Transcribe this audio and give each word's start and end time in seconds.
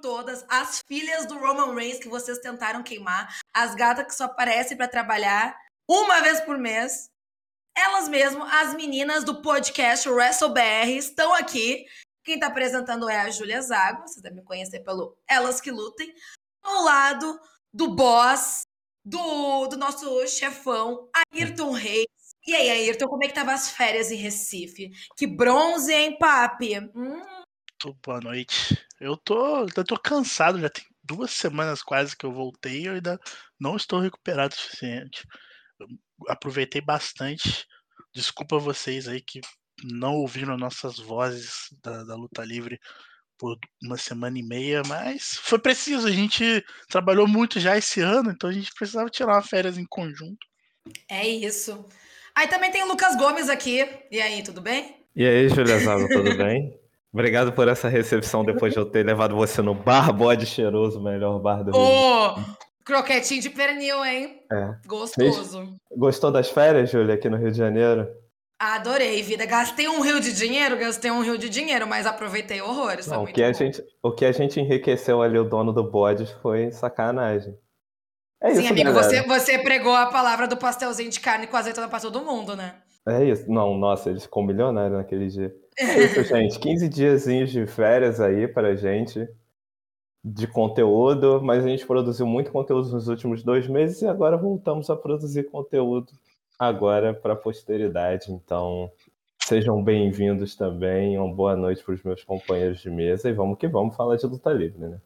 todas, 0.00 0.44
as 0.48 0.80
filhas 0.86 1.26
do 1.26 1.38
Roman 1.38 1.74
Reigns 1.74 1.98
que 1.98 2.08
vocês 2.08 2.38
tentaram 2.38 2.82
queimar, 2.82 3.36
as 3.54 3.74
gatas 3.74 4.06
que 4.06 4.14
só 4.14 4.24
aparecem 4.24 4.76
para 4.76 4.88
trabalhar 4.88 5.56
uma 5.88 6.20
vez 6.20 6.40
por 6.40 6.58
mês. 6.58 7.10
Elas 7.76 8.08
mesmo, 8.08 8.42
as 8.44 8.74
meninas 8.74 9.24
do 9.24 9.40
podcast 9.40 10.08
WrestleBR, 10.08 10.96
estão 10.96 11.32
aqui. 11.32 11.86
Quem 12.24 12.34
está 12.34 12.48
apresentando 12.48 13.08
é 13.08 13.20
a 13.20 13.30
Júlia 13.30 13.62
Zago, 13.62 14.02
vocês 14.02 14.20
devem 14.20 14.38
me 14.38 14.44
conhecer 14.44 14.80
pelo 14.80 15.16
Elas 15.28 15.60
Que 15.60 15.70
Lutem. 15.70 16.12
Ao 16.62 16.82
lado 16.82 17.40
do 17.72 17.94
boss, 17.94 18.62
do, 19.04 19.66
do 19.68 19.76
nosso 19.76 20.26
chefão, 20.26 21.08
Ayrton 21.32 21.70
Reis. 21.70 22.06
E 22.46 22.54
aí, 22.54 22.68
Ayrton, 22.68 23.08
como 23.08 23.24
é 23.24 23.28
que 23.28 23.34
tava 23.34 23.52
as 23.52 23.70
férias 23.70 24.10
em 24.10 24.16
Recife? 24.16 24.90
Que 25.16 25.26
bronze, 25.26 25.92
hein, 25.92 26.18
papi? 26.18 26.78
Hum. 26.94 27.37
Boa 28.04 28.20
noite. 28.20 28.76
Eu 29.00 29.16
tô, 29.16 29.60
eu 29.60 29.84
tô 29.84 29.96
cansado, 29.96 30.58
já 30.58 30.68
tem 30.68 30.84
duas 31.02 31.30
semanas 31.30 31.80
quase 31.80 32.16
que 32.16 32.26
eu 32.26 32.32
voltei 32.32 32.82
e 32.82 32.86
eu 32.86 32.94
ainda 32.94 33.20
não 33.58 33.76
estou 33.76 34.00
recuperado 34.00 34.54
o 34.54 34.58
suficiente. 34.58 35.24
Eu 35.78 35.86
aproveitei 36.28 36.80
bastante. 36.80 37.64
Desculpa 38.12 38.58
vocês 38.58 39.06
aí 39.06 39.20
que 39.20 39.40
não 39.84 40.16
ouviram 40.16 40.56
nossas 40.56 40.98
vozes 40.98 41.68
da, 41.82 42.02
da 42.02 42.16
luta 42.16 42.44
livre 42.44 42.80
por 43.38 43.56
uma 43.80 43.96
semana 43.96 44.36
e 44.36 44.42
meia, 44.42 44.82
mas 44.86 45.38
foi 45.40 45.60
preciso. 45.60 46.08
A 46.08 46.10
gente 46.10 46.64
trabalhou 46.88 47.28
muito 47.28 47.60
já 47.60 47.78
esse 47.78 48.00
ano, 48.00 48.32
então 48.32 48.50
a 48.50 48.52
gente 48.52 48.74
precisava 48.74 49.08
tirar 49.08 49.34
uma 49.34 49.42
férias 49.42 49.78
em 49.78 49.86
conjunto. 49.88 50.44
É 51.08 51.26
isso. 51.28 51.86
Aí 52.34 52.48
também 52.48 52.72
tem 52.72 52.82
o 52.82 52.88
Lucas 52.88 53.16
Gomes 53.16 53.48
aqui. 53.48 53.88
E 54.10 54.20
aí, 54.20 54.42
tudo 54.42 54.60
bem? 54.60 55.06
E 55.14 55.24
aí, 55.24 55.48
Julia 55.48 55.78
Zago, 55.78 56.08
tudo 56.08 56.34
bem? 56.38 56.77
Obrigado 57.12 57.52
por 57.52 57.68
essa 57.68 57.88
recepção 57.88 58.44
depois 58.44 58.72
de 58.72 58.78
eu 58.78 58.84
ter 58.84 59.04
levado 59.04 59.34
você 59.34 59.62
no 59.62 59.74
bar 59.74 60.12
bode 60.12 60.44
cheiroso, 60.44 61.00
melhor 61.00 61.38
bar 61.40 61.64
do 61.64 61.70
Rio. 61.70 61.80
Ô, 61.80 62.34
croquetinho 62.84 63.40
de 63.40 63.50
pernil, 63.50 64.04
hein? 64.04 64.40
É. 64.52 64.74
Gostoso. 64.86 65.74
Gostou 65.96 66.30
das 66.30 66.50
férias, 66.50 66.90
Júlia, 66.90 67.14
aqui 67.14 67.30
no 67.30 67.38
Rio 67.38 67.50
de 67.50 67.56
Janeiro? 67.56 68.08
Adorei, 68.58 69.22
vida. 69.22 69.46
Gastei 69.46 69.88
um 69.88 70.00
rio 70.00 70.20
de 70.20 70.34
dinheiro, 70.34 70.76
gastei 70.76 71.10
um 71.10 71.22
rio 71.22 71.38
de 71.38 71.48
dinheiro, 71.48 71.86
mas 71.86 72.06
aproveitei 72.06 72.60
horrores. 72.60 73.06
Não, 73.06 73.22
o, 73.22 73.26
que 73.26 73.42
a 73.42 73.52
gente, 73.52 73.82
o 74.02 74.10
que 74.10 74.24
a 74.24 74.32
gente 74.32 74.58
enriqueceu 74.58 75.22
ali, 75.22 75.38
o 75.38 75.44
dono 75.44 75.72
do 75.72 75.88
bode, 75.88 76.26
foi 76.42 76.72
sacanagem. 76.72 77.56
É 78.42 78.52
Sim, 78.52 78.62
isso, 78.62 78.72
amigo, 78.72 78.92
você, 78.92 79.22
você 79.22 79.58
pregou 79.58 79.94
a 79.94 80.06
palavra 80.06 80.48
do 80.48 80.56
pastelzinho 80.56 81.10
de 81.10 81.20
carne 81.20 81.46
com 81.46 81.56
azeitona 81.56 81.88
pra 81.88 82.00
todo 82.00 82.24
mundo, 82.24 82.56
né? 82.56 82.82
É 83.08 83.24
isso. 83.24 83.50
Não, 83.50 83.76
nossa, 83.76 84.10
eles 84.10 84.24
ficou 84.24 84.44
milionário 84.44 84.96
naquele 84.96 85.28
dia. 85.28 85.54
É 85.78 86.04
isso, 86.04 86.24
gente. 86.24 86.58
15 86.58 86.88
diazinhos 86.88 87.50
de 87.50 87.66
férias 87.66 88.20
aí 88.20 88.48
pra 88.48 88.74
gente, 88.74 89.28
de 90.24 90.46
conteúdo, 90.48 91.40
mas 91.40 91.64
a 91.64 91.68
gente 91.68 91.86
produziu 91.86 92.26
muito 92.26 92.50
conteúdo 92.50 92.90
nos 92.90 93.06
últimos 93.06 93.44
dois 93.44 93.68
meses 93.68 94.02
e 94.02 94.06
agora 94.06 94.36
voltamos 94.36 94.90
a 94.90 94.96
produzir 94.96 95.44
conteúdo 95.44 96.12
agora 96.58 97.14
para 97.14 97.34
a 97.34 97.36
posteridade. 97.36 98.32
Então, 98.32 98.90
sejam 99.40 99.82
bem-vindos 99.82 100.56
também. 100.56 101.16
Uma 101.16 101.32
boa 101.32 101.54
noite 101.54 101.84
para 101.84 101.94
os 101.94 102.02
meus 102.02 102.24
companheiros 102.24 102.80
de 102.80 102.90
mesa 102.90 103.30
e 103.30 103.32
vamos 103.32 103.56
que 103.56 103.68
vamos 103.68 103.94
falar 103.94 104.16
de 104.16 104.26
luta 104.26 104.50
livre, 104.52 104.78
né? 104.78 105.00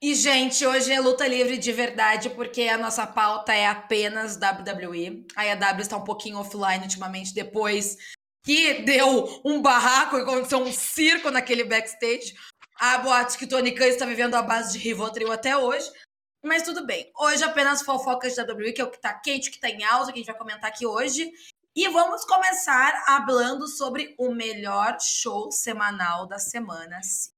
E, 0.00 0.14
gente, 0.14 0.64
hoje 0.64 0.92
é 0.92 1.00
luta 1.00 1.26
livre 1.26 1.58
de 1.58 1.72
verdade, 1.72 2.30
porque 2.30 2.62
a 2.62 2.78
nossa 2.78 3.04
pauta 3.04 3.52
é 3.52 3.66
apenas 3.66 4.36
WWE. 4.36 5.26
A 5.34 5.42
AEW 5.42 5.80
está 5.80 5.96
um 5.96 6.04
pouquinho 6.04 6.38
offline 6.38 6.82
ultimamente, 6.84 7.34
depois 7.34 7.96
que 8.48 8.80
deu 8.80 9.42
um 9.44 9.60
barraco 9.60 10.16
e 10.16 10.22
aconteceu 10.22 10.58
um 10.60 10.72
circo 10.72 11.30
naquele 11.30 11.64
backstage. 11.64 12.34
A 12.80 12.96
boate 12.96 13.36
que 13.36 13.46
Tony 13.46 13.72
Khan 13.72 13.88
está 13.88 14.06
vivendo 14.06 14.36
a 14.36 14.40
base 14.40 14.72
de 14.72 14.78
Rivotril 14.78 15.30
até 15.30 15.54
hoje. 15.54 15.86
Mas 16.42 16.62
tudo 16.62 16.86
bem. 16.86 17.12
Hoje 17.20 17.44
apenas 17.44 17.82
fofocas 17.82 18.34
da 18.36 18.44
WWE, 18.44 18.72
que 18.72 18.80
é 18.80 18.84
o 18.84 18.90
que 18.90 18.98
tá 18.98 19.12
quente, 19.12 19.50
que 19.50 19.60
tá 19.60 19.68
em 19.68 19.84
alta, 19.84 20.12
que 20.12 20.18
a 20.18 20.22
gente 20.22 20.30
vai 20.30 20.38
comentar 20.38 20.70
aqui 20.70 20.86
hoje. 20.86 21.30
E 21.76 21.88
vamos 21.88 22.24
começar 22.24 23.04
falando 23.04 23.68
sobre 23.68 24.14
o 24.18 24.32
melhor 24.32 24.96
show 24.98 25.52
semanal 25.52 26.26
da 26.26 26.38
semana. 26.38 27.02
Sim, 27.02 27.28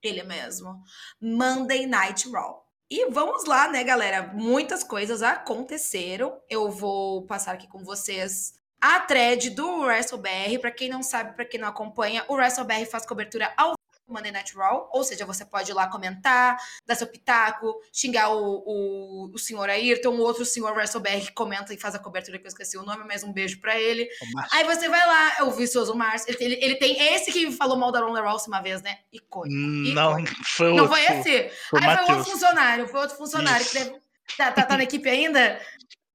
ele 0.00 0.22
mesmo. 0.22 0.80
Monday 1.20 1.84
Night 1.84 2.30
Raw. 2.30 2.64
E 2.88 3.10
vamos 3.10 3.44
lá, 3.44 3.66
né, 3.66 3.82
galera? 3.82 4.32
Muitas 4.34 4.84
coisas 4.84 5.20
aconteceram. 5.20 6.40
Eu 6.48 6.70
vou 6.70 7.26
passar 7.26 7.54
aqui 7.54 7.66
com 7.66 7.82
vocês 7.82 8.52
a 8.80 9.00
thread 9.00 9.50
do 9.50 9.80
WrestleBR. 9.80 10.58
Para 10.60 10.70
quem 10.70 10.88
não 10.88 11.02
sabe, 11.02 11.34
para 11.34 11.44
quem 11.44 11.60
não 11.60 11.68
acompanha, 11.68 12.24
o 12.28 12.34
WrestleBR 12.34 12.86
faz 12.86 13.04
cobertura 13.04 13.52
ao 13.56 13.74
Monday 14.10 14.32
Night 14.32 14.54
Raw, 14.56 14.90
ou 14.92 15.04
seja, 15.04 15.24
você 15.24 15.44
pode 15.44 15.70
ir 15.70 15.74
lá 15.74 15.86
comentar, 15.86 16.58
dar 16.84 16.94
seu 16.94 17.06
pitaco, 17.06 17.80
xingar 17.92 18.30
o, 18.30 18.62
o, 18.66 19.30
o 19.32 19.38
senhor 19.38 19.70
Ayrton, 19.70 20.10
o 20.10 20.20
outro 20.20 20.44
senhor 20.44 20.72
WrestleBR 20.72 21.26
que 21.26 21.32
comenta 21.32 21.72
e 21.72 21.78
faz 21.78 21.94
a 21.94 21.98
cobertura 21.98 22.38
que 22.38 22.44
eu 22.44 22.48
esqueci 22.48 22.76
o 22.76 22.82
nome, 22.82 23.04
mas 23.06 23.22
um 23.22 23.32
beijo 23.32 23.60
pra 23.60 23.78
ele. 23.78 24.08
Aí 24.52 24.64
você 24.64 24.88
vai 24.88 25.06
lá, 25.06 25.36
é 25.38 25.44
o 25.44 25.50
Vicioso 25.52 25.94
Márcio, 25.94 26.34
ele, 26.40 26.58
ele, 26.60 26.74
tem 26.74 27.00
esse 27.14 27.32
que 27.32 27.50
falou 27.52 27.76
mal 27.76 27.92
da 27.92 28.00
Ronda 28.00 28.20
Rousey 28.20 28.48
uma 28.48 28.60
vez, 28.60 28.82
né? 28.82 28.98
Icônico. 29.12 29.94
Não, 29.94 30.16
foi 30.44 30.74
Não 30.74 30.88
foi 30.88 31.02
esse? 31.04 31.50
Foi 31.70 31.80
Aí 31.80 31.96
foi 31.96 32.14
outro 32.14 32.32
funcionário, 32.32 32.88
foi 32.88 33.00
outro 33.00 33.16
funcionário 33.16 33.62
Isso. 33.62 33.70
que 33.70 33.84
deve... 33.84 34.00
Tá, 34.36 34.52
tá, 34.52 34.62
tá 34.64 34.76
na 34.76 34.84
equipe 34.84 35.08
ainda? 35.08 35.60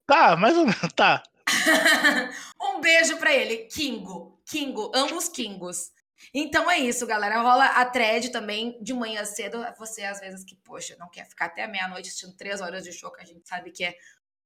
Tá, 0.06 0.36
mais 0.36 0.56
ou 0.56 0.66
menos, 0.66 0.94
tá. 0.96 1.22
um 2.62 2.82
beijo 2.82 3.18
pra 3.18 3.34
ele, 3.34 3.66
Kingo. 3.66 4.40
Kingo, 4.46 4.92
ambos 4.94 5.28
Kingos. 5.28 5.92
Então 6.34 6.70
é 6.70 6.78
isso, 6.80 7.06
galera. 7.06 7.42
Rola 7.42 7.66
a 7.66 7.86
thread 7.86 8.30
também 8.30 8.82
de 8.82 8.94
manhã 8.94 9.24
cedo. 9.26 9.66
Você, 9.78 10.04
às 10.04 10.20
vezes, 10.20 10.44
que, 10.44 10.56
poxa, 10.56 10.96
não 11.00 11.10
quer 11.10 11.28
ficar 11.28 11.46
até 11.46 11.68
meia-noite 11.68 12.10
assistindo 12.10 12.36
três 12.36 12.62
horas 12.62 12.84
de 12.84 12.92
show, 12.92 13.12
que 13.12 13.22
a 13.22 13.26
gente 13.26 13.48
sabe 13.48 13.72
que 13.72 13.84
é 13.84 13.96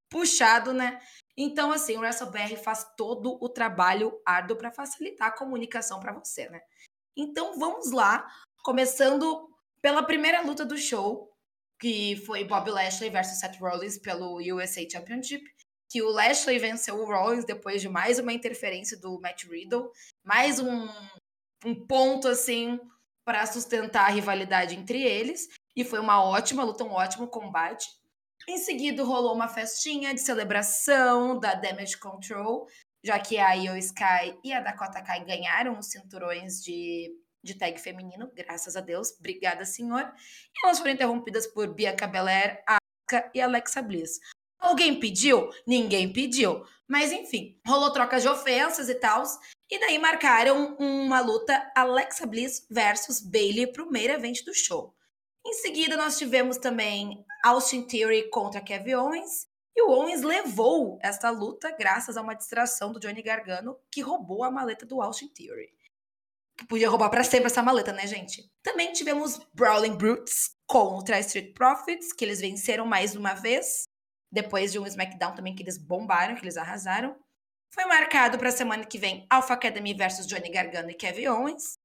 puxado, 0.09 0.73
né? 0.73 0.99
Então, 1.37 1.71
assim, 1.71 1.95
o 1.95 2.01
WrestleBR 2.01 2.57
faz 2.57 2.85
todo 2.97 3.37
o 3.41 3.47
trabalho 3.47 4.19
árduo 4.25 4.57
para 4.57 4.71
facilitar 4.71 5.29
a 5.29 5.37
comunicação 5.37 5.99
para 5.99 6.13
você, 6.13 6.49
né? 6.49 6.59
Então, 7.15 7.57
vamos 7.57 7.91
lá, 7.91 8.27
começando 8.63 9.49
pela 9.81 10.03
primeira 10.03 10.41
luta 10.41 10.65
do 10.65 10.77
show, 10.77 11.31
que 11.79 12.17
foi 12.25 12.43
Bob 12.43 12.69
Lashley 12.69 13.09
versus 13.09 13.39
Seth 13.39 13.57
Rollins 13.59 13.97
pelo 13.97 14.39
USA 14.53 14.81
Championship, 14.89 15.43
que 15.89 16.01
o 16.03 16.09
Lashley 16.09 16.59
venceu 16.59 16.95
o 16.95 17.05
Rollins 17.05 17.45
depois 17.45 17.81
de 17.81 17.89
mais 17.89 18.19
uma 18.19 18.31
interferência 18.31 18.95
do 18.97 19.19
Matt 19.19 19.45
Riddle, 19.45 19.91
mais 20.23 20.59
um, 20.59 20.87
um 21.65 21.75
ponto 21.87 22.27
assim 22.27 22.79
para 23.25 23.45
sustentar 23.47 24.05
a 24.05 24.09
rivalidade 24.09 24.75
entre 24.75 25.01
eles. 25.01 25.47
E 25.75 25.83
foi 25.83 25.99
uma 25.99 26.23
ótima 26.23 26.63
luta, 26.63 26.83
um 26.83 26.91
ótimo 26.91 27.27
combate. 27.27 27.87
Em 28.47 28.57
seguida, 28.57 29.03
rolou 29.03 29.33
uma 29.33 29.47
festinha 29.47 30.13
de 30.13 30.21
celebração 30.21 31.39
da 31.39 31.53
Damage 31.53 31.97
Control, 31.97 32.67
já 33.03 33.19
que 33.19 33.37
a 33.37 33.53
Io 33.53 33.77
Sky 33.77 34.37
e 34.43 34.53
a 34.53 34.61
Dakota 34.61 35.01
Kai 35.01 35.23
ganharam 35.23 35.77
os 35.77 35.87
cinturões 35.87 36.63
de, 36.63 37.15
de 37.43 37.55
tag 37.55 37.79
feminino, 37.79 38.31
graças 38.35 38.75
a 38.75 38.81
Deus. 38.81 39.11
Obrigada, 39.19 39.65
senhor. 39.65 40.01
E 40.01 40.65
elas 40.65 40.79
foram 40.79 40.91
interrompidas 40.91 41.47
por 41.47 41.73
Bianca 41.73 42.07
Belair, 42.07 42.63
Asuka 42.67 43.31
e 43.33 43.41
Alexa 43.41 43.81
Bliss. 43.81 44.19
Alguém 44.69 44.99
pediu? 44.99 45.49
Ninguém 45.65 46.13
pediu. 46.13 46.63
Mas 46.87 47.11
enfim, 47.11 47.59
rolou 47.65 47.91
troca 47.91 48.19
de 48.19 48.27
ofensas 48.27 48.87
e 48.87 48.93
tal. 48.93 49.23
E 49.67 49.79
daí 49.79 49.97
marcaram 49.97 50.75
uma 50.79 51.19
luta 51.21 51.71
Alexa 51.75 52.27
Bliss 52.27 52.67
versus 52.69 53.19
Bailey 53.19 53.65
pro 53.65 53.91
main 53.91 54.05
event 54.05 54.43
do 54.45 54.53
show. 54.53 54.93
Em 55.43 55.53
seguida, 55.53 55.97
nós 55.97 56.19
tivemos 56.19 56.57
também 56.57 57.25
Austin 57.43 57.81
Theory 57.81 58.29
contra 58.29 58.61
Kevin 58.61 58.93
Owens. 58.93 59.47
E 59.75 59.81
o 59.81 59.89
Owens 59.89 60.21
levou 60.21 60.99
esta 61.01 61.31
luta 61.31 61.71
graças 61.71 62.15
a 62.15 62.21
uma 62.21 62.35
distração 62.35 62.91
do 62.91 62.99
Johnny 62.99 63.23
Gargano, 63.23 63.75
que 63.91 64.01
roubou 64.01 64.43
a 64.43 64.51
maleta 64.51 64.85
do 64.85 65.01
Austin 65.01 65.29
Theory. 65.29 65.69
Que 66.55 66.67
podia 66.67 66.89
roubar 66.89 67.09
para 67.09 67.23
sempre 67.23 67.47
essa 67.47 67.63
maleta, 67.63 67.91
né, 67.91 68.05
gente? 68.05 68.47
Também 68.61 68.93
tivemos 68.93 69.39
Brawling 69.51 69.95
Brutes 69.95 70.51
contra 70.67 71.19
Street 71.21 71.55
Profits, 71.55 72.13
que 72.13 72.23
eles 72.23 72.39
venceram 72.39 72.85
mais 72.85 73.15
uma 73.15 73.33
vez 73.33 73.88
depois 74.31 74.71
de 74.71 74.79
um 74.79 74.85
SmackDown 74.85 75.35
também 75.35 75.55
que 75.55 75.63
eles 75.63 75.77
bombaram, 75.77 76.35
que 76.35 76.43
eles 76.43 76.57
arrasaram. 76.57 77.15
Foi 77.73 77.85
marcado 77.85 78.37
para 78.37 78.49
a 78.49 78.53
semana 78.53 78.85
que 78.85 78.97
vem 78.97 79.25
Alpha 79.29 79.53
Academy 79.53 79.93
versus 79.93 80.25
Johnny 80.25 80.49
Gargano 80.49 80.89
e 80.89 80.93
Kevin 80.93 81.27
Owens. 81.27 81.77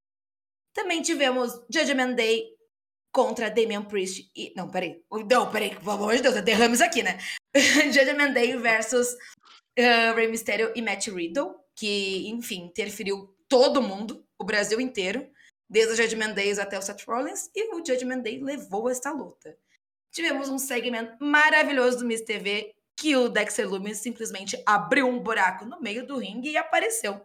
Também 0.72 1.02
tivemos 1.02 1.52
Judgment 1.70 2.14
Day 2.14 2.54
contra 3.12 3.50
Damian 3.50 3.84
Priest 3.84 4.30
e... 4.34 4.52
Não, 4.56 4.68
peraí. 4.68 5.02
Não, 5.30 5.50
peraí. 5.50 5.76
Pelo 5.76 5.92
amor 5.92 6.16
de 6.16 6.22
Deus, 6.22 6.40
derrames 6.42 6.80
aqui, 6.80 7.02
né? 7.02 7.18
Judgment 7.92 8.32
Day 8.32 8.56
versus 8.56 9.12
uh, 9.78 10.14
Rey 10.16 10.26
Mysterio 10.26 10.72
e 10.74 10.82
Matt 10.82 11.06
Riddle, 11.08 11.54
que, 11.76 12.28
enfim, 12.28 12.64
interferiu 12.64 13.36
todo 13.48 13.82
mundo, 13.82 14.26
o 14.38 14.44
Brasil 14.44 14.80
inteiro, 14.80 15.30
desde 15.68 15.92
o 15.92 15.96
Judgment 15.96 16.32
Day 16.32 16.58
até 16.58 16.78
o 16.78 16.82
Seth 16.82 17.04
Rollins, 17.06 17.48
e 17.54 17.74
o 17.74 17.84
Judgment 17.84 18.22
Day 18.22 18.42
levou 18.42 18.90
esta 18.90 19.12
luta 19.12 19.56
tivemos 20.14 20.48
um 20.48 20.58
segmento 20.58 21.16
maravilhoso 21.22 21.98
do 21.98 22.06
Miss 22.06 22.22
TV 22.22 22.72
que 22.96 23.16
o 23.16 23.28
Dexter 23.28 23.68
Lumis 23.68 23.98
simplesmente 23.98 24.62
abriu 24.64 25.08
um 25.08 25.18
buraco 25.18 25.66
no 25.66 25.80
meio 25.80 26.06
do 26.06 26.16
ringue 26.16 26.50
e 26.50 26.56
apareceu. 26.56 27.20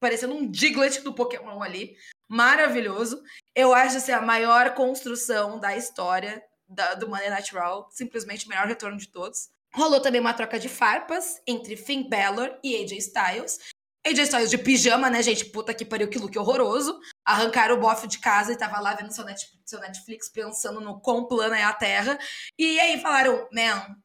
Parecendo 0.00 0.34
um 0.34 0.48
Diglett 0.48 1.02
do 1.02 1.12
Pokémon 1.12 1.60
ali. 1.60 1.96
maravilhoso. 2.30 3.20
Eu 3.54 3.74
acho 3.74 3.96
assim, 3.96 4.12
a 4.12 4.22
maior 4.22 4.74
construção 4.74 5.58
da 5.58 5.76
história 5.76 6.42
da, 6.68 6.94
do 6.94 7.08
Monday 7.08 7.30
Night 7.30 7.52
Raw, 7.52 7.88
simplesmente 7.90 8.46
o 8.46 8.48
melhor 8.48 8.66
retorno 8.66 8.96
de 8.96 9.08
todos. 9.08 9.48
Rolou 9.74 10.00
também 10.00 10.20
uma 10.20 10.34
troca 10.34 10.58
de 10.58 10.68
farpas 10.68 11.40
entre 11.46 11.76
Finn 11.76 12.08
Balor 12.08 12.56
e 12.62 12.76
AJ 12.76 12.92
Styles. 12.98 13.58
AJ 14.06 14.18
Styles 14.20 14.50
de 14.50 14.58
pijama, 14.58 15.10
né, 15.10 15.22
gente? 15.22 15.44
Puta 15.46 15.74
que 15.74 15.84
pariu, 15.84 16.08
que 16.08 16.18
look 16.18 16.36
horroroso. 16.38 16.98
Arrancaram 17.24 17.76
o 17.76 17.80
bofe 17.80 18.06
de 18.06 18.18
casa 18.18 18.52
e 18.52 18.56
tava 18.56 18.80
lá 18.80 18.94
vendo 18.94 19.12
seu 19.12 19.24
Netflix, 19.24 19.62
seu 19.66 19.80
Netflix 19.80 20.28
pensando 20.28 20.80
no 20.80 21.00
quão 21.00 21.26
plana 21.26 21.58
é 21.58 21.62
a 21.62 21.72
Terra. 21.72 22.18
E 22.58 22.78
aí 22.80 23.00
falaram, 23.00 23.48
man, 23.52 23.96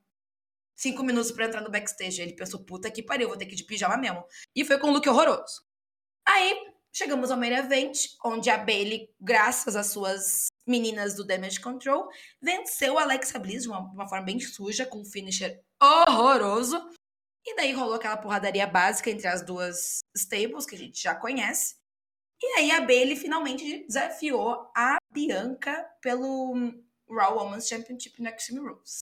cinco 0.75 1.03
minutos 1.03 1.31
para 1.31 1.45
entrar 1.45 1.61
no 1.61 1.71
backstage. 1.71 2.21
Ele 2.21 2.35
pensou, 2.35 2.63
puta 2.63 2.91
que 2.91 3.03
pariu, 3.03 3.29
vou 3.29 3.37
ter 3.37 3.45
que 3.45 3.53
ir 3.53 3.57
de 3.57 3.63
pijama 3.63 3.97
mesmo. 3.97 4.23
E 4.55 4.65
foi 4.65 4.77
com 4.77 4.87
um 4.87 4.91
look 4.91 5.07
horroroso. 5.07 5.63
Aí 6.25 6.73
chegamos 6.91 7.31
ao 7.31 7.37
main 7.37 7.53
event, 7.53 7.97
onde 8.23 8.49
a 8.49 8.57
Bailey, 8.57 9.09
graças 9.19 9.75
às 9.75 9.87
suas 9.87 10.47
meninas 10.65 11.15
do 11.15 11.25
Damage 11.25 11.59
Control, 11.59 12.07
venceu 12.41 12.97
a 12.97 13.03
Alexa 13.03 13.39
Bliss 13.39 13.63
de 13.63 13.69
uma, 13.69 13.79
uma 13.79 14.07
forma 14.07 14.25
bem 14.25 14.39
suja, 14.39 14.85
com 14.85 15.01
um 15.01 15.05
finisher 15.05 15.61
horroroso. 15.81 16.89
E 17.45 17.55
daí 17.55 17.73
rolou 17.73 17.95
aquela 17.95 18.17
porradaria 18.17 18.65
básica 18.65 19.09
entre 19.09 19.27
as 19.27 19.41
duas 19.41 19.99
stables, 20.15 20.65
que 20.65 20.75
a 20.75 20.77
gente 20.77 21.01
já 21.01 21.13
conhece. 21.13 21.75
E 22.41 22.45
aí 22.57 22.71
a 22.71 22.81
Bailey 22.81 23.15
finalmente 23.15 23.85
desafiou 23.85 24.69
a 24.75 24.97
Bianca 25.11 25.89
pelo 26.01 26.53
Raw 27.09 27.37
Women's 27.37 27.67
Championship 27.67 28.21
no 28.21 28.29
Extreme 28.29 28.67
Rules. 28.67 28.99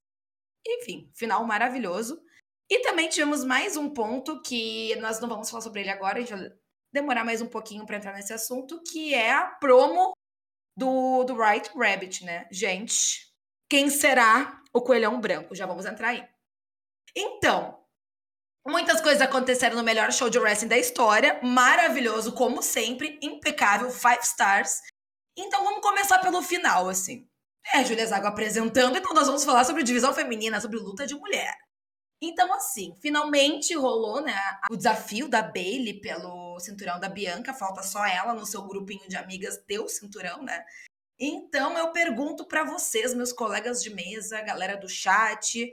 Enfim, 0.66 1.10
final 1.14 1.44
maravilhoso. 1.44 2.22
E 2.70 2.80
também 2.80 3.08
tivemos 3.08 3.44
mais 3.44 3.76
um 3.76 3.90
ponto 3.90 4.40
que 4.42 4.94
nós 4.96 5.20
não 5.20 5.28
vamos 5.28 5.50
falar 5.50 5.62
sobre 5.62 5.80
ele 5.80 5.90
agora, 5.90 6.18
a 6.18 6.20
gente 6.20 6.34
vai 6.34 6.52
demorar 6.92 7.24
mais 7.24 7.40
um 7.42 7.48
pouquinho 7.48 7.84
para 7.84 7.96
entrar 7.96 8.12
nesse 8.12 8.32
assunto, 8.32 8.82
que 8.82 9.14
é 9.14 9.32
a 9.32 9.46
promo 9.46 10.12
do, 10.76 11.24
do 11.24 11.36
Right 11.36 11.70
Rabbit, 11.76 12.24
né? 12.24 12.46
Gente, 12.50 13.32
quem 13.68 13.90
será 13.90 14.62
o 14.72 14.80
coelhão 14.80 15.20
branco? 15.20 15.54
Já 15.54 15.66
vamos 15.66 15.84
entrar 15.84 16.08
aí. 16.08 16.26
Então, 17.14 17.81
muitas 18.66 19.00
coisas 19.00 19.20
aconteceram 19.20 19.76
no 19.76 19.82
melhor 19.82 20.12
show 20.12 20.30
de 20.30 20.38
wrestling 20.38 20.68
da 20.68 20.78
história, 20.78 21.40
maravilhoso, 21.42 22.32
como 22.32 22.62
sempre, 22.62 23.18
impecável, 23.22 23.90
five 23.90 24.20
stars. 24.22 24.80
Então 25.36 25.64
vamos 25.64 25.80
começar 25.80 26.18
pelo 26.18 26.42
final, 26.42 26.88
assim. 26.88 27.26
É, 27.74 27.84
Julia 27.84 28.06
Zago 28.06 28.26
apresentando, 28.26 28.98
então 28.98 29.14
nós 29.14 29.26
vamos 29.26 29.44
falar 29.44 29.64
sobre 29.64 29.82
divisão 29.82 30.12
feminina, 30.12 30.60
sobre 30.60 30.78
luta 30.78 31.06
de 31.06 31.14
mulher. 31.14 31.54
Então, 32.24 32.52
assim, 32.54 32.94
finalmente 33.00 33.74
rolou, 33.74 34.20
né, 34.20 34.38
o 34.70 34.76
desafio 34.76 35.28
da 35.28 35.42
Bailey 35.42 36.00
pelo 36.00 36.58
cinturão 36.60 37.00
da 37.00 37.08
Bianca. 37.08 37.52
Falta 37.52 37.82
só 37.82 38.06
ela 38.06 38.32
no 38.32 38.46
seu 38.46 38.62
grupinho 38.62 39.08
de 39.08 39.16
amigas 39.16 39.58
ter 39.66 39.80
o 39.80 39.88
cinturão, 39.88 40.40
né? 40.40 40.64
Então, 41.18 41.76
eu 41.76 41.90
pergunto 41.90 42.46
para 42.46 42.62
vocês, 42.62 43.12
meus 43.12 43.32
colegas 43.32 43.82
de 43.82 43.90
mesa, 43.90 44.40
galera 44.40 44.76
do 44.76 44.88
chat, 44.88 45.72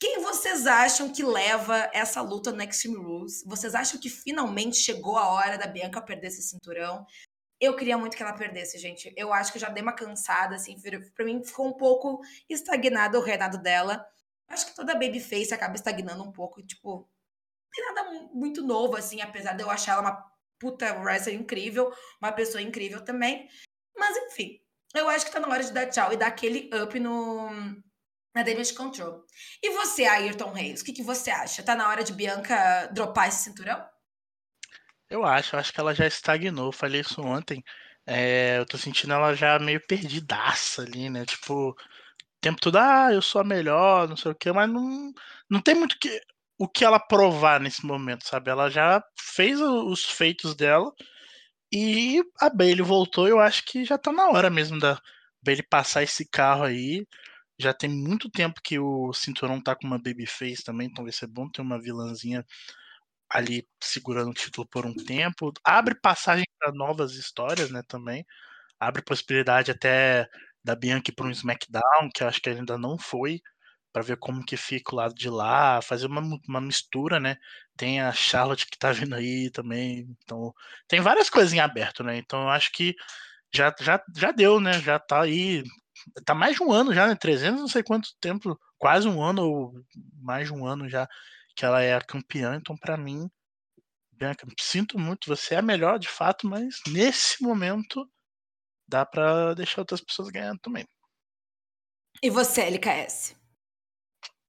quem 0.00 0.22
vocês 0.22 0.66
acham 0.66 1.12
que 1.12 1.24
leva 1.24 1.90
essa 1.92 2.20
luta 2.22 2.52
no 2.52 2.62
Extreme 2.62 2.96
Rules? 2.96 3.42
Vocês 3.44 3.74
acham 3.74 3.98
que 3.98 4.08
finalmente 4.08 4.76
chegou 4.76 5.16
a 5.16 5.28
hora 5.28 5.58
da 5.58 5.66
Bianca 5.66 6.00
perder 6.00 6.28
esse 6.28 6.42
cinturão? 6.42 7.04
Eu 7.60 7.74
queria 7.74 7.98
muito 7.98 8.16
que 8.16 8.22
ela 8.22 8.32
perdesse, 8.32 8.78
gente. 8.78 9.12
Eu 9.16 9.32
acho 9.32 9.52
que 9.52 9.58
já 9.58 9.68
dei 9.68 9.82
uma 9.82 9.92
cansada, 9.92 10.54
assim. 10.54 10.76
Pra 11.14 11.24
mim 11.24 11.42
ficou 11.42 11.66
um 11.66 11.76
pouco 11.76 12.20
estagnado 12.48 13.18
o 13.18 13.22
reinado 13.22 13.58
dela. 13.58 14.06
Acho 14.48 14.66
que 14.66 14.76
toda 14.76 14.94
babyface 14.94 15.52
acaba 15.52 15.74
estagnando 15.74 16.22
um 16.22 16.30
pouco. 16.30 16.62
Tipo, 16.62 16.98
não 17.00 17.70
tem 17.72 17.94
nada 17.94 18.28
muito 18.32 18.62
novo, 18.62 18.96
assim, 18.96 19.20
apesar 19.20 19.54
de 19.54 19.62
eu 19.64 19.70
achar 19.70 19.92
ela 19.92 20.02
uma 20.02 20.32
puta 20.60 20.96
wrestler 21.00 21.34
incrível, 21.34 21.92
uma 22.22 22.30
pessoa 22.30 22.62
incrível 22.62 23.04
também. 23.04 23.48
Mas, 23.96 24.16
enfim, 24.16 24.60
eu 24.94 25.08
acho 25.08 25.26
que 25.26 25.32
tá 25.32 25.40
na 25.40 25.48
hora 25.48 25.64
de 25.64 25.72
dar 25.72 25.86
tchau 25.86 26.12
e 26.12 26.16
dar 26.16 26.28
aquele 26.28 26.70
up 26.72 26.98
no, 27.00 27.50
na 28.38 28.44
Damage 28.44 28.72
Control. 28.72 29.24
E 29.60 29.70
você, 29.70 30.04
Ayrton 30.04 30.52
Reis, 30.52 30.80
o 30.80 30.84
que, 30.84 30.92
que 30.92 31.02
você 31.02 31.30
acha? 31.30 31.62
Tá 31.62 31.74
na 31.74 31.88
hora 31.88 32.04
de 32.04 32.12
Bianca 32.12 32.88
dropar 32.92 33.28
esse 33.28 33.42
cinturão? 33.44 33.84
Eu 35.10 35.24
acho, 35.24 35.56
eu 35.56 35.60
acho 35.60 35.72
que 35.72 35.80
ela 35.80 35.94
já 35.94 36.06
estagnou. 36.06 36.70
Falei 36.70 37.00
isso 37.00 37.20
ontem. 37.20 37.62
É, 38.06 38.58
eu 38.58 38.66
tô 38.66 38.78
sentindo 38.78 39.12
ela 39.12 39.34
já 39.34 39.58
meio 39.58 39.84
perdidaça 39.86 40.82
ali, 40.82 41.10
né? 41.10 41.26
Tipo, 41.26 41.74
tempo 42.40 42.60
todo, 42.60 42.76
ah, 42.76 43.08
eu 43.12 43.20
sou 43.20 43.40
a 43.40 43.44
melhor, 43.44 44.08
não 44.08 44.16
sei 44.16 44.30
o 44.32 44.34
que, 44.34 44.52
mas 44.52 44.70
não, 44.70 45.12
não 45.50 45.60
tem 45.60 45.74
muito 45.74 45.98
que, 45.98 46.20
o 46.58 46.68
que 46.68 46.84
ela 46.84 47.00
provar 47.00 47.60
nesse 47.60 47.84
momento, 47.84 48.26
sabe? 48.26 48.50
Ela 48.50 48.70
já 48.70 49.02
fez 49.18 49.60
os 49.60 50.04
feitos 50.04 50.54
dela 50.54 50.92
e 51.72 52.22
a 52.40 52.48
Bailey 52.50 52.84
voltou. 52.84 53.28
Eu 53.28 53.40
acho 53.40 53.64
que 53.64 53.84
já 53.84 53.98
tá 53.98 54.12
na 54.12 54.28
hora 54.28 54.50
mesmo 54.50 54.78
da 54.78 55.00
Bailey 55.42 55.64
passar 55.68 56.02
esse 56.02 56.28
carro 56.28 56.64
aí. 56.64 57.06
Já 57.58 57.74
tem 57.74 57.90
muito 57.90 58.30
tempo 58.30 58.60
que 58.62 58.78
o 58.78 59.12
cinturão 59.12 59.60
tá 59.60 59.74
com 59.74 59.86
uma 59.86 59.98
babyface 59.98 60.62
também, 60.64 60.88
então 60.88 61.04
vai 61.04 61.12
ser 61.12 61.26
bom 61.26 61.48
ter 61.50 61.60
uma 61.62 61.80
vilãzinha 61.80 62.44
ali 63.30 63.66
segurando 63.82 64.30
o 64.30 64.34
título 64.34 64.66
por 64.68 64.86
um 64.86 64.94
tempo. 64.94 65.52
Abre 65.64 65.94
passagem 65.94 66.46
para 66.58 66.72
novas 66.72 67.14
histórias, 67.14 67.70
né, 67.70 67.82
também. 67.88 68.24
Abre 68.80 69.02
possibilidade 69.02 69.70
até 69.72 70.28
da 70.64 70.74
Bianca 70.76 71.12
para 71.14 71.26
um 71.26 71.30
SmackDown, 71.30 72.10
que 72.14 72.22
eu 72.22 72.28
acho 72.28 72.40
que 72.42 72.50
ainda 72.50 72.78
não 72.78 72.98
foi, 72.98 73.40
para 73.92 74.02
ver 74.02 74.18
como 74.18 74.44
que 74.44 74.56
fica 74.56 74.94
o 74.94 74.96
lado 74.98 75.14
de 75.14 75.30
lá, 75.30 75.80
fazer 75.82 76.06
uma, 76.06 76.22
uma 76.48 76.60
mistura, 76.60 77.20
né? 77.20 77.36
Tem 77.76 78.00
a 78.00 78.12
Charlotte 78.12 78.66
que 78.66 78.78
tá 78.78 78.92
vindo 78.92 79.14
aí 79.14 79.50
também, 79.50 80.06
então 80.24 80.52
tem 80.88 81.00
várias 81.00 81.30
coisas 81.30 81.52
em 81.52 81.60
aberto, 81.60 82.04
né? 82.04 82.18
Então 82.18 82.42
eu 82.42 82.50
acho 82.50 82.72
que 82.72 82.94
já, 83.54 83.74
já, 83.80 84.02
já 84.16 84.32
deu, 84.32 84.60
né? 84.60 84.80
Já 84.80 84.98
tá 84.98 85.22
aí, 85.22 85.62
tá 86.24 86.34
mais 86.34 86.56
de 86.56 86.62
um 86.62 86.72
ano 86.72 86.92
já, 86.94 87.06
né? 87.06 87.14
300 87.14 87.60
não 87.60 87.68
sei 87.68 87.82
quanto 87.82 88.08
tempo, 88.20 88.58
quase 88.78 89.08
um 89.08 89.22
ano 89.22 89.42
ou 89.42 89.74
mais 90.20 90.46
de 90.48 90.54
um 90.54 90.66
ano 90.66 90.88
já 90.88 91.08
que 91.56 91.64
ela 91.64 91.82
é 91.82 91.94
a 91.94 92.00
campeã, 92.00 92.56
então 92.56 92.76
para 92.76 92.96
mim 92.96 93.28
Bianca, 94.12 94.46
sinto 94.60 94.98
muito, 94.98 95.28
você 95.28 95.54
é 95.54 95.58
a 95.58 95.62
melhor 95.62 95.98
de 95.98 96.08
fato, 96.08 96.46
mas 96.48 96.80
nesse 96.88 97.40
momento 97.40 98.04
dá 98.88 99.06
para 99.06 99.54
deixar 99.54 99.82
outras 99.82 100.00
pessoas 100.00 100.28
ganhando 100.28 100.58
também. 100.58 100.84
E 102.20 102.28
você, 102.28 102.62
LKS? 102.62 103.36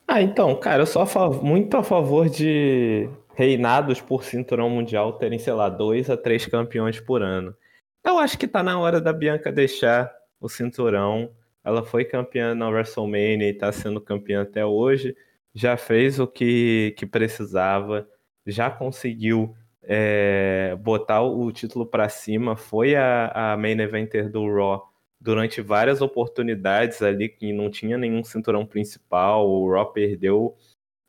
Ah, 0.07 0.23
então, 0.23 0.59
cara, 0.59 0.81
eu 0.81 0.87
sou 0.87 1.03
a 1.03 1.29
muito 1.29 1.77
a 1.77 1.83
favor 1.83 2.27
de 2.27 3.07
reinados 3.35 4.01
por 4.01 4.23
cinturão 4.23 4.67
mundial 4.67 5.13
terem, 5.13 5.37
sei 5.37 5.53
lá, 5.53 5.69
dois 5.69 6.09
a 6.09 6.17
três 6.17 6.47
campeões 6.47 6.99
por 6.99 7.21
ano. 7.21 7.55
Eu 8.03 8.17
acho 8.17 8.37
que 8.39 8.47
tá 8.47 8.63
na 8.63 8.79
hora 8.79 8.99
da 8.99 9.13
Bianca 9.13 9.51
deixar 9.51 10.11
o 10.41 10.49
cinturão. 10.49 11.31
Ela 11.69 11.83
foi 11.83 12.03
campeã 12.03 12.55
na 12.55 12.67
WrestleMania 12.67 13.49
e 13.49 13.53
tá 13.53 13.71
sendo 13.71 14.01
campeã 14.01 14.41
até 14.41 14.65
hoje. 14.65 15.15
Já 15.53 15.77
fez 15.77 16.19
o 16.19 16.27
que, 16.27 16.93
que 16.97 17.05
precisava, 17.05 18.07
já 18.45 18.69
conseguiu 18.69 19.55
é, 19.83 20.75
botar 20.81 21.21
o 21.21 21.51
título 21.51 21.85
para 21.85 22.09
cima, 22.09 22.55
foi 22.55 22.95
a, 22.95 23.53
a 23.53 23.57
main 23.57 23.79
eventer 23.79 24.29
do 24.31 24.45
Raw 24.53 24.89
durante 25.19 25.61
várias 25.61 26.01
oportunidades 26.01 27.01
ali 27.01 27.29
que 27.29 27.51
não 27.51 27.69
tinha 27.69 27.97
nenhum 27.97 28.23
cinturão 28.23 28.65
principal, 28.65 29.49
o 29.49 29.71
Raw 29.71 29.91
perdeu 29.91 30.55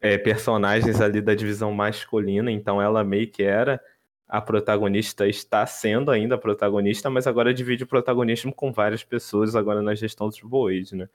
é, 0.01 0.19
personagens 0.19 1.01
ali 1.01 1.21
da 1.21 1.35
divisão 1.35 1.73
masculina, 1.73 2.51
então 2.51 2.81
ela 2.83 3.05
meio 3.05 3.31
que 3.31 3.43
era 3.43 3.81
a 4.31 4.41
protagonista, 4.41 5.27
está 5.27 5.67
sendo 5.67 6.09
ainda 6.09 6.37
a 6.37 6.39
protagonista, 6.39 7.11
mas 7.11 7.27
agora 7.27 7.53
divide 7.53 7.83
o 7.83 7.87
protagonismo 7.87 8.55
com 8.55 8.73
várias 8.73 9.03
pessoas 9.03 9.57
agora 9.57 9.83
na 9.83 9.93
gestão 9.93 10.29
do 10.29 10.35
Triple 10.35 10.79
H, 10.79 10.97
né? 10.97 11.09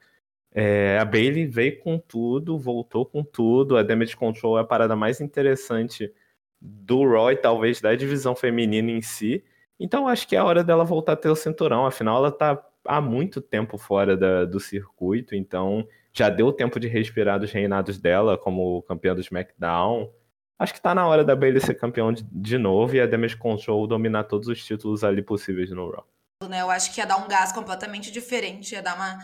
É, 0.52 0.98
a 0.98 1.04
Bailey 1.04 1.46
veio 1.46 1.80
com 1.80 1.98
tudo, 1.98 2.58
voltou 2.58 3.06
com 3.06 3.24
tudo, 3.24 3.76
a 3.76 3.82
Damage 3.82 4.16
Control 4.16 4.58
é 4.58 4.60
a 4.60 4.64
parada 4.64 4.94
mais 4.94 5.20
interessante 5.20 6.12
do 6.60 7.30
e 7.30 7.36
talvez 7.36 7.80
da 7.80 7.94
divisão 7.94 8.36
feminina 8.36 8.90
em 8.90 9.00
si. 9.00 9.42
Então 9.80 10.06
acho 10.06 10.28
que 10.28 10.36
é 10.36 10.38
a 10.38 10.44
hora 10.44 10.62
dela 10.62 10.84
voltar 10.84 11.12
a 11.12 11.16
ter 11.16 11.30
o 11.30 11.36
cinturão. 11.36 11.86
Afinal, 11.86 12.18
ela 12.18 12.30
tá 12.30 12.62
há 12.84 13.00
muito 13.00 13.40
tempo 13.40 13.78
fora 13.78 14.16
da, 14.16 14.44
do 14.44 14.60
circuito, 14.60 15.34
então 15.34 15.86
já 16.12 16.28
deu 16.28 16.52
tempo 16.52 16.78
de 16.78 16.88
respirar 16.88 17.40
dos 17.40 17.50
reinados 17.50 17.98
dela 17.98 18.36
como 18.38 18.82
campeã 18.82 19.14
do 19.14 19.20
SmackDown. 19.20 20.10
Acho 20.58 20.72
que 20.72 20.80
tá 20.80 20.94
na 20.94 21.06
hora 21.06 21.24
da 21.24 21.36
Bailey 21.36 21.60
ser 21.60 21.74
campeão 21.74 22.12
de, 22.12 22.22
de 22.24 22.56
novo 22.56 22.94
e 22.94 23.00
a 23.00 23.06
Damage 23.06 23.36
Control 23.36 23.86
dominar 23.86 24.24
todos 24.24 24.48
os 24.48 24.64
títulos 24.64 25.04
ali 25.04 25.22
possíveis 25.22 25.70
no 25.70 25.90
Raw. 25.90 26.06
Né, 26.48 26.60
eu 26.60 26.70
acho 26.70 26.94
que 26.94 27.00
ia 27.00 27.06
dar 27.06 27.16
um 27.16 27.28
gás 27.28 27.52
completamente 27.52 28.10
diferente, 28.10 28.72
ia 28.72 28.82
dar 28.82 28.94
uma. 28.94 29.18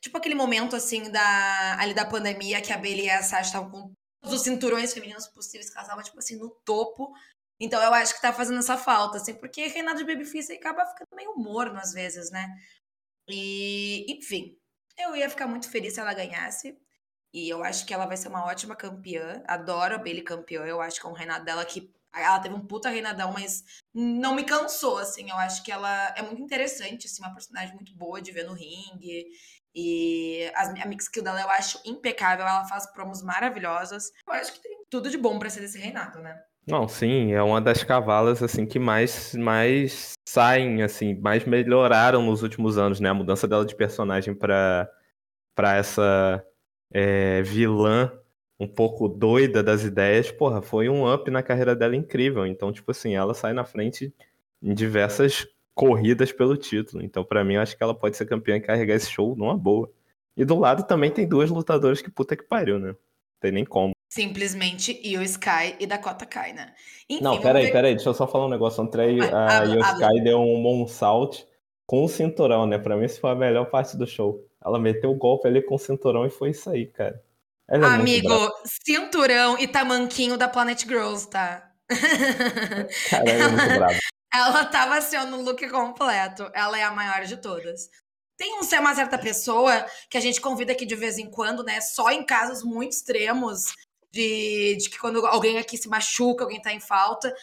Tipo 0.00 0.18
aquele 0.18 0.34
momento 0.34 0.76
assim 0.76 1.10
da 1.10 1.78
ali 1.78 1.94
da 1.94 2.04
pandemia 2.04 2.60
que 2.60 2.72
a 2.72 2.78
Bailey 2.78 3.06
e 3.06 3.10
a 3.10 3.22
Sasha 3.22 3.48
estavam 3.48 3.70
com 3.70 3.92
os 4.24 4.42
cinturões 4.42 4.92
femininos 4.92 5.26
possíveis, 5.28 5.70
tava, 5.70 6.02
tipo 6.02 6.18
assim, 6.18 6.36
no 6.36 6.50
topo. 6.64 7.12
Então 7.60 7.82
eu 7.82 7.94
acho 7.94 8.14
que 8.14 8.20
tá 8.20 8.32
fazendo 8.32 8.58
essa 8.58 8.76
falta, 8.76 9.16
assim, 9.16 9.34
porque 9.34 9.66
reinado 9.68 9.98
de 9.98 10.04
Babyface 10.04 10.52
acaba 10.52 10.84
ficando 10.86 11.14
meio 11.14 11.34
morno 11.36 11.78
às 11.78 11.92
vezes, 11.92 12.30
né? 12.30 12.54
E, 13.28 14.06
enfim, 14.12 14.56
eu 14.98 15.16
ia 15.16 15.28
ficar 15.30 15.46
muito 15.46 15.70
feliz 15.70 15.94
se 15.94 16.00
ela 16.00 16.14
ganhasse. 16.14 16.78
E 17.36 17.50
eu 17.50 17.62
acho 17.62 17.84
que 17.84 17.92
ela 17.92 18.06
vai 18.06 18.16
ser 18.16 18.28
uma 18.28 18.46
ótima 18.46 18.74
campeã. 18.74 19.42
Adoro 19.46 19.94
a 19.94 19.98
Bailey 19.98 20.22
campeã. 20.22 20.64
Eu 20.64 20.80
acho 20.80 20.98
que 20.98 21.06
é 21.06 21.10
um 21.10 21.12
reinado 21.12 21.44
dela 21.44 21.66
que. 21.66 21.92
Ela 22.14 22.40
teve 22.40 22.54
um 22.54 22.66
puta 22.66 22.88
reinadão, 22.88 23.30
mas 23.30 23.62
não 23.92 24.34
me 24.34 24.42
cansou, 24.42 24.96
assim. 24.96 25.28
Eu 25.28 25.36
acho 25.36 25.62
que 25.62 25.70
ela 25.70 26.14
é 26.16 26.22
muito 26.22 26.40
interessante, 26.40 27.06
assim, 27.06 27.20
uma 27.22 27.34
personagem 27.34 27.74
muito 27.74 27.94
boa 27.94 28.22
de 28.22 28.32
ver 28.32 28.44
no 28.44 28.54
ringue. 28.54 29.26
E 29.74 30.50
a, 30.54 30.86
mix 30.86 31.04
skill 31.04 31.22
dela 31.22 31.42
eu 31.42 31.50
acho 31.50 31.78
impecável, 31.84 32.46
ela 32.46 32.64
faz 32.64 32.90
promos 32.90 33.22
maravilhosas. 33.22 34.10
Eu 34.26 34.32
acho 34.32 34.54
que 34.54 34.62
tem 34.62 34.78
tudo 34.88 35.10
de 35.10 35.18
bom 35.18 35.38
para 35.38 35.50
ser 35.50 35.60
desse 35.60 35.78
reinado, 35.78 36.18
né? 36.20 36.42
Não, 36.66 36.88
sim, 36.88 37.34
é 37.34 37.42
uma 37.42 37.60
das 37.60 37.84
cavalas 37.84 38.42
assim 38.42 38.64
que 38.64 38.78
mais 38.78 39.34
mais 39.34 40.14
saem 40.26 40.82
assim, 40.82 41.14
mais 41.20 41.44
melhoraram 41.44 42.22
nos 42.22 42.42
últimos 42.42 42.78
anos, 42.78 42.98
né? 42.98 43.10
A 43.10 43.14
mudança 43.14 43.46
dela 43.46 43.66
de 43.66 43.76
personagem 43.76 44.34
para 44.34 44.90
para 45.54 45.76
essa 45.76 46.42
é, 46.92 47.42
vilã 47.42 48.12
um 48.58 48.66
pouco 48.66 49.06
doida 49.08 49.62
das 49.62 49.84
ideias, 49.84 50.30
porra, 50.30 50.62
foi 50.62 50.88
um 50.88 51.12
up 51.12 51.30
na 51.30 51.42
carreira 51.42 51.76
dela 51.76 51.94
incrível. 51.94 52.46
Então, 52.46 52.72
tipo 52.72 52.90
assim, 52.90 53.14
ela 53.14 53.34
sai 53.34 53.52
na 53.52 53.64
frente 53.64 54.12
em 54.62 54.72
diversas 54.72 55.46
corridas 55.74 56.32
pelo 56.32 56.56
título. 56.56 57.02
Então, 57.04 57.22
para 57.22 57.44
mim, 57.44 57.54
eu 57.54 57.60
acho 57.60 57.76
que 57.76 57.82
ela 57.82 57.94
pode 57.94 58.16
ser 58.16 58.24
campeã 58.24 58.56
e 58.56 58.60
carregar 58.60 58.94
esse 58.94 59.10
show 59.10 59.36
numa 59.36 59.56
boa. 59.56 59.90
E 60.36 60.44
do 60.44 60.58
lado 60.58 60.84
também 60.84 61.10
tem 61.10 61.28
duas 61.28 61.50
lutadoras 61.50 62.00
que 62.00 62.10
puta 62.10 62.36
que 62.36 62.44
pariu, 62.44 62.78
né? 62.78 62.88
Não 62.88 62.96
tem 63.40 63.52
nem 63.52 63.64
como. 63.64 63.92
Simplesmente 64.08 64.98
Io 65.04 65.22
Sky 65.22 65.76
e 65.78 65.86
Dakota 65.86 66.24
Kai, 66.24 66.52
né? 66.52 66.72
Enfim, 67.08 67.22
não, 67.22 67.40
peraí, 67.40 67.66
ver... 67.66 67.72
peraí, 67.72 67.94
deixa 67.94 68.08
eu 68.08 68.14
só 68.14 68.26
falar 68.26 68.46
um 68.46 68.50
negócio. 68.50 68.82
Ontem 68.82 69.20
a, 69.20 69.60
a 69.60 69.64
Io 69.64 69.80
Sky 69.80 70.20
deu 70.22 70.40
um 70.40 70.58
moonsault 70.58 71.46
com 71.86 72.04
o 72.04 72.08
cinturão, 72.08 72.66
né? 72.66 72.78
Pra 72.78 72.96
mim, 72.96 73.04
isso 73.04 73.20
foi 73.20 73.30
a 73.30 73.34
melhor 73.34 73.66
parte 73.66 73.96
do 73.96 74.06
show. 74.06 74.42
Ela 74.66 74.80
meteu 74.80 75.10
o 75.10 75.16
golpe 75.16 75.46
ali 75.46 75.62
com 75.62 75.76
o 75.76 75.78
cinturão 75.78 76.26
e 76.26 76.30
foi 76.30 76.50
isso 76.50 76.68
aí, 76.68 76.86
cara. 76.86 77.22
É 77.68 77.76
Amigo, 77.76 78.52
cinturão 78.64 79.56
e 79.58 79.68
tamanquinho 79.68 80.36
da 80.36 80.48
Planet 80.48 80.82
Girls, 80.82 81.28
tá? 81.28 81.72
Cara, 83.10 83.30
é 83.30 83.48
muito 83.48 83.74
bravo. 83.76 83.94
Ela 84.34 84.64
tava 84.66 84.96
assim, 84.96 85.16
no 85.26 85.42
look 85.42 85.68
completo. 85.68 86.50
Ela 86.52 86.78
é 86.78 86.82
a 86.82 86.90
maior 86.90 87.24
de 87.24 87.36
todas. 87.36 87.88
Tem 88.36 88.54
um, 88.54 88.80
uma 88.80 88.94
certa 88.94 89.16
pessoa 89.16 89.86
que 90.10 90.18
a 90.18 90.20
gente 90.20 90.40
convida 90.40 90.72
aqui 90.72 90.84
de 90.84 90.94
vez 90.94 91.16
em 91.16 91.30
quando, 91.30 91.64
né? 91.64 91.80
Só 91.80 92.10
em 92.10 92.24
casos 92.24 92.62
muito 92.62 92.92
extremos 92.92 93.72
de, 94.12 94.76
de 94.76 94.90
que 94.90 94.98
quando 94.98 95.24
alguém 95.26 95.58
aqui 95.58 95.78
se 95.78 95.88
machuca, 95.88 96.44
alguém 96.44 96.60
tá 96.60 96.72
em 96.72 96.80
falta. 96.80 97.34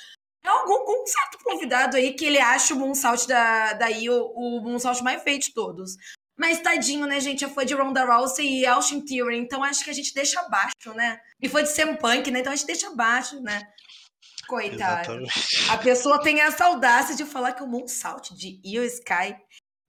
É 0.43 0.49
algum, 0.49 0.73
algum 0.73 1.05
certo 1.07 1.43
convidado 1.43 1.97
aí 1.97 2.13
que 2.13 2.25
ele 2.25 2.37
acha 2.37 2.73
o 2.73 2.77
Moonsault 2.77 3.27
da, 3.27 3.73
daí 3.73 4.09
o, 4.09 4.25
o 4.35 4.61
Moonsault 4.61 5.01
mais 5.03 5.23
feito 5.23 5.47
de 5.47 5.53
todos. 5.53 5.95
Mas 6.43 6.59
tadinho, 6.59 7.05
né, 7.05 7.21
gente? 7.21 7.47
Foi 7.47 7.63
de 7.63 7.73
Ronda 7.73 8.03
Rousey 8.03 8.59
e 8.59 8.65
Austin 8.65 8.99
Theory, 8.99 9.37
então 9.37 9.63
acho 9.63 9.81
que 9.81 9.89
a 9.89 9.93
gente 9.93 10.13
deixa 10.13 10.41
abaixo, 10.41 10.93
né? 10.93 11.17
E 11.41 11.47
foi 11.47 11.63
de 11.63 11.73
CM 11.73 11.95
Punk, 11.97 12.29
né? 12.29 12.41
Então 12.41 12.51
a 12.51 12.55
gente 12.57 12.67
deixa 12.67 12.89
abaixo, 12.89 13.41
né? 13.41 13.65
Coitado. 14.45 15.23
A 15.71 15.77
pessoa 15.77 16.21
tem 16.21 16.41
essa 16.41 16.65
audácia 16.65 17.15
de 17.15 17.23
falar 17.23 17.53
que 17.53 17.63
o 17.63 17.67
Moonsault 17.67 18.35
de 18.35 18.59
Io 18.61 18.83
Sky 18.83 19.37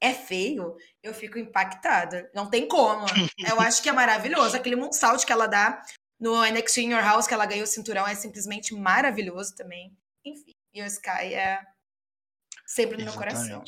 é 0.00 0.14
feio, 0.14 0.76
eu 1.02 1.12
fico 1.12 1.40
impactada. 1.40 2.30
Não 2.32 2.48
tem 2.48 2.68
como. 2.68 3.04
Eu 3.36 3.60
acho 3.60 3.82
que 3.82 3.88
é 3.88 3.92
maravilhoso. 3.92 4.56
Aquele 4.56 4.76
Moonsault 4.76 5.26
que 5.26 5.32
ela 5.32 5.48
dá 5.48 5.82
no 6.20 6.40
NXT 6.40 6.78
In 6.82 6.92
Your 6.92 7.02
House, 7.02 7.26
que 7.26 7.34
ela 7.34 7.46
ganhou 7.46 7.64
o 7.64 7.66
cinturão, 7.66 8.06
é 8.06 8.14
simplesmente 8.14 8.72
maravilhoso 8.76 9.56
também. 9.56 9.92
Enfim, 10.24 10.52
Io 10.72 10.86
Sky 10.86 11.34
é 11.34 11.60
sempre 12.64 13.02
no 13.02 13.08
Exatamente. 13.08 13.40
meu 13.48 13.58
coração. 13.58 13.64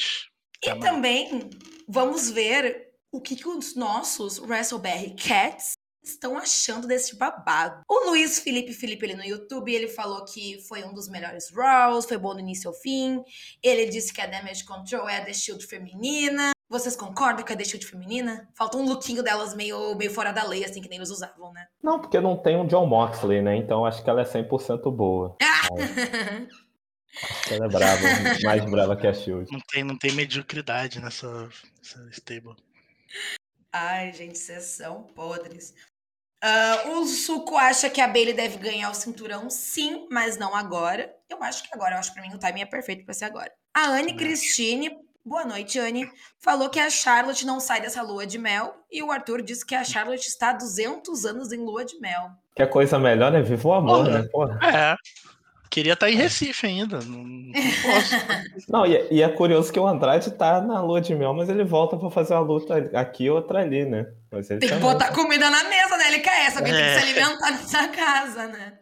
E 0.63 0.69
tá 0.69 0.79
também 0.79 1.51
vamos 1.89 2.31
ver 2.31 2.93
o 3.13 3.21
que, 3.21 3.37
que 3.37 3.49
os 3.49 3.75
nossos 3.75 4.39
WrestleBerry 4.39 5.15
Cats 5.15 5.73
estão 6.03 6.39
achando 6.39 6.87
desse 6.87 7.17
babado. 7.17 7.83
O 7.89 8.11
Luiz 8.11 8.39
Felipe 8.39 8.73
Felipe 8.73 9.07
ele 9.07 9.15
no 9.15 9.25
YouTube, 9.25 9.75
ele 9.75 9.89
falou 9.89 10.25
que 10.25 10.61
foi 10.69 10.85
um 10.85 10.95
dos 10.95 11.09
melhores 11.09 11.51
Raws, 11.51 12.07
foi 12.07 12.17
bom 12.17 12.35
do 12.35 12.41
início 12.41 12.69
ao 12.69 12.75
fim. 12.75 13.23
Ele 13.63 13.87
disse 13.87 14.13
que 14.13 14.21
a 14.21 14.27
Damage 14.27 14.65
Control 14.65 15.09
é 15.09 15.19
a 15.19 15.25
The 15.25 15.33
Shield 15.33 15.67
feminina. 15.67 16.53
Vocês 16.69 16.97
concordam 16.97 17.45
com 17.45 17.53
a 17.53 17.57
The 17.57 17.65
Shield 17.65 17.87
feminina? 17.87 18.49
Falta 18.55 18.77
um 18.77 18.85
lookinho 18.85 19.23
delas 19.23 19.55
meio, 19.55 19.95
meio 19.95 20.11
fora 20.11 20.33
da 20.33 20.45
lei, 20.45 20.65
assim, 20.65 20.81
que 20.81 20.89
nem 20.89 20.99
eles 20.99 21.11
usavam, 21.11 21.53
né? 21.53 21.67
Não, 21.83 22.01
porque 22.01 22.21
não 22.21 22.37
tem 22.37 22.57
um 22.57 22.67
John 22.67 22.87
Moxley, 22.87 23.41
né? 23.41 23.57
Então 23.57 23.85
acho 23.85 24.03
que 24.03 24.11
ela 24.11 24.23
é 24.23 24.25
100% 24.25 24.91
boa. 24.95 25.37
Ah! 25.47 25.69
Que 25.69 26.66
ela 27.51 27.67
é 27.67 27.69
brava, 27.69 28.03
mais 28.45 28.65
brava 28.65 28.97
que 28.97 29.07
a 29.07 29.15
Shield. 29.15 29.51
Não 29.51 29.61
tem, 29.61 29.85
não 29.85 29.97
tem 29.97 30.13
mediocridade 30.13 31.01
nessa, 31.01 31.49
nessa 31.79 32.09
stable. 32.13 32.57
Ai, 33.73 34.13
gente, 34.13 34.39
vocês 34.39 34.65
são 34.65 35.03
podres. 35.03 35.75
Uh, 36.45 36.99
o 36.99 37.07
Suco 37.07 37.57
acha 37.57 37.89
que 37.89 38.01
a 38.01 38.07
Bailey 38.07 38.35
deve 38.35 38.59
ganhar 38.59 38.91
o 38.91 38.95
cinturão, 38.95 39.49
sim, 39.49 40.07
mas 40.11 40.37
não 40.37 40.55
agora. 40.55 41.15
Eu 41.29 41.43
acho 41.43 41.63
que 41.63 41.71
agora, 41.75 41.95
eu 41.95 41.99
acho 41.99 42.11
que 42.13 42.21
pra 42.21 42.29
mim 42.29 42.35
o 42.35 42.39
timing 42.39 42.61
é 42.63 42.67
perfeito 42.67 43.05
pra 43.05 43.15
ser 43.15 43.25
agora. 43.25 43.51
A 43.75 43.87
Anne 43.89 44.15
Christine, 44.15 44.91
boa 45.25 45.45
noite, 45.45 45.79
Anne, 45.79 46.11
falou 46.39 46.69
que 46.69 46.79
a 46.79 46.89
Charlotte 46.91 47.45
não 47.45 47.59
sai 47.59 47.81
dessa 47.81 48.03
lua 48.03 48.27
de 48.27 48.39
mel. 48.39 48.75
E 48.93 49.03
o 49.03 49.11
Arthur 49.11 49.43
disse 49.43 49.65
que 49.65 49.75
a 49.75 49.83
Charlotte 49.83 50.27
está 50.27 50.51
há 50.51 50.53
200 50.53 51.25
anos 51.25 51.53
em 51.53 51.59
lua 51.59 51.85
de 51.85 51.99
mel. 51.99 52.31
Que 52.55 52.63
a 52.63 52.69
coisa 52.69 52.99
melhor, 52.99 53.33
né? 53.33 53.43
Viva 53.43 53.69
o 53.69 53.73
amor, 53.75 54.05
Porra. 54.05 54.19
né? 54.19 54.29
Porra. 54.31 54.59
É. 54.63 54.97
Queria 55.77 55.93
estar 55.93 56.07
tá 56.07 56.11
em 56.11 56.15
Recife 56.17 56.67
ainda, 56.67 57.01
não, 57.01 57.23
não 57.23 57.53
posso. 57.53 58.15
não, 58.67 58.87
e, 58.87 58.97
é, 58.97 59.09
e, 59.13 59.23
é 59.23 59.29
curioso 59.29 59.71
que 59.71 59.79
o 59.79 59.87
Andrade 59.87 60.31
tá 60.31 60.59
na 60.59 60.81
lua 60.81 61.03
de 61.03 61.15
mel, 61.15 61.35
mas 61.35 61.51
ele 61.51 61.65
volta 61.65 61.99
para 61.99 62.11
fazer 62.11 62.33
uma 62.33 62.41
luta 62.41 62.91
aqui 62.95 63.25
e 63.25 63.31
outra 63.31 63.61
ali, 63.61 63.85
né? 63.85 64.07
tem 64.59 64.59
que 64.59 64.75
botar 64.77 65.13
comida 65.13 65.51
na 65.51 65.65
mesa, 65.65 65.99
né? 65.99 66.09
Ele 66.09 66.21
quer 66.21 66.47
essa, 66.47 66.61
alguém 66.61 66.73
é. 66.73 66.79
tem 66.79 66.87
que 66.87 66.99
se 66.99 67.11
alimentar 67.11 67.51
nessa 67.51 67.89
casa, 67.89 68.49
né? 68.49 68.79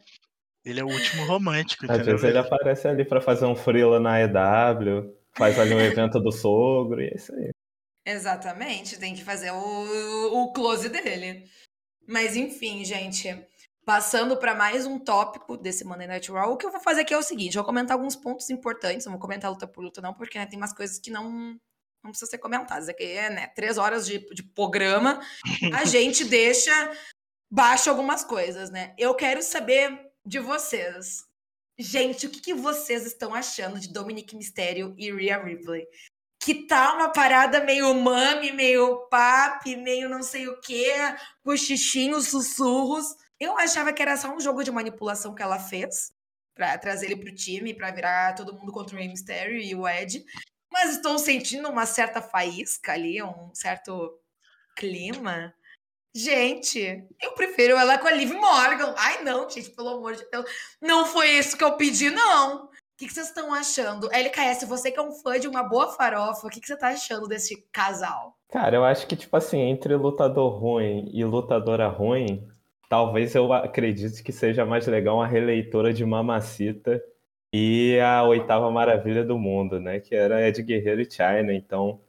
Ele 0.64 0.78
é 0.78 0.84
o 0.84 0.88
último 0.88 1.26
romântico, 1.26 1.84
Às 1.90 2.06
vezes 2.06 2.22
ele 2.22 2.38
aparece 2.38 2.86
ali 2.86 3.04
para 3.04 3.20
fazer 3.20 3.46
um 3.46 3.56
freela 3.56 3.98
na 3.98 4.20
EW, 4.20 5.12
faz 5.36 5.58
ali 5.58 5.74
um 5.74 5.80
evento 5.82 6.20
do 6.20 6.30
sogro, 6.30 7.02
e 7.02 7.08
é 7.08 7.16
isso 7.16 7.34
aí. 7.34 7.50
Exatamente, 8.06 9.00
tem 9.00 9.16
que 9.16 9.24
fazer 9.24 9.50
o, 9.50 10.44
o 10.44 10.52
close 10.52 10.88
dele. 10.88 11.42
Mas 12.06 12.36
enfim, 12.36 12.84
gente. 12.84 13.36
Passando 13.84 14.38
para 14.38 14.54
mais 14.54 14.86
um 14.86 14.98
tópico 14.98 15.58
desse 15.58 15.84
Monday 15.84 16.06
Night 16.06 16.32
Raw, 16.32 16.50
o 16.50 16.56
que 16.56 16.64
eu 16.64 16.70
vou 16.70 16.80
fazer 16.80 17.02
aqui 17.02 17.12
é 17.12 17.18
o 17.18 17.22
seguinte: 17.22 17.56
eu 17.56 17.62
vou 17.62 17.66
comentar 17.66 17.94
alguns 17.94 18.16
pontos 18.16 18.48
importantes, 18.48 19.04
não 19.04 19.12
vou 19.12 19.20
comentar 19.20 19.50
luta 19.50 19.66
por 19.66 19.84
luta, 19.84 20.00
não, 20.00 20.14
porque 20.14 20.38
né, 20.38 20.46
tem 20.46 20.58
umas 20.58 20.72
coisas 20.72 20.98
que 20.98 21.10
não, 21.10 21.58
não 22.02 22.10
precisam 22.10 22.30
ser 22.30 22.38
comentadas. 22.38 22.88
Aqui 22.88 23.04
é 23.04 23.28
né, 23.28 23.46
três 23.48 23.76
horas 23.76 24.06
de, 24.06 24.18
de 24.34 24.42
programa, 24.42 25.20
a 25.74 25.84
gente 25.84 26.24
deixa 26.24 26.72
baixo 27.50 27.90
algumas 27.90 28.24
coisas, 28.24 28.70
né? 28.70 28.94
Eu 28.96 29.14
quero 29.14 29.42
saber 29.42 30.10
de 30.24 30.38
vocês. 30.38 31.22
Gente, 31.78 32.26
o 32.26 32.30
que, 32.30 32.40
que 32.40 32.54
vocês 32.54 33.04
estão 33.04 33.34
achando 33.34 33.78
de 33.78 33.92
Dominic 33.92 34.34
Mysterio 34.34 34.94
e 34.96 35.12
Rhea 35.12 35.42
Ripley? 35.42 35.86
Que 36.40 36.66
tá 36.66 36.94
uma 36.94 37.10
parada 37.10 37.62
meio 37.62 37.92
mami, 37.94 38.50
meio 38.50 39.08
papi, 39.08 39.76
meio 39.76 40.08
não 40.08 40.22
sei 40.22 40.48
o 40.48 40.58
quê, 40.60 40.94
cochichinhos, 41.42 42.28
sussurros. 42.28 43.23
Eu 43.40 43.58
achava 43.58 43.92
que 43.92 44.02
era 44.02 44.16
só 44.16 44.34
um 44.34 44.40
jogo 44.40 44.62
de 44.62 44.70
manipulação 44.70 45.34
que 45.34 45.42
ela 45.42 45.58
fez 45.58 46.12
para 46.54 46.78
trazer 46.78 47.06
ele 47.06 47.16
pro 47.16 47.34
time, 47.34 47.74
para 47.74 47.90
virar 47.90 48.34
todo 48.34 48.54
mundo 48.54 48.72
contra 48.72 48.94
o 48.94 48.98
Rey 48.98 49.08
Mysterio 49.08 49.58
e 49.58 49.74
o 49.74 49.86
Ed. 49.86 50.24
Mas 50.72 50.96
estou 50.96 51.18
sentindo 51.18 51.68
uma 51.68 51.86
certa 51.86 52.22
faísca 52.22 52.92
ali, 52.92 53.22
um 53.22 53.54
certo 53.54 54.18
clima. 54.76 55.54
Gente, 56.14 57.04
eu 57.20 57.32
prefiro 57.32 57.76
ela 57.76 57.98
com 57.98 58.06
a 58.06 58.12
Liv 58.12 58.32
Morgan. 58.32 58.94
Ai, 58.96 59.24
não, 59.24 59.50
gente, 59.50 59.70
pelo 59.70 59.88
amor 59.88 60.14
de 60.14 60.24
Deus. 60.30 60.44
Não 60.80 61.06
foi 61.06 61.30
isso 61.30 61.56
que 61.56 61.64
eu 61.64 61.76
pedi, 61.76 62.08
não. 62.10 62.66
O 62.66 62.96
que, 62.96 63.12
vocês 63.12 63.26
estão 63.26 63.52
achando? 63.52 64.08
LKS, 64.12 64.64
você 64.68 64.92
que 64.92 64.98
é 65.00 65.02
um 65.02 65.10
fã 65.10 65.38
de 65.40 65.48
uma 65.48 65.64
boa 65.64 65.92
farofa, 65.92 66.46
o 66.46 66.50
que, 66.50 66.60
que 66.60 66.68
você 66.68 66.76
tá 66.76 66.88
achando 66.90 67.26
desse 67.26 67.66
casal? 67.72 68.36
Cara, 68.48 68.76
eu 68.76 68.84
acho 68.84 69.08
que, 69.08 69.16
tipo 69.16 69.36
assim, 69.36 69.58
entre 69.58 69.96
lutador 69.96 70.56
ruim 70.60 71.10
e 71.12 71.24
lutadora 71.24 71.88
ruim, 71.88 72.48
talvez 72.88 73.34
eu 73.34 73.52
acredite 73.52 74.22
que 74.22 74.32
seja 74.32 74.64
mais 74.64 74.86
legal 74.86 75.16
uma 75.16 75.26
releitura 75.26 75.92
de 75.92 76.04
Mamacita 76.04 77.02
e 77.52 77.98
a 78.00 78.22
oitava 78.24 78.70
maravilha 78.70 79.24
do 79.24 79.38
mundo, 79.38 79.80
né? 79.80 80.00
Que 80.00 80.14
era 80.14 80.46
Ed 80.46 80.62
Guerreiro 80.62 81.00
e 81.02 81.10
China. 81.10 81.52
Então, 81.52 82.00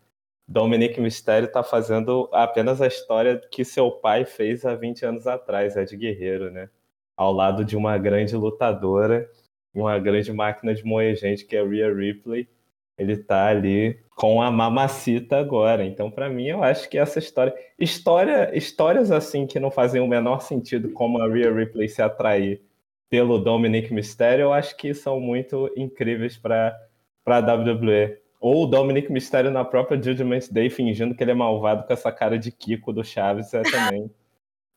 Dominic 0.48 1.00
Mysterio 1.00 1.48
está 1.48 1.63
fazendo 1.63 2.29
apenas 2.34 2.82
a 2.82 2.88
história 2.88 3.39
que 3.51 3.65
seu 3.65 3.91
pai 3.91 4.25
fez 4.25 4.65
há 4.65 4.75
20 4.75 5.05
anos 5.05 5.27
atrás, 5.27 5.75
Ed 5.75 5.96
Guerreiro, 5.96 6.51
né? 6.51 6.70
Ao 7.17 7.32
lado 7.32 7.63
de 7.65 7.77
uma 7.77 7.98
grande 7.98 8.36
lutadora, 8.36 9.29
uma 9.74 9.98
grande 10.00 10.32
máquina 10.34 10.74
de 10.74 10.84
moer 10.84 11.15
gente 11.15 11.46
que 11.46 11.55
é 11.55 11.63
Rhea 11.63 11.94
Ripley. 11.94 12.48
Ele 12.97 13.17
tá 13.17 13.47
ali 13.47 13.99
com 14.15 14.41
a 14.41 14.49
mamacita 14.49 15.37
agora. 15.37 15.85
Então, 15.85 16.09
para 16.09 16.29
mim, 16.29 16.47
eu 16.47 16.63
acho 16.63 16.89
que 16.89 16.97
essa 16.97 17.19
história, 17.19 17.53
história, 17.77 18.57
histórias 18.57 19.11
assim 19.11 19.45
que 19.45 19.59
não 19.59 19.69
fazem 19.69 20.01
o 20.01 20.07
menor 20.07 20.41
sentido, 20.41 20.91
como 20.91 21.21
a 21.21 21.27
Rhea 21.27 21.53
Ripley 21.53 21.89
se 21.89 22.01
atrair 22.01 22.61
pelo 23.09 23.37
Dominic 23.37 23.93
Mysterio, 23.93 24.43
eu 24.43 24.53
acho 24.53 24.75
que 24.77 24.93
são 24.93 25.19
muito 25.19 25.71
incríveis 25.75 26.37
para 26.37 26.75
para 27.23 27.39
WWE. 27.39 28.19
Ou 28.39 28.63
o 28.63 28.67
Dominic 28.67 29.11
Mysterio 29.11 29.49
na 29.49 29.65
própria 29.65 30.01
Judgment 30.01 30.47
Day 30.51 30.69
fingindo 30.69 31.15
que 31.15 31.23
ele 31.23 31.31
é 31.31 31.33
malvado 31.35 31.85
com 31.85 31.91
essa 31.91 32.11
cara 32.11 32.37
de 32.37 32.51
Kiko 32.51 32.93
do 32.93 33.03
Chaves 33.03 33.51
é 33.53 33.63
também 33.63 34.11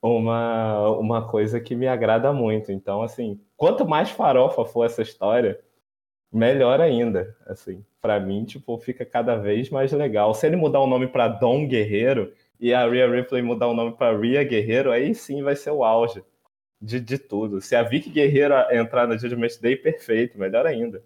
uma, 0.00 0.88
uma 0.98 1.28
coisa 1.28 1.60
que 1.60 1.75
me 1.75 1.87
agrada 1.87 2.32
muito. 2.32 2.72
Então, 2.72 3.02
assim, 3.02 3.38
quanto 3.56 3.87
mais 3.87 4.10
farofa 4.10 4.64
for 4.64 4.84
essa 4.84 5.02
história, 5.02 5.60
melhor 6.32 6.80
ainda, 6.80 7.37
assim. 7.46 7.84
Pra 8.00 8.21
mim, 8.21 8.45
tipo, 8.45 8.78
fica 8.78 9.05
cada 9.05 9.37
vez 9.37 9.71
mais 9.71 9.93
legal. 9.93 10.35
Se 10.35 10.47
ele 10.47 10.57
mudar 10.57 10.81
o 10.81 10.87
nome 10.87 11.09
pra 11.09 11.28
Dom 11.28 11.67
Guerreiro 11.67 12.33
e 12.61 12.73
a 12.73 12.88
Rhea 12.88 13.11
Ripley 13.11 13.43
mudar 13.43 13.67
o 13.67 13.75
nome 13.75 13.97
pra 13.97 14.17
Rhea 14.17 14.45
Guerreiro, 14.45 14.90
aí 14.93 15.14
sim 15.14 15.43
vai 15.43 15.57
ser 15.57 15.71
o 15.71 15.85
auge 15.85 16.23
de, 16.81 17.00
de 17.00 17.19
tudo. 17.19 17.61
Se 17.61 17.75
a 17.75 17.83
Vicky 17.83 18.11
Guerreiro 18.11 18.55
entrar 18.71 19.07
no 19.07 19.19
Judgment 19.19 19.59
Day, 19.61 19.76
perfeito, 19.76 20.38
melhor 20.38 20.67
ainda. 20.67 21.02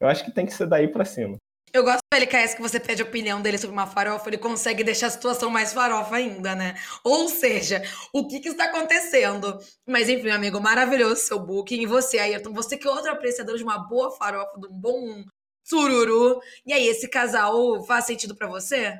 Eu 0.00 0.08
acho 0.08 0.24
que 0.24 0.32
tem 0.32 0.46
que 0.46 0.54
ser 0.54 0.66
daí 0.66 0.88
pra 0.88 1.04
cima. 1.04 1.36
Eu 1.72 1.84
gosto 1.84 2.00
dele, 2.12 2.26
KS, 2.26 2.54
que 2.54 2.60
você 2.60 2.78
pede 2.78 3.00
a 3.00 3.04
opinião 3.04 3.40
dele 3.40 3.56
sobre 3.56 3.72
uma 3.72 3.86
farofa, 3.86 4.28
ele 4.28 4.36
consegue 4.36 4.84
deixar 4.84 5.06
a 5.06 5.10
situação 5.10 5.48
mais 5.48 5.72
farofa 5.72 6.16
ainda, 6.16 6.54
né? 6.54 6.74
Ou 7.02 7.30
seja, 7.30 7.82
o 8.12 8.28
que, 8.28 8.40
que 8.40 8.50
está 8.50 8.64
acontecendo? 8.64 9.58
Mas 9.88 10.06
enfim, 10.10 10.28
amigo, 10.28 10.60
maravilhoso 10.60 11.22
seu 11.22 11.38
booking. 11.38 11.80
E 11.80 11.86
você, 11.86 12.18
Ayrton, 12.18 12.52
você 12.52 12.76
que 12.76 12.86
é 12.86 12.90
outro 12.90 13.10
apreciador 13.10 13.56
de 13.56 13.64
uma 13.64 13.78
boa 13.78 14.10
farofa, 14.10 14.60
de 14.60 14.66
um 14.66 14.72
bom 14.72 15.24
sururu. 15.72 16.40
E 16.66 16.72
aí, 16.72 16.86
esse 16.86 17.08
casal 17.08 17.82
faz 17.84 18.04
sentido 18.04 18.36
para 18.36 18.48
você? 18.48 18.98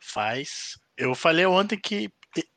Faz. 0.00 0.78
Eu 0.96 1.14
falei 1.14 1.44
ontem 1.44 1.78
que 1.78 2.10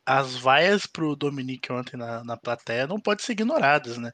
as 0.05 0.35
vaias 0.35 0.85
pro 0.85 1.15
Dominique 1.15 1.71
ontem 1.71 1.97
na, 1.97 2.23
na 2.23 2.37
plateia 2.37 2.87
não 2.87 2.99
podem 2.99 3.25
ser 3.25 3.33
ignoradas, 3.33 3.97
né? 3.97 4.11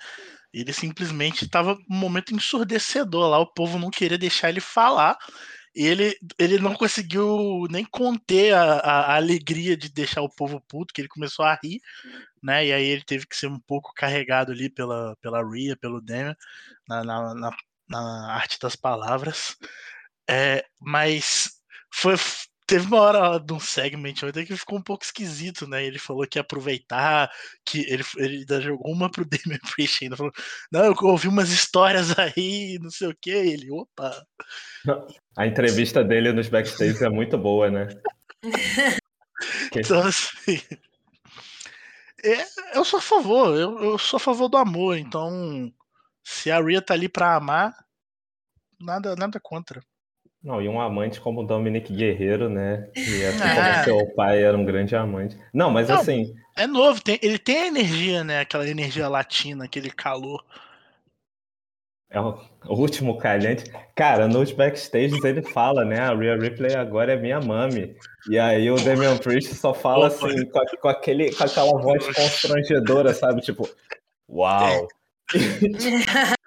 Ele 0.53 0.73
simplesmente 0.73 1.45
estava 1.45 1.73
um 1.89 1.95
momento 1.95 2.33
ensurdecedor 2.33 3.29
lá, 3.29 3.39
o 3.39 3.53
povo 3.53 3.77
não 3.77 3.89
queria 3.89 4.17
deixar 4.17 4.49
ele 4.49 4.59
falar. 4.59 5.17
E 5.73 5.85
ele, 5.85 6.17
ele 6.37 6.59
não 6.59 6.73
conseguiu 6.73 7.65
nem 7.69 7.85
conter 7.85 8.53
a, 8.53 8.73
a, 8.79 8.99
a, 9.13 9.15
alegria 9.15 9.77
de 9.77 9.89
deixar 9.89 10.21
o 10.21 10.29
povo 10.29 10.59
puto, 10.67 10.93
que 10.93 10.99
ele 10.99 11.07
começou 11.07 11.45
a 11.45 11.57
rir, 11.63 11.79
né? 12.43 12.65
E 12.65 12.73
aí 12.73 12.85
ele 12.85 13.03
teve 13.05 13.25
que 13.25 13.37
ser 13.37 13.47
um 13.47 13.59
pouco 13.59 13.93
carregado 13.95 14.51
ali 14.51 14.69
pela, 14.69 15.15
pela 15.21 15.41
Rhea, 15.41 15.77
pelo 15.77 16.01
Demian, 16.01 16.35
na, 16.87 17.03
na, 17.05 17.33
na, 17.35 17.51
na 17.91 18.33
arte 18.33 18.57
das 18.59 18.75
palavras. 18.75 19.55
É, 20.29 20.63
mas 20.79 21.51
foi, 21.93 22.15
teve 22.65 22.87
uma 22.87 23.01
hora 23.01 23.37
de 23.37 23.51
um 23.51 23.59
segment 23.59 24.13
ontem 24.23 24.45
que 24.45 24.55
ficou 24.55 24.79
um 24.79 24.81
pouco 24.81 25.03
esquisito, 25.03 25.67
né? 25.67 25.83
Ele 25.83 25.99
falou 25.99 26.25
que 26.25 26.39
ia 26.39 26.41
aproveitar, 26.41 27.29
que 27.65 27.79
ele, 27.91 28.03
ele 28.17 28.45
jogou 28.61 28.91
uma 28.91 29.11
pro 29.11 29.25
Damian 29.29 29.59
Priest 29.75 30.03
ainda, 30.03 30.15
falou, 30.15 30.31
não, 30.71 30.85
eu 30.85 30.95
ouvi 31.01 31.27
umas 31.27 31.49
histórias 31.49 32.17
aí, 32.17 32.79
não 32.81 32.89
sei 32.89 33.09
o 33.09 33.17
que, 33.19 33.29
ele, 33.29 33.69
opa. 33.71 34.25
A 35.37 35.45
entrevista 35.45 36.03
dele 36.03 36.31
nos 36.31 36.47
backstage 36.47 37.03
é 37.03 37.09
muito 37.09 37.37
boa, 37.37 37.69
né? 37.69 37.87
então, 39.75 40.01
assim, 40.01 40.61
é, 42.23 42.77
eu 42.77 42.85
sou 42.85 42.99
a 42.99 43.01
favor, 43.01 43.59
eu, 43.59 43.83
eu 43.83 43.97
sou 43.97 44.17
a 44.17 44.19
favor 44.19 44.47
do 44.47 44.57
amor, 44.57 44.97
então 44.97 45.73
se 46.23 46.51
a 46.51 46.59
Rhea 46.59 46.81
tá 46.81 46.93
ali 46.93 47.09
pra 47.09 47.35
amar, 47.35 47.73
nada, 48.79 49.15
nada 49.15 49.39
contra. 49.39 49.81
Não, 50.43 50.59
e 50.59 50.67
um 50.67 50.81
amante 50.81 51.21
como 51.21 51.41
o 51.41 51.45
Dominic 51.45 51.93
Guerreiro, 51.93 52.49
né? 52.49 52.89
E 52.95 53.23
assim 53.25 53.43
é. 53.43 53.83
como 53.83 53.83
seu 53.83 54.15
pai 54.15 54.43
era 54.43 54.57
um 54.57 54.65
grande 54.65 54.95
amante. 54.95 55.37
Não, 55.53 55.69
mas 55.69 55.87
Não, 55.87 55.97
assim. 55.97 56.33
É 56.57 56.65
novo, 56.65 57.01
tem, 57.01 57.19
ele 57.21 57.37
tem 57.37 57.59
a 57.59 57.67
energia, 57.67 58.23
né? 58.23 58.39
Aquela 58.39 58.67
energia 58.67 59.07
latina, 59.07 59.65
aquele 59.65 59.91
calor. 59.91 60.43
É 62.09 62.19
o, 62.19 62.37
o 62.65 62.73
último 62.73 63.17
calhante. 63.17 63.71
Cara, 63.95 64.27
nos 64.27 64.51
backstages 64.51 65.23
ele 65.23 65.43
fala, 65.43 65.85
né? 65.85 65.99
A 65.99 66.13
Rhea 66.13 66.35
Ripley 66.35 66.75
agora 66.75 67.13
é 67.13 67.17
minha 67.17 67.39
mami. 67.39 67.95
E 68.29 68.39
aí 68.39 68.69
o 68.69 68.75
Damian 68.75 69.17
Priest 69.17 69.53
só 69.55 69.73
fala 69.73 70.07
Opa. 70.07 70.27
assim, 70.27 70.45
com, 70.47 70.59
com, 70.81 70.87
aquele, 70.89 71.33
com 71.33 71.43
aquela 71.43 71.79
voz 71.79 72.05
constrangedora, 72.07 73.13
sabe? 73.13 73.41
Tipo, 73.41 73.69
uau! 74.27 74.87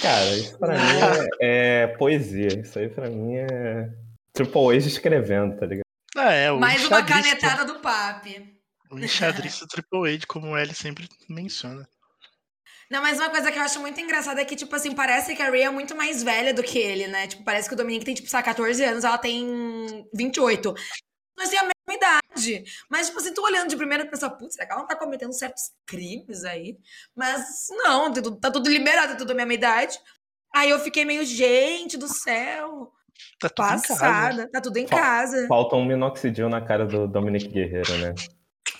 Cara, 0.00 0.36
isso 0.36 0.58
pra 0.58 0.74
mim 0.74 1.28
é, 1.40 1.82
é, 1.82 1.86
poesia. 1.88 2.60
Isso 2.60 2.78
aí 2.78 2.88
pra 2.88 3.10
mim 3.10 3.34
é 3.36 3.90
Triple 4.32 4.76
H 4.76 4.86
escrevendo, 4.86 5.56
tá 5.56 5.66
ligado? 5.66 5.82
Ah, 6.16 6.32
é, 6.32 6.52
o 6.52 6.58
Mais 6.58 6.84
uma 6.86 7.02
canetada 7.04 7.64
do 7.64 7.80
papi. 7.80 8.58
O 8.90 8.98
enxadrista 8.98 9.66
Triple 9.66 10.14
H, 10.14 10.26
como 10.26 10.56
ele 10.56 10.74
sempre 10.74 11.08
menciona. 11.28 11.86
Não, 12.90 13.02
mas 13.02 13.18
uma 13.18 13.28
coisa 13.28 13.52
que 13.52 13.58
eu 13.58 13.62
acho 13.62 13.80
muito 13.80 14.00
engraçada 14.00 14.40
é 14.40 14.44
que, 14.44 14.56
tipo 14.56 14.74
assim, 14.74 14.94
parece 14.94 15.36
que 15.36 15.42
a 15.42 15.50
Rhea 15.50 15.66
é 15.66 15.70
muito 15.70 15.94
mais 15.94 16.22
velha 16.22 16.54
do 16.54 16.62
que 16.62 16.78
ele, 16.78 17.06
né? 17.06 17.26
Tipo, 17.26 17.44
parece 17.44 17.68
que 17.68 17.74
o 17.74 17.76
Dominique 17.76 18.04
tem, 18.04 18.14
tipo, 18.14 18.30
14 18.30 18.82
anos, 18.82 19.04
ela 19.04 19.18
tem 19.18 20.08
28. 20.14 20.74
Nós 21.36 21.50
temos 21.50 21.64
a 21.64 21.64
mesma 21.64 21.77
idade. 21.94 22.64
Mas, 22.88 23.06
tipo 23.06 23.18
assim, 23.18 23.34
tô 23.34 23.42
olhando 23.42 23.68
de 23.68 23.76
primeira 23.76 24.04
e 24.04 24.08
pensa, 24.08 24.28
putz, 24.30 24.54
será 24.54 24.66
que 24.66 24.72
ela 24.72 24.80
não 24.82 24.88
tá 24.88 24.96
cometendo 24.96 25.32
certos 25.32 25.72
crimes 25.86 26.44
aí? 26.44 26.78
Mas 27.14 27.66
não, 27.70 28.12
tá 28.12 28.50
tudo 28.50 28.70
liberado, 28.70 29.16
tudo 29.16 29.32
a 29.32 29.34
mesma 29.34 29.54
idade. 29.54 29.98
Aí 30.54 30.70
eu 30.70 30.78
fiquei 30.78 31.04
meio, 31.04 31.24
gente 31.24 31.96
do 31.96 32.08
céu. 32.08 32.92
Tá 33.40 33.48
tudo 33.48 33.66
passada, 33.66 34.48
tá 34.50 34.60
tudo 34.60 34.76
em 34.76 34.86
casa. 34.86 35.46
Falta 35.48 35.76
um 35.76 35.84
minoxidil 35.84 36.48
na 36.48 36.60
cara 36.60 36.86
do 36.86 37.06
Dominic 37.06 37.48
Guerreiro, 37.48 37.98
né? 37.98 38.14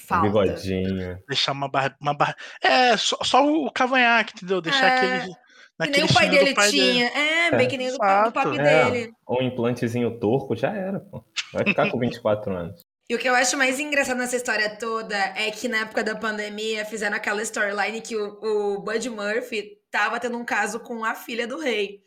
Falta. 0.07 0.27
Um 0.27 0.31
bigodinho. 0.31 1.19
Deixar 1.29 1.53
uma 1.53 1.69
barra. 1.69 1.95
Uma 2.01 2.15
barra... 2.15 2.37
É, 2.63 2.97
só, 2.97 3.19
só 3.23 3.45
o 3.47 3.71
cavanhaque, 3.71 4.33
entendeu? 4.37 4.61
Deixar 4.61 4.87
é. 4.87 4.97
aquele. 4.97 5.35
Que 5.81 5.91
nem 5.91 6.05
o 6.05 6.13
pai 6.13 6.29
dele 6.29 6.55
pai 6.55 6.71
tinha. 6.71 7.11
Dele. 7.11 7.19
É, 7.19 7.51
bem 7.57 7.67
é. 7.67 7.71
que 7.71 7.77
nem 7.77 7.93
o 7.93 7.99
papi 7.99 8.59
é. 8.59 8.91
dele. 8.91 9.13
Um 9.29 9.43
implantezinho 9.43 10.19
turco 10.19 10.57
já 10.57 10.73
era, 10.73 10.99
pô. 10.99 11.25
Vai 11.53 11.65
ficar 11.65 11.91
com 11.91 11.99
24 11.99 12.57
anos. 12.57 12.85
E 13.11 13.15
o 13.15 13.19
que 13.19 13.27
eu 13.27 13.35
acho 13.35 13.57
mais 13.57 13.81
engraçado 13.81 14.19
nessa 14.19 14.37
história 14.37 14.77
toda 14.77 15.17
é 15.17 15.51
que 15.51 15.67
na 15.67 15.79
época 15.79 16.05
da 16.05 16.15
pandemia 16.15 16.85
fizeram 16.85 17.17
aquela 17.17 17.43
storyline 17.43 18.03
que 18.03 18.15
o, 18.15 18.39
o 18.43 18.83
Bud 18.83 19.09
Murphy 19.09 19.79
tava 19.91 20.21
tendo 20.21 20.37
um 20.37 20.45
caso 20.45 20.79
com 20.81 21.03
a 21.03 21.15
filha 21.15 21.47
do 21.47 21.59
rei. 21.59 22.03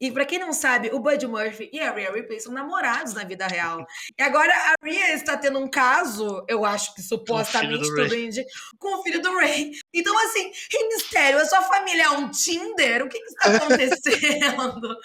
E 0.00 0.12
para 0.12 0.26
quem 0.26 0.38
não 0.38 0.52
sabe, 0.52 0.90
o 0.92 1.00
Bud 1.00 1.26
Murphy 1.26 1.70
e 1.72 1.80
a 1.80 1.90
Rhea 1.90 2.12
Ripley 2.12 2.38
são 2.38 2.52
namorados 2.52 3.14
na 3.14 3.24
vida 3.24 3.46
real. 3.46 3.84
E 4.18 4.22
agora 4.22 4.52
a 4.52 4.74
Rhea 4.84 5.14
está 5.14 5.38
tendo 5.38 5.58
um 5.58 5.68
caso, 5.68 6.44
eu 6.48 6.66
acho 6.66 6.94
que 6.94 7.02
supostamente 7.02 7.88
tudo 7.88 8.14
indica, 8.14 8.46
com 8.78 8.98
o 8.98 9.02
filho 9.02 9.22
do 9.22 9.34
Ray. 9.34 9.72
Então, 9.94 10.16
assim, 10.26 10.52
Rei 10.70 10.88
Mistério, 10.88 11.40
a 11.40 11.46
sua 11.46 11.62
família 11.62 12.04
é 12.04 12.10
um 12.10 12.30
Tinder? 12.30 13.04
O 13.04 13.08
que, 13.08 13.18
que 13.18 13.26
está 13.26 13.56
acontecendo? 13.56 14.96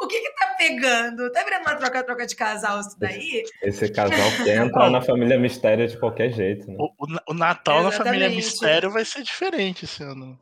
O 0.00 0.06
que 0.06 0.20
que 0.20 0.34
tá 0.34 0.54
pegando? 0.58 1.30
Tá 1.32 1.44
virando 1.44 1.62
uma 1.62 1.76
troca-troca 1.76 2.26
de 2.26 2.34
casal 2.34 2.80
isso 2.80 2.98
daí? 2.98 3.44
Esse 3.62 3.88
casal 3.90 4.44
quer 4.44 4.56
entrar 4.56 4.90
na 4.90 5.00
família 5.00 5.38
Mistério 5.38 5.86
de 5.86 5.98
qualquer 5.98 6.32
jeito, 6.32 6.68
né? 6.68 6.76
O, 6.78 6.86
o, 6.98 7.06
o 7.28 7.34
Natal 7.34 7.80
Exatamente. 7.80 7.98
na 7.98 8.04
família 8.04 8.28
Mistério 8.30 8.90
vai 8.90 9.04
ser 9.04 9.22
diferente 9.22 9.84
esse 9.84 10.02
ano. 10.02 10.38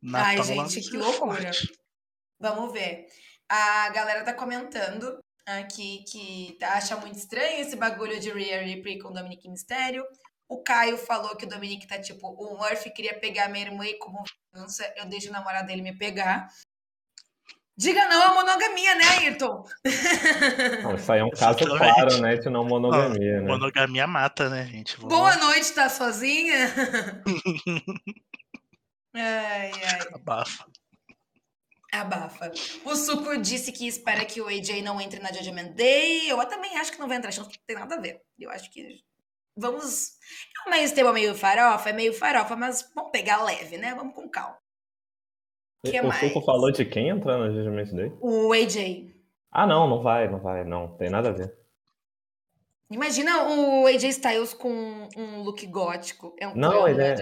Natal 0.00 0.44
Ai, 0.46 0.68
gente, 0.68 0.90
que 0.90 0.96
loucura. 0.96 1.42
Forte. 1.42 1.72
Vamos 2.38 2.72
ver. 2.72 3.06
A 3.48 3.88
galera 3.90 4.22
tá 4.22 4.32
comentando 4.32 5.18
aqui 5.46 6.04
que 6.08 6.58
acha 6.62 6.96
muito 6.96 7.18
estranho 7.18 7.60
esse 7.60 7.76
bagulho 7.76 8.18
de 8.20 8.30
Rhea 8.30 8.62
Ripley 8.62 8.98
com 8.98 9.12
Dominique 9.12 9.48
Mistério. 9.48 10.04
O 10.48 10.62
Caio 10.62 10.98
falou 10.98 11.36
que 11.36 11.46
o 11.46 11.48
Dominique 11.48 11.86
tá 11.86 11.98
tipo, 11.98 12.28
o 12.28 12.58
Murphy 12.58 12.90
queria 12.90 13.18
pegar 13.18 13.48
minha 13.48 13.66
irmã 13.66 13.86
e 13.86 13.98
como 13.98 14.22
vingança 14.52 14.92
eu 14.96 15.06
deixo 15.06 15.30
o 15.30 15.32
namorado 15.32 15.66
dele 15.66 15.82
me 15.82 15.96
pegar. 15.96 16.48
Diga 17.76 18.08
não 18.08 18.22
à 18.22 18.34
monogamia, 18.34 18.94
né, 18.94 19.04
Ayrton? 19.18 19.64
Não, 20.82 20.94
isso 20.94 21.10
aí 21.10 21.18
é 21.18 21.24
um 21.24 21.30
caso 21.36 21.58
claro, 21.58 22.20
né, 22.20 22.36
de 22.36 22.48
não 22.48 22.64
monogamia, 22.64 23.40
né? 23.40 23.48
Monogamia 23.48 24.06
mata, 24.06 24.48
né, 24.48 24.64
gente? 24.66 24.96
Vamos 24.96 25.12
Boa 25.12 25.36
noite, 25.36 25.72
tá 25.72 25.88
sozinha? 25.88 26.72
ai, 29.12 29.72
ai. 29.72 30.08
Abafa. 30.14 30.66
Abafa. 31.92 32.52
O 32.84 32.94
Suco 32.94 33.36
disse 33.38 33.72
que 33.72 33.88
espera 33.88 34.24
que 34.24 34.40
o 34.40 34.46
AJ 34.46 34.82
não 34.82 35.00
entre 35.00 35.20
na 35.20 35.32
Judgment 35.32 35.72
Day. 35.72 36.30
Eu 36.30 36.44
também 36.46 36.76
acho 36.78 36.92
que 36.92 37.00
não 37.00 37.08
vai 37.08 37.16
entrar, 37.16 37.34
não 37.36 37.48
tem 37.66 37.76
nada 37.76 37.96
a 37.96 38.00
ver. 38.00 38.20
Eu 38.38 38.50
acho 38.50 38.70
que 38.70 39.00
vamos. 39.56 40.12
É 40.64 40.68
um 40.68 40.70
meio 40.70 41.12
meio 41.12 41.34
farofa, 41.34 41.90
é 41.90 41.92
meio 41.92 42.12
farofa, 42.12 42.54
mas 42.54 42.88
vamos 42.94 43.10
pegar 43.10 43.42
leve, 43.42 43.78
né? 43.78 43.94
Vamos 43.94 44.14
com 44.14 44.28
calma 44.28 44.63
que 45.90 46.00
o 46.00 46.08
mais? 46.08 46.20
Suco 46.20 46.40
falou 46.44 46.70
de 46.70 46.84
quem 46.84 47.08
entrar 47.08 47.38
no 47.38 47.52
Judgment 47.52 47.94
Day? 47.94 48.12
O 48.20 48.52
AJ. 48.52 49.12
Ah, 49.50 49.66
não, 49.66 49.88
não 49.88 50.02
vai, 50.02 50.28
não 50.28 50.40
vai, 50.40 50.64
não. 50.64 50.96
Tem 50.96 51.08
nada 51.08 51.28
a 51.28 51.32
ver. 51.32 51.54
Imagina 52.90 53.48
o 53.48 53.86
AJ 53.86 54.04
Styles 54.04 54.52
com 54.52 55.08
um 55.16 55.42
look 55.42 55.66
gótico. 55.66 56.34
É 56.38 56.46
um 56.46 56.54
não, 56.54 56.86
ele 56.86 57.02
é, 57.02 57.14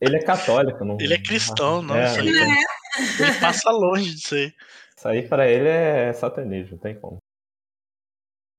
ele 0.00 0.16
é 0.16 0.22
católico. 0.22 0.84
Não... 0.84 0.96
Ele 1.00 1.14
é 1.14 1.22
cristão, 1.22 1.80
não. 1.80 1.94
É, 1.94 2.18
ele, 2.18 2.38
é. 2.38 2.44
ele 3.20 3.40
passa 3.40 3.70
longe 3.70 4.14
disso 4.14 4.34
aí. 4.34 4.52
Isso 4.96 5.08
aí 5.08 5.28
pra 5.28 5.48
ele 5.48 5.68
é 5.68 6.12
satanismo, 6.12 6.72
não 6.72 6.78
tem 6.78 6.98
como. 6.98 7.18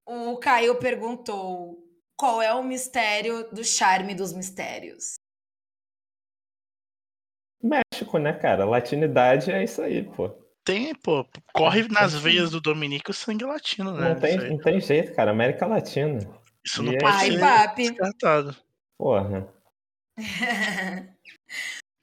O 0.08 0.38
Caio 0.38 0.76
perguntou 0.80 1.78
qual 2.18 2.42
é 2.42 2.54
o 2.54 2.64
mistério 2.64 3.48
do 3.52 3.64
charme 3.64 4.16
dos 4.16 4.34
mistérios. 4.34 5.16
México, 7.64 8.18
né, 8.18 8.34
cara? 8.34 8.66
Latinidade 8.66 9.52
é 9.52 9.64
isso 9.64 9.82
aí, 9.82 10.04
pô. 10.04 10.30
Tem, 10.64 10.94
pô. 10.96 11.26
Corre 11.54 11.88
nas 11.88 12.14
veias 12.14 12.52
do 12.52 12.62
Dominique 12.62 13.12
o 13.12 13.14
sangue 13.14 13.46
latino, 13.46 13.94
né? 13.94 14.10
Não 14.10 14.20
tem, 14.20 14.38
não 14.50 14.58
tem 14.58 14.80
jeito, 14.80 15.14
cara. 15.16 15.32
América 15.32 15.66
Latina. 15.66 16.20
Isso 16.64 16.84
não 16.84 16.94
e 16.94 16.98
pode 16.98 17.16
é... 17.16 17.20
ser 17.32 17.44
Ai, 17.44 17.68
descartado. 17.76 18.56
Porra. 18.98 19.48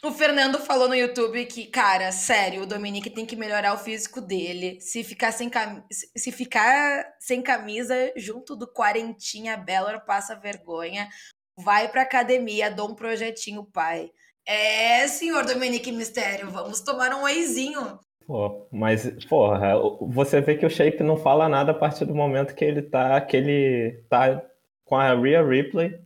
O 0.05 0.13
Fernando 0.13 0.61
falou 0.61 0.87
no 0.87 0.95
YouTube 0.95 1.45
que, 1.47 1.67
cara, 1.67 2.13
sério, 2.13 2.63
o 2.63 2.67
Dominique 2.67 3.11
tem 3.11 3.27
que 3.27 3.35
melhorar 3.35 3.75
o 3.75 3.79
físico 3.79 4.21
dele. 4.21 4.81
Se 4.81 5.03
ficar 5.03 5.33
sem, 5.33 5.51
cam... 5.51 5.85
se 5.91 6.31
ficar 6.31 7.05
sem 7.19 7.43
camisa 7.43 8.13
junto 8.15 8.55
do 8.55 8.73
Quarentinha 8.73 9.57
Bellor, 9.57 10.05
passa 10.05 10.39
vergonha. 10.39 11.09
Vai 11.57 11.89
pra 11.89 12.03
academia, 12.03 12.71
dou 12.71 12.93
um 12.93 12.95
projetinho, 12.95 13.65
pai. 13.65 14.13
É, 14.49 15.07
senhor 15.07 15.45
Dominique 15.45 15.93
Mistério, 15.93 16.51
vamos 16.51 16.81
tomar 16.81 17.15
um 17.15 17.29
eizinho. 17.29 17.99
Pô, 18.27 18.67
mas, 18.73 19.25
porra, 19.27 19.75
você 20.01 20.41
vê 20.41 20.57
que 20.57 20.67
o 20.67 20.71
Shape 20.71 21.03
não 21.03 21.17
fala 21.17 21.49
nada 21.49 21.73
a 21.73 21.75
partir 21.75 22.05
do 22.05 22.15
momento 22.15 22.55
que 22.55 22.65
ele 22.65 22.83
tá, 22.83 23.21
que 23.21 23.37
ele 23.37 24.03
tá 24.09 24.43
com 24.85 24.97
a 24.97 25.15
Rhea 25.15 25.47
Ripley 25.47 26.01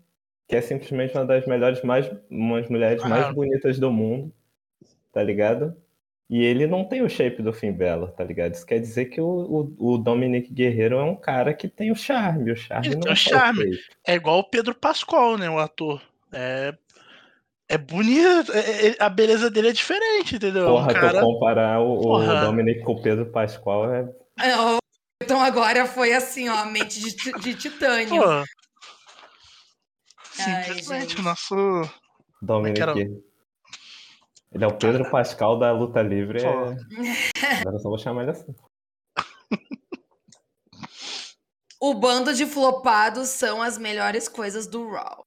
que 0.53 0.57
é 0.57 0.61
simplesmente 0.61 1.15
uma 1.15 1.25
das 1.25 1.47
melhores, 1.47 1.81
mais, 1.81 2.11
umas 2.31 2.69
mulheres 2.69 3.03
mais 3.05 3.35
bonitas 3.35 3.79
do 3.79 3.91
mundo, 3.91 4.31
tá 5.11 5.23
ligado? 5.23 5.75
E 6.29 6.45
ele 6.45 6.67
não 6.67 6.85
tem 6.85 7.01
o 7.01 7.09
shape 7.09 7.43
do 7.43 7.55
Finn 7.55 7.73
Bella, 7.73 8.09
tá 8.09 8.23
ligado? 8.23 8.53
Isso 8.53 8.67
quer 8.67 8.79
dizer 8.79 9.07
que 9.07 9.19
o, 9.19 9.75
o, 9.79 9.95
o 9.95 9.97
Dominic 9.97 10.53
Guerreiro 10.53 10.97
é 10.97 11.05
um 11.05 11.17
cara 11.17 11.55
que 11.55 11.69
tem 11.69 11.91
o 11.91 11.97
charme, 11.97 12.53
o 12.53 12.57
charme 12.57 12.89
ele 12.89 12.95
não 12.97 13.01
tem 13.01 13.13
o 13.13 13.15
é 13.15 13.17
charme. 13.17 13.79
É 14.07 14.15
igual 14.15 14.41
o 14.41 14.45
Pedro 14.45 14.75
Pascoal, 14.75 15.39
né, 15.39 15.49
o 15.49 15.59
ator. 15.59 16.03
É, 16.31 16.75
é 17.73 17.79
bonito, 17.79 18.53
é, 18.53 18.89
é, 18.89 18.97
a 18.99 19.09
beleza 19.09 19.51
dele 19.51 19.71
é 19.71 19.73
diferente, 19.73 20.37
entendeu? 20.37 20.67
Porra, 20.67 20.91
um 20.91 20.95
cara... 20.95 21.21
comparar 21.23 21.81
o, 21.81 22.01
o 22.01 22.41
Dominic 22.41 22.83
com 22.83 22.93
o 22.93 23.03
Pedro 23.03 23.33
Pascoal 23.33 23.91
é... 23.91 24.01
é 24.41 24.53
então 25.23 25.41
agora 25.41 25.87
foi 25.87 26.13
assim, 26.13 26.51
ó, 26.51 26.67
mente 26.67 27.01
de, 27.01 27.33
de 27.41 27.55
titânio. 27.55 28.23
Pô, 28.23 28.45
Simplesmente 30.33 31.19
o 31.19 31.23
nosso. 31.23 31.55
Dominic. 32.43 32.83
Era... 32.83 32.93
Ele 32.93 34.65
é 34.65 34.67
o 34.67 34.77
Pedro 34.77 35.11
Pascal 35.11 35.59
da 35.59 35.73
luta 35.73 36.03
livre. 36.03 36.43
É... 36.45 36.51
Agora 37.63 37.79
só 37.79 37.89
vou 37.89 37.99
chamar 37.99 38.23
ele 38.23 38.33
assim. 38.33 38.55
O 41.81 41.95
bando 41.95 42.35
de 42.35 42.45
flopados 42.45 43.29
são 43.31 43.63
as 43.63 43.79
melhores 43.79 44.29
coisas 44.29 44.67
do 44.67 44.91
Raw. 44.91 45.25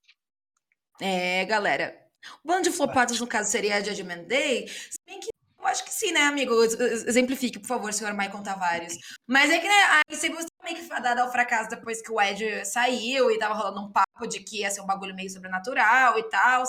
É, 1.01 1.43
galera. 1.45 2.04
O 2.43 2.47
bando 2.47 2.63
de 2.63 2.71
flopados, 2.71 3.19
no 3.19 3.27
caso, 3.27 3.51
seria 3.51 3.77
a 3.77 3.83
Judgment 3.83 4.23
Day. 4.23 4.67
Se 4.67 4.97
bem 5.05 5.19
que 5.19 5.29
eu 5.59 5.67
acho 5.67 5.83
que 5.83 5.91
sim, 5.91 6.11
né, 6.11 6.21
amigo? 6.21 6.53
Exemplifique, 6.63 7.57
por 7.57 7.67
favor, 7.67 7.91
senhor 7.91 8.13
Michael 8.13 8.43
Tavares. 8.43 8.97
Mas 9.27 9.49
é 9.49 9.57
que, 9.57 9.67
né, 9.67 9.83
a 9.83 10.01
você 10.09 10.29
meio 10.63 10.75
que 10.75 10.83
fadada 10.83 11.23
ao 11.23 11.31
fracasso 11.31 11.69
depois 11.69 12.01
que 12.01 12.11
o 12.11 12.21
Ed 12.21 12.65
saiu 12.65 13.31
e 13.31 13.39
tava 13.39 13.53
rolando 13.53 13.81
um 13.81 13.91
papo 13.91 14.27
de 14.27 14.39
que 14.41 14.59
ia 14.59 14.69
ser 14.69 14.81
um 14.81 14.85
bagulho 14.85 15.15
meio 15.15 15.29
sobrenatural 15.29 16.19
e 16.19 16.23
tal. 16.29 16.63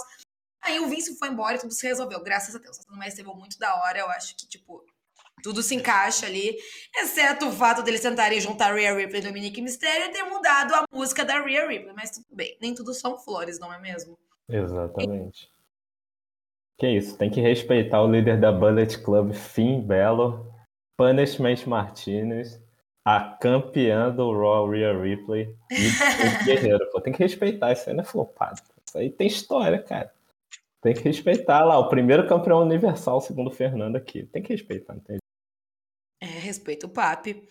Aí 0.63 0.81
o 0.81 0.89
Vince 0.89 1.19
foi 1.19 1.29
embora 1.29 1.57
e 1.57 1.61
tudo 1.61 1.73
se 1.73 1.87
resolveu, 1.87 2.23
graças 2.23 2.55
a 2.55 2.59
Deus. 2.59 2.79
Não 2.89 2.99
recebeu 2.99 3.35
muito 3.35 3.59
da 3.59 3.75
hora, 3.77 3.99
eu 3.99 4.11
acho 4.11 4.35
que, 4.37 4.49
tipo, 4.49 4.85
tudo 5.43 5.63
se 5.63 5.75
encaixa 5.75 6.27
ali, 6.27 6.57
exceto 6.97 7.49
o 7.49 7.53
fato 7.53 7.83
deles 7.83 8.01
tentarem 8.01 8.41
juntar 8.41 8.75
Rhea 8.75 8.95
Ripley 8.95 9.21
e 9.21 9.25
Dominique 9.25 9.63
Mysterio 9.63 10.07
e 10.07 10.13
ter 10.13 10.25
mudado 10.25 10.75
a 10.75 10.85
música 10.91 11.25
da 11.25 11.41
Rhea 11.41 11.69
Ripley. 11.69 11.95
Mas 11.95 12.11
tudo 12.11 12.27
bem, 12.31 12.57
nem 12.61 12.75
tudo 12.75 12.95
são 12.95 13.19
flores, 13.19 13.59
não 13.59 13.73
é 13.73 13.79
mesmo? 13.79 14.19
Exatamente. 14.49 15.51
Que 16.79 16.89
isso, 16.89 17.17
tem 17.17 17.31
que 17.31 17.41
respeitar 17.41 18.03
o 18.03 18.11
líder 18.11 18.39
da 18.39 18.53
Bullet 18.53 19.03
Club, 19.03 19.33
Finn 19.33 19.81
Belo, 19.81 20.53
Punishment 20.99 21.67
Martinez, 21.67 22.63
a 23.05 23.21
campeã 23.21 24.11
do 24.11 24.33
Raw 24.33 24.69
Rhea 24.69 24.93
Ripley 24.93 25.57
e 25.71 25.87
o 25.87 26.45
Guerreiro. 26.45 26.91
Pô, 26.91 27.01
tem 27.01 27.13
que 27.13 27.23
respeitar, 27.23 27.73
isso 27.73 27.89
aí 27.89 27.95
não 27.95 28.03
é 28.03 28.07
flopado. 28.07 28.61
Isso 28.87 28.99
aí 28.99 29.11
tem 29.11 29.27
história, 29.27 29.83
cara. 29.83 30.13
Tem 30.83 30.95
que 30.95 31.03
respeitar 31.03 31.65
lá, 31.65 31.79
o 31.79 31.89
primeiro 31.89 32.29
campeão 32.29 32.61
universal, 32.61 33.21
segundo 33.21 33.49
o 33.49 33.55
Fernando 33.55 33.97
aqui. 33.97 34.25
Tem 34.27 34.43
que 34.43 34.53
respeitar, 34.53 34.95
não 34.95 35.01
tem 35.01 35.19
É, 36.21 36.27
respeito 36.27 36.87
o 36.87 36.91
papi. 36.91 37.49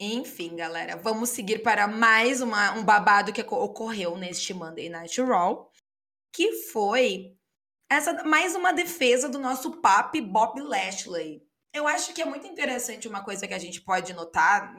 Enfim, 0.00 0.54
galera, 0.54 0.96
vamos 0.96 1.30
seguir 1.30 1.60
para 1.60 1.88
mais 1.88 2.40
uma, 2.40 2.72
um 2.72 2.84
babado 2.84 3.32
que 3.32 3.40
ocorreu 3.42 4.16
neste 4.16 4.54
Monday 4.54 4.88
Night 4.88 5.20
Raw, 5.20 5.67
que 6.32 6.52
foi 6.70 7.34
essa 7.90 8.24
mais 8.24 8.54
uma 8.54 8.72
defesa 8.72 9.28
do 9.28 9.38
nosso 9.38 9.80
papi 9.80 10.20
Bob 10.20 10.60
Lashley. 10.60 11.42
Eu 11.72 11.86
acho 11.86 12.12
que 12.12 12.22
é 12.22 12.24
muito 12.24 12.46
interessante 12.46 13.08
uma 13.08 13.22
coisa 13.22 13.46
que 13.46 13.54
a 13.54 13.58
gente 13.58 13.80
pode 13.80 14.12
notar 14.12 14.74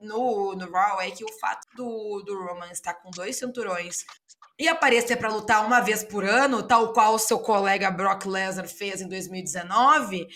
no, 0.00 0.54
no 0.54 0.70
Raw 0.70 1.00
é 1.00 1.10
que 1.10 1.24
o 1.24 1.32
fato 1.38 1.66
do, 1.76 2.22
do 2.22 2.42
Roman 2.42 2.70
estar 2.70 2.94
com 2.94 3.10
dois 3.10 3.36
cinturões 3.36 4.04
e 4.58 4.68
aparecer 4.68 5.16
para 5.16 5.32
lutar 5.32 5.64
uma 5.64 5.80
vez 5.80 6.02
por 6.02 6.24
ano, 6.24 6.62
tal 6.62 6.92
qual 6.92 7.18
seu 7.18 7.38
colega 7.38 7.90
Brock 7.90 8.26
Lesnar 8.26 8.68
fez 8.68 9.00
em 9.00 9.08
2019, 9.08 10.26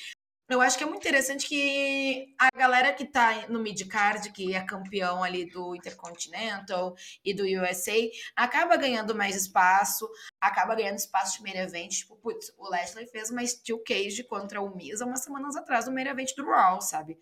eu 0.48 0.60
acho 0.60 0.76
que 0.76 0.84
é 0.84 0.86
muito 0.86 1.00
interessante 1.00 1.48
que 1.48 2.34
a 2.38 2.48
galera 2.56 2.92
que 2.92 3.06
tá 3.06 3.48
no 3.48 3.60
midcard, 3.60 4.30
que 4.32 4.54
é 4.54 4.64
campeão 4.64 5.22
ali 5.22 5.46
do 5.50 5.74
Intercontinental 5.74 6.94
e 7.24 7.32
do 7.32 7.44
USA, 7.44 7.96
acaba 8.36 8.76
ganhando 8.76 9.14
mais 9.14 9.36
espaço, 9.36 10.08
acaba 10.40 10.74
ganhando 10.74 10.98
espaço 10.98 11.38
de 11.38 11.42
main 11.42 11.58
event. 11.58 11.90
Tipo, 11.90 12.16
putz, 12.16 12.52
o 12.58 12.68
Lashley 12.68 13.06
fez 13.06 13.30
uma 13.30 13.46
Steel 13.46 13.82
Cage 13.82 14.24
contra 14.24 14.60
o 14.60 14.76
Miz 14.76 15.00
há 15.00 15.06
umas 15.06 15.22
semanas 15.22 15.56
atrás 15.56 15.86
no 15.86 15.92
main 15.92 16.06
event 16.06 16.34
do 16.36 16.44
Raw, 16.44 16.80
sabe? 16.80 17.18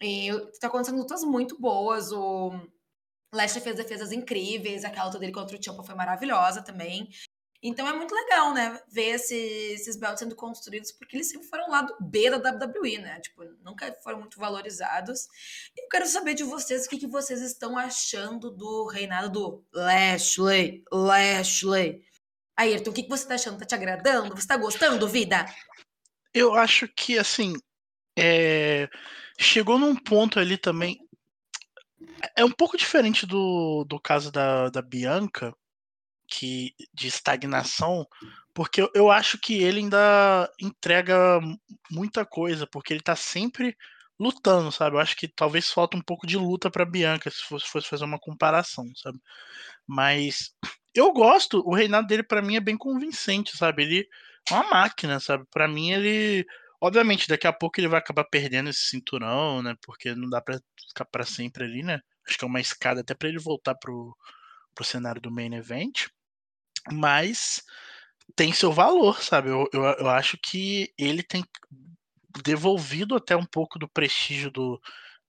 E 0.00 0.30
tá 0.60 0.66
acontecendo 0.66 0.98
lutas 0.98 1.22
muito 1.22 1.60
boas, 1.60 2.12
o... 2.12 2.50
Lashley 3.32 3.62
fez 3.62 3.76
defesas 3.76 4.10
incríveis, 4.10 4.84
aquela 4.84 5.06
luta 5.06 5.18
dele 5.18 5.32
contra 5.32 5.56
o 5.56 5.62
Ciampa 5.62 5.82
foi 5.82 5.94
maravilhosa 5.94 6.62
também. 6.62 7.10
Então 7.60 7.88
é 7.88 7.92
muito 7.92 8.14
legal, 8.14 8.54
né? 8.54 8.80
Ver 8.88 9.16
esse, 9.16 9.34
esses 9.34 9.96
belts 9.96 10.20
sendo 10.20 10.36
construídos, 10.36 10.92
porque 10.92 11.16
eles 11.16 11.28
sempre 11.28 11.48
foram 11.48 11.68
lá 11.68 11.82
do 11.82 11.96
B 12.00 12.30
da 12.30 12.50
WWE, 12.52 12.98
né? 12.98 13.18
Tipo, 13.20 13.44
nunca 13.64 13.92
foram 14.04 14.20
muito 14.20 14.38
valorizados. 14.38 15.26
E 15.76 15.84
eu 15.84 15.88
quero 15.88 16.06
saber 16.06 16.34
de 16.34 16.44
vocês 16.44 16.86
o 16.86 16.88
que, 16.88 16.98
que 16.98 17.06
vocês 17.08 17.40
estão 17.40 17.76
achando 17.76 18.50
do 18.50 18.86
reinado 18.86 19.28
do 19.28 19.64
Lashley. 19.72 20.84
Lashley. 20.92 22.04
Ayrton, 22.56 22.90
o 22.90 22.92
que, 22.94 23.02
que 23.02 23.08
você 23.08 23.26
tá 23.26 23.34
achando? 23.34 23.58
Tá 23.58 23.64
te 23.64 23.74
agradando? 23.74 24.36
Você 24.36 24.46
tá 24.46 24.56
gostando, 24.56 25.08
vida? 25.08 25.44
Eu 26.32 26.54
acho 26.54 26.86
que, 26.88 27.18
assim, 27.18 27.54
é... 28.16 28.88
chegou 29.36 29.78
num 29.78 29.96
ponto 29.96 30.38
ali 30.38 30.56
também. 30.56 30.98
É 32.36 32.44
um 32.44 32.52
pouco 32.52 32.76
diferente 32.76 33.26
do, 33.26 33.84
do 33.84 34.00
caso 34.00 34.30
da, 34.30 34.70
da 34.70 34.80
Bianca, 34.80 35.52
que 36.28 36.74
de 36.92 37.08
estagnação, 37.08 38.06
porque 38.54 38.88
eu, 38.94 39.10
acho 39.10 39.38
que 39.38 39.62
ele 39.62 39.80
ainda 39.80 40.50
entrega 40.60 41.40
muita 41.90 42.24
coisa, 42.26 42.66
porque 42.66 42.92
ele 42.92 43.00
tá 43.00 43.16
sempre 43.16 43.76
lutando, 44.18 44.70
sabe? 44.72 44.96
Eu 44.96 45.00
acho 45.00 45.16
que 45.16 45.28
talvez 45.28 45.70
falta 45.70 45.96
um 45.96 46.02
pouco 46.02 46.26
de 46.26 46.36
luta 46.36 46.70
para 46.70 46.84
Bianca, 46.84 47.30
se 47.30 47.42
fosse, 47.42 47.66
fosse, 47.66 47.88
fazer 47.88 48.04
uma 48.04 48.18
comparação, 48.18 48.84
sabe? 48.96 49.18
Mas 49.86 50.54
eu 50.94 51.12
gosto, 51.12 51.62
o 51.66 51.74
reinado 51.74 52.06
dele 52.06 52.22
para 52.22 52.42
mim 52.42 52.56
é 52.56 52.60
bem 52.60 52.76
convincente, 52.76 53.56
sabe? 53.56 53.84
Ele 53.84 54.08
é 54.50 54.54
uma 54.54 54.70
máquina, 54.70 55.20
sabe? 55.20 55.44
Para 55.50 55.68
mim 55.68 55.92
ele 55.92 56.46
obviamente 56.80 57.28
daqui 57.28 57.46
a 57.46 57.52
pouco 57.52 57.80
ele 57.80 57.88
vai 57.88 57.98
acabar 57.98 58.24
perdendo 58.24 58.70
esse 58.70 58.88
cinturão, 58.88 59.62
né? 59.62 59.74
Porque 59.82 60.14
não 60.14 60.28
dá 60.28 60.40
para 60.40 60.60
ficar 60.88 61.04
para 61.06 61.24
sempre 61.24 61.64
ali, 61.64 61.82
né? 61.82 62.00
Acho 62.26 62.38
que 62.38 62.44
é 62.44 62.48
uma 62.48 62.60
escada 62.60 63.00
até 63.02 63.14
para 63.14 63.28
ele 63.28 63.38
voltar 63.38 63.74
pro 63.76 64.16
pro 64.74 64.84
cenário 64.84 65.20
do 65.20 65.30
main 65.30 65.54
event 65.54 66.08
mas 66.92 67.62
tem 68.36 68.52
seu 68.52 68.72
valor, 68.72 69.22
sabe? 69.22 69.50
Eu, 69.50 69.68
eu, 69.72 69.82
eu, 69.82 70.08
acho 70.08 70.38
que 70.38 70.92
ele 70.98 71.22
tem 71.22 71.44
devolvido 72.44 73.16
até 73.16 73.36
um 73.36 73.44
pouco 73.44 73.78
do 73.78 73.88
prestígio 73.88 74.50
do, 74.50 74.80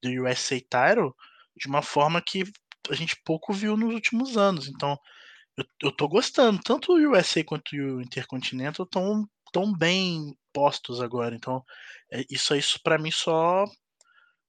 do 0.02 0.10
USA 0.24 0.60
Title 0.60 1.15
de 1.56 1.67
uma 1.67 1.82
forma 1.82 2.22
que 2.22 2.43
a 2.89 2.95
gente 2.95 3.15
pouco 3.26 3.54
viu 3.54 3.76
nos 3.76 3.93
últimos 3.93 4.38
anos. 4.38 4.67
Então, 4.67 4.98
eu, 5.58 5.65
eu 5.84 5.91
tô 5.91 6.08
gostando. 6.08 6.60
Tanto 6.63 6.93
o 6.93 7.12
USA 7.12 7.43
quanto 7.43 7.76
o 7.76 8.02
Intercontinental 8.02 8.86
estão 8.86 9.28
tão 9.52 9.74
bem 9.74 10.36
postos 10.54 11.02
agora. 11.02 11.36
Então, 11.36 11.63
é, 12.12 12.24
isso 12.30 12.56
isso 12.56 12.80
para 12.84 12.98
mim 12.98 13.12
só 13.12 13.65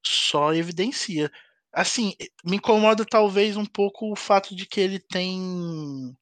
só 0.04 0.54
evidencia. 0.54 1.30
Assim, 1.72 2.14
me 2.44 2.56
incomoda 2.56 3.04
talvez 3.04 3.56
um 3.56 3.66
pouco 3.66 4.12
o 4.12 4.16
fato 4.16 4.54
de 4.56 4.66
que 4.66 4.80
ele 4.80 4.98
tem 4.98 6.16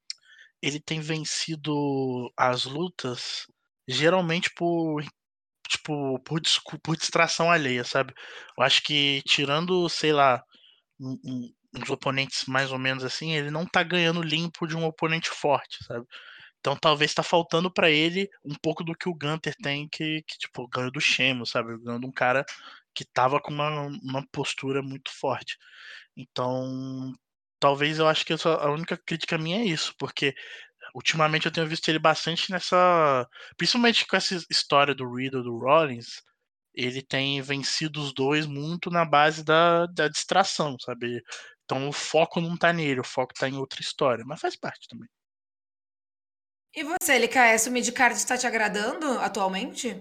ele 0.62 0.80
tem 0.80 1.00
vencido 1.00 2.32
as 2.36 2.64
lutas 2.64 3.46
geralmente 3.86 4.50
por 4.54 5.02
tipo 5.68 6.18
por, 6.20 6.40
por 6.82 6.96
distração 6.96 7.50
alheia, 7.50 7.84
sabe? 7.84 8.14
Eu 8.58 8.64
acho 8.64 8.82
que 8.82 9.22
tirando, 9.26 9.88
sei 9.88 10.12
lá, 10.12 10.42
um, 11.00 11.18
um, 11.24 11.54
uns 11.76 11.90
oponentes 11.90 12.46
mais 12.46 12.72
ou 12.72 12.78
menos 12.78 13.04
assim, 13.04 13.32
ele 13.34 13.50
não 13.50 13.66
tá 13.66 13.82
ganhando 13.82 14.22
limpo 14.22 14.66
de 14.66 14.76
um 14.76 14.84
oponente 14.84 15.30
forte, 15.30 15.84
sabe? 15.84 16.06
Então 16.60 16.76
talvez 16.76 17.14
tá 17.14 17.22
faltando 17.22 17.72
para 17.72 17.90
ele 17.90 18.28
um 18.44 18.54
pouco 18.62 18.84
do 18.84 18.94
que 18.94 19.08
o 19.08 19.14
Gunter 19.14 19.54
tem, 19.62 19.88
que, 19.88 20.22
que 20.26 20.38
tipo, 20.38 20.68
ganhou 20.68 20.90
do 20.92 21.00
Shemo, 21.00 21.46
sabe? 21.46 21.78
Ganhou 21.78 22.00
de 22.00 22.06
um 22.06 22.12
cara 22.12 22.44
que 22.94 23.04
tava 23.04 23.40
com 23.40 23.52
uma, 23.52 23.86
uma 24.02 24.26
postura 24.32 24.82
muito 24.82 25.10
forte. 25.12 25.56
Então, 26.16 27.14
talvez 27.58 27.98
eu 27.98 28.06
acho 28.06 28.24
que 28.24 28.32
a 28.32 28.70
única 28.70 28.96
crítica 28.96 29.38
minha 29.38 29.60
é 29.60 29.64
isso, 29.64 29.94
porque 29.98 30.34
ultimamente 30.94 31.46
eu 31.46 31.52
tenho 31.52 31.66
visto 31.66 31.88
ele 31.88 31.98
bastante 31.98 32.50
nessa. 32.50 33.26
Principalmente 33.56 34.06
com 34.06 34.16
essa 34.16 34.34
história 34.50 34.94
do 34.94 35.12
Riddle 35.14 35.42
do 35.42 35.58
Rollins. 35.58 36.22
Ele 36.74 37.02
tem 37.02 37.40
vencido 37.42 38.00
os 38.00 38.14
dois 38.14 38.46
muito 38.46 38.90
na 38.90 39.04
base 39.04 39.42
da, 39.44 39.86
da 39.86 40.06
distração, 40.08 40.76
sabe? 40.78 41.20
Então 41.64 41.88
o 41.88 41.92
foco 41.92 42.40
não 42.40 42.56
tá 42.56 42.72
nele, 42.72 43.00
o 43.00 43.04
foco 43.04 43.34
tá 43.34 43.48
em 43.48 43.56
outra 43.56 43.80
história, 43.80 44.24
mas 44.26 44.40
faz 44.40 44.56
parte 44.56 44.86
também. 44.88 45.08
E 46.74 46.84
você, 46.84 47.14
LKS, 47.14 47.66
o 47.66 47.72
midcard 47.72 48.16
está 48.16 48.36
te 48.36 48.46
agradando 48.46 49.18
atualmente? 49.18 50.00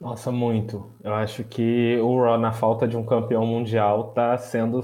Nossa, 0.00 0.30
muito. 0.32 0.92
Eu 1.02 1.14
acho 1.14 1.44
que 1.44 1.96
o 1.98 2.20
Raw, 2.20 2.38
na 2.38 2.52
falta 2.52 2.88
de 2.88 2.96
um 2.96 3.06
campeão 3.06 3.46
mundial, 3.46 4.12
tá 4.12 4.36
sendo. 4.36 4.80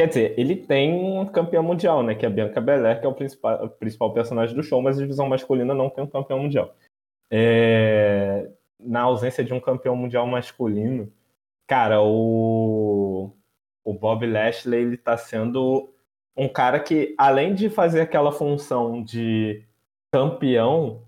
Quer 0.00 0.08
dizer, 0.08 0.34
ele 0.38 0.56
tem 0.56 0.94
um 0.94 1.26
campeão 1.26 1.62
mundial, 1.62 2.02
né? 2.02 2.14
Que 2.14 2.24
é 2.24 2.28
a 2.28 2.32
Bianca 2.32 2.58
Belair, 2.58 2.98
que 2.98 3.04
é 3.04 3.08
o 3.10 3.12
principal, 3.12 3.66
o 3.66 3.68
principal 3.68 4.10
personagem 4.14 4.56
do 4.56 4.62
show, 4.62 4.80
mas 4.80 4.96
a 4.96 5.02
divisão 5.02 5.28
masculina 5.28 5.74
não 5.74 5.90
tem 5.90 6.02
um 6.02 6.06
campeão 6.06 6.38
mundial. 6.38 6.74
É... 7.30 8.50
Na 8.78 9.02
ausência 9.02 9.44
de 9.44 9.52
um 9.52 9.60
campeão 9.60 9.94
mundial 9.94 10.26
masculino, 10.26 11.12
cara, 11.66 12.00
o, 12.02 13.30
o 13.84 13.92
Bob 13.92 14.26
Lashley, 14.26 14.80
ele 14.80 14.96
tá 14.96 15.18
sendo 15.18 15.92
um 16.34 16.48
cara 16.48 16.80
que, 16.80 17.14
além 17.18 17.54
de 17.54 17.68
fazer 17.68 18.00
aquela 18.00 18.32
função 18.32 19.04
de 19.04 19.62
campeão, 20.10 21.02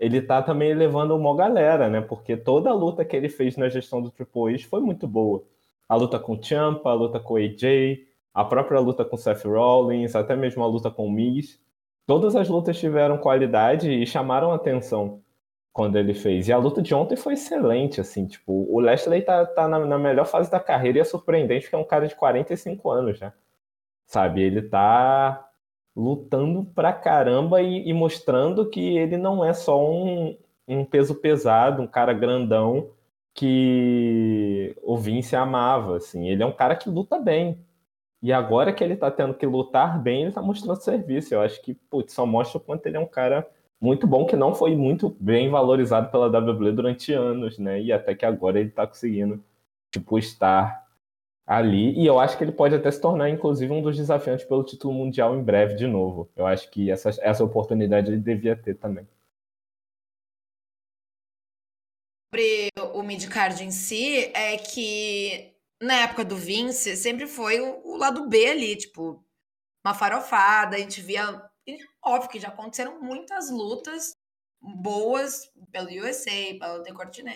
ele 0.00 0.20
tá 0.20 0.42
também 0.42 0.74
levando 0.74 1.14
uma 1.14 1.36
galera, 1.36 1.88
né? 1.88 2.00
Porque 2.00 2.36
toda 2.36 2.70
a 2.70 2.74
luta 2.74 3.04
que 3.04 3.14
ele 3.14 3.28
fez 3.28 3.56
na 3.56 3.68
gestão 3.68 4.02
do 4.02 4.10
Triple 4.10 4.52
H 4.52 4.66
foi 4.68 4.80
muito 4.80 5.06
boa. 5.06 5.44
A 5.88 5.94
luta 5.94 6.18
com 6.18 6.32
o 6.32 6.42
Ciampa, 6.42 6.90
a 6.90 6.94
luta 6.94 7.20
com 7.20 7.34
o 7.34 7.36
AJ, 7.36 8.05
a 8.36 8.44
própria 8.44 8.78
luta 8.78 9.02
com 9.02 9.16
Seth 9.16 9.46
Rollins, 9.46 10.14
até 10.14 10.36
mesmo 10.36 10.62
a 10.62 10.66
luta 10.66 10.90
com 10.90 11.06
o 11.06 11.10
Miz. 11.10 11.58
Todas 12.06 12.36
as 12.36 12.50
lutas 12.50 12.78
tiveram 12.78 13.16
qualidade 13.16 13.90
e 13.90 14.06
chamaram 14.06 14.52
atenção 14.52 15.22
quando 15.72 15.96
ele 15.96 16.12
fez. 16.12 16.46
E 16.46 16.52
a 16.52 16.58
luta 16.58 16.82
de 16.82 16.94
ontem 16.94 17.16
foi 17.16 17.32
excelente, 17.32 17.98
assim, 17.98 18.26
tipo, 18.26 18.52
o 18.70 18.78
Lashley 18.78 19.22
tá, 19.22 19.46
tá 19.46 19.66
na, 19.66 19.78
na 19.78 19.98
melhor 19.98 20.26
fase 20.26 20.50
da 20.50 20.60
carreira 20.60 20.98
e 20.98 21.00
é 21.00 21.04
surpreendente 21.04 21.62
porque 21.64 21.76
é 21.76 21.78
um 21.78 21.84
cara 21.84 22.06
de 22.06 22.14
45 22.14 22.90
anos 22.90 23.18
já. 23.18 23.32
Sabe, 24.06 24.42
ele 24.42 24.60
tá 24.60 25.48
lutando 25.96 26.62
pra 26.74 26.92
caramba 26.92 27.62
e, 27.62 27.88
e, 27.88 27.92
mostrando 27.94 28.68
que 28.68 28.98
ele 28.98 29.16
não 29.16 29.42
é 29.42 29.54
só 29.54 29.82
um, 29.82 30.36
um 30.68 30.84
peso 30.84 31.14
pesado, 31.14 31.80
um 31.80 31.86
cara 31.86 32.12
grandão 32.12 32.90
que 33.32 34.76
o 34.82 34.98
Vince 34.98 35.34
amava, 35.34 35.96
assim. 35.96 36.28
Ele 36.28 36.42
é 36.42 36.46
um 36.46 36.52
cara 36.52 36.76
que 36.76 36.90
luta 36.90 37.18
bem. 37.18 37.64
E 38.22 38.32
agora 38.32 38.72
que 38.72 38.82
ele 38.82 38.96
tá 38.96 39.10
tendo 39.10 39.34
que 39.34 39.46
lutar 39.46 40.02
bem, 40.02 40.22
ele 40.22 40.32
tá 40.32 40.42
mostrando 40.42 40.80
serviço. 40.80 41.34
Eu 41.34 41.42
acho 41.42 41.60
que, 41.62 41.74
putz, 41.74 42.12
só 42.12 42.26
mostra 42.26 42.58
o 42.58 42.60
quanto 42.60 42.86
ele 42.86 42.96
é 42.96 43.00
um 43.00 43.06
cara 43.06 43.46
muito 43.80 44.06
bom, 44.06 44.26
que 44.26 44.36
não 44.36 44.54
foi 44.54 44.74
muito 44.74 45.14
bem 45.20 45.50
valorizado 45.50 46.10
pela 46.10 46.28
WWE 46.28 46.72
durante 46.72 47.12
anos, 47.12 47.58
né? 47.58 47.80
E 47.80 47.92
até 47.92 48.14
que 48.14 48.24
agora 48.24 48.58
ele 48.58 48.70
tá 48.70 48.86
conseguindo, 48.86 49.44
tipo, 49.92 50.18
estar 50.18 50.86
ali. 51.46 51.92
E 51.98 52.06
eu 52.06 52.18
acho 52.18 52.36
que 52.36 52.44
ele 52.44 52.52
pode 52.52 52.74
até 52.74 52.90
se 52.90 53.00
tornar, 53.00 53.30
inclusive, 53.30 53.72
um 53.72 53.82
dos 53.82 53.96
desafiantes 53.96 54.46
pelo 54.46 54.64
título 54.64 54.92
mundial 54.94 55.36
em 55.36 55.42
breve 55.42 55.74
de 55.74 55.86
novo. 55.86 56.28
Eu 56.34 56.46
acho 56.46 56.70
que 56.70 56.90
essa, 56.90 57.10
essa 57.20 57.44
oportunidade 57.44 58.10
ele 58.10 58.20
devia 58.20 58.56
ter 58.56 58.74
também. 58.74 59.06
Sobre 62.34 62.68
o 62.94 63.02
midcard 63.02 63.62
em 63.62 63.70
si, 63.70 64.30
é 64.34 64.56
que 64.56 65.55
na 65.80 66.02
época 66.02 66.24
do 66.24 66.36
Vince 66.36 66.96
sempre 66.96 67.26
foi 67.26 67.60
o, 67.60 67.80
o 67.84 67.96
lado 67.96 68.28
B 68.28 68.48
ali, 68.48 68.76
tipo, 68.76 69.24
uma 69.84 69.94
farofada, 69.94 70.76
a 70.76 70.78
gente 70.78 71.00
via. 71.00 71.42
Óbvio 72.04 72.30
que 72.30 72.40
já 72.40 72.48
aconteceram 72.48 73.00
muitas 73.00 73.50
lutas 73.50 74.12
boas 74.60 75.50
pelo 75.70 75.88
USA, 75.88 76.56
pelo 76.58 76.82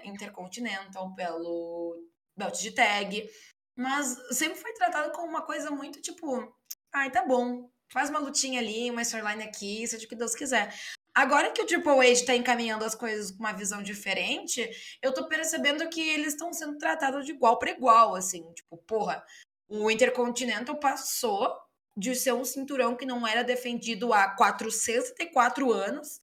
Intercontinental, 0.05 1.15
pelo 1.15 1.97
Belt 2.37 2.61
de 2.61 2.73
Tag. 2.73 3.29
Mas 3.77 4.17
sempre 4.37 4.59
foi 4.59 4.73
tratado 4.75 5.13
como 5.13 5.29
uma 5.29 5.43
coisa 5.43 5.71
muito 5.71 6.01
tipo, 6.01 6.53
ai, 6.93 7.11
tá 7.11 7.25
bom, 7.25 7.71
faz 7.93 8.11
uma 8.11 8.19
lutinha 8.19 8.61
ali, 8.61 8.91
uma 8.91 9.03
storyline 9.03 9.43
aqui, 9.43 9.87
seja 9.87 10.07
o 10.07 10.09
que 10.09 10.17
Deus 10.17 10.35
quiser. 10.35 10.73
Agora 11.15 11.51
que 11.51 11.63
o 11.63 11.67
Triple 11.67 11.93
H 11.93 12.27
tá 12.27 12.35
encaminhando 12.35 12.85
as 12.85 12.95
coisas 12.95 13.31
com 13.31 13.41
uma 13.41 13.53
visão 13.53 13.83
diferente, 13.83 14.69
eu 15.03 15.13
tô 15.13 15.27
percebendo 15.29 15.89
que 15.89 16.01
eles 16.01 16.29
estão 16.29 16.53
sendo 16.53 16.79
tratados 16.79 17.27
de 17.27 17.33
igual 17.33 17.59
para 17.59 17.71
igual, 17.71 18.15
assim. 18.15 18.51
Tipo, 18.53 18.77
porra, 18.79 19.25
o 19.69 19.91
Intercontinental 19.91 20.79
passou 20.79 21.53
de 21.97 22.15
ser 22.15 22.33
um 22.33 22.45
cinturão 22.45 22.97
que 22.97 23.05
não 23.05 23.27
era 23.27 23.43
defendido 23.43 24.13
há 24.13 24.29
404 24.31 25.73
anos 25.73 26.21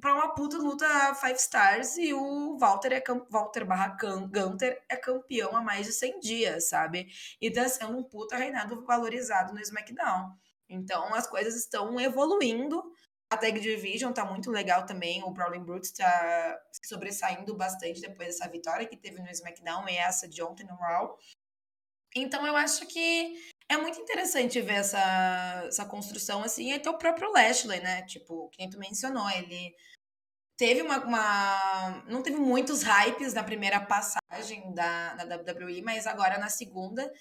para 0.00 0.14
uma 0.14 0.34
puta 0.34 0.58
luta 0.58 0.86
five 1.14 1.38
stars 1.38 1.96
e 1.96 2.12
o 2.12 2.58
Walter 2.58 2.92
é 2.92 3.02
Walter 3.30 3.64
barra 3.64 3.96
Gunter 3.96 4.82
é 4.88 4.96
campeão 4.96 5.56
há 5.56 5.62
mais 5.62 5.86
de 5.86 5.92
100 5.92 6.20
dias, 6.20 6.68
sabe? 6.68 7.08
E 7.40 7.50
tá 7.50 7.66
sendo 7.68 7.96
um 7.96 8.02
puta 8.02 8.36
reinado 8.36 8.84
valorizado 8.84 9.54
no 9.54 9.60
SmackDown. 9.60 10.32
Então 10.68 11.14
as 11.14 11.26
coisas 11.26 11.56
estão 11.56 11.98
evoluindo. 11.98 12.82
A 13.30 13.36
Tag 13.36 13.58
Division 13.58 14.12
tá 14.12 14.24
muito 14.24 14.50
legal 14.50 14.86
também. 14.86 15.22
O 15.24 15.30
Brawling 15.30 15.64
Brutes 15.64 15.90
tá 15.92 16.60
sobressaindo 16.84 17.56
bastante 17.56 18.00
depois 18.00 18.28
dessa 18.28 18.48
vitória 18.48 18.86
que 18.86 18.96
teve 18.96 19.20
no 19.20 19.28
SmackDown 19.28 19.88
e 19.88 19.96
essa 19.96 20.28
de 20.28 20.42
ontem 20.42 20.64
no 20.64 20.76
Raw. 20.76 21.18
Então 22.14 22.46
eu 22.46 22.56
acho 22.56 22.86
que 22.86 23.36
é 23.68 23.76
muito 23.76 24.00
interessante 24.00 24.60
ver 24.60 24.74
essa, 24.74 25.64
essa 25.66 25.84
construção 25.84 26.42
assim, 26.42 26.70
e 26.70 26.74
até 26.74 26.88
o 26.88 26.98
próprio 26.98 27.32
Lashley, 27.32 27.80
né? 27.80 28.02
Tipo, 28.02 28.48
quem 28.50 28.70
tu 28.70 28.78
mencionou, 28.78 29.28
ele 29.30 29.74
teve 30.56 30.82
uma, 30.82 30.98
uma, 31.04 32.04
Não 32.08 32.22
teve 32.22 32.36
muitos 32.36 32.82
hypes 32.82 33.34
na 33.34 33.42
primeira 33.42 33.80
passagem 33.80 34.72
da, 34.72 35.14
da 35.14 35.36
WWE, 35.36 35.82
mas 35.82 36.06
agora 36.06 36.38
na 36.38 36.48
segunda. 36.48 37.12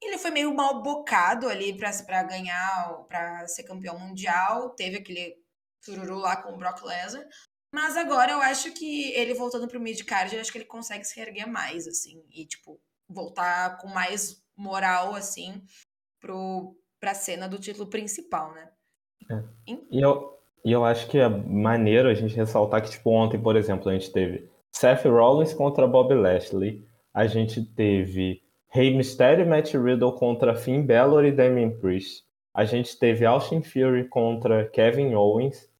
Ele 0.00 0.18
foi 0.18 0.32
meio 0.32 0.52
mal 0.52 0.82
bocado 0.82 1.48
ali 1.48 1.76
para 1.76 2.22
ganhar, 2.24 3.04
para 3.08 3.46
ser 3.46 3.62
campeão 3.62 3.96
mundial. 3.98 4.70
Teve 4.70 4.96
aquele 4.96 5.41
tururu 5.84 6.18
lá 6.18 6.36
com 6.36 6.52
o 6.52 6.56
Brock 6.56 6.82
Lesnar. 6.82 7.26
Mas 7.74 7.96
agora 7.96 8.32
eu 8.32 8.40
acho 8.40 8.72
que 8.72 9.12
ele 9.12 9.34
voltando 9.34 9.66
pro 9.66 9.80
mid-card, 9.80 10.34
eu 10.34 10.40
acho 10.40 10.52
que 10.52 10.58
ele 10.58 10.64
consegue 10.66 11.04
se 11.04 11.18
erguer 11.18 11.46
mais, 11.46 11.86
assim. 11.86 12.22
E, 12.30 12.44
tipo, 12.44 12.78
voltar 13.08 13.78
com 13.78 13.88
mais 13.88 14.42
moral, 14.56 15.14
assim, 15.14 15.62
pro, 16.20 16.76
pra 17.00 17.14
cena 17.14 17.48
do 17.48 17.58
título 17.58 17.88
principal, 17.88 18.52
né? 18.52 18.68
É. 19.30 19.42
E 19.90 20.00
eu, 20.00 20.38
e 20.64 20.70
eu 20.70 20.84
acho 20.84 21.08
que 21.08 21.18
é 21.18 21.28
maneiro 21.28 22.08
a 22.08 22.14
gente 22.14 22.34
ressaltar 22.34 22.82
que, 22.82 22.90
tipo, 22.90 23.10
ontem, 23.10 23.40
por 23.40 23.56
exemplo, 23.56 23.88
a 23.88 23.92
gente 23.94 24.12
teve 24.12 24.50
Seth 24.70 25.04
Rollins 25.04 25.54
contra 25.54 25.86
Bob 25.86 26.14
Lashley, 26.14 26.86
a 27.14 27.26
gente 27.26 27.64
teve 27.64 28.42
Rey 28.68 28.94
Mysterio 28.94 29.44
e 29.44 29.48
Matt 29.48 29.74
Riddle 29.74 30.16
contra 30.16 30.54
Finn 30.54 30.84
Balor 30.84 31.24
e 31.24 31.32
Damien 31.32 31.78
Priest, 31.78 32.24
a 32.54 32.64
gente 32.64 32.98
teve 32.98 33.24
Austin 33.24 33.62
Fury 33.62 34.08
contra 34.08 34.68
Kevin 34.68 35.14
Owens, 35.14 35.70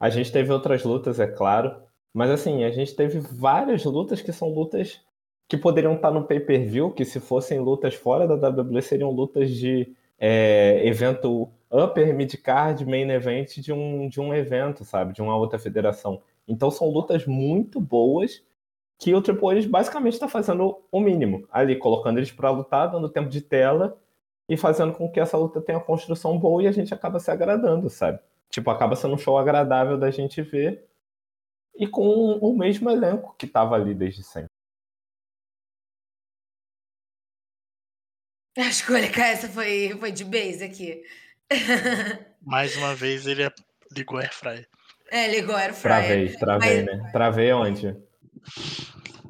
a 0.00 0.08
gente 0.08 0.32
teve 0.32 0.50
outras 0.50 0.82
lutas, 0.82 1.20
é 1.20 1.26
claro, 1.26 1.76
mas 2.12 2.30
assim, 2.30 2.64
a 2.64 2.70
gente 2.70 2.96
teve 2.96 3.20
várias 3.20 3.84
lutas 3.84 4.22
que 4.22 4.32
são 4.32 4.48
lutas 4.48 5.00
que 5.46 5.56
poderiam 5.56 5.94
estar 5.94 6.10
no 6.10 6.24
pay-per-view, 6.24 6.90
que 6.92 7.04
se 7.04 7.20
fossem 7.20 7.60
lutas 7.60 7.94
fora 7.94 8.26
da 8.26 8.48
WWE 8.48 8.80
seriam 8.80 9.10
lutas 9.10 9.50
de 9.50 9.94
é, 10.18 10.80
evento 10.86 11.50
upper, 11.70 12.14
mid-card, 12.14 12.84
main 12.86 13.10
event 13.10 13.58
de 13.58 13.72
um, 13.72 14.08
de 14.08 14.20
um 14.20 14.32
evento, 14.32 14.84
sabe? 14.84 15.12
De 15.12 15.20
uma 15.20 15.36
outra 15.36 15.58
federação. 15.58 16.22
Então 16.46 16.70
são 16.70 16.88
lutas 16.88 17.26
muito 17.26 17.80
boas 17.80 18.42
que 18.98 19.14
o 19.14 19.22
Triple 19.22 19.58
H 19.58 19.68
basicamente 19.68 20.14
está 20.14 20.28
fazendo 20.28 20.82
o 20.90 21.00
mínimo 21.00 21.46
ali, 21.50 21.76
colocando 21.76 22.18
eles 22.18 22.30
para 22.30 22.50
lutar, 22.50 22.90
dando 22.90 23.08
tempo 23.08 23.28
de 23.28 23.40
tela 23.40 23.98
e 24.48 24.56
fazendo 24.56 24.92
com 24.92 25.10
que 25.10 25.20
essa 25.20 25.36
luta 25.36 25.60
tenha 25.60 25.80
construção 25.80 26.38
boa 26.38 26.62
e 26.62 26.66
a 26.66 26.72
gente 26.72 26.92
acaba 26.92 27.18
se 27.18 27.30
agradando, 27.30 27.88
sabe? 27.88 28.18
Tipo, 28.50 28.70
acaba 28.70 28.96
sendo 28.96 29.14
um 29.14 29.18
show 29.18 29.38
agradável 29.38 29.96
da 29.96 30.10
gente 30.10 30.42
ver 30.42 30.88
e 31.76 31.86
com 31.86 32.38
o 32.38 32.56
mesmo 32.56 32.90
elenco 32.90 33.34
que 33.38 33.46
estava 33.46 33.76
ali 33.76 33.94
desde 33.94 34.22
sempre. 34.22 34.50
A 38.58 38.62
escolha 38.62 39.10
essa 39.22 39.48
foi, 39.48 39.96
foi 39.98 40.10
de 40.10 40.24
base 40.24 40.64
aqui. 40.64 41.02
Mais 42.42 42.76
uma 42.76 42.94
vez 42.94 43.26
ele 43.26 43.44
é, 43.44 43.52
ligou 43.92 44.18
a 44.18 44.22
Airfryer. 44.22 44.68
É, 45.10 45.28
ligou 45.28 45.54
a 45.54 45.60
Airfryer. 45.60 45.82
Travei, 45.82 46.36
travei, 46.36 46.82
Mas... 46.82 46.86
né? 46.86 47.10
Travei 47.12 47.52
onde? 47.52 47.96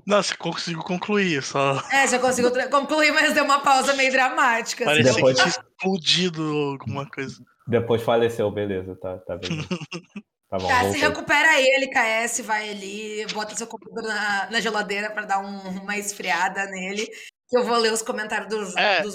Não, 0.07 0.23
você 0.23 0.35
conseguiu 0.37 0.83
concluir, 0.83 1.43
só. 1.43 1.81
É, 1.93 2.09
já 2.09 2.19
conseguiu 2.19 2.51
concluir, 2.71 3.13
mas 3.13 3.33
deu 3.33 3.45
uma 3.45 3.61
pausa 3.61 3.95
meio 3.95 4.11
dramática. 4.11 4.85
Assim. 4.85 4.93
Parecia 4.93 5.15
depois... 5.15 5.37
que 5.37 5.43
tinha 5.43 5.63
explodido 5.63 6.43
alguma 6.43 7.09
coisa. 7.09 7.41
Depois 7.71 8.03
faleceu, 8.03 8.51
beleza, 8.51 8.97
tá, 8.97 9.19
tá 9.19 9.37
beleza. 9.37 9.69
Tá, 10.51 10.59
bom, 10.59 10.67
tá 10.67 10.91
se 10.91 10.99
recupera 10.99 11.49
aí, 11.49 11.65
LKS, 11.77 12.41
vai 12.41 12.71
ali, 12.71 13.25
bota 13.33 13.55
seu 13.55 13.69
computador 13.69 14.03
na, 14.03 14.51
na 14.51 14.61
geladeira 14.61 15.09
para 15.09 15.25
dar 15.25 15.39
um, 15.39 15.81
uma 15.81 15.97
esfriada 15.97 16.67
nele 16.67 17.07
que 17.49 17.57
eu 17.57 17.63
vou 17.63 17.79
ler 17.79 17.93
os 17.93 18.03
comentários 18.03 18.49
dos, 18.49 18.77
é. 18.77 19.01
dos 19.01 19.15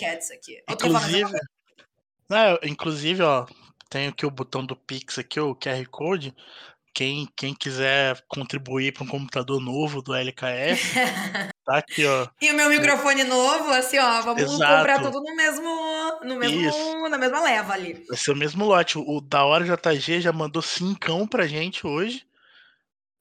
Cats 0.00 0.32
aqui. 0.32 0.60
Inclusive, 0.68 1.30
não, 2.28 2.58
inclusive, 2.64 3.22
ó, 3.22 3.46
tenho 3.88 4.10
aqui 4.10 4.26
o 4.26 4.30
botão 4.30 4.64
do 4.64 4.74
Pix 4.74 5.18
aqui, 5.18 5.38
o 5.38 5.54
QR 5.54 5.86
Code. 5.90 6.34
Quem, 6.94 7.28
quem 7.36 7.52
quiser 7.54 8.24
contribuir 8.28 8.92
para 8.92 9.02
um 9.02 9.08
computador 9.08 9.60
novo 9.60 10.00
do 10.00 10.14
LKF, 10.14 10.94
tá 11.66 11.78
aqui, 11.78 12.06
ó. 12.06 12.28
E 12.40 12.52
o 12.52 12.54
meu 12.54 12.68
microfone 12.70 13.24
novo, 13.24 13.68
assim, 13.72 13.98
ó, 13.98 14.22
vamos 14.22 14.40
Exato. 14.42 14.76
comprar 14.76 15.02
tudo 15.02 15.20
no 15.20 15.34
mesmo, 15.34 16.20
no 16.22 16.36
mesmo, 16.36 16.60
Isso. 16.68 17.08
na 17.08 17.18
mesma 17.18 17.40
leva 17.42 17.72
ali. 17.72 18.04
Vai 18.08 18.16
ser 18.16 18.30
o 18.30 18.36
mesmo 18.36 18.64
lote. 18.64 18.96
O 18.96 19.20
da 19.20 19.44
hora 19.44 19.64
JG 19.64 20.20
já 20.20 20.32
mandou 20.32 20.62
cincão 20.62 21.26
pra 21.26 21.48
gente 21.48 21.84
hoje. 21.84 22.24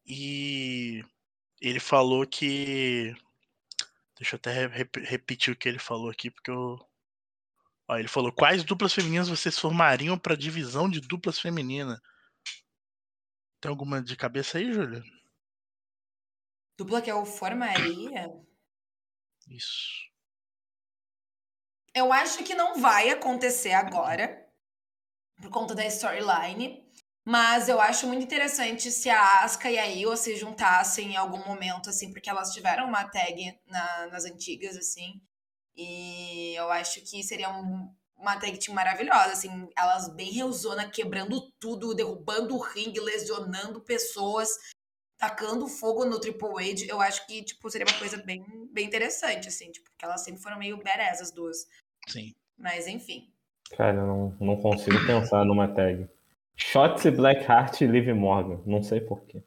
E 0.06 1.04
ele 1.60 1.80
falou 1.80 2.28
que. 2.28 3.16
Deixa 4.20 4.36
eu 4.36 4.38
até 4.38 4.68
rep- 4.68 5.04
repetir 5.04 5.52
o 5.54 5.58
que 5.58 5.68
ele 5.68 5.80
falou 5.80 6.10
aqui, 6.12 6.30
porque 6.30 6.52
eu. 6.52 6.80
Ó, 7.88 7.98
ele 7.98 8.08
falou: 8.08 8.32
quais 8.32 8.64
duplas 8.64 8.94
femininas 8.94 9.30
vocês 9.30 9.58
formariam 9.58 10.18
pra 10.18 10.36
divisão 10.36 10.88
de 10.90 11.02
duplas 11.02 11.40
femininas? 11.40 12.00
Tem 13.64 13.70
alguma 13.70 14.04
de 14.04 14.18
cabeça 14.18 14.58
aí, 14.58 14.74
Júlia? 14.74 15.02
Dupla 16.78 17.02
que 17.02 17.10
eu 17.10 17.26
formaria. 17.26 18.30
Isso. 19.48 20.12
Eu 21.96 22.12
acho 22.12 22.44
que 22.44 22.54
não 22.54 22.82
vai 22.82 23.10
acontecer 23.10 23.72
agora, 23.72 24.46
por 25.38 25.50
conta 25.50 25.74
da 25.74 25.86
storyline. 25.86 26.84
Mas 27.24 27.70
eu 27.70 27.80
acho 27.80 28.06
muito 28.06 28.22
interessante 28.26 28.92
se 28.92 29.10
a 29.10 29.44
Asuka 29.44 29.72
e 29.72 29.80
a 29.80 29.86
Io 29.86 30.18
se 30.18 30.36
juntassem 30.36 31.14
em 31.14 31.16
algum 31.16 31.42
momento, 31.46 31.90
assim, 31.90 32.12
porque 32.12 32.30
elas 32.30 32.52
tiveram 32.52 32.86
uma 32.86 33.06
tag 33.08 33.62
na- 33.66 34.08
nas 34.08 34.26
antigas, 34.26 34.76
assim. 34.76 35.22
E 35.74 36.54
eu 36.58 36.70
acho 36.70 37.00
que 37.00 37.24
seria 37.24 37.50
um- 37.50 37.96
uma 38.24 38.40
tag 38.40 38.58
team 38.58 38.74
maravilhosa, 38.74 39.34
assim. 39.34 39.68
Elas 39.78 40.10
bem 40.16 40.32
reusona, 40.32 40.90
quebrando 40.90 41.52
tudo, 41.60 41.94
derrubando 41.94 42.56
o 42.56 42.62
ringue, 42.62 43.00
lesionando 43.00 43.82
pessoas, 43.82 44.50
tacando 45.18 45.68
fogo 45.68 46.06
no 46.06 46.20
Triple 46.20 46.72
H. 46.72 46.86
Eu 46.88 47.00
acho 47.00 47.28
que, 47.28 47.44
tipo, 47.44 47.70
seria 47.70 47.86
uma 47.86 48.00
coisa 48.00 48.18
bem, 48.18 48.44
bem 48.72 48.88
interessante, 48.88 49.48
assim, 49.48 49.72
tipo, 49.72 49.90
porque 49.90 50.06
elas 50.06 50.24
sempre 50.24 50.42
foram 50.42 50.58
meio 50.58 50.82
badass, 50.82 51.22
as 51.22 51.32
duas. 51.32 51.68
Sim. 52.08 52.34
Mas, 52.58 52.88
enfim. 52.88 53.30
Cara, 53.76 53.98
eu 53.98 54.08
não, 54.08 54.38
não 54.40 54.58
consigo 54.58 55.06
pensar 55.06 55.46
numa 55.46 55.68
tag. 55.68 56.08
Shotzi 56.56 57.12
Blackheart 57.12 57.82
e 57.82 57.88
Liv 57.88 58.08
Morgan. 58.14 58.62
Não 58.66 58.82
sei 58.82 59.02
porquê. 59.02 59.44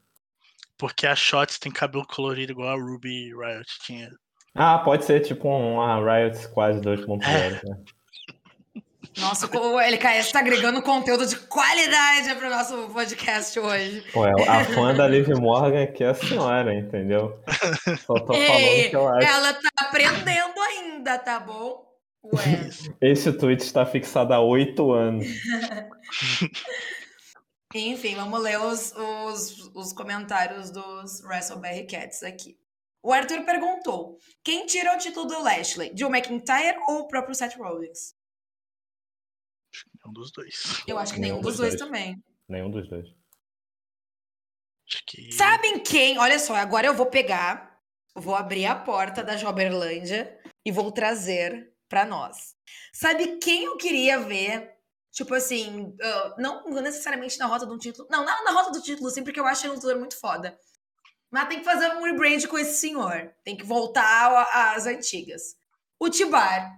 Porque 0.76 1.06
a 1.06 1.16
Shots 1.16 1.58
tem 1.58 1.72
cabelo 1.72 2.06
colorido 2.06 2.52
igual 2.52 2.68
a 2.68 2.74
Ruby 2.74 3.32
Riot 3.34 3.78
tinha. 3.80 4.10
Ah, 4.54 4.78
pode 4.78 5.04
ser 5.04 5.20
tipo 5.20 5.48
uma 5.48 5.98
Riot 6.00 6.48
quase 6.48 6.80
2.0. 6.80 7.20
né? 7.64 7.84
Nossa, 9.18 9.46
o 9.58 9.80
LKS 9.80 10.30
tá 10.30 10.40
agregando 10.40 10.82
conteúdo 10.82 11.24
de 11.26 11.36
qualidade 11.36 12.34
pro 12.34 12.50
nosso 12.50 12.88
podcast 12.90 13.58
hoje. 13.58 14.04
Pô, 14.12 14.26
é- 14.26 14.48
a 14.48 14.64
fã 14.66 14.94
da 14.94 15.08
Liv 15.08 15.28
Morgan 15.40 15.84
aqui 15.84 16.04
é 16.04 16.08
a 16.08 16.14
senhora, 16.14 16.74
entendeu? 16.74 17.40
Só 18.06 18.14
tô 18.14 18.26
falando 18.34 18.42
Ei, 18.42 18.90
que 18.90 18.96
eu 18.96 19.08
acho. 19.08 19.26
ela 19.26 19.54
tá 19.54 19.68
aprendendo 19.80 20.60
ainda, 20.60 21.18
tá 21.18 21.40
bom? 21.40 21.86
Ué. 22.24 22.68
Esse 23.00 23.32
tweet 23.32 23.62
está 23.62 23.86
fixado 23.86 24.34
há 24.34 24.40
oito 24.40 24.92
anos. 24.92 25.26
Enfim, 27.74 28.14
vamos 28.14 28.40
ler 28.42 28.60
os, 28.60 28.92
os, 28.92 29.70
os 29.74 29.92
comentários 29.92 30.70
dos 30.70 31.22
WrestleBerry 31.24 31.86
Cats 31.86 32.22
aqui. 32.22 32.56
O 33.02 33.12
Arthur 33.12 33.44
perguntou: 33.44 34.18
quem 34.44 34.66
tira 34.66 34.94
o 34.94 34.98
título 34.98 35.26
do 35.26 35.42
Lashley? 35.42 35.92
Joe 35.96 36.10
McIntyre 36.10 36.76
ou 36.88 37.00
o 37.00 37.08
próprio 37.08 37.34
Seth 37.34 37.56
Rollins? 37.56 38.14
Um 40.06 40.12
dos 40.12 40.30
dois. 40.30 40.82
Eu 40.86 40.98
acho 40.98 41.12
que 41.14 41.20
Nenhum 41.20 41.34
nenhum 41.34 41.42
dos 41.42 41.52
dos 41.56 41.60
dois 41.60 41.76
dois. 41.76 41.82
também. 41.82 42.22
Nenhum 42.48 42.70
dos 42.70 42.88
dois. 42.88 43.06
Acho 44.88 45.02
que. 45.06 45.32
Sabem 45.32 45.80
quem? 45.80 46.18
Olha 46.18 46.38
só, 46.38 46.54
agora 46.54 46.86
eu 46.86 46.94
vou 46.94 47.06
pegar, 47.06 47.80
vou 48.14 48.34
abrir 48.34 48.66
a 48.66 48.74
porta 48.76 49.22
da 49.22 49.36
Joberlândia 49.36 50.38
e 50.64 50.70
vou 50.70 50.92
trazer 50.92 51.72
pra 51.88 52.04
nós. 52.04 52.54
Sabe 52.92 53.38
quem 53.38 53.64
eu 53.64 53.76
queria 53.76 54.18
ver? 54.20 54.74
Tipo 55.12 55.34
assim, 55.34 55.96
ah, 56.02 56.34
não 56.38 56.64
necessariamente 56.70 57.38
na 57.38 57.46
rota 57.46 57.64
do 57.66 57.78
título. 57.78 58.06
Não, 58.10 58.24
não 58.24 58.44
na 58.44 58.52
rota 58.52 58.70
do 58.70 58.82
título, 58.82 59.10
sim, 59.10 59.24
porque 59.24 59.40
eu 59.40 59.46
acho 59.46 59.64
ele 59.66 59.72
um 59.72 59.74
lutador 59.76 59.98
muito 59.98 60.18
foda. 60.20 60.58
Mas 61.30 61.48
tem 61.48 61.58
que 61.58 61.64
fazer 61.64 61.88
um 61.96 62.02
rebrand 62.04 62.46
com 62.46 62.58
esse 62.58 62.74
senhor. 62.74 63.34
Tem 63.42 63.56
que 63.56 63.64
voltar 63.64 64.46
às 64.74 64.86
antigas. 64.86 65.56
O 65.98 66.08
Tibar. 66.08 66.70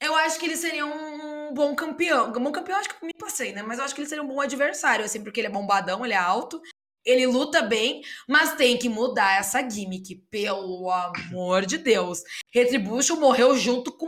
Eu 0.00 0.14
acho 0.14 0.38
que 0.38 0.46
ele 0.46 0.56
seria 0.56 0.86
um 0.86 1.07
bom 1.54 1.74
campeão. 1.74 2.28
Um 2.28 2.32
bom 2.44 2.52
campeão, 2.52 2.78
acho 2.78 2.88
que 2.88 3.04
me 3.06 3.14
passei, 3.14 3.52
né? 3.52 3.62
Mas 3.62 3.78
eu 3.78 3.84
acho 3.84 3.94
que 3.94 4.00
ele 4.00 4.08
seria 4.08 4.22
um 4.24 4.28
bom 4.28 4.40
adversário, 4.40 5.04
assim, 5.04 5.22
porque 5.22 5.40
ele 5.40 5.48
é 5.48 5.50
bombadão, 5.50 6.04
ele 6.04 6.14
é 6.14 6.18
alto. 6.18 6.60
Ele 7.04 7.26
luta 7.26 7.62
bem, 7.62 8.02
mas 8.28 8.54
tem 8.56 8.76
que 8.76 8.88
mudar 8.88 9.38
essa 9.38 9.66
gimmick, 9.68 10.16
pelo 10.30 10.90
amor 10.90 11.64
de 11.64 11.78
Deus. 11.78 12.22
Retribution 12.52 13.16
morreu 13.16 13.56
junto 13.56 13.90
com, 13.96 14.06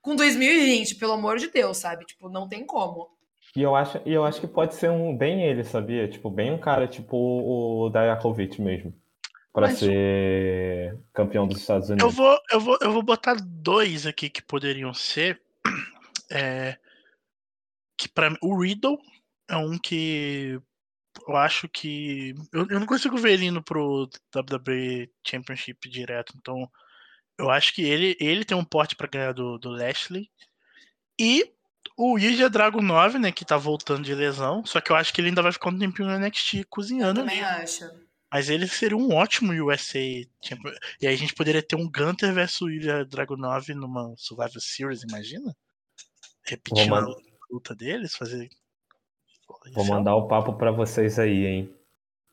com 0.00 0.14
2020, 0.14 0.94
pelo 0.96 1.12
amor 1.14 1.38
de 1.38 1.48
Deus, 1.48 1.78
sabe? 1.78 2.04
Tipo, 2.04 2.28
não 2.28 2.46
tem 2.48 2.64
como. 2.64 3.08
E 3.56 3.62
eu 3.62 3.74
acho, 3.74 4.00
e 4.06 4.12
eu 4.12 4.24
acho 4.24 4.40
que 4.40 4.46
pode 4.46 4.74
ser 4.74 4.90
um 4.90 5.16
bem 5.16 5.42
ele, 5.44 5.64
sabia? 5.64 6.06
Tipo, 6.08 6.30
bem 6.30 6.52
um 6.52 6.58
cara 6.58 6.86
tipo 6.86 7.16
o 7.16 7.88
Dajakovic 7.90 8.60
mesmo. 8.60 8.94
Pra 9.52 9.68
Mas- 9.68 9.78
ser 9.78 10.98
campeão 11.12 11.46
dos 11.48 11.58
Estados 11.60 11.88
Eu 11.88 11.94
Unidos. 11.94 12.14
vou, 12.14 12.38
eu, 12.50 12.60
vou, 12.60 12.78
eu 12.80 12.92
vou 12.92 13.02
botar 13.02 13.36
dois 13.40 14.06
aqui 14.06 14.28
que 14.28 14.42
poderiam 14.42 14.92
ser. 14.92 15.40
É, 16.34 16.76
que 17.96 18.08
para 18.08 18.36
o 18.42 18.60
Riddle 18.60 18.98
é 19.48 19.56
um 19.56 19.78
que 19.78 20.60
eu 21.28 21.36
acho 21.36 21.68
que. 21.68 22.34
Eu, 22.52 22.66
eu 22.68 22.80
não 22.80 22.86
consigo 22.86 23.16
ver 23.16 23.34
ele 23.34 23.46
indo 23.46 23.62
pro 23.62 24.08
WWE 24.34 25.10
Championship 25.26 25.88
direto, 25.88 26.34
então 26.36 26.68
eu 27.38 27.50
acho 27.50 27.72
que 27.74 27.82
ele, 27.82 28.16
ele 28.20 28.44
tem 28.44 28.56
um 28.56 28.64
porte 28.64 28.96
pra 28.96 29.08
ganhar 29.08 29.32
do, 29.32 29.58
do 29.58 29.70
Lashley. 29.70 30.28
E 31.18 31.52
o 31.96 32.18
Ilja 32.18 32.50
Dragon 32.50 32.82
9, 32.82 33.18
né, 33.18 33.32
que 33.32 33.44
tá 33.44 33.56
voltando 33.56 34.04
de 34.04 34.14
lesão, 34.14 34.64
só 34.64 34.80
que 34.80 34.90
eu 34.90 34.96
acho 34.96 35.12
que 35.12 35.20
ele 35.20 35.28
ainda 35.28 35.42
vai 35.42 35.52
ficar 35.52 35.70
um 35.70 35.78
tempinho 35.78 36.08
no 36.08 36.18
NXT 36.18 36.64
cozinhando 36.68 37.20
ali. 37.20 37.30
Também 37.30 37.44
acho. 37.44 37.90
Mas 38.32 38.50
ele 38.50 38.66
seria 38.66 38.96
um 38.96 39.14
ótimo 39.14 39.52
USA 39.52 40.00
Champion. 40.42 40.72
E 41.00 41.06
aí 41.06 41.14
a 41.14 41.16
gente 41.16 41.34
poderia 41.34 41.62
ter 41.62 41.76
um 41.76 41.88
Gunter 41.88 42.32
versus 42.32 42.62
o 42.62 42.70
Ilya 42.70 43.04
Dragunov 43.04 43.72
numa 43.74 44.12
Survivor 44.16 44.60
Series, 44.60 45.04
imagina? 45.04 45.54
Repetindo 46.46 46.88
Vou 46.88 46.98
a 46.98 47.00
mandar- 47.02 47.20
luta 47.50 47.74
deles, 47.74 48.14
fazer. 48.16 48.48
Vou 49.72 49.82
Isso 49.82 49.92
mandar 49.92 50.14
o 50.16 50.26
papo 50.28 50.54
pra 50.54 50.70
vocês 50.70 51.18
aí, 51.18 51.46
hein? 51.46 51.74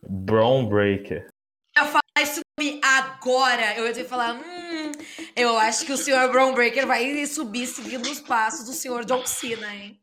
Braun 0.08 0.68
Breaker. 0.68 1.28
Eu 1.76 1.84
ia 1.84 1.90
falar 1.90 2.02
esse 2.20 2.42
nome 2.60 2.82
agora. 2.84 3.76
Eu 3.78 3.86
ia 3.88 3.94
ter 3.94 4.04
que 4.04 4.10
falar, 4.10 4.34
hum, 4.36 4.92
eu 5.36 5.58
acho 5.58 5.86
que 5.86 5.94
o 5.94 5.98
senhor 5.98 6.30
Brown 6.32 6.54
Breaker 6.54 6.86
vai 6.88 7.26
subir 7.26 7.68
seguindo 7.68 8.10
os 8.10 8.20
passos 8.20 8.66
do 8.66 8.74
senhor 8.74 9.06
John 9.06 9.26
Cena, 9.26 9.74
hein? 9.76 10.02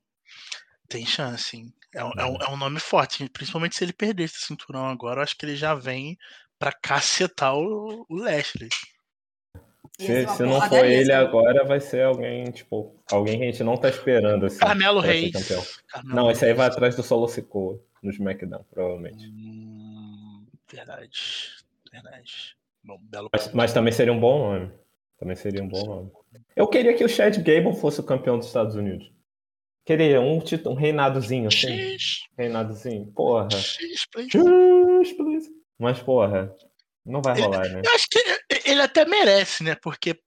Tem 0.88 1.05
chance, 1.05 1.57
hein? 1.57 1.73
É, 1.94 2.05
um- 2.05 2.12
é 2.18 2.25
um, 2.25 2.37
é 2.37 2.49
um 2.51 2.57
nome 2.57 2.81
forte, 2.81 3.29
principalmente 3.31 3.77
se 3.77 3.85
ele 3.85 3.92
perder 3.92 4.25
esse 4.25 4.40
cinturão 4.40 4.87
agora, 4.87 5.21
eu 5.21 5.25
acho 5.25 5.37
que 5.37 5.44
ele 5.44 5.57
já 5.57 5.75
vem 5.75 6.16
pra 6.59 6.73
cacetar 6.83 7.55
o, 7.57 8.07
o 8.09 8.16
Lashley. 8.16 8.68
Se, 9.99 10.25
uma 10.25 10.37
se 10.37 10.42
não 10.44 10.61
for 10.61 10.85
ele 10.85 11.13
agora, 11.13 11.65
vai 11.65 11.81
ser 11.81 12.03
alguém, 12.03 12.44
tipo, 12.53 12.94
alguém 13.11 13.38
que 13.38 13.44
a 13.44 13.51
gente 13.51 13.65
não 13.65 13.77
tá 13.77 13.88
esperando, 13.88 14.46
assim. 14.46 14.59
Carmelo 14.59 15.01
Reis. 15.01 15.33
Carmelo 15.88 16.15
Não, 16.15 16.31
esse 16.31 16.44
aí 16.44 16.55
vai 16.55 16.69
atrás 16.69 16.94
do 16.94 17.03
Solo 17.03 17.27
Sikoa 17.27 17.81
no 18.01 18.11
SmackDown, 18.11 18.65
provavelmente. 18.71 19.27
Hum, 19.27 20.46
verdade. 20.71 21.51
Verdade. 21.90 22.57
Bom, 22.85 22.99
belo 23.03 23.29
Mas, 23.33 23.53
mas 23.53 23.73
também 23.73 23.92
seria 23.92 24.13
um 24.13 24.21
bom 24.21 24.38
nome. 24.38 24.73
Também 25.19 25.35
seria 25.35 25.63
um 25.63 25.69
bom 25.69 25.85
nome. 25.85 26.13
Eu 26.55 26.69
queria 26.69 26.94
que 26.94 27.05
o 27.05 27.09
Chad 27.09 27.37
Gable 27.38 27.75
fosse 27.75 27.99
o 27.99 28.05
campeão 28.05 28.38
dos 28.38 28.46
Estados 28.46 28.77
Unidos. 28.77 29.13
Queria 29.85 30.21
um, 30.21 30.38
título, 30.38 30.75
um 30.75 30.79
reinadozinho, 30.79 31.49
assim. 31.49 31.77
X, 31.77 32.29
Reinadozinho. 32.37 33.07
Porra. 33.07 33.51
X, 33.51 34.07
please. 34.07 35.15
Please. 35.17 35.51
Mas, 35.79 35.99
porra, 36.01 36.55
não 37.09 37.23
vai 37.23 37.40
rolar, 37.40 37.69
né? 37.69 37.83
Eu 37.85 37.94
acho 37.94 38.06
que 38.09 38.19
ele 38.65 38.83
até 38.83 39.04
merece, 39.04 39.65
né? 39.65 39.75
Porque 39.75 40.19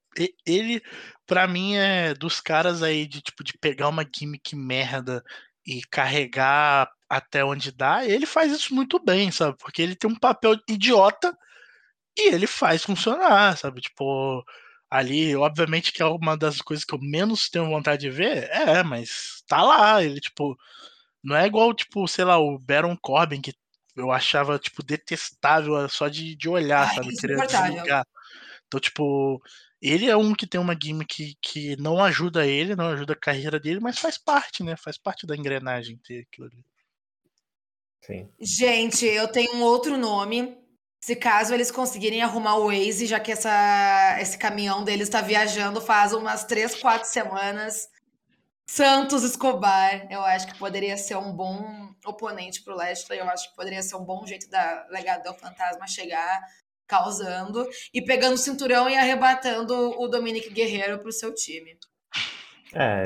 ele, 0.45 0.81
pra 1.25 1.47
mim, 1.47 1.75
é 1.75 2.13
dos 2.13 2.41
caras 2.41 2.83
aí 2.83 3.05
de 3.05 3.21
tipo 3.21 3.43
de 3.43 3.53
pegar 3.57 3.87
uma 3.87 4.03
gimmick 4.03 4.55
merda 4.55 5.23
e 5.65 5.81
carregar 5.89 6.89
até 7.09 7.43
onde 7.45 7.71
dá, 7.71 8.05
ele 8.05 8.25
faz 8.25 8.51
isso 8.51 8.73
muito 8.73 8.97
bem, 9.03 9.31
sabe? 9.31 9.57
Porque 9.57 9.81
ele 9.81 9.95
tem 9.95 10.09
um 10.09 10.19
papel 10.19 10.55
idiota 10.67 11.37
e 12.17 12.29
ele 12.33 12.47
faz 12.47 12.83
funcionar, 12.83 13.57
sabe? 13.57 13.81
Tipo, 13.81 14.43
ali, 14.89 15.35
obviamente 15.35 15.91
que 15.91 16.01
é 16.01 16.05
uma 16.05 16.37
das 16.37 16.61
coisas 16.61 16.83
que 16.85 16.93
eu 16.93 16.99
menos 16.99 17.49
tenho 17.49 17.69
vontade 17.69 18.01
de 18.01 18.09
ver, 18.09 18.49
é, 18.49 18.83
mas 18.83 19.43
tá 19.47 19.61
lá, 19.61 20.03
ele, 20.03 20.19
tipo, 20.19 20.57
não 21.23 21.35
é 21.35 21.45
igual, 21.45 21.73
tipo, 21.73 22.07
sei 22.07 22.25
lá, 22.25 22.39
o 22.39 22.57
Baron 22.57 22.97
Corbin, 22.99 23.41
que 23.41 23.53
eu 23.95 24.11
achava, 24.11 24.57
tipo, 24.57 24.83
detestável 24.83 25.87
só 25.89 26.07
de, 26.07 26.35
de 26.35 26.49
olhar, 26.49 26.87
Ai, 26.87 26.95
sabe? 26.95 27.15
Queria 27.15 27.45
desligar. 27.45 28.07
Então, 28.67 28.79
tipo, 28.79 29.41
ele 29.81 30.09
é 30.09 30.15
um 30.15 30.33
que 30.33 30.47
tem 30.47 30.61
uma 30.61 30.77
gimmick 30.79 31.35
que 31.41 31.75
não 31.77 32.01
ajuda 32.03 32.45
ele, 32.45 32.75
não 32.75 32.89
ajuda 32.89 33.13
a 33.13 33.19
carreira 33.19 33.59
dele, 33.59 33.79
mas 33.79 33.99
faz 33.99 34.17
parte, 34.17 34.63
né? 34.63 34.75
Faz 34.77 34.97
parte 34.97 35.25
da 35.25 35.35
engrenagem 35.35 35.97
ter 35.97 36.25
aquilo 36.29 36.47
ali. 36.47 36.63
Sim. 38.01 38.29
Gente, 38.39 39.05
eu 39.05 39.27
tenho 39.27 39.55
um 39.55 39.63
outro 39.63 39.97
nome. 39.97 40.57
Se 41.03 41.15
caso 41.15 41.53
eles 41.53 41.71
conseguirem 41.71 42.21
arrumar 42.21 42.57
o 42.57 42.67
Waze, 42.67 43.07
já 43.07 43.19
que 43.19 43.31
essa, 43.31 44.17
esse 44.21 44.37
caminhão 44.37 44.83
deles 44.83 45.07
está 45.07 45.19
viajando 45.19 45.81
faz 45.81 46.13
umas 46.13 46.45
três, 46.45 46.75
quatro 46.75 47.09
semanas. 47.09 47.89
Santos 48.71 49.25
Escobar, 49.25 50.07
eu 50.09 50.21
acho 50.21 50.47
que 50.47 50.57
poderia 50.57 50.95
ser 50.95 51.17
um 51.17 51.33
bom 51.33 51.93
oponente 52.05 52.63
pro 52.63 52.73
Lashley. 52.73 53.19
Eu 53.19 53.27
acho 53.27 53.49
que 53.49 53.55
poderia 53.57 53.81
ser 53.81 53.97
um 53.97 54.05
bom 54.05 54.25
jeito 54.25 54.49
da 54.49 54.87
Legado 54.89 55.23
do 55.23 55.33
Fantasma 55.33 55.85
chegar 55.89 56.39
causando 56.87 57.67
e 57.93 58.01
pegando 58.01 58.35
o 58.35 58.37
cinturão 58.37 58.89
e 58.89 58.95
arrebatando 58.95 59.75
o 59.99 60.07
Dominic 60.07 60.49
Guerreiro 60.51 60.99
pro 60.99 61.11
seu 61.11 61.35
time. 61.35 61.77
É, 62.73 63.03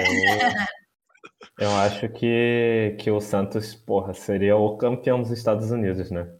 eu, 1.57 1.67
eu 1.67 1.75
acho 1.77 2.09
que, 2.09 2.95
que 2.99 3.09
o 3.09 3.19
Santos, 3.19 3.73
porra, 3.73 4.13
seria 4.13 4.55
o 4.55 4.77
campeão 4.77 5.19
dos 5.19 5.31
Estados 5.31 5.71
Unidos, 5.71 6.11
né? 6.11 6.31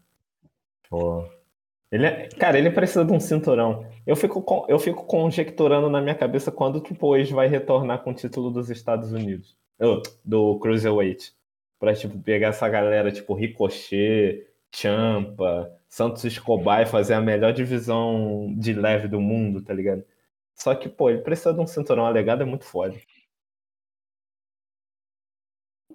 Pô. 0.87 1.27
Ele 1.95 2.07
é, 2.07 2.27
cara, 2.27 2.57
ele 2.57 2.69
precisa 2.69 3.05
de 3.05 3.13
um 3.13 3.19
cinturão. 3.21 3.89
Eu 4.05 4.17
fico, 4.17 4.65
eu 4.67 4.77
fico 4.77 5.05
conjecturando 5.05 5.89
na 5.89 6.01
minha 6.01 6.13
cabeça 6.13 6.51
quando 6.51 6.81
tipo, 6.81 7.07
hoje 7.07 7.33
vai 7.33 7.47
retornar 7.47 8.03
com 8.03 8.11
o 8.11 8.13
título 8.13 8.51
dos 8.51 8.69
Estados 8.69 9.13
Unidos. 9.13 9.55
Do 10.25 10.59
Cruiserweight. 10.59 11.33
Pra, 11.79 11.93
tipo, 11.93 12.19
pegar 12.19 12.49
essa 12.49 12.67
galera, 12.67 13.13
tipo, 13.13 13.33
Ricochet, 13.33 14.45
Champa, 14.73 15.71
Santos 15.87 16.25
Escobar 16.25 16.81
e 16.81 16.85
fazer 16.85 17.13
a 17.13 17.21
melhor 17.21 17.53
divisão 17.53 18.53
de 18.57 18.73
leve 18.73 19.07
do 19.07 19.21
mundo, 19.21 19.61
tá 19.61 19.73
ligado? 19.73 20.03
Só 20.53 20.75
que, 20.75 20.89
pô, 20.89 21.09
ele 21.09 21.21
precisa 21.21 21.53
de 21.53 21.61
um 21.61 21.67
cinturão 21.67 22.05
alegado, 22.05 22.41
é 22.41 22.45
muito 22.45 22.65
foda. 22.65 22.97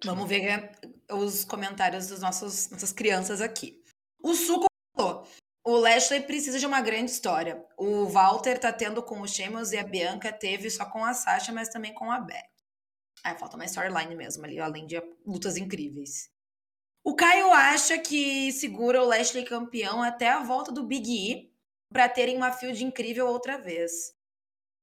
Vamos 0.02 0.26
ver 0.26 0.70
os 1.10 1.44
comentários 1.44 2.08
das 2.08 2.22
nossas 2.22 2.92
crianças 2.92 3.42
aqui. 3.42 3.82
O 4.22 4.34
Suco 4.34 4.64
falou: 4.96 5.26
o 5.70 5.78
Lashley 5.78 6.20
precisa 6.20 6.58
de 6.58 6.66
uma 6.66 6.80
grande 6.80 7.10
história. 7.10 7.64
O 7.76 8.06
Walter 8.06 8.58
tá 8.58 8.72
tendo 8.72 9.02
com 9.02 9.20
o 9.20 9.28
Sheamus 9.28 9.72
e 9.72 9.78
a 9.78 9.84
Bianca 9.84 10.32
teve 10.32 10.68
só 10.68 10.84
com 10.84 11.04
a 11.04 11.14
Sasha, 11.14 11.52
mas 11.52 11.68
também 11.68 11.94
com 11.94 12.10
a 12.10 12.18
Beck. 12.18 12.48
Aí 13.22 13.38
falta 13.38 13.56
uma 13.56 13.64
storyline 13.64 14.14
mesmo 14.16 14.44
ali, 14.44 14.58
além 14.58 14.86
de 14.86 15.00
lutas 15.24 15.56
incríveis. 15.56 16.28
O 17.04 17.14
Caio 17.14 17.52
acha 17.52 17.98
que 17.98 18.50
segura 18.52 19.02
o 19.02 19.06
Lashley 19.06 19.44
campeão 19.44 20.02
até 20.02 20.28
a 20.28 20.42
volta 20.42 20.72
do 20.72 20.82
Big 20.82 21.10
E 21.10 21.50
para 21.92 22.08
terem 22.08 22.36
uma 22.36 22.52
field 22.52 22.84
incrível 22.84 23.26
outra 23.26 23.56
vez. 23.56 24.12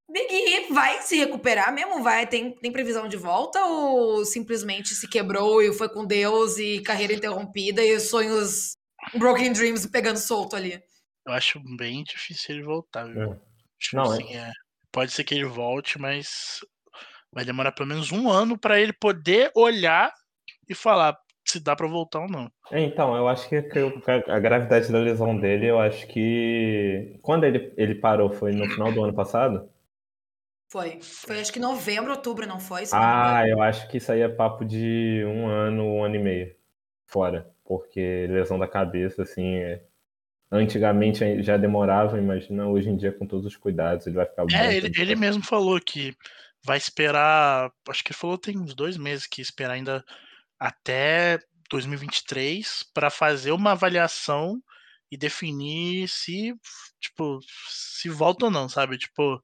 Big 0.09 0.27
E 0.31 0.71
vai 0.73 1.01
se 1.01 1.17
recuperar 1.17 1.73
mesmo? 1.73 2.01
Vai 2.01 2.25
tem, 2.25 2.55
tem 2.55 2.71
previsão 2.71 3.09
de 3.09 3.17
volta 3.17 3.63
ou 3.65 4.23
simplesmente 4.23 4.95
se 4.95 5.07
quebrou 5.07 5.61
e 5.61 5.73
foi 5.73 5.89
com 5.89 6.05
Deus 6.05 6.57
e 6.57 6.81
carreira 6.81 7.13
interrompida 7.13 7.83
e 7.83 7.99
sonhos 7.99 8.76
Broken 9.15 9.53
Dreams 9.53 9.85
pegando 9.87 10.17
solto 10.17 10.55
ali. 10.55 10.81
Eu 11.25 11.33
acho 11.33 11.61
bem 11.77 12.03
difícil 12.03 12.55
ele 12.55 12.63
voltar, 12.63 13.05
viu? 13.05 13.33
É. 13.33 13.39
Não, 13.93 14.03
assim, 14.03 14.35
é. 14.35 14.51
Pode 14.91 15.11
ser 15.11 15.23
que 15.23 15.35
ele 15.35 15.45
volte, 15.45 15.99
mas 15.99 16.59
vai 17.31 17.45
demorar 17.45 17.71
pelo 17.73 17.89
menos 17.89 18.11
um 18.11 18.29
ano 18.29 18.57
para 18.57 18.79
ele 18.79 18.93
poder 18.93 19.51
olhar 19.55 20.11
e 20.69 20.73
falar 20.73 21.17
se 21.45 21.59
dá 21.59 21.75
para 21.75 21.87
voltar 21.87 22.21
ou 22.21 22.29
não. 22.29 22.51
É, 22.71 22.81
então, 22.81 23.15
eu 23.15 23.27
acho 23.27 23.47
que 23.47 23.55
a 24.27 24.39
gravidade 24.39 24.91
da 24.91 24.99
lesão 24.99 25.37
dele, 25.37 25.67
eu 25.67 25.79
acho 25.79 26.07
que 26.07 27.17
quando 27.21 27.45
ele, 27.45 27.73
ele 27.77 27.95
parou 27.95 28.29
foi 28.29 28.51
no 28.51 28.69
final 28.69 28.91
do 28.91 29.03
ano 29.03 29.13
passado. 29.13 29.69
Foi. 30.69 30.99
Foi 31.01 31.39
acho 31.39 31.53
que 31.53 31.59
novembro, 31.59 32.11
outubro, 32.11 32.45
não 32.45 32.59
foi? 32.59 32.83
ah, 32.91 33.41
não 33.41 33.47
eu 33.47 33.61
acho 33.61 33.87
que 33.87 33.97
isso 33.97 34.11
aí 34.11 34.21
é 34.21 34.27
papo 34.27 34.65
de 34.65 35.23
um 35.25 35.47
ano, 35.47 35.85
um 35.85 36.03
ano 36.03 36.15
e 36.15 36.19
meio 36.19 36.55
fora 37.05 37.49
porque 37.67 38.27
lesão 38.29 38.57
da 38.57 38.67
cabeça, 38.67 39.23
assim, 39.23 39.55
é... 39.55 39.83
antigamente 40.51 41.43
já 41.43 41.57
demorava, 41.57 42.17
imagina 42.17 42.67
hoje 42.67 42.89
em 42.89 42.95
dia 42.95 43.11
com 43.11 43.27
todos 43.27 43.45
os 43.45 43.57
cuidados, 43.57 44.07
ele 44.07 44.15
vai 44.15 44.25
ficar 44.25 44.45
É, 44.53 44.75
ele, 44.75 44.91
ele 44.99 45.15
mesmo 45.15 45.43
falou 45.43 45.79
que 45.79 46.15
vai 46.63 46.77
esperar, 46.77 47.71
acho 47.89 48.03
que 48.03 48.11
ele 48.11 48.19
falou 48.19 48.37
tem 48.37 48.57
uns 48.57 48.73
dois 48.73 48.97
meses 48.97 49.27
que 49.27 49.41
esperar 49.41 49.73
ainda 49.73 50.03
até 50.59 51.39
2023 51.69 52.83
para 52.93 53.09
fazer 53.09 53.51
uma 53.51 53.71
avaliação 53.71 54.61
e 55.11 55.17
definir 55.17 56.07
se, 56.07 56.53
tipo, 56.99 57.39
se 57.69 58.09
volta 58.09 58.45
ou 58.45 58.51
não, 58.51 58.67
sabe? 58.67 58.97
Tipo, 58.97 59.41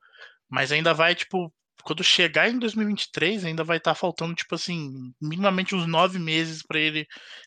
mas 0.49 0.71
ainda 0.71 0.93
vai, 0.93 1.15
tipo, 1.15 1.53
quando 1.83 2.03
chegar 2.03 2.49
em 2.49 2.57
2023, 2.57 3.45
ainda 3.45 3.63
vai 3.63 3.77
estar 3.77 3.91
tá 3.91 3.95
faltando, 3.95 4.33
tipo 4.33 4.55
assim, 4.55 5.13
minimamente 5.21 5.75
uns 5.75 5.85
nove 5.85 6.17
meses 6.17 6.63
para 6.65 6.79
ele 6.79 7.05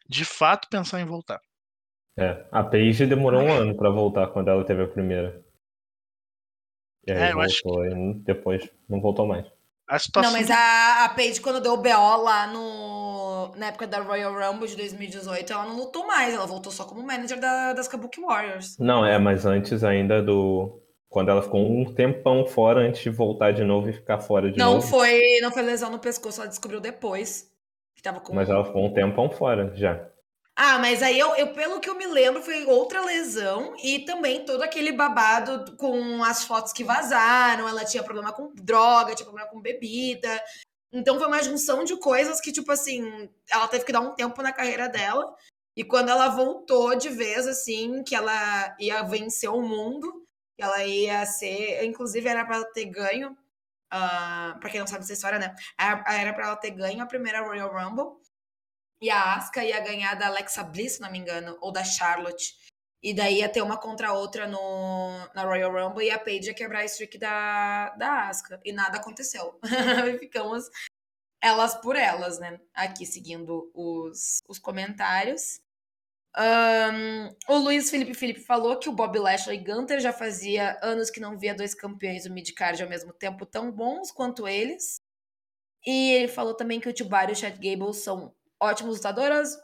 de 0.08 0.24
fato 0.24 0.68
pensar 0.68 1.00
em 1.00 1.06
voltar. 1.06 1.40
É, 2.18 2.46
a 2.50 2.64
Paige 2.64 3.06
demorou 3.06 3.42
um 3.42 3.52
ano 3.52 3.76
para 3.76 3.90
voltar 3.90 4.28
quando 4.28 4.48
ela 4.48 4.64
teve 4.64 4.82
a 4.82 4.88
primeira. 4.88 5.42
E 7.06 7.12
aí 7.12 7.18
é, 7.18 7.32
voltou, 7.32 7.42
acho 7.42 7.62
que... 7.62 7.94
e 7.94 8.14
depois 8.24 8.70
não 8.88 9.00
voltou 9.00 9.26
mais. 9.26 9.46
Situação... 9.98 10.32
Não, 10.32 10.38
mas 10.38 10.50
a, 10.50 11.04
a 11.04 11.08
Paige, 11.10 11.40
quando 11.40 11.60
deu 11.60 11.74
o 11.74 11.76
BO 11.76 12.22
lá 12.22 12.46
no, 12.48 13.54
na 13.56 13.66
época 13.66 13.86
da 13.86 14.00
Royal 14.00 14.32
Rumble 14.34 14.68
de 14.68 14.76
2018, 14.76 15.52
ela 15.52 15.64
não 15.64 15.76
lutou 15.76 16.06
mais, 16.06 16.34
ela 16.34 16.46
voltou 16.46 16.72
só 16.72 16.84
como 16.84 17.02
manager 17.02 17.38
da, 17.38 17.72
das 17.72 17.86
Kabuki 17.86 18.20
Warriors. 18.20 18.76
Não, 18.78 19.06
é, 19.06 19.16
mas 19.18 19.46
antes 19.46 19.84
ainda 19.84 20.20
do, 20.20 20.82
quando 21.08 21.30
ela 21.30 21.42
ficou 21.42 21.60
um 21.60 21.92
tempão 21.94 22.46
fora 22.46 22.80
antes 22.80 23.02
de 23.02 23.10
voltar 23.10 23.52
de 23.52 23.64
novo 23.64 23.88
e 23.88 23.92
ficar 23.92 24.18
fora 24.18 24.50
de 24.50 24.58
não 24.58 24.74
novo. 24.74 24.86
Foi, 24.86 25.40
não 25.40 25.50
foi 25.50 25.62
lesão 25.62 25.90
no 25.90 25.98
pescoço, 25.98 26.40
ela 26.40 26.48
descobriu 26.48 26.80
depois. 26.80 27.50
Que 27.94 28.02
tava 28.02 28.20
com... 28.20 28.34
Mas 28.34 28.48
ela 28.48 28.64
ficou 28.64 28.84
um 28.84 28.92
tempão 28.92 29.30
fora 29.30 29.72
já. 29.74 30.08
Ah, 30.58 30.78
mas 30.78 31.02
aí 31.02 31.18
eu, 31.18 31.34
eu, 31.36 31.48
pelo 31.48 31.80
que 31.80 31.88
eu 31.88 31.94
me 31.94 32.06
lembro, 32.06 32.42
foi 32.42 32.64
outra 32.64 33.04
lesão 33.04 33.74
e 33.82 34.00
também 34.00 34.44
todo 34.44 34.62
aquele 34.62 34.90
babado 34.90 35.76
com 35.76 36.24
as 36.24 36.44
fotos 36.44 36.72
que 36.72 36.82
vazaram. 36.82 37.68
Ela 37.68 37.84
tinha 37.84 38.02
problema 38.02 38.32
com 38.32 38.52
droga, 38.54 39.14
tinha 39.14 39.26
problema 39.26 39.50
com 39.50 39.60
bebida. 39.60 40.42
Então 40.90 41.18
foi 41.18 41.26
uma 41.26 41.42
junção 41.42 41.84
de 41.84 41.96
coisas 41.96 42.40
que, 42.40 42.52
tipo 42.52 42.72
assim, 42.72 43.28
ela 43.50 43.68
teve 43.68 43.84
que 43.84 43.92
dar 43.92 44.00
um 44.00 44.14
tempo 44.14 44.40
na 44.42 44.52
carreira 44.52 44.88
dela. 44.88 45.34
E 45.76 45.84
quando 45.84 46.08
ela 46.08 46.28
voltou 46.28 46.96
de 46.96 47.10
vez, 47.10 47.46
assim, 47.46 48.02
que 48.02 48.14
ela 48.14 48.74
ia 48.80 49.02
vencer 49.02 49.50
o 49.50 49.60
mundo, 49.60 50.25
ela 50.58 50.84
ia 50.84 51.24
ser, 51.26 51.84
inclusive 51.84 52.28
era 52.28 52.44
para 52.44 52.56
ela 52.56 52.72
ter 52.72 52.86
ganho, 52.86 53.36
uh, 53.92 54.58
quem 54.70 54.80
não 54.80 54.86
sabe 54.86 55.04
essa 55.04 55.12
história, 55.12 55.38
né? 55.38 55.54
Era 55.78 56.32
para 56.32 56.46
ela 56.46 56.56
ter 56.56 56.70
ganho 56.70 57.02
a 57.02 57.06
primeira 57.06 57.42
Royal 57.42 57.72
Rumble 57.72 58.16
e 59.00 59.10
a 59.10 59.34
Asuka 59.34 59.64
ia 59.64 59.80
ganhar 59.80 60.14
da 60.14 60.26
Alexa 60.26 60.64
Bliss, 60.64 60.94
se 60.94 61.00
não 61.00 61.10
me 61.10 61.18
engano, 61.18 61.56
ou 61.60 61.70
da 61.70 61.84
Charlotte. 61.84 62.54
E 63.02 63.14
daí 63.14 63.38
ia 63.38 63.48
ter 63.48 63.62
uma 63.62 63.78
contra 63.78 64.08
a 64.08 64.12
outra 64.14 64.46
no, 64.46 65.18
na 65.34 65.44
Royal 65.44 65.70
Rumble 65.70 66.06
e 66.06 66.10
a 66.10 66.18
Paige 66.18 66.48
ia 66.48 66.54
quebrar 66.54 66.80
a 66.80 66.84
streak 66.86 67.18
da, 67.18 67.90
da 67.90 68.28
Asuka. 68.28 68.60
E 68.64 68.72
nada 68.72 68.98
aconteceu. 68.98 69.60
Ficamos 70.18 70.64
elas 71.40 71.74
por 71.76 71.94
elas, 71.94 72.38
né? 72.38 72.58
Aqui 72.74 73.06
seguindo 73.06 73.70
os, 73.74 74.38
os 74.48 74.58
comentários. 74.58 75.60
Um, 76.38 77.54
o 77.54 77.58
Luiz 77.58 77.90
Felipe 77.90 78.12
Felipe 78.12 78.40
falou 78.40 78.78
que 78.78 78.88
o 78.90 78.92
Bob 78.92 79.18
Lashley 79.18 79.58
Gunter 79.58 79.98
já 80.00 80.12
fazia 80.12 80.78
anos 80.82 81.10
que 81.10 81.18
não 81.18 81.38
via 81.38 81.54
dois 81.54 81.74
campeões 81.74 82.24
do 82.24 82.32
midcard 82.32 82.82
ao 82.82 82.88
mesmo 82.88 83.12
tempo 83.12 83.46
tão 83.46 83.72
bons 83.72 84.12
quanto 84.12 84.46
eles. 84.46 85.00
E 85.86 86.12
ele 86.12 86.28
falou 86.28 86.54
também 86.54 86.80
que 86.80 86.88
o 86.88 86.92
Tibar 86.92 87.28
e 87.28 87.32
o 87.32 87.36
Chad 87.36 87.54
Gable 87.54 87.94
são 87.94 88.34
ótimos 88.60 88.96
lutadoras, 88.96 89.56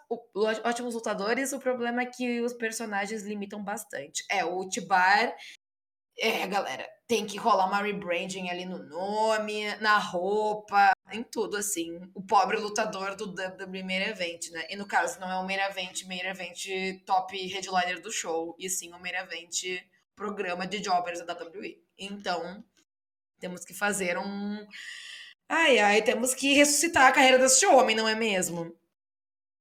ótimos 0.65 0.95
lutadores. 0.95 1.53
O 1.53 1.59
problema 1.59 2.03
é 2.03 2.07
que 2.07 2.41
os 2.41 2.55
personagens 2.55 3.23
limitam 3.23 3.63
bastante. 3.63 4.25
É, 4.31 4.45
o 4.45 4.67
Tibar 4.69 5.35
é, 6.19 6.47
galera, 6.47 6.89
tem 7.13 7.27
que 7.27 7.37
rolar 7.37 7.67
uma 7.67 7.83
rebranding 7.83 8.49
ali 8.49 8.65
no 8.65 8.79
nome, 8.79 9.67
na 9.83 9.99
roupa, 9.99 10.93
em 11.13 11.23
tudo, 11.23 11.59
assim. 11.59 12.01
O 12.15 12.23
pobre 12.23 12.57
lutador 12.57 13.15
do 13.15 13.27
WWE 13.27 13.83
Main 13.83 14.01
Event, 14.05 14.49
né? 14.51 14.67
E 14.71 14.77
no 14.77 14.87
caso, 14.87 15.21
não 15.21 15.31
é 15.31 15.37
o 15.37 15.45
Main 15.45 15.59
Event, 15.59 16.05
Main 16.07 16.21
Event 16.21 17.05
top 17.05 17.37
headliner 17.37 18.01
do 18.01 18.11
show, 18.11 18.57
e 18.59 18.71
sim 18.71 18.95
o 18.95 18.99
Main 18.99 19.13
Event 19.13 19.85
programa 20.17 20.67
de 20.67 20.83
jobbers 20.83 21.21
da 21.21 21.35
WWE. 21.35 21.85
Então, 21.99 22.65
temos 23.39 23.63
que 23.63 23.75
fazer 23.75 24.17
um... 24.17 24.67
Ai, 25.51 25.81
ai, 25.81 26.01
temos 26.01 26.33
que 26.33 26.55
ressuscitar 26.55 27.09
a 27.09 27.13
carreira 27.13 27.39
desse 27.39 27.67
homem, 27.67 27.95
não 27.95 28.09
é 28.09 28.15
mesmo? 28.15 28.75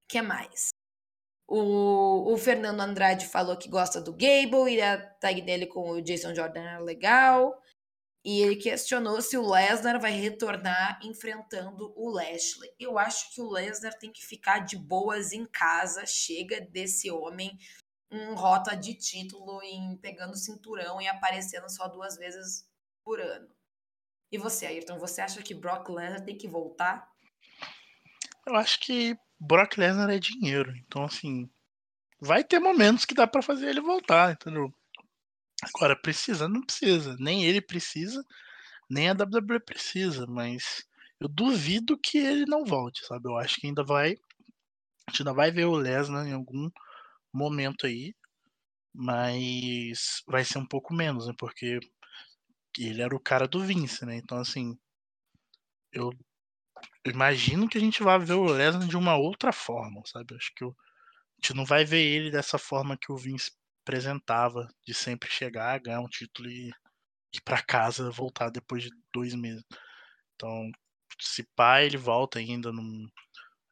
Que 0.07 0.21
mais? 0.21 0.69
O, 1.53 2.31
o, 2.31 2.37
Fernando 2.37 2.79
Andrade 2.79 3.27
falou 3.27 3.57
que 3.57 3.67
gosta 3.67 3.99
do 3.99 4.13
Gable 4.13 4.73
e 4.73 4.81
a 4.81 4.97
tag 4.97 5.41
dele 5.41 5.67
com 5.67 5.89
o 5.89 6.01
Jason 6.01 6.33
Jordan 6.33 6.61
era 6.61 6.79
legal. 6.79 7.61
E 8.23 8.39
ele 8.39 8.55
questionou 8.55 9.21
se 9.21 9.37
o 9.37 9.45
Lesnar 9.45 9.99
vai 9.99 10.11
retornar 10.11 10.97
enfrentando 11.03 11.91
o 11.97 12.09
Lashley. 12.09 12.73
Eu 12.79 12.97
acho 12.97 13.35
que 13.35 13.41
o 13.41 13.49
Lesnar 13.49 13.97
tem 13.99 14.13
que 14.13 14.25
ficar 14.25 14.59
de 14.59 14.77
boas 14.77 15.33
em 15.33 15.45
casa. 15.45 16.05
Chega 16.05 16.61
desse 16.61 17.11
homem 17.11 17.57
um 18.09 18.33
rota 18.33 18.73
de 18.73 18.93
título 18.93 19.61
em 19.61 19.97
pegando 19.97 20.37
cinturão 20.37 21.01
e 21.01 21.07
aparecendo 21.09 21.69
só 21.69 21.89
duas 21.89 22.15
vezes 22.15 22.65
por 23.03 23.19
ano. 23.19 23.49
E 24.31 24.37
você, 24.37 24.67
Ayrton, 24.67 24.97
você 24.97 25.19
acha 25.19 25.43
que 25.43 25.53
Brock 25.53 25.89
Lesnar 25.89 26.23
tem 26.23 26.37
que 26.37 26.47
voltar? 26.47 27.11
Eu 28.47 28.55
acho 28.55 28.79
que 28.79 29.17
Brock 29.41 29.77
Lesnar 29.77 30.09
é 30.11 30.19
dinheiro, 30.19 30.71
então 30.77 31.03
assim, 31.03 31.49
vai 32.19 32.43
ter 32.43 32.59
momentos 32.59 33.05
que 33.05 33.15
dá 33.15 33.25
para 33.25 33.41
fazer 33.41 33.69
ele 33.69 33.81
voltar, 33.81 34.33
entendeu? 34.33 34.71
Agora, 35.63 35.95
precisa, 35.99 36.47
não 36.47 36.61
precisa. 36.61 37.15
Nem 37.19 37.43
ele 37.43 37.61
precisa, 37.61 38.23
nem 38.89 39.09
a 39.09 39.13
WWE 39.13 39.59
precisa, 39.59 40.27
mas 40.27 40.85
eu 41.19 41.27
duvido 41.27 41.97
que 41.97 42.17
ele 42.19 42.45
não 42.45 42.65
volte, 42.65 43.05
sabe? 43.05 43.27
Eu 43.27 43.37
acho 43.37 43.57
que 43.59 43.67
ainda 43.67 43.83
vai. 43.83 44.13
A 45.07 45.11
gente 45.11 45.21
ainda 45.21 45.33
vai 45.33 45.51
ver 45.51 45.65
o 45.65 45.75
Lesnar 45.75 46.27
em 46.27 46.33
algum 46.33 46.69
momento 47.33 47.87
aí, 47.87 48.15
mas 48.93 50.23
vai 50.27 50.45
ser 50.45 50.59
um 50.59 50.65
pouco 50.65 50.93
menos, 50.93 51.27
né? 51.27 51.33
Porque 51.37 51.79
ele 52.77 53.01
era 53.01 53.15
o 53.15 53.19
cara 53.19 53.47
do 53.47 53.63
Vince, 53.63 54.05
né? 54.05 54.17
Então, 54.17 54.37
assim, 54.37 54.77
eu 55.91 56.11
imagino 57.05 57.67
que 57.67 57.77
a 57.77 57.81
gente 57.81 58.03
vai 58.03 58.19
ver 58.19 58.33
o 58.33 58.45
Lesnar 58.45 58.87
de 58.87 58.97
uma 58.97 59.15
outra 59.15 59.51
forma, 59.51 60.01
sabe? 60.05 60.35
Acho 60.35 60.51
que 60.55 60.65
a 60.65 60.71
gente 61.41 61.55
não 61.55 61.65
vai 61.65 61.85
ver 61.85 62.01
ele 62.01 62.31
dessa 62.31 62.57
forma 62.57 62.97
que 62.97 63.11
o 63.11 63.17
Vince 63.17 63.51
apresentava, 63.83 64.67
de 64.85 64.93
sempre 64.93 65.29
chegar, 65.29 65.79
ganhar 65.79 66.01
um 66.01 66.07
título 66.07 66.49
e 66.49 66.69
ir 67.33 67.41
para 67.43 67.63
casa, 67.63 68.11
voltar 68.11 68.49
depois 68.49 68.83
de 68.83 68.89
dois 69.13 69.33
meses. 69.33 69.63
Então, 70.35 70.71
se 71.19 71.43
pá, 71.55 71.81
ele 71.83 71.97
volta 71.97 72.39
ainda 72.39 72.71
num 72.71 73.07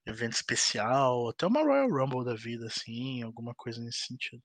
evento 0.05 0.33
especial, 0.33 1.29
até 1.29 1.45
uma 1.45 1.63
Royal 1.63 1.89
Rumble 1.89 2.25
da 2.25 2.35
vida, 2.35 2.67
assim, 2.67 3.21
alguma 3.23 3.53
coisa 3.55 3.81
nesse 3.81 4.07
sentido. 4.07 4.41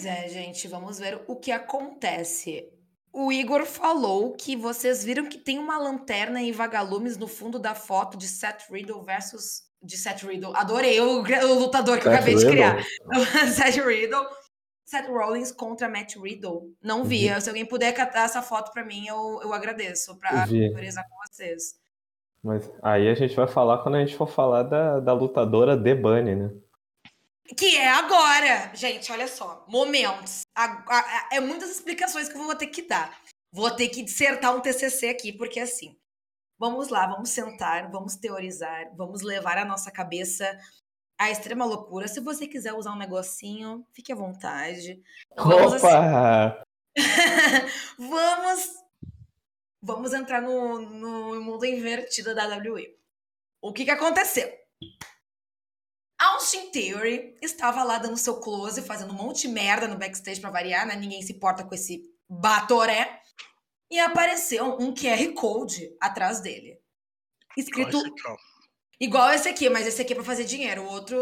É, 0.00 0.28
gente, 0.28 0.66
vamos 0.66 0.98
ver 0.98 1.22
o 1.28 1.36
que 1.36 1.52
acontece. 1.52 2.72
O 3.12 3.30
Igor 3.30 3.66
falou 3.66 4.32
que 4.32 4.56
vocês 4.56 5.04
viram 5.04 5.28
que 5.28 5.36
tem 5.36 5.58
uma 5.58 5.76
lanterna 5.78 6.40
em 6.40 6.50
vagalumes 6.50 7.18
no 7.18 7.28
fundo 7.28 7.58
da 7.58 7.74
foto 7.74 8.16
de 8.16 8.26
Seth 8.26 8.70
Riddle 8.70 9.02
versus. 9.02 9.70
De 9.82 9.96
Seth 9.96 10.22
Riddle. 10.22 10.56
Adorei 10.56 11.00
o, 11.00 11.22
o 11.22 11.54
lutador 11.58 11.98
que 11.98 12.04
Seth 12.04 12.12
eu 12.12 12.16
acabei 12.16 12.34
Riddle. 12.34 12.50
de 12.50 12.56
criar. 12.56 12.82
Seth 13.52 13.84
Riddle. 13.84 14.26
Seth 14.84 15.08
Rollins 15.08 15.50
contra 15.52 15.88
Matt 15.88 16.16
Riddle. 16.16 16.72
Não 16.82 17.04
vi. 17.04 17.28
Se 17.40 17.48
alguém 17.48 17.66
puder 17.66 17.92
catar 17.92 18.24
essa 18.24 18.42
foto 18.42 18.72
para 18.72 18.84
mim, 18.84 19.06
eu, 19.06 19.40
eu 19.42 19.52
agradeço 19.52 20.16
para 20.18 20.46
conversar 20.46 21.02
com 21.04 21.16
vocês. 21.26 21.74
Mas 22.42 22.70
aí 22.82 23.08
a 23.08 23.14
gente 23.14 23.34
vai 23.34 23.46
falar 23.46 23.78
quando 23.78 23.96
a 23.96 24.00
gente 24.04 24.16
for 24.16 24.28
falar 24.28 24.64
da, 24.64 25.00
da 25.00 25.12
lutadora 25.12 25.80
The 25.80 25.94
Bunny, 25.94 26.34
né? 26.34 26.50
Que 27.56 27.76
é 27.76 27.88
agora. 27.88 28.74
Gente, 28.74 29.10
olha 29.10 29.28
só. 29.28 29.64
Momentos. 29.68 30.42
A, 30.54 30.64
a, 30.64 31.28
é 31.32 31.40
muitas 31.40 31.70
explicações 31.70 32.28
que 32.28 32.36
eu 32.36 32.44
vou 32.44 32.54
ter 32.54 32.68
que 32.68 32.82
dar. 32.82 33.20
Vou 33.52 33.70
ter 33.70 33.88
que 33.88 34.02
dissertar 34.02 34.54
um 34.56 34.60
TCC 34.60 35.08
aqui, 35.08 35.32
porque 35.32 35.60
assim. 35.60 35.96
Vamos 36.58 36.88
lá, 36.88 37.06
vamos 37.08 37.30
sentar, 37.30 37.90
vamos 37.90 38.14
teorizar, 38.14 38.94
vamos 38.94 39.22
levar 39.22 39.58
a 39.58 39.64
nossa 39.64 39.90
cabeça 39.90 40.56
à 41.18 41.28
extrema 41.28 41.64
loucura. 41.64 42.06
Se 42.06 42.20
você 42.20 42.46
quiser 42.46 42.72
usar 42.72 42.92
um 42.92 42.98
negocinho, 42.98 43.84
fique 43.92 44.12
à 44.12 44.16
vontade. 44.16 45.02
Vamos 45.36 45.82
Opa! 45.82 46.62
vamos 47.98 48.82
vamos 49.82 50.12
entrar 50.12 50.40
no, 50.40 50.78
no 50.78 51.40
mundo 51.40 51.66
invertido 51.66 52.34
da 52.34 52.46
WWE. 52.46 52.96
O 53.60 53.72
que 53.72 53.84
que 53.84 53.90
aconteceu? 53.90 54.48
Austin 56.22 56.70
Theory 56.70 57.34
estava 57.42 57.82
lá 57.82 57.98
dando 57.98 58.16
seu 58.16 58.40
close, 58.40 58.80
fazendo 58.82 59.12
um 59.12 59.16
monte 59.16 59.42
de 59.42 59.48
merda 59.48 59.88
no 59.88 59.98
backstage 59.98 60.40
para 60.40 60.50
variar, 60.50 60.86
né? 60.86 60.94
Ninguém 60.94 61.20
se 61.20 61.32
importa 61.32 61.64
com 61.64 61.74
esse 61.74 62.02
batoré. 62.28 63.20
E 63.90 63.98
apareceu 63.98 64.76
um 64.80 64.94
QR 64.94 65.32
Code 65.34 65.94
atrás 66.00 66.40
dele. 66.40 66.78
Escrito. 67.56 67.98
Igual 67.98 68.04
esse 68.04 68.08
aqui, 68.08 68.38
Igual 69.00 69.32
esse 69.32 69.48
aqui 69.48 69.70
mas 69.70 69.86
esse 69.86 70.00
aqui 70.00 70.12
é 70.12 70.16
pra 70.16 70.24
fazer 70.24 70.44
dinheiro. 70.44 70.82
O 70.82 70.90
outro 70.90 71.16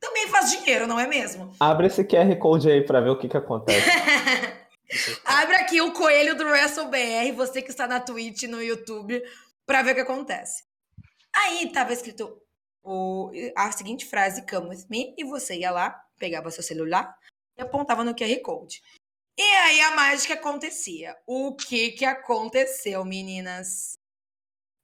também 0.00 0.26
faz 0.28 0.50
dinheiro, 0.50 0.86
não 0.86 0.98
é 0.98 1.06
mesmo? 1.06 1.54
Abre 1.60 1.86
esse 1.86 2.02
QR 2.02 2.34
Code 2.38 2.70
aí 2.70 2.82
pra 2.82 3.00
ver 3.00 3.10
o 3.10 3.18
que 3.18 3.28
que 3.28 3.36
acontece. 3.36 3.86
Abre 5.24 5.54
aqui 5.56 5.80
o 5.80 5.92
coelho 5.92 6.34
do 6.34 6.44
WrestleBR, 6.44 7.32
você 7.36 7.62
que 7.62 7.70
está 7.70 7.86
na 7.86 8.00
Twitch, 8.00 8.44
no 8.44 8.60
YouTube, 8.60 9.22
pra 9.64 9.82
ver 9.82 9.92
o 9.92 9.94
que 9.94 10.00
acontece. 10.00 10.64
Aí 11.32 11.70
tava 11.70 11.92
escrito 11.92 12.42
o, 12.82 13.30
a 13.56 13.70
seguinte 13.72 14.06
frase, 14.06 14.46
come 14.46 14.68
with 14.68 14.86
me, 14.88 15.14
e 15.16 15.24
você 15.24 15.58
ia 15.58 15.70
lá, 15.70 15.90
pegava 16.18 16.50
seu 16.50 16.62
celular 16.62 17.16
e 17.56 17.62
apontava 17.62 18.04
no 18.04 18.14
QR 18.14 18.40
Code. 18.42 18.82
E 19.38 19.42
aí 19.42 19.80
a 19.80 19.96
mágica 19.96 20.34
acontecia. 20.34 21.16
O 21.26 21.56
que 21.56 21.92
que 21.92 22.04
aconteceu, 22.04 23.04
meninas? 23.04 23.94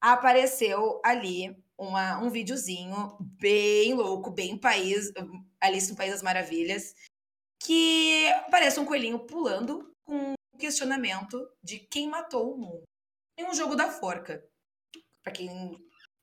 Apareceu 0.01 1.01
ali 1.05 1.57
uma, 1.79 2.19
um 2.19 2.31
videozinho 2.31 3.17
bem 3.21 3.95
louco, 3.95 4.31
bem 4.31 4.59
país, 4.59 5.13
Alice 5.61 5.91
no 5.91 5.97
País 5.97 6.13
das 6.13 6.23
Maravilhas, 6.23 6.95
que 7.63 8.27
parece 8.51 8.81
um 8.81 8.87
coelhinho 8.87 9.27
pulando 9.27 9.93
com 10.05 10.33
um 10.33 10.59
questionamento 10.59 11.47
de 11.63 11.81
quem 11.81 12.09
matou 12.09 12.55
o 12.55 12.59
mundo. 12.59 12.85
Em 13.39 13.45
um 13.45 13.55
jogo 13.55 13.77
da 13.77 13.91
forca. 13.91 14.43
Para 15.23 15.33
quem 15.33 15.77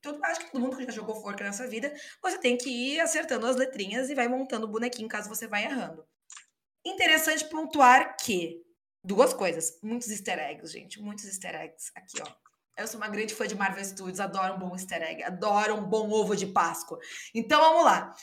todo, 0.04 0.24
acho 0.26 0.42
que 0.42 0.52
todo 0.52 0.62
mundo 0.62 0.78
que 0.78 0.86
já 0.86 0.92
jogou 0.92 1.16
forca 1.16 1.44
nessa 1.44 1.66
vida, 1.66 1.92
você 2.22 2.38
tem 2.38 2.58
que 2.58 2.70
ir 2.70 3.00
acertando 3.00 3.48
as 3.48 3.56
letrinhas 3.56 4.10
e 4.10 4.16
vai 4.16 4.28
montando 4.28 4.68
o 4.68 4.70
bonequinho 4.70 5.08
caso 5.08 5.30
você 5.30 5.48
vá 5.48 5.60
errando. 5.60 6.06
Interessante 6.86 7.46
pontuar 7.46 8.18
que 8.18 8.62
duas 9.04 9.34
coisas, 9.34 9.80
muitos 9.82 10.10
easter 10.10 10.38
eggs, 10.38 10.74
gente, 10.74 11.02
muitos 11.02 11.26
easter 11.26 11.56
eggs 11.56 11.90
aqui, 11.96 12.22
ó. 12.22 12.44
Eu 12.76 12.88
sou 12.88 13.00
uma 13.00 13.08
grande 13.08 13.34
fã 13.34 13.48
de 13.48 13.56
Marvel 13.56 13.86
Studios, 13.86 14.20
adoro 14.20 14.56
um 14.56 14.60
bom 14.60 14.76
easter 14.76 15.02
egg, 15.02 15.24
adoro 15.24 15.76
um 15.76 15.86
bom 15.86 16.10
ovo 16.10 16.36
de 16.36 16.48
Páscoa. 16.48 17.00
Então 17.34 17.62
vamos 17.62 17.86
lá. 17.86 18.14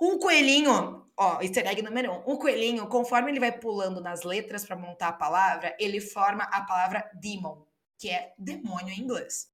Um 0.00 0.18
coelhinho, 0.18 1.10
ó, 1.16 1.42
easter 1.42 1.66
egg 1.66 1.82
número 1.82 2.12
um. 2.12 2.32
Um 2.32 2.36
coelhinho, 2.36 2.86
conforme 2.86 3.30
ele 3.30 3.40
vai 3.40 3.52
pulando 3.52 4.00
nas 4.00 4.22
letras 4.22 4.64
para 4.64 4.76
montar 4.76 5.08
a 5.08 5.12
palavra, 5.12 5.76
ele 5.78 6.00
forma 6.00 6.44
a 6.44 6.62
palavra 6.62 7.10
demon, 7.20 7.66
que 7.98 8.08
é 8.08 8.32
demônio 8.38 8.94
em 8.94 9.00
inglês. 9.00 9.51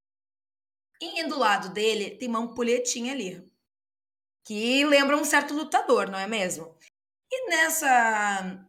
E 1.01 1.23
do 1.27 1.39
lado 1.39 1.69
dele 1.69 2.11
tem 2.11 2.27
uma 2.27 2.39
ampulhetinha 2.39 3.13
ali, 3.13 3.43
que 4.43 4.83
lembra 4.85 5.15
um 5.15 5.23
certo 5.23 5.53
lutador, 5.53 6.09
não 6.09 6.19
é 6.19 6.27
mesmo? 6.27 6.75
E 7.31 7.49
nessa 7.49 8.67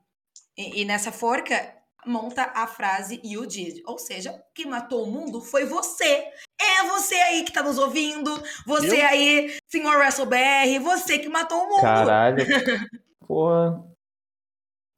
e, 0.57 0.83
e 0.83 0.85
nessa 0.85 1.11
forca 1.11 1.77
monta 2.07 2.51
a 2.55 2.67
frase 2.67 3.21
you 3.23 3.47
did, 3.47 3.83
ou 3.87 3.99
seja, 3.99 4.43
quem 4.55 4.67
matou 4.67 5.05
o 5.05 5.11
mundo 5.11 5.41
foi 5.41 5.65
você. 5.65 6.31
É 6.61 6.85
você 6.89 7.15
aí 7.15 7.45
que 7.45 7.53
tá 7.53 7.63
nos 7.63 7.79
ouvindo, 7.79 8.31
você 8.67 9.01
Eu? 9.01 9.07
aí, 9.07 9.59
senhor 9.69 9.97
WrestleBR, 9.97 10.79
você 10.81 11.19
que 11.19 11.29
matou 11.29 11.63
o 11.63 11.69
mundo. 11.69 11.81
Caralho. 11.81 12.45
Porra. 13.27 13.85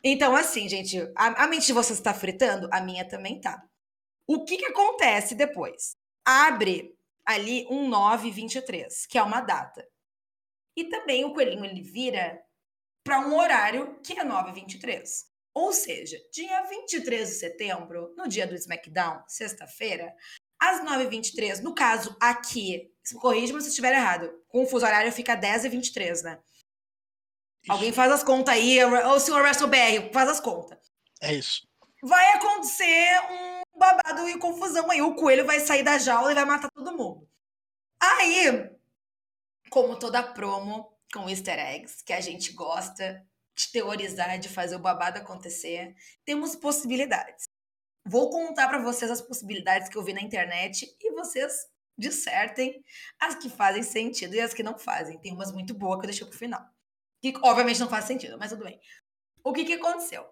Então, 0.03 0.35
assim, 0.35 0.69
gente, 0.69 0.99
a, 1.17 1.45
a 1.45 1.47
mente 1.47 1.67
de 1.67 1.73
vocês 1.73 1.99
está 1.99 2.13
fritando? 2.13 2.69
A 2.73 2.81
minha 2.81 3.07
também 3.09 3.41
tá. 3.41 3.63
O 4.27 4.45
que 4.45 4.57
que 4.57 4.67
acontece 4.67 5.35
depois? 5.35 5.97
Abre 6.25 6.97
ali 7.27 7.67
um 7.71 7.89
923, 7.89 9.07
que 9.07 9.19
é 9.19 9.23
uma 9.23 9.41
data. 9.41 9.87
E 10.77 10.85
também 10.85 11.25
o 11.25 11.35
coelhinho 11.35 11.65
ele 11.65 11.83
vira 11.83 12.43
para 13.05 13.21
um 13.21 13.37
horário 13.37 14.01
que 14.03 14.19
é 14.19 14.25
923. 14.25 15.31
Ou 15.55 15.73
seja, 15.73 16.19
dia 16.33 16.63
23 16.63 17.29
de 17.29 17.35
setembro, 17.35 18.15
no 18.17 18.27
dia 18.27 18.47
do 18.47 18.55
SmackDown, 18.55 19.23
sexta-feira, 19.29 20.15
às 20.59 20.81
9h23, 20.81 21.61
no 21.61 21.75
caso 21.75 22.17
aqui, 22.21 22.91
corrija-me 23.21 23.61
se 23.61 23.69
estiver 23.69 23.93
errado, 23.93 24.33
com 24.49 24.63
o 24.63 24.67
fuso 24.67 24.87
horário 24.87 25.13
fica 25.13 25.37
10h23, 25.37 26.23
né? 26.23 26.39
Isso. 27.63 27.73
Alguém 27.73 27.93
faz 27.93 28.13
as 28.13 28.23
contas 28.23 28.55
aí, 28.55 28.83
ou 28.83 29.15
o 29.15 29.21
senhor 29.21 29.43
WrestleBR, 29.43 30.11
faz 30.13 30.29
as 30.29 30.41
contas. 30.41 30.79
É 31.21 31.35
isso. 31.35 31.67
Vai 32.03 32.33
acontecer 32.35 33.21
um 33.31 33.52
babado 33.83 34.29
e 34.29 34.39
confusão 34.39 34.89
aí. 34.91 35.03
O 35.03 35.15
coelho 35.17 35.45
vai 35.45 35.59
sair 35.59 35.83
da 35.83 35.99
jaula 35.99 36.31
e 36.31 36.35
vai 36.35 36.45
matar 36.45 36.71
todo 36.71 36.97
mundo. 36.97 37.29
Aí, 38.01 38.71
como 39.71 39.99
toda 39.99 40.23
promo 40.23 40.97
com 41.13 41.29
easter 41.29 41.59
eggs, 41.59 42.03
que 42.05 42.13
a 42.13 42.21
gente 42.21 42.53
gosta 42.53 43.27
de 43.55 43.71
teorizar, 43.71 44.39
de 44.39 44.49
fazer 44.49 44.77
o 44.77 44.79
babado 44.79 45.19
acontecer, 45.19 45.95
temos 46.25 46.55
possibilidades. 46.55 47.45
Vou 48.05 48.31
contar 48.31 48.69
para 48.69 48.83
vocês 48.83 49.11
as 49.11 49.21
possibilidades 49.21 49.89
que 49.89 49.97
eu 49.97 50.03
vi 50.03 50.13
na 50.13 50.23
internet 50.23 50.97
e 51.01 51.13
vocês 51.13 51.67
dissertem 51.99 52.83
as 53.21 53.35
que 53.35 53.51
fazem 53.51 53.83
sentido 53.83 54.35
e 54.35 54.41
as 54.41 54.55
que 54.55 54.63
não 54.63 54.79
fazem. 54.79 55.19
Tem 55.19 55.33
umas 55.33 55.53
muito 55.53 55.75
boas 55.75 55.99
que 55.99 56.07
eu 56.07 56.11
deixei 56.11 56.27
pro 56.27 56.39
final. 56.39 56.65
Que 57.21 57.35
obviamente 57.43 57.79
não 57.79 57.89
faz 57.89 58.07
sentido, 58.07 58.39
mas 58.39 58.51
tudo 58.51 58.65
bem. 58.65 58.81
O 59.45 59.53
que 59.53 59.65
que 59.65 59.75
aconteceu? 59.75 60.27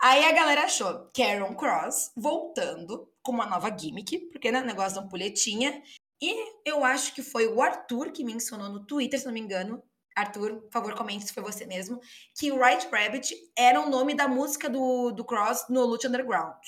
Aí 0.00 0.24
a 0.24 0.32
galera 0.32 0.64
achou 0.64 1.10
Karen 1.14 1.54
Cross 1.54 2.12
voltando 2.16 3.10
com 3.22 3.32
uma 3.32 3.46
nova 3.46 3.74
gimmick, 3.76 4.18
porque 4.30 4.52
né, 4.52 4.60
negócio 4.60 4.96
da 4.96 5.02
ampulhetinha. 5.06 5.82
E 6.20 6.34
eu 6.64 6.84
acho 6.84 7.14
que 7.14 7.22
foi 7.22 7.46
o 7.46 7.62
Arthur 7.62 8.12
que 8.12 8.24
mencionou 8.24 8.68
no 8.68 8.86
Twitter, 8.86 9.18
se 9.18 9.26
não 9.26 9.32
me 9.32 9.40
engano, 9.40 9.82
Arthur, 10.14 10.60
por 10.62 10.70
favor, 10.70 10.94
comente 10.94 11.26
se 11.26 11.34
foi 11.34 11.42
você 11.42 11.66
mesmo, 11.66 12.00
que 12.38 12.52
White 12.52 12.88
Rabbit 12.90 13.34
era 13.56 13.80
o 13.80 13.90
nome 13.90 14.14
da 14.14 14.28
música 14.28 14.70
do, 14.70 15.10
do 15.10 15.24
Cross 15.24 15.66
no 15.68 15.84
Lute 15.84 16.06
Underground. 16.06 16.62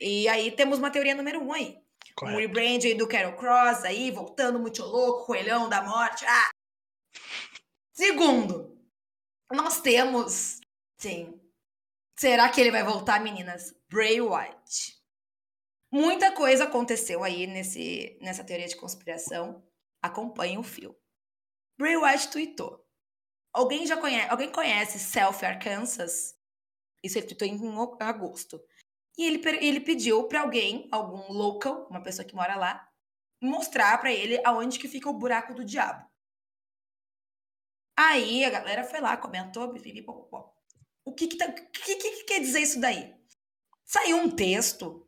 E 0.00 0.28
aí 0.28 0.50
temos 0.52 0.78
uma 0.78 0.90
teoria 0.90 1.14
número 1.14 1.40
um 1.42 1.52
aí. 1.52 1.78
Correto. 2.14 2.36
Um 2.36 2.40
rebrand 2.40 2.96
do 2.96 3.08
Carol 3.08 3.36
Cross 3.36 3.84
aí, 3.84 4.10
voltando 4.10 4.58
muito 4.58 4.82
louco, 4.82 5.26
coelhão 5.26 5.68
da 5.68 5.82
morte. 5.82 6.24
Ah! 6.26 6.50
Segundo, 7.92 8.78
nós 9.52 9.80
temos, 9.80 10.60
sim, 10.96 11.40
será 12.16 12.48
que 12.48 12.60
ele 12.60 12.70
vai 12.70 12.82
voltar, 12.82 13.20
meninas? 13.20 13.74
Bray 13.88 14.20
White. 14.20 15.02
Muita 15.90 16.32
coisa 16.32 16.64
aconteceu 16.64 17.22
aí 17.22 17.46
nesse, 17.46 18.18
nessa 18.20 18.42
teoria 18.42 18.66
de 18.66 18.76
conspiração. 18.76 19.64
Acompanhe 20.02 20.58
o 20.58 20.62
fio. 20.62 20.96
Bray 21.78 21.96
White 21.96 22.30
tweetou. 22.30 22.84
Alguém 23.52 23.86
já 23.86 23.96
conhece, 23.96 24.28
alguém 24.30 24.50
conhece 24.50 24.98
Selfie 24.98 25.46
Arkansas? 25.46 26.34
Isso 27.02 27.18
ele 27.18 27.26
tweetou 27.26 27.46
em 27.46 27.60
agosto. 28.00 28.60
E 29.16 29.24
ele, 29.24 29.40
ele 29.60 29.80
pediu 29.80 30.26
para 30.26 30.40
alguém, 30.40 30.88
algum 30.90 31.32
local, 31.32 31.86
uma 31.88 32.02
pessoa 32.02 32.26
que 32.26 32.34
mora 32.34 32.56
lá, 32.56 32.88
mostrar 33.40 33.98
para 33.98 34.12
ele 34.12 34.40
aonde 34.44 34.78
que 34.78 34.88
fica 34.88 35.08
o 35.08 35.16
buraco 35.16 35.54
do 35.54 35.64
diabo. 35.64 36.04
Aí 37.96 38.44
a 38.44 38.50
galera 38.50 38.82
foi 38.82 39.00
lá, 39.00 39.16
comentou, 39.16 39.72
o 41.04 41.12
que 41.12 41.28
que, 41.28 41.36
tá, 41.36 41.50
que, 41.52 41.96
que, 41.96 42.10
que 42.10 42.24
quer 42.24 42.40
dizer 42.40 42.60
isso 42.60 42.80
daí? 42.80 43.14
Saiu 43.84 44.16
um 44.16 44.30
texto, 44.30 45.06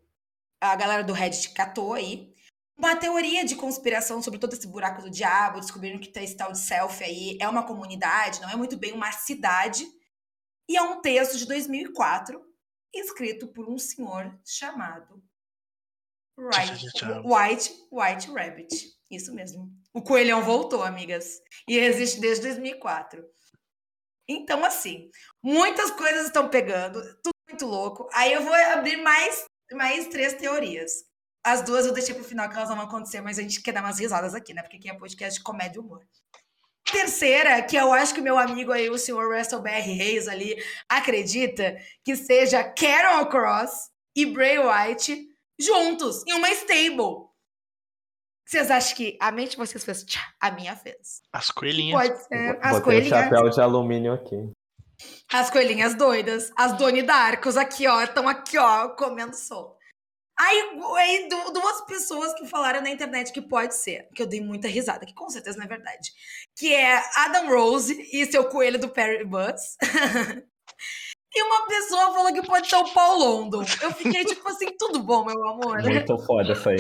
a 0.61 0.76
galera 0.76 1.03
do 1.03 1.12
Reddit 1.12 1.51
catou 1.51 1.94
aí, 1.94 2.34
uma 2.76 2.94
teoria 2.94 3.44
de 3.44 3.57
conspiração 3.57 4.22
sobre 4.22 4.38
todo 4.38 4.53
esse 4.53 4.66
buraco 4.66 5.03
do 5.03 5.11
diabo, 5.11 5.61
descobrindo 5.61 5.99
que 5.99 6.16
esse 6.18 6.36
tal 6.36 6.53
de 6.53 6.59
selfie 6.59 7.05
aí 7.05 7.38
é 7.40 7.49
uma 7.49 7.66
comunidade, 7.66 8.40
não 8.40 8.51
é 8.51 8.57
muito 8.57 8.76
bem 8.76 8.92
uma 8.92 9.11
cidade. 9.12 9.86
E 10.68 10.76
é 10.76 10.82
um 10.82 11.01
texto 11.01 11.38
de 11.38 11.47
2004, 11.47 12.44
escrito 12.92 13.49
por 13.49 13.68
um 13.68 13.78
senhor 13.78 14.38
chamado 14.44 15.22
White, 16.38 16.86
White, 17.24 17.88
White 17.90 18.30
Rabbit. 18.30 18.97
Isso 19.11 19.32
mesmo. 19.32 19.72
O 19.94 20.03
coelhão 20.03 20.42
voltou, 20.42 20.82
amigas. 20.82 21.40
E 21.66 21.78
existe 21.78 22.20
desde 22.20 22.42
2004. 22.42 23.24
Então, 24.28 24.64
assim, 24.64 25.10
muitas 25.42 25.90
coisas 25.92 26.26
estão 26.26 26.48
pegando, 26.48 27.00
tudo 27.22 27.34
muito 27.48 27.66
louco. 27.66 28.08
Aí 28.12 28.32
eu 28.32 28.42
vou 28.42 28.54
abrir 28.54 28.96
mais, 28.96 29.44
mais 29.72 30.08
três 30.08 30.34
teorias. 30.34 31.04
As 31.44 31.62
duas 31.62 31.86
eu 31.86 31.92
deixei 31.92 32.14
pro 32.14 32.24
final, 32.24 32.48
que 32.48 32.56
elas 32.56 32.68
não 32.68 32.76
vão 32.76 32.86
acontecer, 32.86 33.20
mas 33.20 33.38
a 33.38 33.42
gente 33.42 33.62
quer 33.62 33.72
dar 33.72 33.82
umas 33.82 34.00
risadas 34.00 34.34
aqui, 34.34 34.52
né? 34.52 34.62
Porque 34.62 34.78
aqui 34.78 34.90
é 34.90 34.94
podcast 34.94 35.38
de 35.38 35.44
comédia 35.44 35.78
e 35.78 35.80
humor. 35.80 36.04
Terceira, 36.90 37.62
que 37.62 37.76
eu 37.76 37.92
acho 37.92 38.14
que 38.14 38.20
o 38.20 38.22
meu 38.22 38.38
amigo 38.38 38.72
aí, 38.72 38.88
o 38.90 38.98
senhor 38.98 39.32
Russell 39.32 39.60
B.R. 39.60 39.92
Reis 39.92 40.28
ali, 40.28 40.56
acredita 40.88 41.76
que 42.04 42.16
seja 42.16 42.64
Carol 42.64 43.26
Cross 43.26 43.90
e 44.14 44.26
Bray 44.26 44.58
White 44.58 45.28
juntos, 45.58 46.24
em 46.26 46.34
uma 46.34 46.50
stable. 46.50 47.26
Vocês 48.47 48.70
acham 48.70 48.97
que 48.97 49.18
a 49.20 49.32
mente 49.32 49.51
de 49.51 49.57
vocês 49.57 49.84
fez 49.84 50.05
tchá, 50.05 50.22
a 50.40 50.53
minha 50.53 50.76
fez? 50.76 51.20
As 51.32 51.51
coelhinhas. 51.51 52.01
Pode 52.01 52.22
ser. 52.24 52.59
As 52.62 52.78
Botei 52.78 52.82
coelhinhas. 52.82 53.07
um 53.07 53.22
chapéu 53.24 53.51
de 53.51 53.61
alumínio 53.61 54.12
aqui. 54.12 54.53
As 55.32 55.51
coelhinhas 55.51 55.97
doidas. 55.97 56.53
As 56.57 56.72
Doni 56.74 57.03
Darcos 57.03 57.57
aqui, 57.57 57.88
ó. 57.88 58.03
Estão 58.03 58.28
aqui, 58.28 58.57
ó, 58.57 58.90
comendo 58.90 59.34
sol. 59.34 59.76
Aí, 60.38 60.80
aí, 60.99 61.28
duas 61.28 61.80
pessoas 61.86 62.34
que 62.34 62.47
falaram 62.47 62.82
na 62.82 62.90
internet 62.90 63.32
que 63.32 63.40
pode 63.40 63.74
ser, 63.74 64.07
que 64.14 64.22
eu 64.22 64.26
dei 64.26 64.40
muita 64.40 64.68
risada, 64.68 65.07
que 65.07 65.14
com 65.14 65.28
certeza 65.30 65.57
não 65.57 65.64
é 65.64 65.68
verdade. 65.68 66.12
Que 66.55 66.72
é 66.72 67.03
Adam 67.16 67.49
Rose 67.49 67.99
e 68.12 68.26
seu 68.26 68.44
coelho 68.44 68.78
do 68.78 68.88
Perry 68.88 69.24
Buzz. 69.24 69.76
e 71.37 71.43
uma 71.43 71.66
pessoa 71.66 72.14
falou 72.14 72.32
que 72.32 72.47
pode 72.47 72.66
ser 72.66 72.76
o 72.76 72.93
Paul 72.95 73.18
London. 73.18 73.62
Eu 73.82 73.93
fiquei 73.93 74.24
tipo 74.24 74.49
assim, 74.49 74.74
tudo 74.78 75.03
bom, 75.03 75.22
meu 75.26 75.47
amor? 75.47 75.82
Muito 75.82 76.18
foda 76.24 76.53
essa 76.53 76.70
aí. 76.70 76.78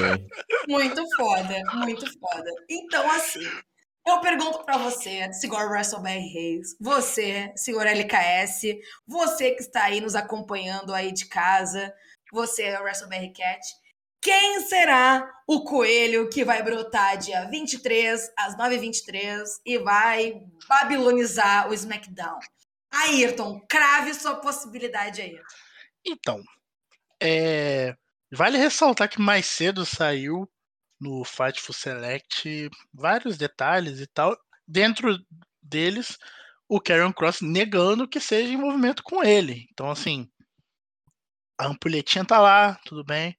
muito 0.66 1.04
foda, 1.14 1.62
muito 1.74 2.18
foda. 2.18 2.50
Então, 2.70 3.10
assim, 3.10 3.46
eu 4.06 4.18
pergunto 4.20 4.64
para 4.64 4.78
você, 4.78 5.30
senhor 5.34 5.76
Russell 5.76 6.00
B. 6.00 6.08
Reis, 6.08 6.74
você, 6.80 7.52
senhor 7.54 7.86
LKS, 7.86 8.78
você 9.06 9.50
que 9.50 9.60
está 9.60 9.84
aí 9.84 10.00
nos 10.00 10.14
acompanhando 10.14 10.94
aí 10.94 11.12
de 11.12 11.26
casa, 11.26 11.92
você 12.32 12.74
o 12.78 12.82
WrestleMania 12.82 13.32
Cat. 13.34 13.60
Quem 14.22 14.60
será 14.62 15.30
o 15.46 15.64
coelho 15.64 16.30
que 16.30 16.44
vai 16.44 16.62
brotar 16.62 17.18
dia 17.18 17.44
23 17.50 18.32
às 18.38 18.56
9h23 18.56 19.44
e 19.66 19.76
vai 19.78 20.40
babilonizar 20.66 21.68
o 21.68 21.74
SmackDown? 21.74 22.38
Ayrton, 22.90 23.60
crave 23.68 24.14
sua 24.14 24.36
possibilidade 24.36 25.20
aí. 25.20 25.40
Então, 26.04 26.42
é... 27.20 27.94
vale 28.30 28.58
ressaltar 28.58 29.08
que 29.08 29.20
mais 29.20 29.46
cedo 29.46 29.84
saiu 29.84 30.50
no 31.00 31.24
Fightful 31.24 31.74
Select 31.74 32.70
vários 32.92 33.36
detalhes 33.36 34.00
e 34.00 34.06
tal. 34.06 34.36
Dentro 34.66 35.18
deles, 35.62 36.18
o 36.68 36.80
Karen 36.80 37.12
Cross 37.12 37.40
negando 37.40 38.08
que 38.08 38.20
seja 38.20 38.52
envolvimento 38.52 39.02
com 39.02 39.22
ele. 39.22 39.66
Então, 39.70 39.90
assim, 39.90 40.28
a 41.58 41.66
ampulhetinha 41.66 42.24
tá 42.24 42.38
lá, 42.38 42.74
tudo 42.84 43.04
bem, 43.04 43.36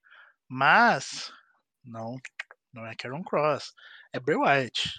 mas 0.47 1.31
não, 1.83 2.15
não 2.71 2.85
é 2.85 2.95
Karen 2.95 3.23
Cross, 3.23 3.73
é 4.13 4.19
Bray 4.19 4.37
Wyatt. 4.37 4.93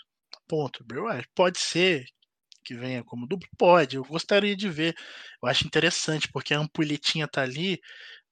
Ponto, 0.47 0.85
Bray 0.85 1.01
Wyatt. 1.01 1.29
Pode 1.35 1.59
ser 1.59 2.07
que 2.69 2.75
venha 2.75 3.03
como 3.05 3.27
duplo? 3.27 3.49
Pode, 3.59 3.97
eu 3.97 4.05
gostaria 4.05 4.55
de 4.57 4.69
ver. 4.69 4.95
Eu 5.43 5.49
acho 5.49 5.67
interessante, 5.67 6.29
porque 6.31 6.53
a 6.55 6.59
ampulhetinha 6.61 7.27
tá 7.27 7.43
ali, 7.43 7.81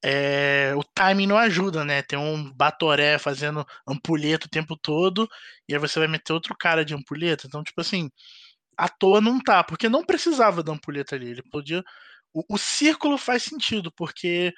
é, 0.05 0.75
o 0.77 0.85
timing 0.85 1.27
não 1.27 1.39
ajuda, 1.39 1.85
né? 1.85 2.03
Tem 2.03 2.19
um 2.19 2.53
Batoré 2.53 3.19
fazendo 3.19 3.67
ampulheta 3.89 4.47
o 4.47 4.51
tempo 4.51 4.77
todo, 4.77 5.29
e 5.69 5.75
aí 5.75 5.81
você 5.81 5.99
vai 5.99 6.09
meter 6.09 6.33
outro 6.33 6.55
cara 6.59 6.85
de 6.85 6.95
ampulheta. 6.95 7.47
Então, 7.47 7.65
tipo 7.65 7.81
assim, 7.81 8.11
à 8.77 8.89
toa 8.89 9.21
não 9.21 9.41
tá, 9.41 9.65
porque 9.65 9.89
não 9.89 10.05
precisava 10.05 10.63
da 10.63 10.73
ampulheta 10.73 11.17
ali. 11.17 11.31
Ele 11.31 11.43
podia 11.51 11.83
o, 12.35 12.45
o 12.57 12.59
círculo 12.59 13.19
faz 13.19 13.45
sentido, 13.45 13.93
porque 13.93 14.53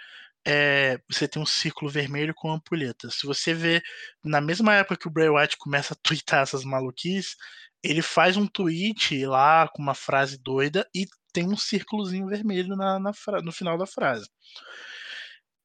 é, 0.47 0.99
você 1.11 1.29
tem 1.29 1.41
um 1.43 1.47
círculo 1.47 1.91
vermelho 1.91 2.35
com 2.35 2.51
ampulheta. 2.53 3.11
Se 3.11 3.27
você 3.27 3.55
vê, 3.55 3.83
na 4.25 4.41
mesma 4.41 4.75
época 4.75 4.97
que 4.99 5.09
o 5.09 5.11
Bray 5.11 5.29
Wyatt 5.29 5.57
começa 5.59 5.95
a 5.95 5.97
twittar 6.03 6.43
essas 6.43 6.65
maluquices, 6.65 7.37
ele 7.83 8.03
faz 8.03 8.37
um 8.37 8.47
tweet 8.47 9.25
lá 9.27 9.69
com 9.69 9.83
uma 9.83 9.95
frase 9.95 10.39
doida 10.39 10.89
e 10.95 11.07
tem 11.33 11.47
um 11.47 11.57
círculozinho 11.57 12.27
vermelho 12.27 12.77
na, 12.77 12.99
na 12.99 13.13
no 13.43 13.53
final 13.53 13.79
da 13.79 13.87
frase. 13.87 14.29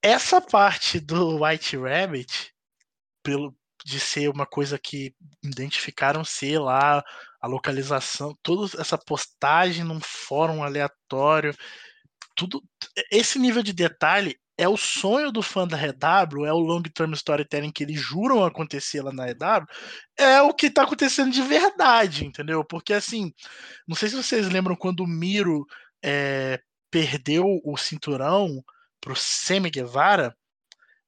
Essa 0.01 0.41
parte 0.41 0.99
do 0.99 1.43
White 1.43 1.78
Rabbit, 1.78 2.53
pelo, 3.24 3.55
de 3.86 3.99
ser 3.99 4.30
uma 4.30 4.45
coisa 4.45 4.78
que 4.78 5.16
identificaram 5.43 6.24
ser 6.24 6.59
lá 6.59 7.03
a 7.41 7.47
localização, 7.47 8.38
toda 8.43 8.80
essa 8.80 8.97
postagem 8.97 9.84
num 9.84 9.99
fórum 10.01 10.64
aleatório 10.64 11.55
tudo 12.36 12.64
esse 13.11 13.39
nível 13.39 13.61
de 13.61 13.74
detalhe 13.74 14.38
é 14.57 14.67
o 14.67 14.77
sonho 14.77 15.31
do 15.31 15.41
fã 15.41 15.67
da 15.67 15.77
RW, 15.77 16.45
é 16.45 16.53
o 16.53 16.59
long 16.59 16.83
term 16.83 17.13
storytelling 17.13 17.71
que 17.71 17.83
eles 17.83 17.99
juram 17.99 18.43
acontecer 18.43 19.01
lá 19.01 19.11
na 19.11 19.25
RW, 19.25 19.67
é 20.17 20.41
o 20.41 20.53
que 20.53 20.69
tá 20.69 20.83
acontecendo 20.83 21.31
de 21.31 21.41
verdade, 21.41 22.25
entendeu? 22.25 22.63
Porque 22.63 22.93
assim, 22.93 23.33
não 23.87 23.95
sei 23.95 24.09
se 24.09 24.15
vocês 24.15 24.47
lembram 24.49 24.75
quando 24.75 25.01
o 25.01 25.07
Miro 25.07 25.65
é, 26.03 26.59
perdeu 26.91 27.59
o 27.63 27.77
cinturão 27.77 28.63
pro 29.01 29.15
Semi 29.15 29.69
Guevara, 29.69 30.35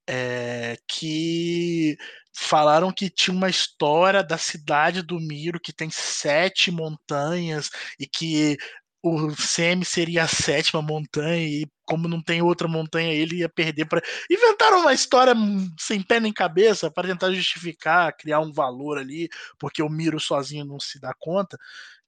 é, 0.08 0.78
que 0.88 1.98
falaram 2.36 2.92
que 2.92 3.10
tinha 3.10 3.36
uma 3.36 3.50
história 3.50 4.24
da 4.24 4.38
cidade 4.38 5.02
do 5.02 5.20
Miro 5.20 5.60
que 5.60 5.74
tem 5.74 5.90
sete 5.90 6.72
montanhas 6.72 7.70
e 8.00 8.08
que 8.08 8.58
o 9.02 9.32
Semi 9.36 9.86
seria 9.86 10.24
a 10.24 10.28
sétima 10.28 10.82
montanha 10.82 11.38
e 11.38 11.68
como 11.86 12.08
não 12.08 12.22
tem 12.22 12.42
outra 12.42 12.68
montanha 12.68 13.14
ele 13.14 13.38
ia 13.38 13.50
perder 13.50 13.86
para 13.86 14.02
inventaram 14.30 14.82
uma 14.82 14.94
história 14.94 15.34
sem 15.80 16.02
pé 16.02 16.20
nem 16.20 16.34
cabeça 16.34 16.90
para 16.90 17.08
tentar 17.08 17.32
justificar, 17.32 18.16
criar 18.18 18.40
um 18.40 18.52
valor 18.52 18.98
ali, 18.98 19.30
porque 19.60 19.82
o 19.82 19.90
Miro 19.90 20.20
sozinho 20.20 20.66
não 20.66 20.80
se 20.80 21.00
dá 21.00 21.14
conta. 21.18 21.58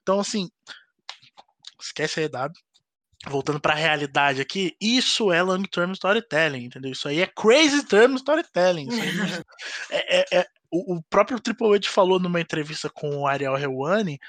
Então 0.02 0.20
assim, 0.20 0.50
esquece 1.80 2.20
a 2.20 2.24
EW. 2.24 2.54
Voltando 3.26 3.60
para 3.60 3.74
a 3.74 3.76
realidade 3.76 4.40
aqui, 4.40 4.76
isso 4.80 5.32
é 5.32 5.42
long 5.42 5.64
term 5.64 5.92
storytelling, 5.92 6.66
entendeu? 6.66 6.92
Isso 6.92 7.08
aí 7.08 7.20
é 7.20 7.26
crazy 7.26 7.84
term 7.84 8.16
storytelling. 8.16 8.88
é, 9.90 10.20
é, 10.20 10.40
é, 10.40 10.48
o, 10.70 10.96
o 10.96 11.04
próprio 11.10 11.40
Triple 11.40 11.76
H 11.76 11.90
falou 11.90 12.20
numa 12.20 12.40
entrevista 12.40 12.90
com 12.90 13.18
o 13.18 13.28
Ariel 13.28 13.58
Helwani 13.58 14.20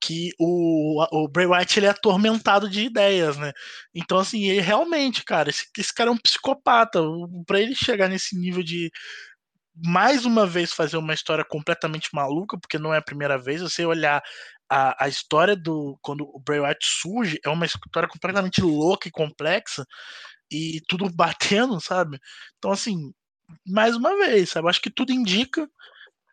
que 0.00 0.30
o, 0.38 1.04
o 1.12 1.28
Bray 1.28 1.46
Wyatt 1.46 1.78
ele 1.78 1.86
é 1.86 1.90
atormentado 1.90 2.68
de 2.68 2.82
ideias, 2.82 3.36
né? 3.36 3.52
Então, 3.94 4.18
assim, 4.18 4.44
ele 4.46 4.60
realmente, 4.60 5.24
cara, 5.24 5.50
esse, 5.50 5.66
esse 5.76 5.92
cara 5.92 6.10
é 6.10 6.12
um 6.12 6.18
psicopata. 6.18 7.00
Para 7.46 7.60
ele 7.60 7.74
chegar 7.74 8.08
nesse 8.08 8.38
nível 8.38 8.62
de 8.62 8.90
mais 9.84 10.24
uma 10.24 10.46
vez 10.46 10.72
fazer 10.72 10.96
uma 10.96 11.14
história 11.14 11.44
completamente 11.44 12.08
maluca, 12.12 12.58
porque 12.58 12.78
não 12.78 12.92
é 12.92 12.98
a 12.98 13.02
primeira 13.02 13.38
vez, 13.38 13.60
você 13.62 13.84
olhar 13.84 14.22
a, 14.70 15.04
a 15.04 15.08
história 15.08 15.56
do. 15.56 15.98
Quando 16.02 16.22
o 16.24 16.40
Bray 16.40 16.60
Wyatt 16.60 16.86
surge 16.86 17.38
é 17.44 17.48
uma 17.48 17.66
história 17.66 18.08
completamente 18.08 18.60
louca 18.60 19.08
e 19.08 19.12
complexa 19.12 19.84
e 20.50 20.80
tudo 20.88 21.08
batendo, 21.14 21.80
sabe? 21.80 22.18
Então, 22.58 22.72
assim, 22.72 23.12
mais 23.66 23.96
uma 23.96 24.16
vez, 24.18 24.50
sabe? 24.50 24.68
Acho 24.68 24.80
que 24.80 24.90
tudo 24.90 25.12
indica. 25.12 25.68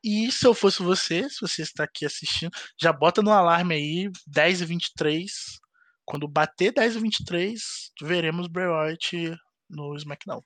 E 0.05 0.31
se 0.31 0.45
eu 0.45 0.53
fosse 0.53 0.83
você, 0.83 1.27
se 1.27 1.41
você 1.41 1.63
está 1.63 1.83
aqui 1.83 2.05
assistindo, 2.05 2.51
já 2.79 2.93
bota 2.93 3.23
no 3.23 3.31
alarme 3.31 3.73
aí 3.73 4.11
10 4.27 4.61
e 4.61 4.65
23. 4.65 5.31
Quando 6.05 6.27
bater 6.27 6.71
10 6.71 6.97
e 6.97 6.99
23, 6.99 7.63
veremos 8.03 8.45
Bray 8.45 8.67
Wyatt 8.67 9.35
no 9.67 9.95
SmackDown. 9.95 10.43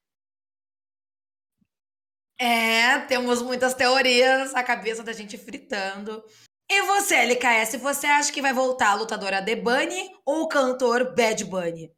É, 2.39 2.99
temos 2.99 3.41
muitas 3.41 3.73
teorias, 3.73 4.55
a 4.55 4.63
cabeça 4.63 5.03
da 5.03 5.11
gente 5.11 5.37
fritando. 5.37 6.23
E 6.71 6.81
você, 6.83 7.15
LKS, 7.15 7.81
você 7.81 8.07
acha 8.07 8.31
que 8.31 8.41
vai 8.41 8.53
voltar 8.53 8.91
a 8.91 8.95
lutadora 8.95 9.43
The 9.43 9.57
Bunny 9.57 10.09
ou 10.25 10.43
o 10.43 10.47
cantor 10.47 11.13
Bad 11.13 11.43
Bunny? 11.43 11.91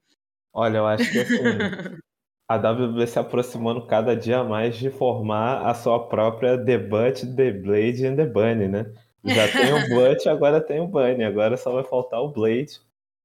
Olha, 0.51 0.77
eu 0.77 0.87
acho 0.87 1.11
que 1.11 1.19
assim, 1.19 1.35
a 2.51 2.57
WWE 2.57 3.07
se 3.07 3.17
aproximando 3.17 3.85
cada 3.85 4.13
dia 4.15 4.43
mais 4.43 4.75
de 4.75 4.89
formar 4.89 5.65
a 5.65 5.73
sua 5.73 6.07
própria 6.07 6.57
The 6.57 6.77
Butt, 6.77 7.25
The 7.35 7.51
Blade 7.51 8.05
e 8.05 8.15
The 8.15 8.25
Bunny, 8.25 8.67
né? 8.67 8.91
Já 9.23 9.47
tem 9.47 9.73
o 9.73 9.87
Butt, 9.95 10.27
agora 10.27 10.59
tem 10.59 10.81
o 10.81 10.87
Bunny. 10.87 11.23
Agora 11.23 11.55
só 11.55 11.71
vai 11.71 11.83
faltar 11.83 12.21
o 12.21 12.29
Blade 12.29 12.81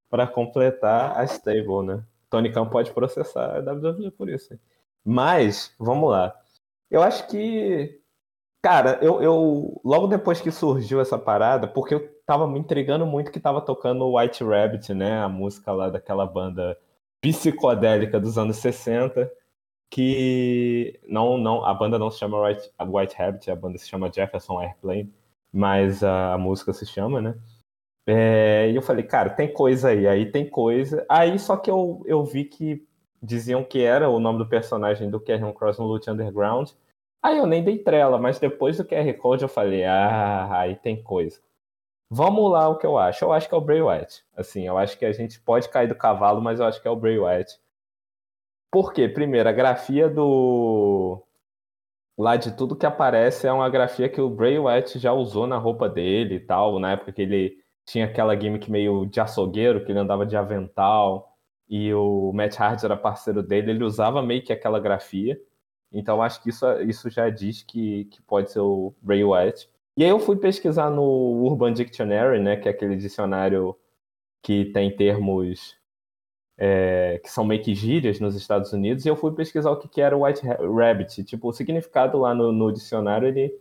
para 0.09 0.29
completar 0.29 1.18
a 1.18 1.24
stable, 1.24 1.85
né? 1.85 2.05
Tony 2.31 2.53
Khan 2.53 2.66
pode 2.66 2.93
processar 2.93 3.57
a 3.57 3.72
WWE 3.72 4.12
por 4.12 4.29
isso. 4.29 4.57
Mas, 5.05 5.74
vamos 5.79 6.09
lá. 6.11 6.35
Eu 6.89 7.03
acho 7.03 7.27
que. 7.27 8.01
Cara, 8.62 8.99
eu, 9.03 9.20
eu. 9.20 9.81
Logo 9.85 10.07
depois 10.07 10.41
que 10.41 10.53
surgiu 10.53 11.01
essa 11.01 11.18
parada, 11.18 11.66
porque 11.66 11.95
eu 11.95 12.09
tava 12.24 12.47
me 12.47 12.61
intrigando 12.61 13.05
muito 13.07 13.33
que 13.33 13.41
tava 13.41 13.61
tocando 13.61 14.16
White 14.16 14.45
Rabbit, 14.45 14.95
né? 14.95 15.20
A 15.20 15.29
música 15.29 15.72
lá 15.72 15.89
daquela 15.89 16.27
banda 16.27 16.79
psicodélica 17.20 18.20
dos 18.20 18.38
anos 18.38 18.56
60. 18.58 19.30
Que 19.88 20.98
não, 21.06 21.38
não, 21.38 21.64
a 21.64 21.72
banda 21.72 21.98
não 21.98 22.10
se 22.10 22.18
chama 22.18 22.42
White, 22.42 22.70
White 22.80 23.14
Rabbit, 23.16 23.50
a 23.50 23.56
banda 23.56 23.78
se 23.78 23.88
chama 23.88 24.10
Jefferson 24.12 24.60
Airplane, 24.60 25.14
mas 25.52 26.02
a, 26.02 26.34
a 26.34 26.38
música 26.38 26.72
se 26.72 26.84
chama, 26.84 27.20
né? 27.20 27.38
É, 28.06 28.70
e 28.70 28.76
eu 28.76 28.82
falei, 28.82 29.04
cara, 29.04 29.30
tem 29.30 29.52
coisa 29.52 29.88
aí, 29.90 30.06
aí 30.06 30.30
tem 30.30 30.48
coisa. 30.48 31.04
Aí 31.08 31.38
só 31.38 31.56
que 31.56 31.70
eu, 31.70 32.02
eu 32.06 32.24
vi 32.24 32.44
que 32.44 32.86
diziam 33.22 33.64
que 33.64 33.82
era 33.82 34.08
o 34.08 34.20
nome 34.20 34.38
do 34.38 34.48
personagem 34.48 35.10
do 35.10 35.20
Carrion 35.20 35.52
Cross 35.52 35.78
no 35.78 35.86
Loot 35.86 36.08
Underground. 36.10 36.70
Aí 37.22 37.38
eu 37.38 37.46
nem 37.46 37.64
dei 37.64 37.78
trela, 37.78 38.18
mas 38.18 38.38
depois 38.38 38.76
do 38.76 38.84
QR 38.84 39.12
Code 39.14 39.42
eu 39.42 39.48
falei, 39.48 39.84
ah, 39.84 40.60
aí 40.60 40.76
tem 40.76 41.02
coisa. 41.02 41.40
Vamos 42.11 42.50
lá 42.50 42.68
o 42.68 42.78
que 42.78 42.86
eu 42.86 42.96
acho. 42.98 43.24
Eu 43.24 43.32
acho 43.32 43.48
que 43.48 43.54
é 43.54 43.59
o 43.59 43.61
Bray 43.61 43.82
Wyatt. 43.82 44.24
Assim, 44.36 44.66
eu 44.66 44.78
acho 44.78 44.98
que 44.98 45.04
a 45.04 45.12
gente 45.12 45.40
pode 45.40 45.68
cair 45.68 45.88
do 45.88 45.94
cavalo, 45.94 46.40
mas 46.40 46.61
eu 46.61 46.66
acho 46.66 46.80
que 46.80 46.88
é 46.88 46.90
o 46.90 46.96
Bray 46.96 47.18
Wyatt. 47.18 47.59
Por 48.70 48.92
quê? 48.92 49.09
Primeiro, 49.09 49.48
a 49.48 49.52
grafia 49.52 50.09
do... 50.09 51.22
Lá 52.18 52.36
de 52.36 52.57
tudo 52.57 52.76
que 52.76 52.86
aparece 52.86 53.46
é 53.46 53.52
uma 53.52 53.68
grafia 53.68 54.09
que 54.09 54.20
o 54.20 54.30
Bray 54.30 54.59
Wyatt 54.59 54.98
já 54.98 55.12
usou 55.12 55.46
na 55.46 55.59
roupa 55.59 55.88
dele 55.88 56.36
e 56.36 56.40
tal, 56.40 56.78
na 56.78 56.92
época 56.92 57.12
que 57.12 57.22
ele 57.22 57.57
tinha 57.84 58.07
aquela 58.07 58.38
gimmick 58.38 58.70
meio 58.70 59.07
de 59.07 59.20
açougueiro, 59.20 59.84
que 59.84 59.92
ele 59.92 59.98
andava 59.98 60.24
de 60.26 60.36
avental 60.36 61.36
e 61.68 61.92
o 61.94 62.32
Matt 62.32 62.59
Hardy 62.59 62.84
era 62.84 62.96
parceiro 62.96 63.42
dele, 63.42 63.70
ele 63.70 63.84
usava 63.84 64.22
meio 64.22 64.42
que 64.42 64.52
aquela 64.52 64.80
grafia. 64.80 65.38
Então 65.92 66.22
acho 66.22 66.42
que 66.42 66.50
isso, 66.50 66.66
isso 66.82 67.11
já 67.11 67.30
diz 67.30 67.62
que, 67.62 68.04
que 68.07 68.22
pode 68.22 68.50
ser 68.50 68.61
o 68.61 68.94
Bray 69.00 69.24
Wyatt. 69.24 69.68
E 69.99 70.05
aí 70.05 70.11
eu 70.11 70.20
fui 70.20 70.36
pesquisar 70.36 70.90
no 70.90 71.03
Urban 71.03 71.72
Dictionary, 71.72 72.40
né, 72.40 72.57
que 72.57 72.68
é 72.68 72.70
aquele 72.70 72.97
dicionário 72.97 73.74
que 74.42 74.66
tem 74.66 74.94
termos 74.94 75.76
é, 76.59 77.18
que 77.22 77.30
são 77.30 77.44
meio 77.44 77.62
que 77.62 77.74
gírias 77.74 78.20
nos 78.20 78.34
Estados 78.34 78.72
Unidos, 78.72 79.05
e 79.05 79.09
eu 79.09 79.16
fui 79.16 79.32
pesquisar 79.34 79.70
o 79.70 79.78
que, 79.78 79.88
que 79.88 80.01
era 80.01 80.16
o 80.16 80.24
White 80.24 80.47
Rabbit. 80.47 81.24
Tipo, 81.24 81.49
o 81.49 81.53
significado 81.53 82.18
lá 82.18 82.34
no, 82.34 82.53
no 82.53 82.72
dicionário, 82.72 83.28
ele 83.28 83.59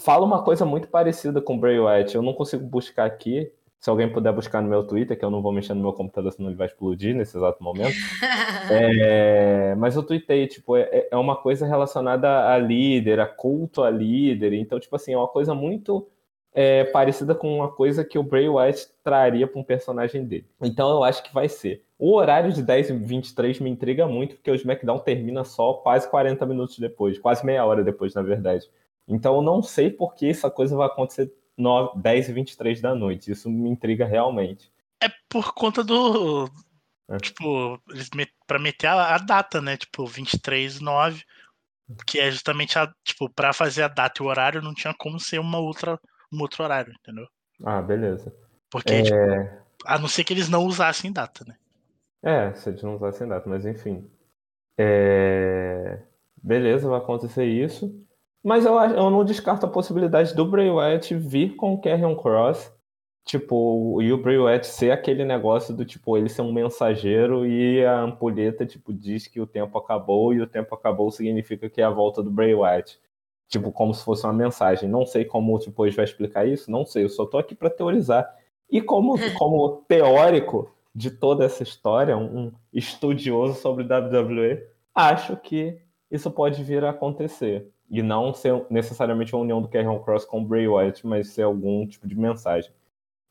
fala 0.00 0.24
uma 0.24 0.42
coisa 0.42 0.64
muito 0.64 0.88
parecida 0.88 1.40
com 1.40 1.58
Bray 1.58 1.78
Wyatt. 1.78 2.14
Eu 2.14 2.22
não 2.22 2.34
consigo 2.34 2.64
buscar 2.64 3.06
aqui, 3.06 3.52
se 3.80 3.88
alguém 3.88 4.12
puder 4.12 4.30
buscar 4.32 4.60
no 4.60 4.68
meu 4.68 4.84
Twitter, 4.84 5.18
que 5.18 5.24
eu 5.24 5.30
não 5.30 5.40
vou 5.40 5.52
mexer 5.52 5.72
no 5.72 5.80
meu 5.80 5.92
computador, 5.94 6.30
senão 6.32 6.50
ele 6.50 6.56
vai 6.56 6.66
explodir 6.66 7.16
nesse 7.16 7.36
exato 7.36 7.64
momento. 7.64 7.94
é, 8.70 9.74
mas 9.76 9.96
eu 9.96 10.02
tuitei, 10.02 10.46
tipo, 10.46 10.76
é, 10.76 11.08
é 11.10 11.16
uma 11.16 11.34
coisa 11.34 11.66
relacionada 11.66 12.46
a 12.52 12.58
líder, 12.58 13.18
a 13.20 13.26
culto 13.26 13.82
a 13.82 13.88
líder. 13.88 14.52
Então, 14.52 14.78
tipo 14.78 14.94
assim, 14.94 15.14
é 15.14 15.16
uma 15.16 15.28
coisa 15.28 15.54
muito 15.54 16.06
é, 16.52 16.84
parecida 16.84 17.34
com 17.34 17.54
uma 17.54 17.70
coisa 17.70 18.04
que 18.04 18.18
o 18.18 18.22
Bray 18.22 18.48
Wyatt 18.48 18.88
traria 19.02 19.46
para 19.46 19.58
um 19.58 19.64
personagem 19.64 20.24
dele. 20.24 20.46
Então 20.60 20.90
eu 20.90 21.02
acho 21.02 21.22
que 21.22 21.32
vai 21.32 21.48
ser. 21.48 21.82
O 21.98 22.14
horário 22.14 22.52
de 22.52 22.62
10 22.62 22.90
e 22.90 22.92
23 22.94 23.60
me 23.60 23.70
intriga 23.70 24.06
muito, 24.06 24.36
porque 24.36 24.50
o 24.50 24.54
SmackDown 24.54 24.98
termina 24.98 25.44
só 25.44 25.74
quase 25.74 26.08
40 26.10 26.44
minutos 26.46 26.78
depois, 26.78 27.18
quase 27.18 27.44
meia 27.44 27.64
hora 27.64 27.84
depois, 27.84 28.14
na 28.14 28.22
verdade. 28.22 28.68
Então 29.06 29.36
eu 29.36 29.42
não 29.42 29.62
sei 29.62 29.90
por 29.90 30.14
que 30.14 30.28
essa 30.28 30.50
coisa 30.50 30.76
vai 30.76 30.86
acontecer 30.86 31.32
9, 31.60 32.00
10 32.00 32.28
e 32.28 32.32
23 32.32 32.80
da 32.80 32.94
noite. 32.94 33.30
Isso 33.30 33.50
me 33.50 33.68
intriga 33.68 34.06
realmente. 34.06 34.72
É 35.02 35.08
por 35.28 35.52
conta 35.54 35.82
do. 35.82 36.48
É. 37.08 37.16
Tipo, 37.18 37.80
eles 37.90 38.10
met, 38.14 38.32
pra 38.46 38.58
meter 38.58 38.86
a, 38.86 39.14
a, 39.14 39.18
data, 39.18 39.60
né? 39.60 39.76
Tipo, 39.76 40.06
23, 40.06 40.80
9. 40.80 41.22
Que 42.06 42.20
é 42.20 42.30
justamente 42.30 42.78
a. 42.78 42.92
Tipo, 43.04 43.28
pra 43.28 43.52
fazer 43.52 43.82
a 43.82 43.88
data 43.88 44.22
e 44.22 44.24
o 44.24 44.28
horário 44.28 44.62
não 44.62 44.74
tinha 44.74 44.94
como 44.94 45.18
ser 45.18 45.40
uma 45.40 45.58
outra, 45.58 45.98
um 46.32 46.40
outro 46.40 46.62
horário, 46.62 46.92
entendeu? 46.92 47.26
Ah, 47.64 47.82
beleza. 47.82 48.34
Porque, 48.70 48.92
é... 48.92 49.02
tipo, 49.02 49.16
a 49.84 49.98
não 49.98 50.08
ser 50.08 50.24
que 50.24 50.32
eles 50.32 50.48
não 50.48 50.64
usassem 50.64 51.12
data, 51.12 51.44
né? 51.46 51.56
É, 52.22 52.54
se 52.54 52.68
eles 52.68 52.82
não 52.82 52.96
usassem 52.96 53.26
data, 53.26 53.48
mas 53.48 53.64
enfim. 53.64 54.08
É... 54.78 56.02
Beleza, 56.42 56.88
vai 56.88 56.98
acontecer 56.98 57.44
isso. 57.44 58.06
Mas 58.42 58.64
eu, 58.64 58.74
eu 58.74 59.10
não 59.10 59.24
descarto 59.24 59.66
a 59.66 59.68
possibilidade 59.68 60.34
do 60.34 60.46
Bray 60.46 60.70
Wyatt 60.70 61.14
vir 61.14 61.56
com 61.56 61.74
o 61.74 61.80
Karrion 61.80 62.16
Cross, 62.16 62.72
tipo, 63.24 64.00
e 64.00 64.12
o 64.12 64.18
Bray 64.18 64.38
Wyatt 64.38 64.66
ser 64.66 64.90
aquele 64.92 65.24
negócio 65.24 65.74
do 65.74 65.84
tipo, 65.84 66.16
ele 66.16 66.28
ser 66.28 66.42
um 66.42 66.52
mensageiro 66.52 67.46
e 67.46 67.84
a 67.84 68.00
ampulheta, 68.00 68.64
tipo, 68.64 68.94
diz 68.94 69.26
que 69.26 69.40
o 69.40 69.46
tempo 69.46 69.76
acabou 69.76 70.32
e 70.32 70.40
o 70.40 70.46
tempo 70.46 70.74
acabou 70.74 71.10
significa 71.10 71.68
que 71.68 71.82
é 71.82 71.84
a 71.84 71.90
volta 71.90 72.22
do 72.22 72.30
Bray 72.30 72.54
Wyatt. 72.54 72.98
Tipo, 73.48 73.72
como 73.72 73.92
se 73.92 74.04
fosse 74.04 74.24
uma 74.24 74.32
mensagem. 74.32 74.88
Não 74.88 75.04
sei 75.04 75.24
como 75.24 75.58
depois 75.58 75.94
vai 75.94 76.04
explicar 76.04 76.46
isso, 76.46 76.70
não 76.70 76.86
sei, 76.86 77.04
eu 77.04 77.08
só 77.08 77.26
tô 77.26 77.36
aqui 77.36 77.54
para 77.54 77.68
teorizar. 77.68 78.26
E 78.70 78.80
como, 78.80 79.16
como 79.36 79.84
teórico 79.88 80.72
de 80.94 81.10
toda 81.10 81.44
essa 81.44 81.62
história, 81.62 82.16
um 82.16 82.52
estudioso 82.72 83.60
sobre 83.60 83.84
WWE, 83.84 84.66
acho 84.94 85.36
que 85.36 85.78
isso 86.10 86.30
pode 86.30 86.62
vir 86.64 86.84
a 86.84 86.90
acontecer 86.90 87.70
e 87.90 88.02
não 88.02 88.32
ser 88.32 88.64
necessariamente 88.70 89.34
uma 89.34 89.42
união 89.42 89.60
do 89.60 89.68
Carrion 89.68 89.98
Cross 89.98 90.24
com 90.24 90.40
o 90.40 90.44
Bray 90.44 90.68
Wyatt, 90.68 91.06
mas 91.06 91.30
ser 91.30 91.42
algum 91.42 91.86
tipo 91.86 92.06
de 92.06 92.16
mensagem. 92.16 92.72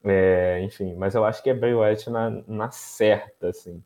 É, 0.04 0.62
enfim, 0.62 0.96
mas 0.96 1.16
eu 1.16 1.24
acho 1.26 1.42
que 1.42 1.50
é 1.50 1.54
Bray 1.54 1.74
Wyatt 1.74 2.10
na, 2.10 2.30
na 2.48 2.72
certa, 2.72 3.50
assim. 3.50 3.84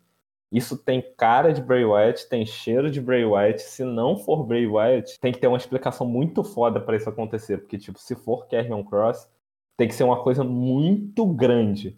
Isso 0.52 0.78
tem 0.78 1.02
cara 1.18 1.52
de 1.52 1.62
Bray 1.62 1.84
Wyatt, 1.84 2.30
tem 2.30 2.46
cheiro 2.46 2.92
de 2.92 3.02
Bray 3.02 3.26
Wyatt. 3.26 3.62
Se 3.62 3.84
não 3.84 4.18
for 4.18 4.44
Bray 4.44 4.68
Wyatt, 4.68 5.20
tem 5.20 5.32
que 5.32 5.40
ter 5.40 5.48
uma 5.48 5.58
explicação 5.58 6.08
muito 6.08 6.44
foda 6.44 6.80
para 6.80 6.96
isso 6.96 7.10
acontecer. 7.10 7.58
Porque, 7.58 7.78
tipo, 7.78 8.00
se 8.00 8.16
for 8.16 8.48
Carrion 8.48 8.84
Cross, 8.84 9.28
tem 9.76 9.88
que 9.88 9.96
ser 9.96 10.04
uma 10.04 10.22
coisa 10.24 10.44
muito 10.44 11.26
grande. 11.26 11.98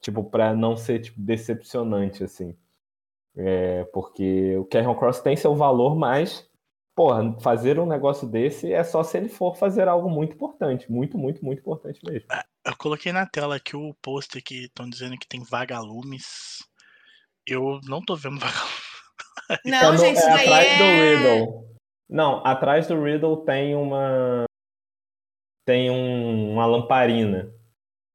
Tipo, 0.00 0.22
pra 0.22 0.54
não 0.54 0.76
ser 0.76 1.00
tipo, 1.00 1.18
decepcionante, 1.18 2.22
assim. 2.22 2.54
É, 3.34 3.84
porque 3.84 4.56
o 4.58 4.66
Carrion 4.66 4.94
Cross 4.94 5.20
tem 5.20 5.34
seu 5.34 5.54
valor, 5.54 5.96
mas 5.96 6.46
porra, 6.96 7.38
fazer 7.40 7.78
um 7.78 7.84
negócio 7.84 8.26
desse 8.26 8.72
é 8.72 8.82
só 8.82 9.04
se 9.04 9.18
ele 9.18 9.28
for 9.28 9.54
fazer 9.54 9.86
algo 9.86 10.08
muito 10.08 10.34
importante. 10.34 10.90
Muito, 10.90 11.18
muito, 11.18 11.44
muito 11.44 11.60
importante 11.60 12.00
mesmo. 12.02 12.26
É, 12.32 12.42
eu 12.64 12.76
coloquei 12.78 13.12
na 13.12 13.26
tela 13.26 13.56
aqui 13.56 13.76
o 13.76 13.94
post 14.00 14.40
que 14.40 14.64
estão 14.64 14.88
dizendo 14.88 15.18
que 15.18 15.28
tem 15.28 15.44
vagalumes. 15.44 16.66
Eu 17.46 17.78
não 17.84 18.02
tô 18.02 18.16
vendo 18.16 18.40
vagalumes. 18.40 18.86
Não, 19.64 19.96
gente, 19.98 20.18
é 20.18 20.32
atrás 20.32 20.66
é... 20.66 20.78
do 20.78 20.84
Riddle. 20.84 21.76
Não, 22.08 22.46
atrás 22.46 22.88
do 22.88 23.00
Riddle 23.00 23.44
tem 23.44 23.76
uma. 23.76 24.46
Tem 25.66 25.90
um, 25.90 26.52
uma 26.52 26.64
lamparina 26.64 27.52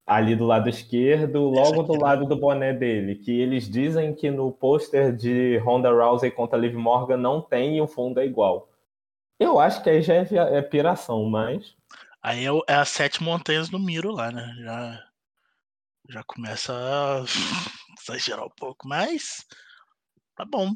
ali 0.08 0.36
do 0.36 0.46
lado 0.46 0.68
esquerdo, 0.68 1.50
logo 1.50 1.84
do 1.84 1.94
lado 1.94 2.26
do 2.26 2.36
boné 2.36 2.74
dele, 2.74 3.16
que 3.16 3.40
eles 3.40 3.70
dizem 3.70 4.14
que 4.14 4.32
no 4.32 4.52
pôster 4.52 5.16
de 5.16 5.58
Ronda 5.60 5.92
Rousey 5.92 6.32
contra 6.32 6.58
Liv 6.58 6.76
Morgan 6.76 7.18
não 7.18 7.42
tem 7.42 7.78
e 7.78 7.82
o 7.82 7.88
fundo 7.88 8.20
é 8.20 8.26
igual. 8.26 8.70
Eu 9.42 9.60
acho 9.60 9.82
que 9.82 9.89
aí 9.89 10.04
já 10.04 10.14
é, 10.14 10.28
é 10.58 10.62
piração, 10.62 11.26
mas. 11.28 11.76
Aí 12.22 12.46
é, 12.46 12.50
é 12.68 12.76
as 12.76 12.89
sete 12.89 13.24
montanhas 13.24 13.72
no 13.72 13.80
Miro 13.80 14.12
lá, 14.12 14.32
né? 14.32 14.54
Já, 14.60 15.04
já 16.10 16.24
começa 16.24 16.72
a 16.72 17.24
exagerar 18.00 18.46
um 18.46 18.52
pouco, 18.56 18.88
mas 18.88 19.44
tá 20.36 20.46
bom. 20.46 20.72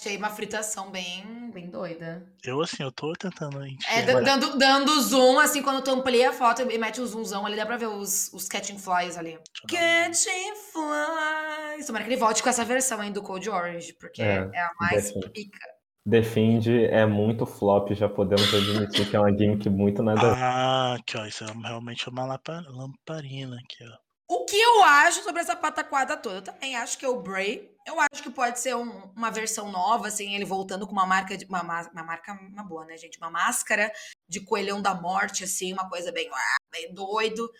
Achei 0.00 0.16
uma 0.16 0.30
fritação 0.30 0.90
bem, 0.90 1.50
bem 1.52 1.68
doida. 1.68 2.26
Eu, 2.42 2.62
assim, 2.62 2.82
eu 2.82 2.90
tô 2.90 3.12
tentando 3.12 3.62
É, 3.62 3.68
enxergar. 3.68 4.22
dando, 4.22 4.56
dando 4.56 4.98
zoom, 5.02 5.38
assim, 5.38 5.62
quando 5.62 5.84
tu 5.84 5.90
amplia 5.90 6.30
a 6.30 6.32
foto 6.32 6.62
e 6.62 6.78
mete 6.78 7.02
o 7.02 7.06
zoomzão 7.06 7.44
ali, 7.44 7.54
dá 7.54 7.66
pra 7.66 7.76
ver 7.76 7.88
os, 7.88 8.32
os 8.32 8.48
catching 8.48 8.78
flies 8.78 9.18
ali. 9.18 9.38
Catching 9.68 10.54
flies. 10.72 11.86
Tomara 11.86 12.02
que 12.06 12.10
ele 12.10 12.16
volte 12.16 12.42
com 12.42 12.48
essa 12.48 12.64
versão 12.64 12.98
aí 12.98 13.10
do 13.10 13.20
Code 13.22 13.50
Orange, 13.50 13.92
porque 13.92 14.22
é, 14.22 14.36
É, 14.54 14.60
a 14.62 14.70
mais 14.80 15.12
pica. 15.12 15.58
Defende 16.04 16.84
é 16.86 17.04
muito 17.04 17.44
flop, 17.44 17.90
já 17.92 18.08
podemos 18.08 18.52
admitir 18.54 19.08
que 19.08 19.14
é 19.14 19.20
uma 19.20 19.30
gimmick 19.30 19.68
muito 19.68 20.02
nada. 20.02 20.32
Ah, 20.34 20.94
aqui, 20.94 21.16
ó. 21.16 21.26
Isso 21.26 21.44
é 21.44 21.52
realmente 21.52 22.08
uma 22.08 22.24
lamparina 22.68 23.56
aqui, 23.56 23.84
ó. 23.84 23.98
O 24.32 24.44
que 24.44 24.56
eu 24.56 24.82
acho 24.84 25.22
sobre 25.22 25.40
essa 25.40 25.56
pataquada 25.56 26.16
toda? 26.16 26.36
Eu 26.36 26.42
também 26.42 26.76
acho 26.76 26.96
que 26.96 27.04
é 27.04 27.08
o 27.08 27.20
Bray. 27.20 27.68
Eu 27.86 27.96
acho 27.98 28.22
que 28.22 28.30
pode 28.30 28.60
ser 28.60 28.76
um- 28.76 29.12
uma 29.16 29.30
versão 29.30 29.70
nova, 29.72 30.06
assim, 30.06 30.34
ele 30.34 30.44
voltando 30.44 30.86
com 30.86 30.92
uma 30.92 31.06
marca 31.06 31.36
de. 31.36 31.44
Uma, 31.46 31.62
ma- 31.62 31.90
uma 31.92 32.04
marca, 32.04 32.32
uma 32.32 32.62
boa, 32.62 32.84
né, 32.84 32.96
gente? 32.96 33.18
Uma 33.18 33.30
máscara 33.30 33.92
de 34.28 34.40
coelhão 34.44 34.80
da 34.80 34.94
morte, 34.94 35.44
assim, 35.44 35.72
uma 35.72 35.88
coisa 35.88 36.12
bem, 36.12 36.30
ah, 36.32 36.56
bem 36.70 36.94
doido. 36.94 37.50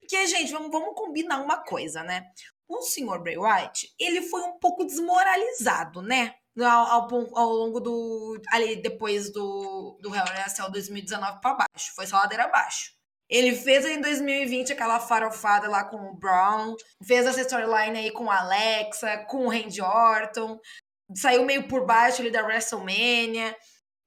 Porque, 0.00 0.26
gente, 0.28 0.52
vamos, 0.52 0.70
vamos 0.70 0.94
combinar 0.94 1.40
uma 1.42 1.58
coisa, 1.64 2.02
né? 2.04 2.30
O 2.68 2.82
senhor 2.82 3.20
Bray 3.22 3.36
Wyatt, 3.36 3.92
ele 3.98 4.22
foi 4.22 4.42
um 4.42 4.58
pouco 4.58 4.84
desmoralizado, 4.84 6.00
né? 6.02 6.36
Ao, 6.58 6.64
ao, 6.64 7.38
ao 7.38 7.48
longo 7.50 7.80
do. 7.80 8.40
Ali, 8.50 8.76
depois 8.76 9.30
do, 9.30 9.98
do 10.00 10.10
Cell 10.48 10.70
2019 10.70 11.40
pra 11.40 11.54
baixo. 11.54 11.92
Foi 11.94 12.06
só 12.06 12.16
ladeira 12.16 12.44
abaixo. 12.44 12.96
Ele 13.28 13.54
fez 13.54 13.84
em 13.84 14.00
2020 14.00 14.72
aquela 14.72 15.00
farofada 15.00 15.68
lá 15.68 15.84
com 15.84 15.96
o 15.96 16.14
Brown, 16.16 16.76
fez 17.04 17.26
essa 17.26 17.40
storyline 17.40 17.98
aí 17.98 18.10
com 18.12 18.30
a 18.30 18.40
Alexa, 18.40 19.18
com 19.28 19.46
o 19.46 19.50
Randy 19.50 19.82
Orton, 19.82 20.60
saiu 21.14 21.44
meio 21.44 21.66
por 21.66 21.84
baixo 21.84 22.22
ali 22.22 22.30
da 22.30 22.44
WrestleMania. 22.44 23.56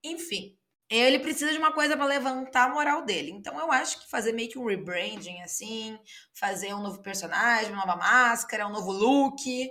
Enfim, 0.03 0.57
ele 0.89 1.19
precisa 1.19 1.51
de 1.51 1.57
uma 1.57 1.73
coisa 1.73 1.95
pra 1.97 2.05
levantar 2.05 2.65
a 2.65 2.73
moral 2.73 3.03
dele. 3.03 3.31
Então 3.31 3.59
eu 3.59 3.71
acho 3.71 3.99
que 3.99 4.09
fazer 4.09 4.31
meio 4.31 4.49
que 4.49 4.57
um 4.57 4.65
rebranding 4.65 5.41
assim, 5.41 5.99
fazer 6.33 6.73
um 6.73 6.81
novo 6.81 7.01
personagem, 7.01 7.73
uma 7.73 7.85
nova 7.85 7.97
máscara, 7.97 8.67
um 8.67 8.71
novo 8.71 8.91
look. 8.91 9.69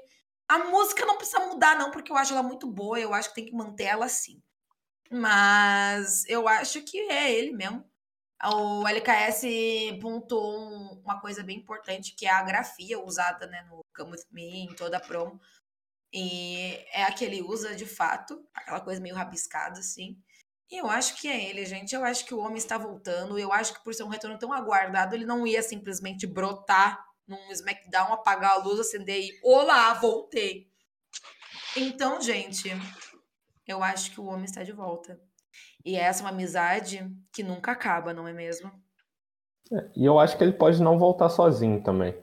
A 0.48 0.58
música 0.60 1.04
não 1.06 1.16
precisa 1.18 1.40
mudar 1.46 1.76
não, 1.78 1.90
porque 1.90 2.10
eu 2.10 2.16
acho 2.16 2.32
ela 2.32 2.42
muito 2.42 2.66
boa, 2.70 2.98
eu 2.98 3.12
acho 3.14 3.28
que 3.30 3.34
tem 3.36 3.46
que 3.46 3.54
manter 3.54 3.84
ela 3.84 4.06
assim. 4.06 4.42
Mas 5.10 6.24
eu 6.28 6.48
acho 6.48 6.82
que 6.82 6.98
é 7.10 7.32
ele 7.32 7.52
mesmo. 7.52 7.84
O 8.44 8.86
LKS 8.86 9.98
pontuou 10.00 10.58
um- 10.60 11.02
uma 11.04 11.20
coisa 11.20 11.42
bem 11.42 11.58
importante, 11.58 12.14
que 12.16 12.26
é 12.26 12.30
a 12.30 12.42
grafia 12.42 13.00
usada 13.00 13.46
né, 13.46 13.62
no 13.64 13.82
Come 13.96 14.12
With 14.12 14.24
Me, 14.30 14.60
em 14.64 14.74
toda 14.76 14.98
a 14.98 15.00
promo. 15.00 15.40
E 16.12 16.84
é 16.92 17.04
a 17.04 17.12
que 17.12 17.24
ele 17.24 17.42
usa 17.42 17.74
de 17.76 17.86
fato, 17.86 18.46
aquela 18.54 18.80
coisa 18.80 19.00
meio 19.00 19.14
rabiscada, 19.16 19.80
assim. 19.80 20.18
E 20.70 20.78
eu 20.78 20.88
acho 20.90 21.16
que 21.16 21.28
é 21.28 21.50
ele, 21.50 21.66
gente. 21.66 21.94
Eu 21.94 22.04
acho 22.04 22.24
que 22.26 22.34
o 22.34 22.38
homem 22.40 22.58
está 22.58 22.78
voltando. 22.78 23.38
Eu 23.38 23.52
acho 23.52 23.74
que 23.74 23.84
por 23.84 23.94
ser 23.94 24.04
um 24.04 24.08
retorno 24.08 24.38
tão 24.38 24.52
aguardado, 24.52 25.14
ele 25.14 25.26
não 25.26 25.46
ia 25.46 25.62
simplesmente 25.62 26.26
brotar 26.26 27.07
num 27.28 27.50
SmackDown, 27.52 28.12
apagar 28.12 28.52
a 28.52 28.56
luz, 28.56 28.80
acender 28.80 29.20
e 29.20 29.30
Olá, 29.44 29.92
voltei. 29.94 30.66
Então, 31.76 32.20
gente, 32.20 32.70
eu 33.66 33.82
acho 33.82 34.10
que 34.10 34.20
o 34.20 34.26
homem 34.26 34.44
está 34.44 34.62
de 34.62 34.72
volta. 34.72 35.20
E 35.84 35.94
essa 35.96 36.22
é 36.22 36.24
uma 36.24 36.30
amizade 36.30 37.06
que 37.32 37.42
nunca 37.42 37.72
acaba, 37.72 38.12
não 38.12 38.26
é 38.26 38.32
mesmo? 38.32 38.70
E 39.94 40.04
eu 40.04 40.18
acho 40.18 40.36
que 40.36 40.42
ele 40.42 40.52
pode 40.52 40.82
não 40.82 40.98
voltar 40.98 41.28
sozinho 41.28 41.82
também. 41.82 42.16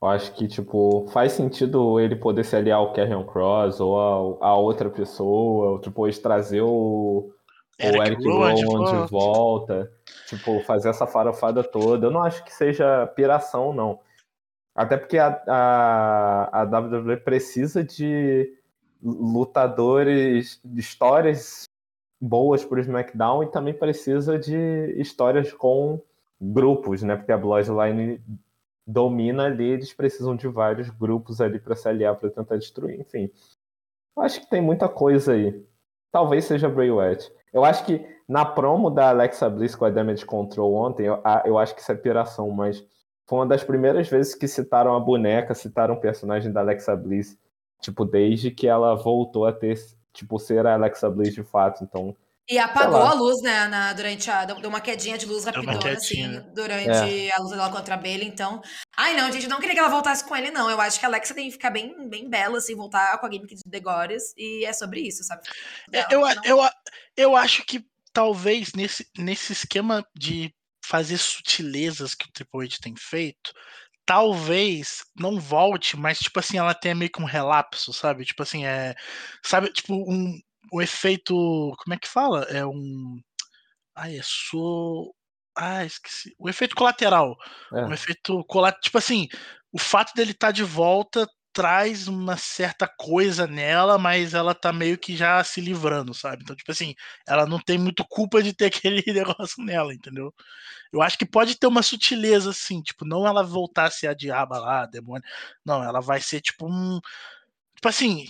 Eu 0.00 0.08
acho 0.08 0.32
que, 0.34 0.46
tipo, 0.46 1.08
faz 1.08 1.32
sentido 1.32 1.98
ele 1.98 2.14
poder 2.14 2.44
se 2.44 2.54
aliar 2.54 2.78
ao 2.78 2.92
Karrion 2.92 3.24
Cross 3.24 3.80
ou 3.80 4.40
a, 4.40 4.46
a 4.46 4.56
outra 4.56 4.88
pessoa, 4.88 5.72
ou 5.72 5.80
depois 5.80 6.20
trazer 6.20 6.60
o, 6.60 6.68
o 6.68 7.34
Eric 7.80 8.06
Eric 8.06 8.28
Rowan 8.28 8.54
de 8.54 8.64
Rowan 8.64 8.84
de 8.84 9.10
volta. 9.10 9.10
volta. 9.10 9.92
Tipo, 10.28 10.60
fazer 10.60 10.90
essa 10.90 11.06
farofada 11.06 11.64
toda. 11.64 12.06
Eu 12.06 12.10
não 12.12 12.22
acho 12.22 12.44
que 12.44 12.52
seja 12.52 13.08
piração, 13.08 13.72
não. 13.72 13.98
Até 14.78 14.96
porque 14.96 15.18
a, 15.18 15.42
a, 15.48 16.60
a 16.60 16.62
WWE 16.62 17.16
precisa 17.16 17.82
de 17.82 18.56
lutadores, 19.02 20.60
de 20.64 20.78
histórias 20.78 21.64
boas 22.20 22.64
pro 22.64 22.80
SmackDown 22.80 23.42
e 23.42 23.50
também 23.50 23.74
precisa 23.74 24.38
de 24.38 24.94
histórias 24.96 25.52
com 25.52 26.00
grupos, 26.40 27.02
né? 27.02 27.16
Porque 27.16 27.32
a 27.32 27.36
Bloodline 27.36 28.22
domina 28.86 29.46
ali, 29.46 29.64
eles 29.64 29.92
precisam 29.92 30.36
de 30.36 30.46
vários 30.46 30.88
grupos 30.90 31.40
ali 31.40 31.58
para 31.58 31.74
se 31.74 31.88
aliar 31.88 32.14
para 32.14 32.30
tentar 32.30 32.56
destruir. 32.56 33.00
Enfim, 33.00 33.28
eu 34.16 34.22
acho 34.22 34.42
que 34.42 34.48
tem 34.48 34.62
muita 34.62 34.88
coisa 34.88 35.32
aí. 35.32 35.60
Talvez 36.12 36.44
seja 36.44 36.68
Bray 36.68 36.92
Wyatt. 36.92 37.32
Eu 37.52 37.64
acho 37.64 37.84
que 37.84 38.06
na 38.28 38.44
promo 38.44 38.90
da 38.90 39.08
Alexa 39.08 39.50
Bliss 39.50 39.74
com 39.74 39.86
a 39.86 39.90
Damage 39.90 40.24
Control 40.24 40.72
ontem, 40.72 41.06
eu, 41.06 41.20
eu 41.44 41.58
acho 41.58 41.74
que 41.74 41.80
isso 41.80 41.90
é 41.90 41.96
piração, 41.96 42.48
mas 42.52 42.86
foi 43.28 43.38
uma 43.40 43.46
das 43.46 43.62
primeiras 43.62 44.08
vezes 44.08 44.34
que 44.34 44.48
citaram 44.48 44.96
a 44.96 45.00
boneca, 45.00 45.54
citaram 45.54 45.94
o 45.94 46.00
personagem 46.00 46.50
da 46.50 46.60
Alexa 46.60 46.96
Bliss, 46.96 47.36
tipo, 47.80 48.04
desde 48.04 48.50
que 48.50 48.66
ela 48.66 48.94
voltou 48.96 49.44
a 49.46 49.52
ter, 49.52 49.78
tipo, 50.14 50.38
ser 50.38 50.66
a 50.66 50.74
Alexa 50.74 51.10
Bliss 51.10 51.34
de 51.34 51.44
fato. 51.44 51.84
Então, 51.84 52.16
E 52.50 52.58
apagou 52.58 53.02
a 53.02 53.12
luz, 53.12 53.42
né, 53.42 53.68
na, 53.68 53.92
durante 53.92 54.30
a. 54.30 54.46
Deu 54.46 54.70
uma 54.70 54.80
quedinha 54.80 55.18
de 55.18 55.26
luz 55.26 55.44
rapidona, 55.44 55.92
assim, 55.92 56.40
durante 56.54 57.30
a 57.32 57.38
luta 57.42 57.56
dela 57.56 57.70
contra 57.70 57.94
a 57.94 57.98
Bailey, 57.98 58.26
então. 58.26 58.62
Ai, 58.96 59.14
não, 59.14 59.30
gente, 59.30 59.44
eu 59.44 59.50
não 59.50 59.60
queria 59.60 59.74
que 59.74 59.80
ela 59.80 59.90
voltasse 59.90 60.24
com 60.26 60.34
ele, 60.34 60.50
não. 60.50 60.70
Eu 60.70 60.80
acho 60.80 60.98
que 60.98 61.04
a 61.04 61.08
Alexa 61.10 61.34
tem 61.34 61.44
que 61.44 61.52
ficar 61.52 61.68
bem, 61.70 62.08
bem 62.08 62.28
bela, 62.30 62.56
assim, 62.56 62.74
voltar 62.74 63.18
com 63.18 63.26
a 63.26 63.30
gimmick 63.30 63.54
de 63.54 63.62
The 63.70 63.80
Goddess, 63.80 64.32
e 64.38 64.64
é 64.64 64.72
sobre 64.72 65.00
isso, 65.02 65.22
sabe? 65.24 65.42
É, 65.92 66.06
Dela, 66.08 66.08
Eu, 66.10 66.20
não- 66.20 66.42
eu, 66.44 66.68
eu 67.16 67.36
acho 67.36 67.62
que 67.66 67.84
talvez 68.14 68.72
nesse, 68.74 69.06
nesse 69.18 69.52
esquema 69.52 70.02
de 70.16 70.52
fazer 70.88 71.18
sutilezas 71.18 72.14
que 72.14 72.26
o 72.26 72.32
Triple 72.32 72.64
H 72.64 72.78
tem 72.80 72.94
feito, 72.96 73.52
talvez 74.06 75.04
não 75.14 75.38
volte, 75.38 75.96
mas 75.96 76.18
tipo 76.18 76.40
assim, 76.40 76.56
ela 76.56 76.74
tenha 76.74 76.94
meio 76.94 77.10
que 77.12 77.20
um 77.20 77.26
relapso, 77.26 77.92
sabe? 77.92 78.24
Tipo 78.24 78.42
assim, 78.42 78.64
é. 78.64 78.94
Sabe, 79.44 79.70
tipo, 79.70 79.94
um, 79.94 80.40
o 80.72 80.80
efeito. 80.80 81.34
Como 81.84 81.94
é 81.94 81.98
que 81.98 82.08
fala? 82.08 82.44
É 82.44 82.64
um. 82.64 83.20
Ai, 83.94 84.16
é 84.16 84.22
sou. 84.24 85.14
Ah, 85.54 85.84
esqueci. 85.84 86.34
O 86.38 86.48
efeito 86.48 86.74
colateral. 86.74 87.36
é. 87.74 87.82
Um 87.84 87.92
efeito 87.92 88.42
colateral. 88.44 88.80
Tipo 88.80 88.98
assim, 88.98 89.28
o 89.72 89.78
fato 89.78 90.14
dele 90.14 90.30
estar 90.30 90.52
de 90.52 90.64
volta 90.64 91.28
traz 91.58 92.06
uma 92.06 92.36
certa 92.36 92.86
coisa 92.86 93.44
nela, 93.44 93.98
mas 93.98 94.32
ela 94.32 94.54
tá 94.54 94.72
meio 94.72 94.96
que 94.96 95.16
já 95.16 95.42
se 95.42 95.60
livrando, 95.60 96.14
sabe? 96.14 96.44
Então, 96.44 96.54
tipo 96.54 96.70
assim, 96.70 96.94
ela 97.26 97.46
não 97.46 97.58
tem 97.58 97.76
muito 97.76 98.04
culpa 98.08 98.40
de 98.40 98.52
ter 98.54 98.66
aquele 98.86 99.02
negócio 99.12 99.64
nela, 99.64 99.92
entendeu? 99.92 100.32
Eu 100.92 101.02
acho 101.02 101.18
que 101.18 101.26
pode 101.26 101.58
ter 101.58 101.66
uma 101.66 101.82
sutileza 101.82 102.50
assim, 102.50 102.80
tipo, 102.80 103.04
não 103.04 103.26
ela 103.26 103.42
voltar 103.42 103.86
a 103.86 103.90
ser 103.90 104.06
a 104.06 104.14
diaba 104.14 104.56
lá, 104.60 104.82
a 104.82 104.86
demônio. 104.86 105.24
Não, 105.66 105.82
ela 105.82 106.00
vai 106.00 106.20
ser 106.20 106.40
tipo 106.40 106.64
um. 106.64 107.00
Tipo 107.74 107.88
assim, 107.88 108.24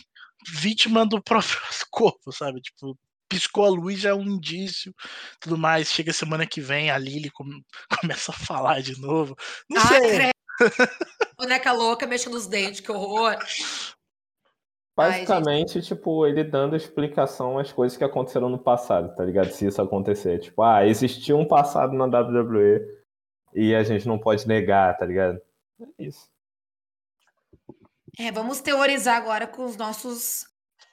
vítima 0.48 1.04
do 1.04 1.20
próprio 1.22 1.58
corpo, 1.90 2.32
sabe? 2.32 2.62
Tipo, 2.62 2.98
piscou 3.28 3.66
a 3.66 3.68
luz 3.68 4.00
já 4.00 4.08
é 4.08 4.14
um 4.14 4.22
indício, 4.22 4.94
tudo 5.38 5.58
mais. 5.58 5.92
Chega 5.92 6.14
semana 6.14 6.46
que 6.46 6.62
vem, 6.62 6.90
a 6.90 6.96
Lily 6.96 7.30
come- 7.30 7.62
começa 8.00 8.32
a 8.32 8.34
falar 8.34 8.80
de 8.80 8.98
novo. 8.98 9.36
Não 9.68 9.78
Ah, 9.78 9.88
sei. 9.88 10.30
Boneca 11.36 11.72
louca, 11.72 12.06
mexendo 12.06 12.34
os 12.34 12.46
dentes, 12.46 12.80
que 12.80 12.90
horror. 12.90 13.36
Ai, 14.96 15.24
Basicamente, 15.24 15.80
tipo, 15.80 16.26
ele 16.26 16.42
dando 16.42 16.74
explicação 16.74 17.58
às 17.58 17.72
coisas 17.72 17.96
que 17.96 18.02
aconteceram 18.02 18.48
no 18.48 18.58
passado, 18.58 19.14
tá 19.14 19.24
ligado? 19.24 19.50
Se 19.52 19.66
isso 19.66 19.80
acontecer. 19.80 20.40
Tipo, 20.40 20.62
ah, 20.62 20.84
existiu 20.84 21.38
um 21.38 21.46
passado 21.46 21.92
na 21.92 22.06
WWE 22.06 22.80
e 23.54 23.74
a 23.74 23.84
gente 23.84 24.08
não 24.08 24.18
pode 24.18 24.46
negar, 24.48 24.96
tá 24.96 25.06
ligado? 25.06 25.40
É 25.80 26.04
isso. 26.04 26.28
É, 28.18 28.32
vamos 28.32 28.60
teorizar 28.60 29.16
agora 29.16 29.46
com 29.46 29.64
os 29.64 29.76
nossos 29.76 30.48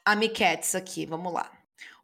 amiquetes 0.06 0.76
aqui. 0.76 1.08
Vamos 1.08 1.34
lá. 1.34 1.52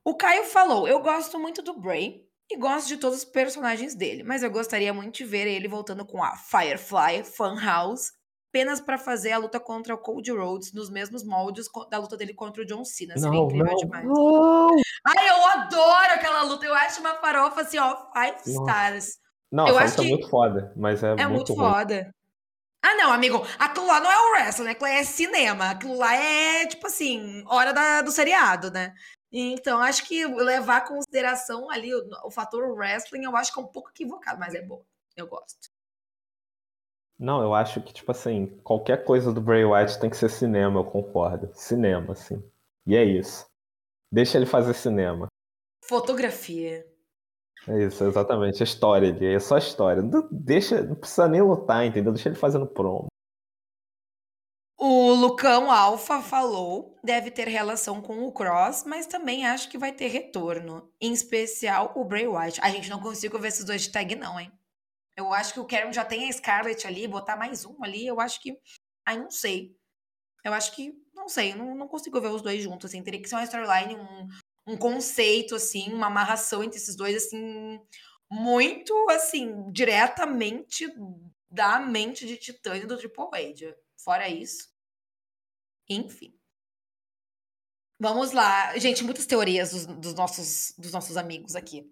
O 0.04 0.16
Caio 0.16 0.46
falou: 0.46 0.88
Eu 0.88 1.00
gosto 1.02 1.38
muito 1.38 1.62
do 1.62 1.80
Bray 1.80 2.28
e 2.54 2.58
gosto 2.58 2.88
de 2.88 2.98
todos 2.98 3.20
os 3.20 3.26
personagens 3.26 3.96
dele, 3.96 4.24
mas 4.24 4.44
eu 4.44 4.52
gostaria 4.52 4.94
muito 4.94 5.16
de 5.18 5.26
ver 5.26 5.48
ele 5.48 5.68
voltando 5.68 6.06
com 6.06 6.24
a 6.24 6.36
Firefly 6.36 7.24
Funhouse, 7.24 8.12
apenas 8.50 8.82
pra 8.82 8.98
fazer 8.98 9.32
a 9.32 9.38
luta 9.38 9.60
contra 9.60 9.94
o 9.96 9.98
Cody 9.98 10.32
Rhodes 10.32 10.74
nos 10.74 10.90
mesmos 10.90 11.24
moldes 11.24 11.68
da 11.90 11.98
luta 11.98 12.18
dele 12.18 12.34
contra 12.34 12.62
o 12.62 12.66
John 12.66 12.84
Cena. 12.84 13.14
Seria 13.18 13.30
Não, 13.32 13.46
incrível 13.46 13.66
não, 13.68 13.76
demais. 13.76 14.06
não! 14.06 14.70
Ai, 15.08 15.30
eu 15.30 15.46
adoro 15.46 16.14
aquela 16.14 16.42
luta. 16.44 16.66
Eu 16.66 16.74
acho 16.76 17.00
uma 17.00 17.16
farofa 17.16 17.62
assim, 17.62 17.78
ó, 17.80 17.96
five 18.14 18.38
stars. 18.46 19.18
Não, 19.52 19.68
Eu 19.68 19.78
acho 19.78 20.00
é 20.00 20.04
que 20.04 20.10
muito 20.10 20.30
foda, 20.30 20.74
mas 20.76 21.02
é, 21.04 21.12
É 21.12 21.16
muito 21.28 21.32
muito 21.36 21.54
ruim. 21.54 21.70
foda. 21.72 22.12
Ah, 22.84 22.96
não, 22.96 23.12
amigo. 23.14 23.46
Aquilo 23.60 23.86
lá 23.86 24.00
não 24.00 24.12
é 24.12 24.18
o 24.18 24.32
wrestling? 24.32 24.70
Aquilo 24.70 24.90
lá 24.90 24.96
é 24.96 25.04
cinema. 25.04 25.70
Aquilo 25.70 25.96
lá 25.98 26.16
é, 26.16 26.66
tipo 26.66 26.88
assim, 26.88 27.44
hora 27.48 27.72
da- 27.74 28.02
do 28.02 28.12
seriado, 28.12 28.72
né? 28.72 28.94
Então, 29.32 29.80
acho 29.80 30.06
que 30.08 30.26
levar 30.26 30.84
em 30.84 30.88
consideração 30.88 31.70
ali 31.70 31.94
o, 31.96 32.08
o 32.26 32.32
fator 32.32 32.70
wrestling, 32.72 33.24
eu 33.24 33.36
acho 33.36 33.54
que 33.54 33.60
é 33.60 33.64
um 33.64 33.68
pouco 33.68 33.90
equivocado, 33.90 34.40
mas 34.40 34.54
é 34.54 34.62
bom. 34.62 34.84
Eu 35.16 35.28
gosto. 35.28 35.70
Não, 37.18 37.42
eu 37.42 37.54
acho 37.54 37.82
que, 37.82 37.94
tipo 37.94 38.12
assim, 38.12 38.48
qualquer 38.64 39.06
coisa 39.06 39.32
do 39.32 39.40
Bray 39.40 39.64
Wyatt 39.64 40.00
tem 40.00 40.10
que 40.10 40.18
ser 40.18 40.30
cinema, 40.30 40.80
eu 40.80 40.84
concordo. 40.84 41.52
Cinema, 41.54 42.14
assim. 42.14 42.44
E 42.86 42.96
é 42.96 43.04
isso. 43.04 43.46
Deixa 44.12 44.38
ele 44.38 44.46
fazer 44.46 44.74
cinema. 44.74 45.28
Fotografia. 45.86 46.86
É 47.68 47.84
isso, 47.86 48.04
exatamente. 48.04 48.62
A 48.62 48.66
história 48.66 49.10
ali, 49.10 49.36
é 49.36 49.40
só 49.40 49.58
história. 49.58 50.02
Não, 50.02 50.28
deixa, 50.32 50.82
não 50.82 50.96
precisa 50.96 51.28
nem 51.28 51.42
lutar, 51.42 51.86
entendeu? 51.86 52.12
Deixa 52.12 52.28
ele 52.28 52.36
fazendo 52.36 52.66
promo. 52.66 53.11
O 54.84 55.14
Lucão 55.14 55.70
Alfa 55.70 56.24
falou, 56.24 56.98
deve 57.04 57.30
ter 57.30 57.48
relação 57.48 58.02
com 58.02 58.24
o 58.24 58.32
Cross, 58.32 58.84
mas 58.84 59.06
também 59.06 59.46
acho 59.46 59.70
que 59.70 59.78
vai 59.78 59.92
ter 59.92 60.08
retorno. 60.08 60.92
Em 61.00 61.14
especial 61.14 61.94
o 61.96 62.04
Bray 62.04 62.26
Wyatt. 62.26 62.60
A 62.64 62.70
gente 62.72 62.90
não 62.90 63.00
consigo 63.00 63.38
ver 63.38 63.50
esses 63.50 63.64
dois 63.64 63.84
de 63.84 63.92
tag, 63.92 64.16
não, 64.16 64.40
hein? 64.40 64.52
Eu 65.16 65.32
acho 65.32 65.54
que 65.54 65.60
o 65.60 65.68
Karen 65.68 65.94
já 65.94 66.04
tem 66.04 66.28
a 66.28 66.34
Scarlett 66.34 66.88
ali, 66.88 67.08
botar 67.08 67.36
mais 67.36 67.64
um 67.64 67.76
ali, 67.84 68.08
eu 68.08 68.20
acho 68.20 68.42
que. 68.42 68.58
Ai, 69.06 69.20
não 69.20 69.30
sei. 69.30 69.78
Eu 70.44 70.52
acho 70.52 70.76
que. 70.76 70.92
Não 71.14 71.30
sei, 71.30 71.54
não, 71.54 71.76
não 71.76 71.88
consigo 71.88 72.20
ver 72.20 72.30
os 72.30 72.42
dois 72.42 72.64
juntos, 72.64 72.90
assim. 72.90 73.04
Teria 73.04 73.22
que 73.22 73.30
ser 73.30 73.36
uma 73.36 73.44
storyline, 73.44 73.96
um, 73.96 74.28
um 74.74 74.78
conceito, 74.78 75.54
assim, 75.54 75.94
uma 75.94 76.08
amarração 76.08 76.64
entre 76.64 76.78
esses 76.80 76.96
dois, 76.96 77.16
assim, 77.16 77.80
muito, 78.32 78.96
assim, 79.12 79.72
diretamente 79.72 80.92
da 81.52 81.80
mente 81.80 82.26
de 82.26 82.36
Titânio 82.36 82.88
do 82.88 82.98
Triple 82.98 83.26
H. 83.32 83.76
Fora 84.04 84.28
isso. 84.28 84.71
Enfim. 85.92 86.34
Vamos 88.00 88.32
lá. 88.32 88.78
Gente, 88.80 89.04
muitas 89.04 89.26
teorias 89.26 89.72
dos, 89.72 89.86
dos, 89.86 90.14
nossos, 90.16 90.74
dos 90.78 90.92
nossos 90.92 91.18
amigos 91.18 91.56
aqui. 91.56 91.92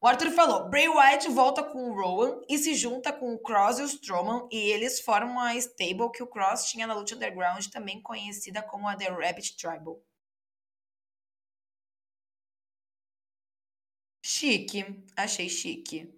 O 0.00 0.06
Arthur 0.06 0.30
falou: 0.32 0.68
Bray 0.68 0.88
Wyatt 0.88 1.28
volta 1.30 1.62
com 1.62 1.90
o 1.90 1.94
Rowan 1.94 2.40
e 2.48 2.58
se 2.58 2.74
junta 2.74 3.12
com 3.12 3.32
o 3.34 3.38
Cross 3.38 3.78
e 3.78 3.82
o 3.82 3.86
Strowman 3.86 4.48
e 4.50 4.56
eles 4.56 5.00
formam 5.00 5.38
a 5.40 5.54
stable 5.56 6.10
que 6.12 6.22
o 6.22 6.26
Cross 6.26 6.66
tinha 6.70 6.86
na 6.86 6.94
luta 6.94 7.14
underground, 7.14 7.66
também 7.68 8.02
conhecida 8.02 8.62
como 8.62 8.88
a 8.88 8.96
The 8.96 9.08
Rabbit 9.08 9.56
Tribal. 9.56 10.02
Chique, 14.22 15.04
achei 15.16 15.48
chique. 15.48 16.12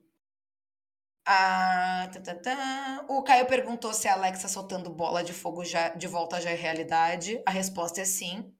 Ah, 1.28 2.08
tá, 2.12 2.20
tá, 2.20 2.34
tá. 2.36 3.06
O 3.08 3.20
Caio 3.22 3.46
perguntou 3.46 3.92
se 3.92 4.06
a 4.06 4.14
Alexa 4.14 4.46
soltando 4.46 4.90
bola 4.90 5.24
de 5.24 5.32
fogo 5.32 5.64
já, 5.64 5.88
de 5.88 6.06
volta 6.06 6.40
já 6.40 6.50
é 6.50 6.54
realidade. 6.54 7.42
A 7.44 7.50
resposta 7.50 8.00
é 8.00 8.04
sim. 8.04 8.54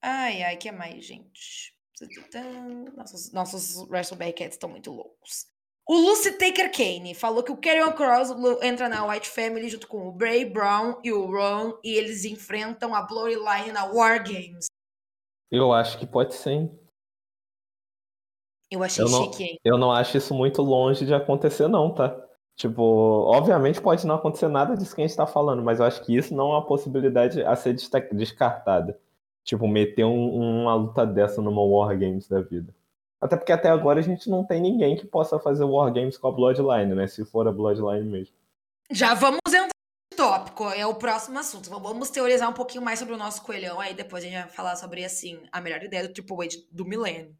Ai, 0.00 0.42
ai, 0.42 0.56
que 0.56 0.72
mais, 0.72 1.04
gente? 1.04 1.76
Nossos, 2.96 3.32
nossos 3.32 3.76
WrestleBackets 3.88 4.54
estão 4.54 4.70
muito 4.70 4.90
loucos. 4.90 5.46
O 5.86 5.94
Lucy 5.94 6.32
Taker 6.38 6.72
Kane 6.72 7.14
falou 7.14 7.42
que 7.42 7.52
o 7.52 7.56
Karrion 7.56 7.92
Cross 7.92 8.30
entra 8.62 8.88
na 8.88 9.04
White 9.06 9.28
Family 9.28 9.68
junto 9.68 9.86
com 9.86 10.08
o 10.08 10.12
Bray 10.12 10.44
Brown 10.44 10.98
e 11.04 11.12
o 11.12 11.26
Ron 11.26 11.78
e 11.84 11.94
eles 11.94 12.24
enfrentam 12.24 12.94
a 12.94 13.02
Bloodline 13.02 13.72
na 13.72 13.84
War 13.84 14.22
Games. 14.24 14.66
Eu 15.50 15.72
acho 15.72 15.98
que 15.98 16.06
pode 16.06 16.34
sim. 16.34 16.70
Eu 18.72 18.82
achei 18.82 19.04
eu 19.04 19.08
não, 19.10 19.24
chique, 19.24 19.44
hein? 19.44 19.60
Eu 19.62 19.76
não 19.76 19.92
acho 19.92 20.16
isso 20.16 20.34
muito 20.34 20.62
longe 20.62 21.04
de 21.04 21.12
acontecer, 21.12 21.68
não, 21.68 21.90
tá? 21.90 22.16
Tipo, 22.56 22.82
obviamente 23.26 23.82
pode 23.82 24.06
não 24.06 24.14
acontecer 24.14 24.48
nada 24.48 24.74
disso 24.74 24.94
que 24.94 25.02
a 25.02 25.06
gente 25.06 25.16
tá 25.16 25.26
falando, 25.26 25.62
mas 25.62 25.78
eu 25.78 25.84
acho 25.84 26.02
que 26.02 26.16
isso 26.16 26.34
não 26.34 26.52
é 26.52 26.54
uma 26.54 26.66
possibilidade 26.66 27.42
a 27.42 27.54
ser 27.54 27.76
descartada. 28.12 28.98
Tipo, 29.44 29.68
meter 29.68 30.04
um, 30.06 30.62
uma 30.62 30.74
luta 30.74 31.04
dessa 31.04 31.42
numa 31.42 31.62
War 31.62 31.98
Games 31.98 32.26
da 32.28 32.40
vida. 32.40 32.74
Até 33.20 33.36
porque 33.36 33.52
até 33.52 33.68
agora 33.68 34.00
a 34.00 34.02
gente 34.02 34.30
não 34.30 34.42
tem 34.42 34.58
ninguém 34.58 34.96
que 34.96 35.06
possa 35.06 35.38
fazer 35.38 35.64
War 35.64 35.92
Games 35.92 36.16
com 36.16 36.28
a 36.28 36.32
Bloodline, 36.32 36.94
né? 36.94 37.06
Se 37.06 37.26
for 37.26 37.46
a 37.46 37.52
Bloodline 37.52 38.08
mesmo. 38.08 38.34
Já 38.90 39.12
vamos 39.12 39.40
entrar 39.48 39.66
no 39.66 40.16
tópico, 40.16 40.64
é 40.70 40.86
o 40.86 40.94
próximo 40.94 41.38
assunto. 41.38 41.68
Vamos 41.68 42.08
teorizar 42.08 42.48
um 42.48 42.54
pouquinho 42.54 42.82
mais 42.82 42.98
sobre 42.98 43.14
o 43.14 43.18
nosso 43.18 43.42
coelhão, 43.42 43.78
aí 43.78 43.92
depois 43.92 44.24
a 44.24 44.26
gente 44.26 44.40
vai 44.40 44.48
falar 44.48 44.76
sobre, 44.76 45.04
assim, 45.04 45.38
a 45.52 45.60
melhor 45.60 45.82
ideia 45.82 46.08
do 46.08 46.14
Triple 46.14 46.46
H 46.46 46.56
do 46.70 46.84
milênio. 46.86 47.36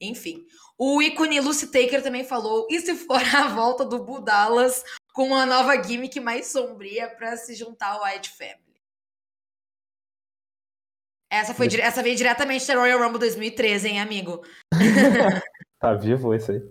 Enfim. 0.00 0.46
O 0.78 1.00
ícone 1.00 1.40
Lucy 1.40 1.68
Taker 1.68 2.02
também 2.02 2.24
falou: 2.24 2.66
e 2.70 2.80
se 2.80 2.94
for 2.94 3.22
a 3.34 3.48
volta 3.48 3.84
do 3.84 4.04
Budalas 4.04 4.82
com 5.12 5.28
uma 5.28 5.46
nova 5.46 5.82
gimmick 5.82 6.20
mais 6.20 6.48
sombria 6.48 7.08
para 7.08 7.36
se 7.36 7.54
juntar 7.54 7.92
ao 7.92 8.04
White 8.04 8.30
Family? 8.30 8.66
Essa, 11.30 11.52
foi, 11.52 11.66
essa 11.80 12.02
veio 12.02 12.16
diretamente 12.16 12.66
da 12.66 12.74
Royal 12.74 13.00
Rumble 13.00 13.18
2013, 13.18 13.88
hein, 13.88 14.00
amigo? 14.00 14.42
tá 15.80 15.94
vivo 15.94 16.32
esse 16.32 16.52
aí. 16.52 16.62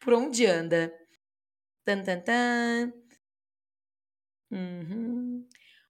Por 0.00 0.14
onde 0.14 0.46
anda? 0.46 0.92
Tan, 1.84 2.02
tan, 2.02 2.20
tan. 2.20 2.92
Uhum. 4.50 5.46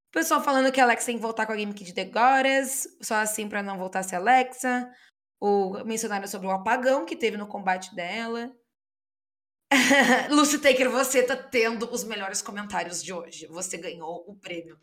O 0.08 0.12
pessoal 0.12 0.42
falando 0.42 0.70
que 0.72 0.80
a 0.80 0.84
Alexa 0.84 1.06
tem 1.06 1.16
que 1.16 1.22
voltar 1.22 1.46
com 1.46 1.52
a 1.52 1.56
gimmick 1.56 1.82
de 1.82 1.94
The 1.94 2.04
Goddess, 2.04 2.86
só 3.02 3.16
assim 3.16 3.48
para 3.48 3.62
não 3.62 3.78
voltar 3.78 4.00
a 4.00 4.02
ser 4.02 4.16
Alexa. 4.16 4.90
Ou 5.40 5.84
mencionaram 5.84 6.26
sobre 6.26 6.46
o 6.46 6.50
apagão 6.50 7.04
que 7.04 7.16
teve 7.16 7.36
no 7.36 7.46
combate 7.46 7.94
dela. 7.94 8.54
Lucy 10.30 10.58
Taker, 10.58 10.90
você 10.90 11.22
tá 11.22 11.36
tendo 11.36 11.90
os 11.90 12.04
melhores 12.04 12.40
comentários 12.40 13.02
de 13.02 13.12
hoje. 13.12 13.46
Você 13.48 13.76
ganhou 13.76 14.24
o 14.26 14.36
prêmio. 14.36 14.78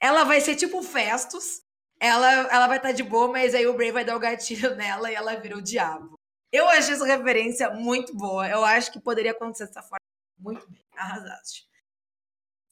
Ela 0.00 0.24
vai 0.24 0.40
ser 0.40 0.56
tipo 0.56 0.82
Festus. 0.82 1.62
Ela, 2.00 2.32
ela 2.52 2.66
vai 2.66 2.78
estar 2.78 2.88
tá 2.88 2.94
de 2.94 3.02
boa, 3.04 3.28
mas 3.28 3.54
aí 3.54 3.66
o 3.66 3.74
Bray 3.74 3.92
vai 3.92 4.04
dar 4.04 4.16
o 4.16 4.20
gatilho 4.20 4.74
nela 4.76 5.10
e 5.10 5.14
ela 5.14 5.36
vira 5.36 5.56
o 5.56 5.62
diabo. 5.62 6.18
Eu 6.50 6.68
achei 6.68 6.94
essa 6.94 7.06
referência 7.06 7.70
muito 7.70 8.14
boa. 8.14 8.48
Eu 8.48 8.64
acho 8.64 8.92
que 8.92 9.00
poderia 9.00 9.30
acontecer 9.30 9.66
dessa 9.66 9.82
forma. 9.82 9.98
Muito 10.38 10.68
bem. 10.68 10.84
Arrasaste. 10.96 11.64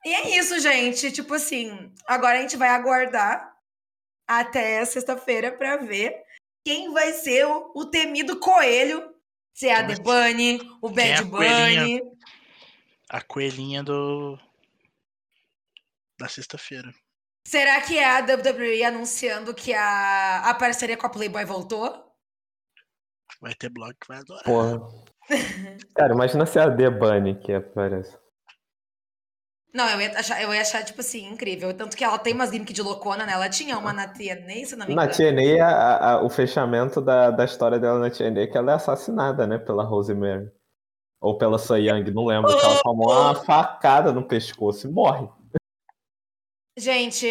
E 0.05 0.13
é 0.13 0.37
isso, 0.37 0.59
gente. 0.59 1.13
Tipo 1.13 1.35
assim, 1.35 1.95
agora 2.07 2.39
a 2.39 2.43
gente 2.43 2.57
vai 2.57 2.71
aguardar 2.71 3.57
até 4.27 4.85
sexta-feira 4.85 5.53
para 5.53 5.77
ver 5.77 6.23
quem 6.65 6.93
vai 6.93 7.13
ser 7.13 7.47
o, 7.47 7.73
o 7.75 7.87
temido 7.87 8.39
coelho. 8.39 9.15
Se 9.55 9.69
é 9.69 9.75
a 9.75 9.87
The 9.87 9.97
Bunny, 9.97 10.59
o 10.81 10.89
Bad 10.89 11.11
é 11.11 11.23
Bunny. 11.23 12.03
A 13.09 13.21
coelhinha 13.21 13.83
do. 13.83 14.39
da 16.19 16.29
sexta-feira. 16.29 16.95
Será 17.47 17.81
que 17.81 17.99
é 17.99 18.09
a 18.09 18.21
WWE 18.21 18.85
anunciando 18.85 19.55
que 19.55 19.73
a, 19.75 20.51
a 20.51 20.55
parceria 20.55 20.97
com 20.97 21.07
a 21.07 21.11
Playboy 21.11 21.45
voltou? 21.45 22.15
Vai 23.41 23.55
ter 23.55 23.71
blog 23.71 23.95
que 23.95 24.07
vai 24.07 24.19
adorar. 24.19 24.45
Porra. 24.45 24.79
Cara, 25.97 26.13
imagina 26.13 26.47
se 26.47 26.59
é 26.59 26.63
a 26.63 26.75
The 26.75 26.91
Bunny 26.91 27.39
que 27.41 27.53
aparece. 27.53 28.17
Não, 29.73 29.89
eu 29.89 30.01
ia, 30.01 30.19
achar, 30.19 30.43
eu 30.43 30.53
ia 30.53 30.61
achar, 30.61 30.85
tipo 30.85 31.01
assim, 31.01 31.27
incrível. 31.29 31.73
Tanto 31.73 31.97
que 31.97 32.03
ela 32.03 32.19
tem 32.19 32.35
umas 32.35 32.51
gimmicks 32.51 32.75
de 32.75 32.83
loucona, 32.83 33.25
né? 33.25 33.33
Ela 33.33 33.49
tinha 33.49 33.79
uma 33.79 33.93
na 33.93 34.09
TNA, 34.09 34.67
se 34.67 34.77
não 34.77 34.87
me 34.87 34.93
engano. 34.93 35.07
Na 35.07 35.09
TNA, 35.09 36.23
o 36.25 36.29
fechamento 36.29 37.01
da, 37.01 37.31
da 37.31 37.45
história 37.45 37.79
dela 37.79 38.01
na 38.01 38.11
TNA 38.11 38.41
é 38.41 38.47
que 38.49 38.59
ela 38.59 38.73
é 38.73 38.75
assassinada, 38.75 39.47
né? 39.47 39.59
Pela 39.59 39.85
Rosemary. 39.85 40.51
Ou 41.21 41.39
pela 41.39 41.59
Young, 41.79 42.11
não 42.11 42.25
lembro. 42.25 42.57
Que 42.57 42.65
ela 42.65 42.83
tomou 42.83 43.13
uma 43.13 43.35
facada 43.35 44.11
no 44.11 44.27
pescoço 44.27 44.89
e 44.89 44.91
morre. 44.91 45.29
Gente, 46.77 47.27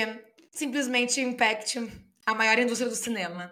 simplesmente 0.51 1.19
Impact, 1.19 1.91
a 2.25 2.35
maior 2.35 2.57
indústria 2.59 2.89
do 2.89 2.95
cinema. 2.95 3.51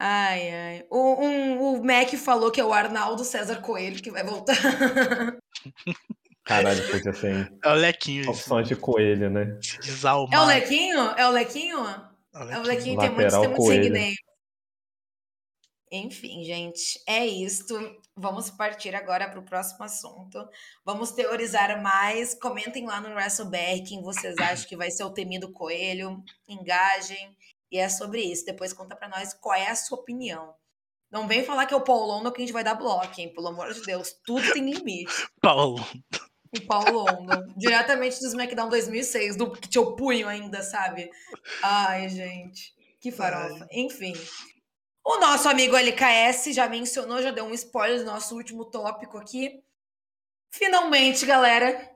Ai, 0.00 0.50
ai. 0.50 0.86
O, 0.90 1.14
um, 1.14 1.74
o 1.74 1.84
Mac 1.84 2.12
falou 2.14 2.50
que 2.50 2.60
é 2.60 2.64
o 2.64 2.72
Arnaldo 2.72 3.24
César 3.24 3.60
Coelho 3.60 4.02
que 4.02 4.10
vai 4.10 4.22
voltar. 4.22 4.54
Caralho, 6.48 6.90
podia 6.90 7.12
ser. 7.12 7.52
É 7.62 7.68
o 7.68 7.74
Lequinho. 7.74 8.30
Opções 8.30 8.66
de 8.66 8.74
coelho, 8.74 9.28
né? 9.28 9.44
Desalmar. 9.82 10.32
É 10.32 10.42
o 10.42 10.46
Lequinho? 10.46 10.98
É 10.98 11.28
o 11.28 11.30
Lequinho? 11.30 11.78
É 11.78 12.38
o 12.38 12.38
Lequinho, 12.38 12.54
é 12.54 12.58
o 12.58 12.62
Lequinho 12.62 12.98
tem 13.00 13.10
muitos, 13.10 13.38
tem 13.38 13.48
muitos 13.48 13.66
seguidores. 13.66 14.14
Enfim, 15.92 16.44
gente, 16.44 17.02
é 17.06 17.26
isto. 17.26 17.74
Vamos 18.16 18.48
partir 18.48 18.94
agora 18.94 19.28
para 19.28 19.38
o 19.38 19.44
próximo 19.44 19.84
assunto. 19.84 20.42
Vamos 20.86 21.10
teorizar 21.10 21.82
mais. 21.82 22.32
Comentem 22.32 22.86
lá 22.86 22.98
no 22.98 23.10
WrestleBR 23.10 23.84
quem 23.86 24.02
vocês 24.02 24.34
acham 24.40 24.66
que 24.66 24.76
vai 24.76 24.90
ser 24.90 25.04
o 25.04 25.12
temido 25.12 25.52
coelho. 25.52 26.22
Engajem. 26.48 27.36
E 27.70 27.78
é 27.78 27.90
sobre 27.90 28.22
isso. 28.22 28.46
Depois 28.46 28.72
conta 28.72 28.96
para 28.96 29.08
nós 29.08 29.34
qual 29.34 29.54
é 29.54 29.68
a 29.68 29.76
sua 29.76 29.98
opinião. 29.98 30.54
Não 31.10 31.28
vem 31.28 31.44
falar 31.44 31.66
que 31.66 31.74
é 31.74 31.76
o 31.76 31.84
Paulo 31.84 32.06
London 32.06 32.30
que 32.30 32.38
a 32.38 32.44
gente 32.44 32.52
vai 32.52 32.64
dar 32.64 32.74
bloco, 32.74 33.18
hein? 33.18 33.32
Pelo 33.34 33.48
amor 33.48 33.72
de 33.72 33.82
Deus, 33.82 34.14
tudo 34.24 34.50
tem 34.52 34.70
limite. 34.70 35.12
Paulo. 35.40 35.84
O 36.56 36.60
Paulo 36.66 37.04
London. 37.04 37.52
diretamente 37.56 38.20
do 38.20 38.26
SmackDown 38.26 38.68
2006, 38.68 39.36
do 39.36 39.50
que 39.52 39.68
tinha 39.68 39.82
o 39.82 39.94
punho 39.94 40.26
ainda, 40.28 40.62
sabe? 40.62 41.10
Ai, 41.62 42.08
gente. 42.08 42.74
Que 43.00 43.10
farofa. 43.10 43.66
Ai. 43.70 43.80
Enfim. 43.80 44.14
O 45.04 45.18
nosso 45.18 45.48
amigo 45.48 45.76
LKS 45.76 46.54
já 46.54 46.68
mencionou, 46.68 47.22
já 47.22 47.30
deu 47.30 47.44
um 47.44 47.54
spoiler 47.54 47.98
do 47.98 48.04
nosso 48.04 48.34
último 48.34 48.64
tópico 48.64 49.16
aqui. 49.18 49.62
Finalmente, 50.50 51.24
galera, 51.26 51.90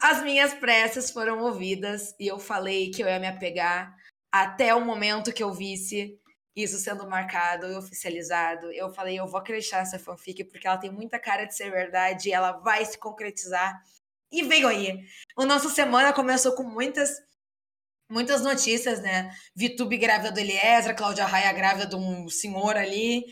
as 0.00 0.22
minhas 0.22 0.54
preces 0.54 1.10
foram 1.10 1.40
ouvidas 1.40 2.14
e 2.18 2.26
eu 2.26 2.38
falei 2.38 2.90
que 2.90 3.02
eu 3.02 3.06
ia 3.06 3.18
me 3.18 3.26
apegar 3.26 3.96
até 4.30 4.74
o 4.74 4.84
momento 4.84 5.32
que 5.32 5.42
eu 5.42 5.52
visse 5.52 6.18
isso 6.54 6.78
sendo 6.78 7.08
marcado 7.08 7.66
e 7.66 7.76
oficializado. 7.76 8.70
Eu 8.72 8.92
falei, 8.92 9.18
eu 9.18 9.26
vou 9.26 9.40
acreditar 9.40 9.78
nessa 9.78 9.98
fanfic 9.98 10.44
porque 10.44 10.66
ela 10.66 10.78
tem 10.78 10.90
muita 10.90 11.18
cara 11.18 11.44
de 11.44 11.56
ser 11.56 11.70
verdade 11.70 12.32
ela 12.32 12.52
vai 12.52 12.84
se 12.84 12.98
concretizar. 12.98 13.82
E 14.30 14.42
veio 14.42 14.68
aí. 14.68 14.98
O 15.36 15.44
nosso 15.44 15.70
semana 15.70 16.12
começou 16.12 16.54
com 16.54 16.62
muitas 16.64 17.10
Muitas 18.10 18.42
notícias, 18.42 19.00
né? 19.00 19.34
Vitube 19.56 19.96
grávida 19.96 20.30
do 20.30 20.38
Eliezer, 20.38 20.94
Cláudia 20.94 21.24
Raia 21.24 21.50
grávida 21.50 21.86
de 21.86 21.96
um 21.96 22.28
senhor 22.28 22.76
ali, 22.76 23.24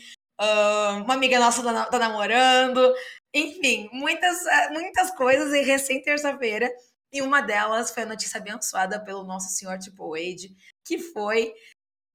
uma 1.03 1.13
amiga 1.13 1.39
nossa 1.39 1.61
tá, 1.61 1.85
tá 1.85 1.99
namorando, 1.99 2.91
enfim, 3.31 3.89
muitas, 3.93 4.43
ah, 4.47 4.69
muitas 4.71 5.11
coisas. 5.11 5.53
E 5.53 5.61
recém 5.61 6.01
terça-feira, 6.01 6.67
e 7.13 7.21
uma 7.21 7.41
delas 7.41 7.91
foi 7.91 8.03
a 8.03 8.07
notícia 8.07 8.39
abençoada 8.39 8.99
pelo 9.03 9.23
nosso 9.23 9.49
senhor 9.49 9.77
Tipo 9.77 10.11
Wade, 10.11 10.55
que 10.83 10.97
foi. 10.97 11.53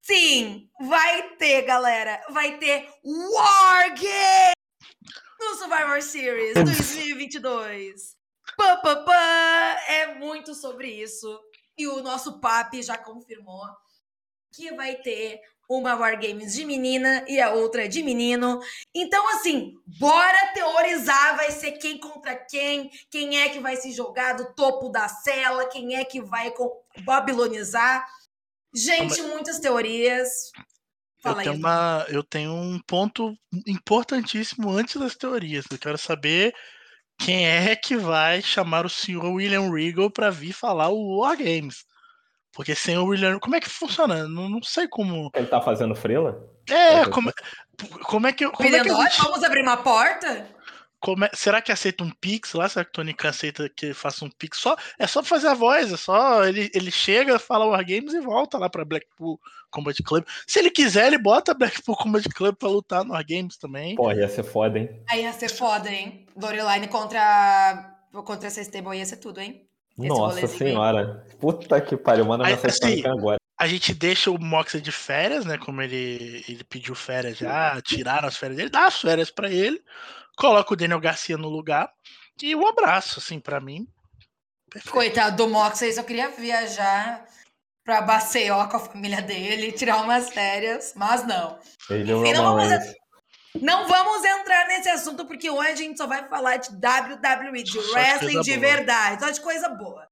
Sim, 0.07 0.71
vai 0.79 1.31
ter, 1.31 1.63
galera, 1.63 2.25
vai 2.31 2.59
ter 2.59 2.89
War 3.05 3.93
Game 3.93 4.55
no 5.41 5.57
Survivor 5.57 6.01
Series 6.01 6.55
2022. 6.55 8.17
Pã, 8.57 8.77
pã, 8.77 9.05
pã. 9.05 9.13
É 9.89 10.15
muito 10.15 10.55
sobre 10.55 10.89
isso. 10.89 11.41
E 11.77 11.89
o 11.89 12.05
nosso 12.05 12.39
papi 12.39 12.85
já 12.85 12.97
confirmou 12.97 13.67
que 14.55 14.73
vai 14.77 14.95
ter 14.95 15.41
uma 15.69 15.97
Wargames 15.97 16.55
de 16.55 16.65
menina 16.65 17.25
e 17.27 17.41
a 17.41 17.51
outra 17.51 17.89
de 17.89 18.01
menino. 18.01 18.61
Então, 18.95 19.29
assim, 19.31 19.75
bora 19.99 20.53
teorizar. 20.55 21.37
Vai 21.37 21.51
ser 21.51 21.73
quem 21.73 21.99
contra 21.99 22.37
quem, 22.37 22.93
quem 23.11 23.41
é 23.41 23.49
que 23.49 23.59
vai 23.59 23.75
se 23.75 23.91
jogar 23.91 24.35
do 24.35 24.55
topo 24.55 24.89
da 24.89 25.09
cela, 25.09 25.67
quem 25.67 25.97
é 25.97 26.05
que 26.05 26.23
vai 26.23 26.55
babilonizar. 27.05 28.07
Gente, 28.77 29.23
muitas 29.23 29.59
teorias. 29.59 30.29
Fala 31.23 31.41
eu, 31.41 31.45
tenho 31.45 31.57
uma, 31.57 32.07
eu 32.09 32.23
tenho 32.23 32.53
um 32.53 32.79
ponto 32.87 33.35
importantíssimo 33.67 34.71
antes 34.71 34.97
das 34.97 35.17
teorias. 35.17 35.65
Eu 35.71 35.79
quero 35.79 35.97
saber 35.97 36.55
quem 37.19 37.49
é 37.49 37.75
que 37.75 37.97
vai 37.97 38.43
chamar 38.43 38.85
o 38.85 38.91
senhor 38.91 39.25
William 39.25 39.73
Regal 39.73 40.11
para 40.11 40.31
vir 40.31 40.53
falar 40.53 40.89
o 40.91 41.21
War 41.21 41.37
Games. 41.37 41.85
Porque 42.53 42.75
sem 42.75 42.99
o 42.99 43.07
William. 43.07 43.39
Como 43.39 43.57
é 43.57 43.61
que 43.61 43.69
funciona? 43.69 44.29
Não, 44.29 44.49
não 44.49 44.63
sei 44.63 44.87
como. 44.89 45.31
Ele 45.35 45.47
tá 45.47 45.61
fazendo 45.61 45.95
frila? 45.95 46.39
É, 46.69 47.05
como, 47.07 47.33
como 48.05 48.27
é 48.27 48.33
que. 48.33 48.49
Como 48.49 48.69
William 48.69 48.81
é 48.81 48.85
que 48.85 49.03
gente... 49.11 49.23
vamos 49.23 49.43
abrir 49.43 49.63
uma 49.63 49.79
porta? 49.79 50.56
É, 51.23 51.37
será 51.37 51.61
que 51.61 51.71
aceita 51.71 52.03
um 52.03 52.11
Pix 52.11 52.53
lá? 52.55 52.69
Será 52.69 52.85
que 52.85 52.91
o 52.91 52.95
Tony 52.95 53.15
Khan 53.15 53.29
aceita 53.29 53.69
que 53.69 53.93
faça 53.93 54.25
um 54.25 54.31
Pix? 54.31 54.59
Só, 54.59 54.77
é 54.99 55.07
só 55.07 55.23
fazer 55.23 55.49
a 55.49 55.55
voz, 55.55 55.93
é 55.93 55.97
só. 55.97 56.45
Ele, 56.45 56.71
ele 56.75 56.91
chega, 56.91 57.39
fala 57.39 57.67
Wargames 57.67 58.15
e 58.15 58.21
volta 58.21 58.59
lá 58.59 58.69
pra 58.69 58.85
Blackpool 58.85 59.39
Combat 59.71 60.03
Club. 60.03 60.25
Se 60.47 60.59
ele 60.59 60.71
quiser, 60.71 61.07
ele 61.07 61.19
bota 61.19 61.55
Blackpool 61.55 61.97
Combat 61.97 62.29
Club 62.31 62.57
pra 62.57 62.69
lutar 62.69 63.05
no 63.05 63.13
Wargames 63.13 63.57
também. 63.57 63.95
Pô, 63.95 64.11
ia 64.11 64.29
ser 64.29 64.43
foda, 64.43 64.79
hein? 64.79 65.03
Aí 65.11 65.23
ia 65.23 65.33
ser 65.33 65.51
foda, 65.51 65.91
hein? 65.91 66.27
Doryline 66.35 66.89
contra, 66.89 67.95
contra 68.25 68.49
essa 68.49 68.61
stable 68.63 68.97
ia 68.97 69.07
ser 69.07 69.19
tudo, 69.19 69.41
hein? 69.41 69.67
Esse 69.99 70.09
Nossa 70.09 70.47
senhora. 70.47 71.25
Puta 71.39 71.81
que 71.81 71.97
pariu, 71.97 72.25
manda 72.25 72.45
mensagem 72.45 73.01
assim, 73.01 73.07
agora. 73.07 73.39
A 73.59 73.67
gente 73.67 73.95
deixa 73.95 74.31
o 74.31 74.39
Moxley 74.39 74.83
de 74.83 74.93
férias, 74.93 75.47
né? 75.47 75.57
Como 75.57 75.81
ele, 75.81 76.45
ele 76.47 76.63
pediu 76.65 76.95
férias 76.95 77.39
já, 77.39 77.81
tiraram 77.81 78.29
as 78.29 78.37
férias 78.37 78.59
dele, 78.59 78.69
dá 78.69 78.87
as 78.87 79.01
férias 79.01 79.31
para 79.31 79.51
ele 79.51 79.83
coloca 80.37 80.75
o 80.75 80.77
Daniel 80.77 81.01
Garcia 81.01 81.37
no 81.37 81.49
lugar 81.49 81.91
e 82.43 82.55
um 82.55 82.67
abraço, 82.67 83.19
assim, 83.19 83.41
para 83.41 83.61
mim. 83.61 83.89
Perfeito. 84.71 84.93
Coitado 84.93 85.37
do 85.37 85.49
Moxley, 85.49 85.93
só 85.93 86.03
queria 86.03 86.29
viajar 86.31 87.27
pra 87.83 88.03
Maceió 88.03 88.67
com 88.69 88.77
a 88.77 88.81
família 88.81 89.23
dele, 89.23 89.73
tirar 89.73 90.03
umas 90.03 90.29
férias, 90.29 90.93
mas 90.95 91.25
não. 91.27 91.59
Ele 91.89 92.13
Enfim, 92.13 92.33
não, 92.33 92.57
vamos, 92.57 92.95
não 93.63 93.89
vamos 93.89 94.25
entrar 94.25 94.67
nesse 94.67 94.89
assunto, 94.89 95.25
porque 95.25 95.49
hoje 95.49 95.71
a 95.71 95.77
gente 95.77 95.97
só 95.97 96.07
vai 96.07 96.29
falar 96.29 96.57
de 96.57 96.69
WWE, 96.71 97.63
de 97.63 97.81
só 97.81 97.93
wrestling 97.93 98.41
de, 98.41 98.53
de 98.53 98.59
verdade, 98.59 99.25
só 99.25 99.31
de 99.31 99.41
coisa 99.41 99.69
boa. 99.69 100.07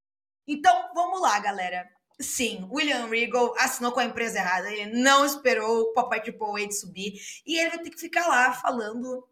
Então, 0.46 0.90
vamos 0.94 1.20
lá, 1.20 1.38
galera. 1.40 1.84
Sim, 2.20 2.68
William 2.70 3.06
Regal 3.06 3.52
assinou 3.58 3.90
com 3.90 3.98
a 3.98 4.04
empresa 4.04 4.38
errada. 4.38 4.70
Ele 4.70 5.02
não 5.02 5.24
esperou 5.26 5.80
o 5.80 5.92
Papai 5.92 6.22
Triple 6.22 6.64
H 6.64 6.72
subir. 6.72 7.14
E 7.44 7.58
ele 7.58 7.70
vai 7.70 7.78
ter 7.80 7.90
que 7.90 7.98
ficar 7.98 8.28
lá 8.28 8.52
falando 8.52 9.26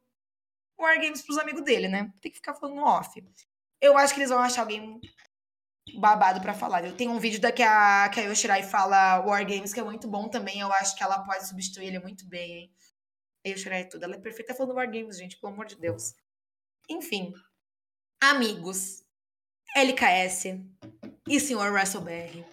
Wargames 0.79 1.23
pros 1.23 1.39
amigos 1.39 1.63
dele, 1.63 1.89
né? 1.89 2.13
Tem 2.21 2.31
que 2.31 2.39
ficar 2.39 2.55
falando 2.55 2.77
no 2.77 2.85
off. 2.85 3.23
Eu 3.81 3.97
acho 3.97 4.15
que 4.15 4.21
eles 4.21 4.31
vão 4.31 4.41
achar 4.41 4.63
alguém 4.63 5.01
babado 5.99 6.41
para 6.41 6.55
falar. 6.55 6.85
Eu 6.85 6.97
tenho 6.97 7.11
um 7.11 7.19
vídeo 7.19 7.41
da 7.41 7.51
que 7.51 7.63
a, 7.63 8.09
que 8.09 8.21
a 8.21 8.25
Yoshirai 8.25 8.63
fala 8.63 9.21
Wargames, 9.21 9.73
que 9.73 9.81
é 9.81 9.85
muito 9.85 10.09
bom 10.09 10.29
também. 10.29 10.61
Eu 10.61 10.73
acho 10.73 10.97
que 10.97 11.03
ela 11.03 11.25
pode 11.25 11.47
substituir 11.47 11.87
ele 11.87 11.99
muito 11.99 12.27
bem, 12.27 12.53
hein? 12.53 12.75
A 13.45 13.49
Yoshirai 13.51 13.83
é 13.83 13.85
tudo. 13.85 14.05
Ela 14.05 14.17
é 14.17 14.21
perfeita 14.21 14.55
falando 14.55 14.75
Wargames, 14.75 15.19
gente, 15.19 15.39
pelo 15.39 15.53
amor 15.53 15.67
de 15.67 15.77
Deus. 15.77 16.15
Enfim. 16.89 17.33
Amigos. 18.23 19.03
LKS 19.75 20.45
e 21.27 21.41
senhor 21.41 21.73
WrestleBR. 21.73 22.45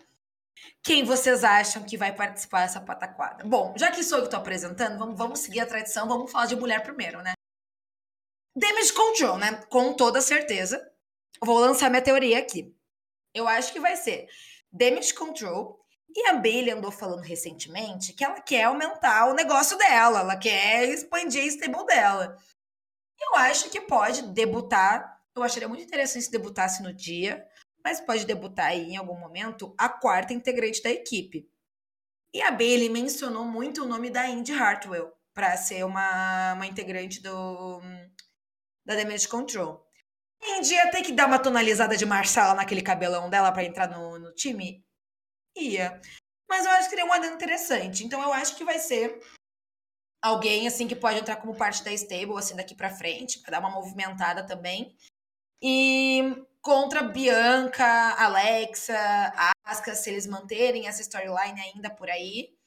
Quem 0.82 1.04
vocês 1.04 1.44
acham 1.44 1.84
que 1.84 1.98
vai 1.98 2.14
participar 2.14 2.62
dessa 2.62 2.80
pataquada? 2.80 3.44
Bom, 3.44 3.74
já 3.78 3.92
que 3.92 4.04
sou 4.04 4.20
eu 4.20 4.24
que 4.24 4.32
tô 4.32 4.38
apresentando, 4.38 4.98
vamos, 4.98 5.18
vamos 5.18 5.40
seguir 5.40 5.60
a 5.60 5.66
tradição, 5.66 6.08
vamos 6.08 6.32
falar 6.32 6.46
de 6.46 6.56
mulher 6.56 6.82
primeiro, 6.82 7.22
né? 7.22 7.34
Damage 8.60 8.92
Control, 8.92 9.38
né? 9.38 9.54
Com 9.70 9.94
toda 9.94 10.20
certeza. 10.20 10.86
Vou 11.42 11.60
lançar 11.60 11.90
minha 11.90 12.02
teoria 12.02 12.40
aqui. 12.40 12.76
Eu 13.34 13.48
acho 13.48 13.72
que 13.72 13.80
vai 13.80 13.96
ser 13.96 14.28
Damage 14.70 15.14
Control. 15.14 15.80
E 16.14 16.28
a 16.28 16.34
Bailey 16.34 16.72
andou 16.72 16.92
falando 16.92 17.22
recentemente 17.22 18.14
que 18.14 18.24
ela 18.24 18.42
quer 18.42 18.64
aumentar 18.64 19.30
o 19.30 19.34
negócio 19.34 19.78
dela, 19.78 20.22
ela 20.22 20.36
quer 20.36 20.90
expandir 20.90 21.44
a 21.44 21.46
stable 21.46 21.86
dela. 21.86 22.36
Eu 23.22 23.36
acho 23.36 23.70
que 23.70 23.80
pode 23.80 24.24
debutar. 24.24 25.22
Eu 25.36 25.44
acharia 25.44 25.68
muito 25.68 25.84
interessante 25.84 26.26
se 26.26 26.32
debutasse 26.32 26.82
no 26.82 26.92
dia, 26.92 27.46
mas 27.84 28.02
pode 28.02 28.26
debutar 28.26 28.68
aí 28.68 28.92
em 28.92 28.98
algum 28.98 29.18
momento 29.18 29.74
a 29.78 29.88
quarta 29.88 30.34
integrante 30.34 30.82
da 30.82 30.90
equipe. 30.90 31.48
E 32.34 32.42
a 32.42 32.52
Bailey 32.52 32.90
mencionou 32.90 33.46
muito 33.46 33.84
o 33.84 33.88
nome 33.88 34.10
da 34.10 34.28
Indy 34.28 34.52
Hartwell 34.52 35.14
para 35.34 35.56
ser 35.56 35.86
uma, 35.86 36.54
uma 36.54 36.66
integrante 36.66 37.22
do, 37.22 37.82
da 38.90 38.96
Damage 38.96 39.28
Control. 39.28 39.86
Em 40.42 40.62
dia 40.62 40.90
ter 40.90 41.04
que 41.04 41.12
dar 41.12 41.28
uma 41.28 41.38
tonalizada 41.38 41.96
de 41.96 42.08
Marcela 42.08 42.56
naquele 42.56 42.82
cabelão 42.82 43.30
dela 43.30 43.52
para 43.52 43.64
entrar 43.64 43.88
no, 43.88 44.18
no 44.18 44.34
time? 44.34 44.84
Ia. 45.56 46.02
Mas 46.50 46.66
eu 46.66 46.72
acho 46.72 46.86
que 46.86 46.90
seria 46.90 47.06
um 47.06 47.14
adendo 47.14 47.36
interessante. 47.36 48.04
Então 48.04 48.20
eu 48.24 48.34
acho 48.34 48.56
que 48.56 48.64
vai 48.64 48.80
ser 48.80 49.22
alguém 50.24 50.68
assim 50.68 50.88
que 50.88 50.96
pode 50.96 51.20
entrar 51.20 51.36
como 51.36 51.56
parte 51.56 51.84
da 51.84 51.94
stable 51.94 52.38
assim 52.38 52.56
daqui 52.56 52.74
para 52.74 52.90
frente, 52.90 53.40
para 53.42 53.52
dar 53.52 53.60
uma 53.60 53.70
movimentada 53.70 54.44
também. 54.44 54.98
E 55.62 56.44
contra 56.60 57.04
Bianca, 57.04 58.16
Alexa, 58.18 58.98
Asuka, 59.64 59.94
se 59.94 60.10
eles 60.10 60.26
manterem 60.26 60.88
essa 60.88 61.02
storyline 61.02 61.62
ainda 61.62 61.92
por 61.92 62.10
aí, 62.10 62.58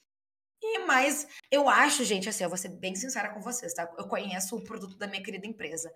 e 0.62 0.78
mais, 0.80 1.26
eu 1.50 1.68
acho, 1.68 2.04
gente, 2.04 2.28
assim, 2.28 2.44
eu 2.44 2.48
vou 2.48 2.56
ser 2.56 2.68
bem 2.68 2.94
sincera 2.94 3.30
com 3.30 3.40
vocês, 3.40 3.74
tá? 3.74 3.90
Eu 3.98 4.06
conheço 4.06 4.56
o 4.56 4.62
produto 4.62 4.96
da 4.96 5.08
minha 5.08 5.22
querida 5.22 5.46
empresa. 5.46 5.92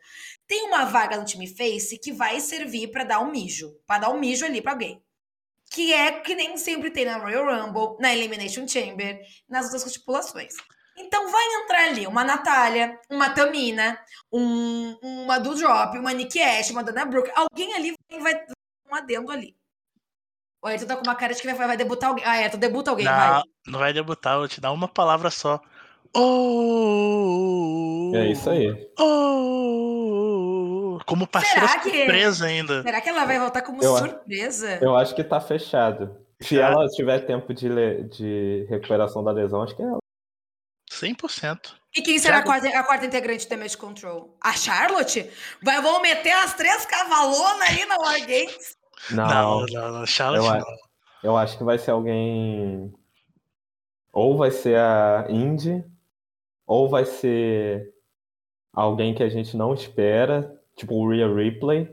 Tem 0.46 0.66
uma 0.66 0.84
vaga 0.84 1.16
no 1.16 1.24
time 1.24 1.46
Face 1.46 1.98
que 1.98 2.12
vai 2.12 2.40
servir 2.40 2.90
para 2.90 3.04
dar 3.04 3.20
um 3.20 3.30
mijo, 3.30 3.78
para 3.86 4.00
dar 4.00 4.10
um 4.10 4.18
mijo 4.18 4.44
ali 4.44 4.60
para 4.60 4.72
alguém. 4.72 5.00
Que 5.70 5.92
é 5.92 6.20
que 6.20 6.34
nem 6.34 6.56
sempre 6.56 6.90
tem 6.90 7.04
na 7.04 7.16
Royal 7.16 7.44
Rumble, 7.44 7.96
na 8.00 8.12
Elimination 8.12 8.66
Chamber, 8.66 9.20
nas 9.48 9.66
outras 9.66 9.86
estipulações. 9.86 10.54
Então 10.96 11.30
vai 11.30 11.44
entrar 11.62 11.84
ali 11.84 12.06
uma 12.06 12.24
Natália, 12.24 12.98
uma 13.10 13.30
Tamina, 13.30 13.98
um, 14.32 14.96
uma 15.02 15.38
do 15.38 15.54
Drop, 15.54 15.96
uma 15.98 16.12
Nick 16.12 16.40
Ash, 16.40 16.70
uma 16.70 16.82
Dana 16.82 17.04
Brooke. 17.04 17.30
Alguém 17.34 17.74
ali 17.74 17.94
vai, 18.10 18.20
vai 18.20 18.46
um 18.90 18.94
adendo 18.94 19.30
ali. 19.30 19.56
O 20.66 20.68
Ayrton 20.68 20.86
tá 20.86 20.96
com 20.96 21.04
uma 21.04 21.14
cara 21.14 21.32
de 21.32 21.40
que 21.40 21.46
vai, 21.46 21.64
vai 21.68 21.76
debutar 21.76 22.10
alguém. 22.10 22.24
Ah, 22.24 22.32
Ayrton, 22.32 22.58
debuta 22.58 22.90
alguém, 22.90 23.06
não, 23.06 23.16
vai. 23.16 23.42
Não 23.68 23.78
vai 23.78 23.92
debutar, 23.92 24.36
vou 24.36 24.48
te 24.48 24.60
dar 24.60 24.72
uma 24.72 24.88
palavra 24.88 25.30
só. 25.30 25.60
Oh! 26.12 28.10
É 28.12 28.26
isso 28.32 28.50
aí. 28.50 28.90
Oh! 28.98 30.18
Como 31.06 31.24
parceira 31.28 31.68
será 31.68 31.78
que, 31.78 31.96
surpresa 31.96 32.46
ainda. 32.46 32.82
Será 32.82 33.00
que 33.00 33.08
ela 33.08 33.24
vai 33.24 33.38
voltar 33.38 33.62
como 33.62 33.80
eu, 33.80 33.96
surpresa? 33.96 34.80
Eu 34.82 34.96
acho 34.96 35.14
que 35.14 35.22
tá 35.22 35.40
fechado. 35.40 36.16
Se 36.40 36.58
ela 36.58 36.84
tiver 36.88 37.20
tempo 37.20 37.54
de, 37.54 37.68
de 38.08 38.66
recuperação 38.68 39.22
da 39.22 39.30
lesão, 39.30 39.62
acho 39.62 39.76
que 39.76 39.82
é 39.82 39.86
ela. 39.86 39.98
100%. 40.90 41.74
E 41.96 42.02
quem 42.02 42.18
será 42.18 42.38
a 42.38 42.42
quarta, 42.42 42.68
a 42.68 42.82
quarta, 42.82 43.06
integrante 43.06 43.46
do 43.46 43.50
Damage 43.50 43.76
Control? 43.76 44.36
A 44.42 44.52
Charlotte? 44.52 45.30
Vai, 45.62 45.80
vão 45.80 46.02
meter 46.02 46.32
as 46.32 46.54
três 46.54 46.84
cavalonas 46.84 47.68
ali 47.68 47.86
na 47.86 47.96
Wargames? 47.98 48.75
Não, 49.10 49.26
não, 49.28 49.66
não, 49.66 49.92
não 49.92 50.06
Charlotte 50.06 50.44
eu, 50.44 50.60
não. 50.60 50.86
Eu 51.22 51.36
acho 51.36 51.58
que 51.58 51.64
vai 51.64 51.78
ser 51.78 51.90
alguém. 51.90 52.92
Ou 54.12 54.36
vai 54.36 54.50
ser 54.50 54.78
a 54.78 55.26
Indy, 55.28 55.84
ou 56.66 56.88
vai 56.88 57.04
ser 57.04 57.92
alguém 58.72 59.14
que 59.14 59.22
a 59.22 59.28
gente 59.28 59.56
não 59.56 59.74
espera, 59.74 60.58
tipo 60.74 60.94
o 60.94 61.10
Rhea 61.10 61.28
Ripley, 61.28 61.88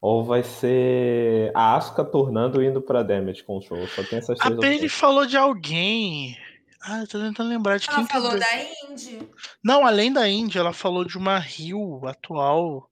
ou 0.00 0.24
vai 0.24 0.42
ser 0.42 1.52
a 1.54 1.76
Asuka 1.76 2.04
tornando 2.04 2.62
indo 2.62 2.80
pra 2.80 3.02
Damage 3.02 3.44
Control. 3.44 3.86
Só 3.86 4.02
tem 4.02 4.18
essas 4.18 4.38
três. 4.38 4.58
A 4.58 4.60
Bailey 4.60 4.88
falou 4.88 5.26
de 5.26 5.36
alguém. 5.36 6.36
Ah, 6.82 7.00
eu 7.00 7.06
tô 7.06 7.20
tentando 7.20 7.50
lembrar 7.50 7.78
de 7.78 7.88
ela 7.88 7.96
quem. 7.96 8.04
Ela 8.04 8.22
falou 8.22 8.30
que... 8.32 8.38
da 8.38 8.92
Indy. 8.92 9.28
Não, 9.62 9.86
além 9.86 10.12
da 10.12 10.28
Indy, 10.28 10.58
ela 10.58 10.72
falou 10.72 11.04
de 11.04 11.16
uma 11.16 11.38
Rio 11.38 12.00
atual 12.06 12.89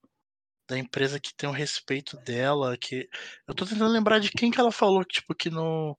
da 0.68 0.78
empresa 0.78 1.18
que 1.18 1.34
tem 1.34 1.48
o 1.48 1.52
respeito 1.52 2.16
dela, 2.18 2.76
que 2.76 3.08
eu 3.46 3.54
tô 3.54 3.64
tentando 3.64 3.90
lembrar 3.90 4.20
de 4.20 4.30
quem 4.30 4.50
que 4.50 4.60
ela 4.60 4.70
falou, 4.70 5.04
tipo, 5.04 5.34
que 5.34 5.50
no 5.50 5.96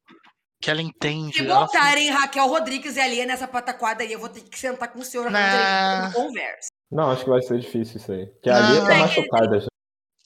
que 0.62 0.70
ela 0.70 0.82
entende. 0.82 1.38
Se 1.38 1.46
ela 1.46 1.62
botarem 1.62 2.10
Raquel 2.10 2.48
Rodrigues 2.48 2.98
e 2.98 3.00
Alia 3.00 3.26
nessa 3.26 3.48
pataquada 3.48 4.04
aí, 4.04 4.12
eu 4.12 4.20
vou 4.20 4.30
ter 4.30 4.42
que 4.42 4.60
sentar 4.60 4.92
com 4.92 5.00
o 5.00 5.06
senhor 5.06 5.28
e 5.28 6.14
conversa. 6.14 6.70
Não, 6.92 7.12
acho 7.12 7.24
que 7.24 7.30
vai 7.30 7.42
ser 7.42 7.60
difícil 7.60 7.98
isso 7.98 8.12
aí. 8.12 8.26
Porque 8.28 8.50
Não. 8.50 8.58
a 8.58 8.72
Lia 8.72 8.82
tá 8.82 8.94
É, 8.94 9.00
machucada 9.00 9.60
já. 9.62 9.68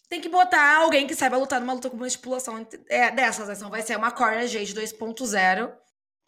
Tem 0.10 0.22
que 0.22 0.30
botar 0.30 0.78
alguém 0.78 1.08
que 1.08 1.16
saiba 1.16 1.38
lutar 1.38 1.60
numa 1.60 1.74
luta 1.74 1.90
com 1.90 1.98
uma 1.98 2.08
estipulação 2.08 2.68
é, 2.90 3.12
dessas. 3.12 3.48
Né? 3.48 3.56
Então 3.56 3.70
vai 3.70 3.82
ser 3.82 3.98
uma 3.98 4.12
Cora 4.12 4.48
Jade 4.48 4.74
2.0, 4.74 5.72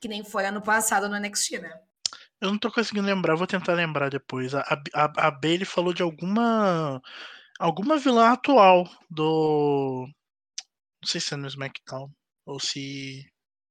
que 0.02 0.08
nem 0.08 0.24
foi 0.24 0.46
ano 0.46 0.62
passado 0.62 1.10
no 1.10 1.20
NXT, 1.20 1.60
né? 1.60 1.80
Eu 2.42 2.52
não 2.52 2.58
tô 2.58 2.72
conseguindo 2.72 3.08
lembrar, 3.08 3.36
vou 3.36 3.48
tentar 3.48 3.74
lembrar 3.74 4.10
depois. 4.10 4.54
A, 4.54 4.62
a, 4.94 5.28
a 5.28 5.32
Bailey 5.32 5.66
falou 5.66 5.94
de 5.94 6.04
alguma. 6.04 7.02
Alguma 7.60 7.98
vilã 7.98 8.32
atual 8.32 8.84
do. 9.10 10.08
Não 11.02 11.08
sei 11.08 11.22
se 11.22 11.34
é 11.34 11.38
no 11.38 11.48
SmackDown 11.48 12.10
ou 12.46 12.60
se. 12.60 13.24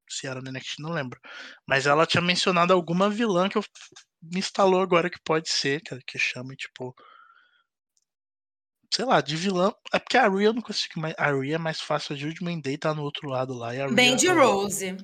se 0.09 0.27
era 0.27 0.41
no 0.41 0.51
NXT, 0.51 0.81
não 0.81 0.91
lembro. 0.91 1.21
Mas 1.67 1.87
ela 1.87 2.07
tinha 2.07 2.21
mencionado 2.23 2.73
alguma 2.73 3.11
vilã 3.11 3.49
que 3.49 3.59
eu, 3.59 3.65
me 4.23 4.39
instalou 4.39 4.81
agora 4.81 5.11
que 5.11 5.19
pode 5.25 5.49
ser, 5.49 5.81
que, 5.83 5.99
que 6.07 6.19
chama, 6.19 6.55
tipo. 6.55 6.95
Sei 8.93 9.05
lá, 9.05 9.21
de 9.21 9.35
vilã. 9.37 9.73
É 9.93 9.99
porque 9.99 10.17
a 10.17 10.29
Rhea 10.29 10.47
eu 10.49 10.53
não 10.53 10.63
consigo 10.63 11.01
mais. 11.01 11.15
A 11.19 11.33
Rhea 11.33 11.57
é 11.57 11.59
mais 11.59 11.81
fácil. 11.81 12.15
A 12.15 12.19
Judgment 12.19 12.61
Day 12.61 12.79
tá 12.79 12.95
no 12.95 13.03
outro 13.03 13.29
lado 13.29 13.53
lá. 13.53 13.75
E 13.75 13.81
a 13.81 13.87
Rhea- 13.87 13.95
Mandy 14.11 14.29
Rose. 14.29 14.97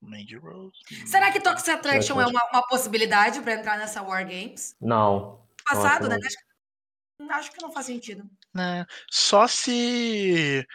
Mandy 0.00 0.36
Rose. 0.36 0.76
Será 1.06 1.30
que 1.32 1.40
Toxic 1.40 1.70
Attraction 1.70 2.20
é 2.20 2.26
uma, 2.26 2.40
uma 2.52 2.62
possibilidade 2.68 3.40
pra 3.40 3.54
entrar 3.54 3.78
nessa 3.78 4.02
War 4.02 4.24
Games? 4.26 4.74
Não. 4.80 5.44
Passado, 5.64 6.02
Não, 6.02 6.08
né? 6.10 6.16
não. 6.18 6.26
Acho, 6.26 6.36
que- 6.36 6.47
acho 7.30 7.52
que 7.52 7.62
não 7.62 7.72
faz 7.72 7.86
sentido. 7.86 8.28
né? 8.54 8.84
Só 9.10 9.46
se. 9.46 10.66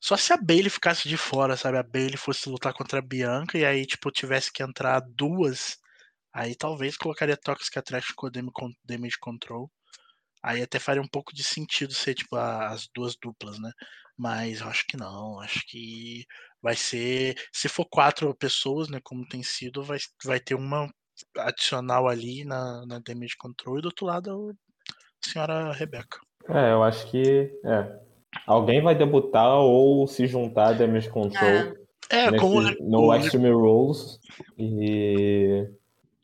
Só 0.00 0.16
se 0.16 0.32
a 0.32 0.36
Bailey 0.36 0.70
ficasse 0.70 1.08
de 1.08 1.16
fora, 1.16 1.56
sabe? 1.56 1.78
A 1.78 1.82
Bailey 1.82 2.16
fosse 2.16 2.48
lutar 2.48 2.72
contra 2.74 2.98
a 2.98 3.02
Bianca 3.02 3.58
e 3.58 3.64
aí, 3.64 3.86
tipo, 3.86 4.10
tivesse 4.10 4.52
que 4.52 4.62
entrar 4.62 5.00
duas. 5.00 5.78
Aí 6.32 6.54
talvez 6.54 6.96
colocaria 6.96 7.36
Toxic 7.36 7.78
Attraction 7.78 8.14
com 8.16 8.30
Dam- 8.30 8.50
com 8.52 8.70
Damage 8.84 9.18
Control. 9.18 9.70
Aí 10.42 10.62
até 10.62 10.78
faria 10.78 11.02
um 11.02 11.08
pouco 11.08 11.34
de 11.34 11.42
sentido 11.44 11.92
ser, 11.94 12.14
tipo, 12.14 12.36
as 12.36 12.88
duas 12.94 13.16
duplas, 13.20 13.58
né? 13.58 13.70
Mas 14.16 14.60
eu 14.60 14.68
acho 14.68 14.84
que 14.88 14.96
não. 14.96 15.40
Acho 15.40 15.60
que 15.66 16.24
vai 16.62 16.76
ser. 16.76 17.36
Se 17.52 17.68
for 17.68 17.86
quatro 17.86 18.34
pessoas, 18.36 18.88
né? 18.88 19.00
Como 19.02 19.26
tem 19.28 19.42
sido, 19.42 19.82
vai, 19.82 19.98
vai 20.24 20.40
ter 20.40 20.54
uma 20.54 20.88
adicional 21.38 22.08
ali 22.08 22.44
na, 22.44 22.86
na 22.86 22.98
Damage 23.00 23.36
Control 23.38 23.78
e 23.78 23.82
do 23.82 23.86
outro 23.86 24.06
lado 24.06 24.30
a 24.30 24.54
senhora 25.26 25.72
Rebeca. 25.72 26.18
É, 26.48 26.72
eu 26.72 26.82
acho 26.82 27.06
que. 27.10 27.52
É. 27.64 27.98
Alguém 28.46 28.82
vai 28.82 28.94
debutar 28.94 29.58
ou 29.58 30.06
se 30.06 30.26
juntar 30.26 30.68
a 30.68 30.72
Damage 30.72 31.08
Control 31.10 31.74
É, 32.10 32.30
nesse- 32.30 32.38
como 32.44 32.60
no 32.80 33.08
o- 33.08 33.14
Extreme 33.14 33.50
Rules. 33.50 34.20
E 34.58 35.66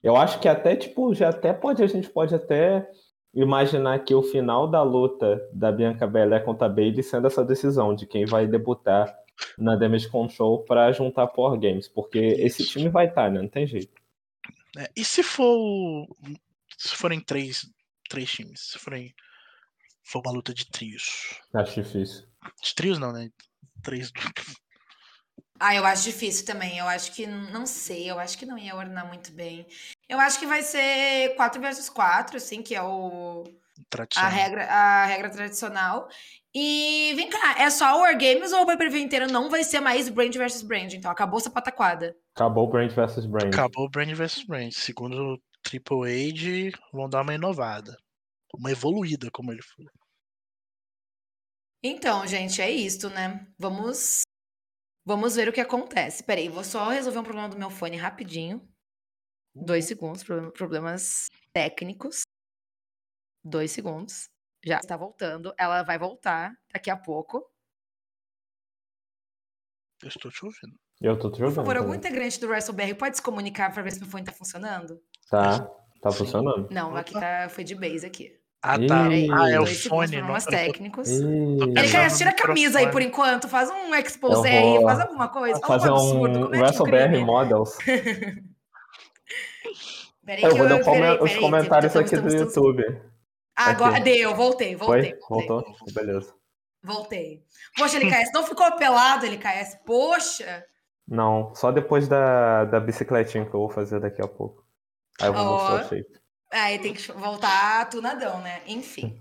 eu 0.03 0.17
acho 0.17 0.39
que 0.41 0.49
até, 0.49 0.77
tipo, 0.77 1.15
já 1.15 1.31
até 1.31 1.53
pode, 1.53 1.83
a 1.83 1.87
gente 1.87 2.09
pode 2.11 2.35
até 2.35 2.89
imaginar 3.35 3.99
que 4.01 4.15
o 4.15 4.23
final 4.23 4.69
da 4.69 4.83
luta 4.83 5.41
da 5.53 5.73
Bianca 5.73 6.07
Belair 6.07 6.45
contra 6.45 6.67
a 6.67 6.71
Bailey 6.71 7.03
sendo 7.03 7.27
essa 7.27 7.45
decisão 7.45 7.95
de 7.95 8.07
quem 8.07 8.27
vai 8.27 8.47
debutar 8.47 9.13
na 9.59 9.75
Damage 9.75 10.09
Control 10.11 10.63
para 10.65 10.93
juntar 10.93 11.27
Power 11.29 11.59
Games, 11.59 11.89
porque 11.89 12.19
esse 12.19 12.65
time 12.67 12.89
vai 12.91 13.07
estar, 13.09 13.31
né? 13.31 13.41
Não 13.41 13.49
tem 13.49 13.67
jeito. 13.67 13.91
É, 14.79 14.89
e 14.95 15.03
se 15.05 15.23
for. 15.23 16.07
Se 16.77 16.95
forem 16.97 17.21
três, 17.21 17.71
três 18.13 18.31
times? 18.31 18.61
Se 18.61 18.79
forem. 18.79 19.15
For 20.05 20.21
uma 20.25 20.33
luta 20.33 20.53
de 20.53 20.69
trios. 20.69 21.41
Acho 21.55 21.81
difícil. 21.81 22.27
De 22.61 22.75
trios 22.75 22.99
não, 22.99 23.13
né? 23.13 23.31
Três. 23.83 24.11
Ah, 25.61 25.77
eu 25.77 25.87
acho 25.87 26.03
difícil 26.03 26.45
também. 26.45 26.77
Eu 26.77 26.89
acho 26.89 27.13
que, 27.13 27.25
não 27.25 27.65
sei, 27.65 28.11
eu 28.11 28.19
acho 28.19 28.37
que 28.37 28.45
não 28.45 28.59
ia 28.59 28.75
ornar 28.75 29.07
muito 29.07 29.33
bem. 29.33 29.65
Eu 30.09 30.19
acho 30.19 30.41
que 30.41 30.47
vai 30.47 30.61
ser 30.63 31.37
4 31.37 31.61
versus 31.61 31.89
4, 31.89 32.37
assim, 32.37 32.63
que 32.63 32.75
é 32.75 32.83
o, 32.83 33.45
a, 34.17 34.29
regra, 34.29 34.65
a 34.65 35.07
regra 35.07 35.31
tradicional. 35.31 36.09
E 36.53 37.13
vem 37.15 37.31
cá, 37.31 37.55
é 37.59 37.71
só 37.71 37.97
o 37.97 38.01
War 38.01 38.19
Games 38.19 38.53
ou 38.53 38.63
o 38.63 38.67
pay 38.67 39.01
inteiro 39.01 39.29
não 39.29 39.49
vai 39.49 39.63
ser 39.63 39.79
mais 39.79 40.09
Brand 40.09 40.35
versus 40.35 40.63
Brand? 40.63 40.93
Então 40.93 41.11
acabou 41.11 41.39
essa 41.39 41.49
pataquada. 41.49 42.15
Acabou 42.35 42.65
o 42.65 42.71
Brand 42.71 42.91
versus 42.91 43.25
Brand. 43.25 43.55
Acabou 43.55 43.87
o 43.87 43.89
Brand 43.89 44.11
vs 44.11 44.43
Brand. 44.45 44.73
Segundo 44.73 45.35
o 45.35 45.39
Triple 45.63 46.71
H, 46.73 46.79
vão 46.93 47.09
dar 47.09 47.23
uma 47.23 47.35
inovada. 47.35 47.97
Uma 48.55 48.71
evoluída, 48.71 49.31
como 49.31 49.53
ele 49.53 49.63
falou. 49.63 49.91
Então, 51.83 52.27
gente, 52.27 52.61
é 52.61 52.71
isto, 52.71 53.09
né? 53.11 53.47
Vamos 53.59 54.23
vamos 55.05 55.35
ver 55.35 55.49
o 55.49 55.53
que 55.53 55.61
acontece. 55.61 56.23
Peraí, 56.23 56.49
vou 56.49 56.63
só 56.63 56.89
resolver 56.91 57.19
um 57.19 57.25
problema 57.25 57.49
do 57.49 57.59
meu 57.59 57.71
fone 57.71 57.97
rapidinho. 57.97 58.69
Dois 59.55 59.87
segundos, 59.87 60.23
problem- 60.23 60.53
problemas 60.53 61.29
técnicos. 61.53 62.23
Dois 63.45 63.73
segundos. 63.73 64.29
Já 64.65 64.79
está 64.79 64.97
voltando. 64.97 65.53
Ela 65.59 65.83
vai 65.83 65.99
voltar 65.99 66.55
daqui 66.73 66.89
a 66.91 66.97
pouco. 66.97 67.51
Eu 70.03 70.09
estou 70.09 70.31
te 70.31 70.45
ouvindo. 70.45 70.79
Eu 71.01 71.19
tô 71.19 71.29
te 71.31 71.39
Por 71.39 71.49
jogando. 71.49 71.55
favor, 71.57 71.77
algum 71.77 71.95
integrante 71.95 72.39
do 72.39 72.47
WrestleBR 72.49 72.95
pode 72.97 73.17
se 73.17 73.23
comunicar 73.23 73.73
para 73.73 73.83
ver 73.83 73.93
se 73.93 73.99
meu 74.01 74.09
fone 74.09 74.25
tá 74.25 74.33
funcionando? 74.33 75.03
Tá, 75.33 75.67
tá 76.03 76.11
Sim. 76.11 76.19
funcionando. 76.19 76.69
Não, 76.71 76.95
aqui 76.95 77.15
tá, 77.15 77.49
foi 77.49 77.65
de 77.65 77.75
base 77.75 78.05
aqui. 78.05 78.33
Ah, 78.63 78.77
tá. 78.79 79.09
Ah, 79.09 79.51
é 79.51 79.59
o 79.59 79.67
fone. 79.67 80.13
Não, 80.13 80.19
problemas 80.19 80.45
tô- 80.45 80.51
técnicos. 80.51 81.09
Ele 81.09 81.67
no 81.67 82.17
tira 82.17 82.31
a 82.31 82.35
camisa 82.35 82.79
aí 82.81 82.91
por 82.91 83.01
enquanto, 83.01 83.49
faz 83.49 83.71
um 83.71 83.95
expose 83.95 84.47
aí, 84.47 84.83
faz 84.83 85.01
alguma 85.01 85.29
coisa. 85.29 85.59
Faz 85.61 85.83
fazer 85.83 85.91
um 85.91 85.97
absurdo, 85.97 86.39
um 86.39 86.49
WrestleBR 86.51 87.09
crime. 87.09 87.25
Models. 87.25 87.79
Peraí 90.25 90.45
Eu 90.45 90.51
que 90.51 90.59
vou 90.59 90.69
peraí, 90.85 91.15
os 91.15 91.31
peraí, 91.31 91.41
comentários 91.41 91.97
aqui 91.97 92.17
do 92.17 92.29
YouTube. 92.29 93.03
Agora 93.57 93.97
Aqui. 93.97 94.05
deu, 94.05 94.35
voltei, 94.37 94.77
voltei. 94.77 95.17
Foi? 95.19 95.19
voltei. 95.29 95.49
Voltou? 95.49 95.77
Beleza. 95.93 96.35
Voltei. 96.83 97.43
Poxa, 97.77 97.97
LKS, 97.97 98.31
não 98.33 98.45
ficou 98.45 98.71
pelado, 98.77 99.27
LKS. 99.27 99.79
Poxa! 99.85 100.65
Não, 101.09 101.53
só 101.55 101.73
depois 101.73 102.07
da, 102.07 102.65
da 102.67 102.79
bicicletinha 102.79 103.45
que 103.45 103.55
eu 103.55 103.61
vou 103.61 103.69
fazer 103.71 103.99
daqui 103.99 104.23
a 104.23 104.29
pouco. 104.29 104.63
Aí 105.23 105.29
eu 105.29 105.33
vou 105.33 105.45
mostrar 105.45 105.87
o 105.87 105.89
shape. 105.89 106.21
Aí 106.51 106.79
tem 106.79 106.93
que 106.93 107.13
voltar 107.13 107.89
tunadão, 107.89 108.41
né? 108.41 108.63
Enfim. 108.67 109.21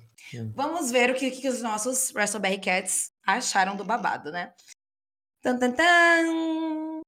Vamos 0.54 0.92
ver 0.92 1.12
o 1.12 1.16
que, 1.16 1.32
que 1.32 1.50
os 1.50 1.62
nossos 1.62 2.14
WrestleBerry 2.14 2.60
Cats 2.60 3.12
acharam 3.26 3.76
do 3.76 3.84
babado, 3.84 4.32
né? 4.32 4.54
Tan, 5.42 5.58
tan, 5.58 5.72
tan. 5.72 7.02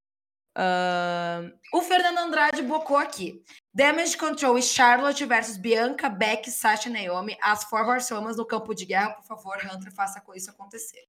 Ahn, 0.55 1.51
o 1.73 1.81
Fernando 1.81 2.19
Andrade 2.19 2.61
bocou 2.61 2.97
aqui. 2.97 3.43
Damage 3.73 4.17
Control 4.17 4.57
e 4.57 4.61
Charlotte 4.61 5.25
versus 5.25 5.57
Bianca, 5.57 6.09
Beck, 6.09 6.49
Sasha 6.51 6.89
e 6.89 6.91
Naomi. 6.91 7.37
As 7.41 7.63
Four 7.63 7.87
Horsewomen 7.87 8.35
no 8.35 8.45
campo 8.45 8.73
de 8.73 8.85
guerra. 8.85 9.11
Por 9.11 9.25
favor, 9.25 9.57
Hunter, 9.57 9.93
faça 9.93 10.21
com 10.21 10.33
isso 10.33 10.49
acontecer. 10.49 11.03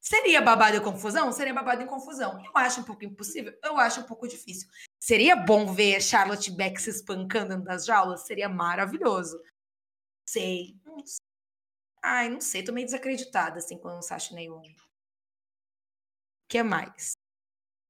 Seria 0.00 0.40
babado 0.40 0.76
e 0.76 0.80
confusão? 0.80 1.30
Seria 1.32 1.52
babado 1.52 1.82
e 1.82 1.86
confusão. 1.86 2.42
Eu 2.44 2.52
acho 2.54 2.80
um 2.80 2.84
pouco 2.84 3.04
impossível. 3.04 3.52
Eu 3.62 3.76
acho 3.78 4.00
um 4.00 4.04
pouco 4.04 4.28
difícil. 4.28 4.68
Seria 5.00 5.36
bom 5.36 5.72
ver 5.72 6.02
Charlotte 6.02 6.50
Beck 6.50 6.78
se 6.80 6.90
espancando 6.90 7.62
das 7.62 7.86
jaulas? 7.86 8.26
Seria 8.26 8.48
maravilhoso. 8.48 9.40
Sei. 10.28 10.76
Não 10.84 11.06
sei. 11.06 11.24
Ai, 12.02 12.28
não 12.28 12.40
sei. 12.40 12.62
Tô 12.64 12.72
meio 12.72 12.86
desacreditada, 12.86 13.58
assim, 13.58 13.78
com 13.78 13.88
o 13.98 14.02
Sasha 14.02 14.34
Naomi. 14.34 14.74
O 14.74 16.48
que 16.48 16.62
mais? 16.62 17.12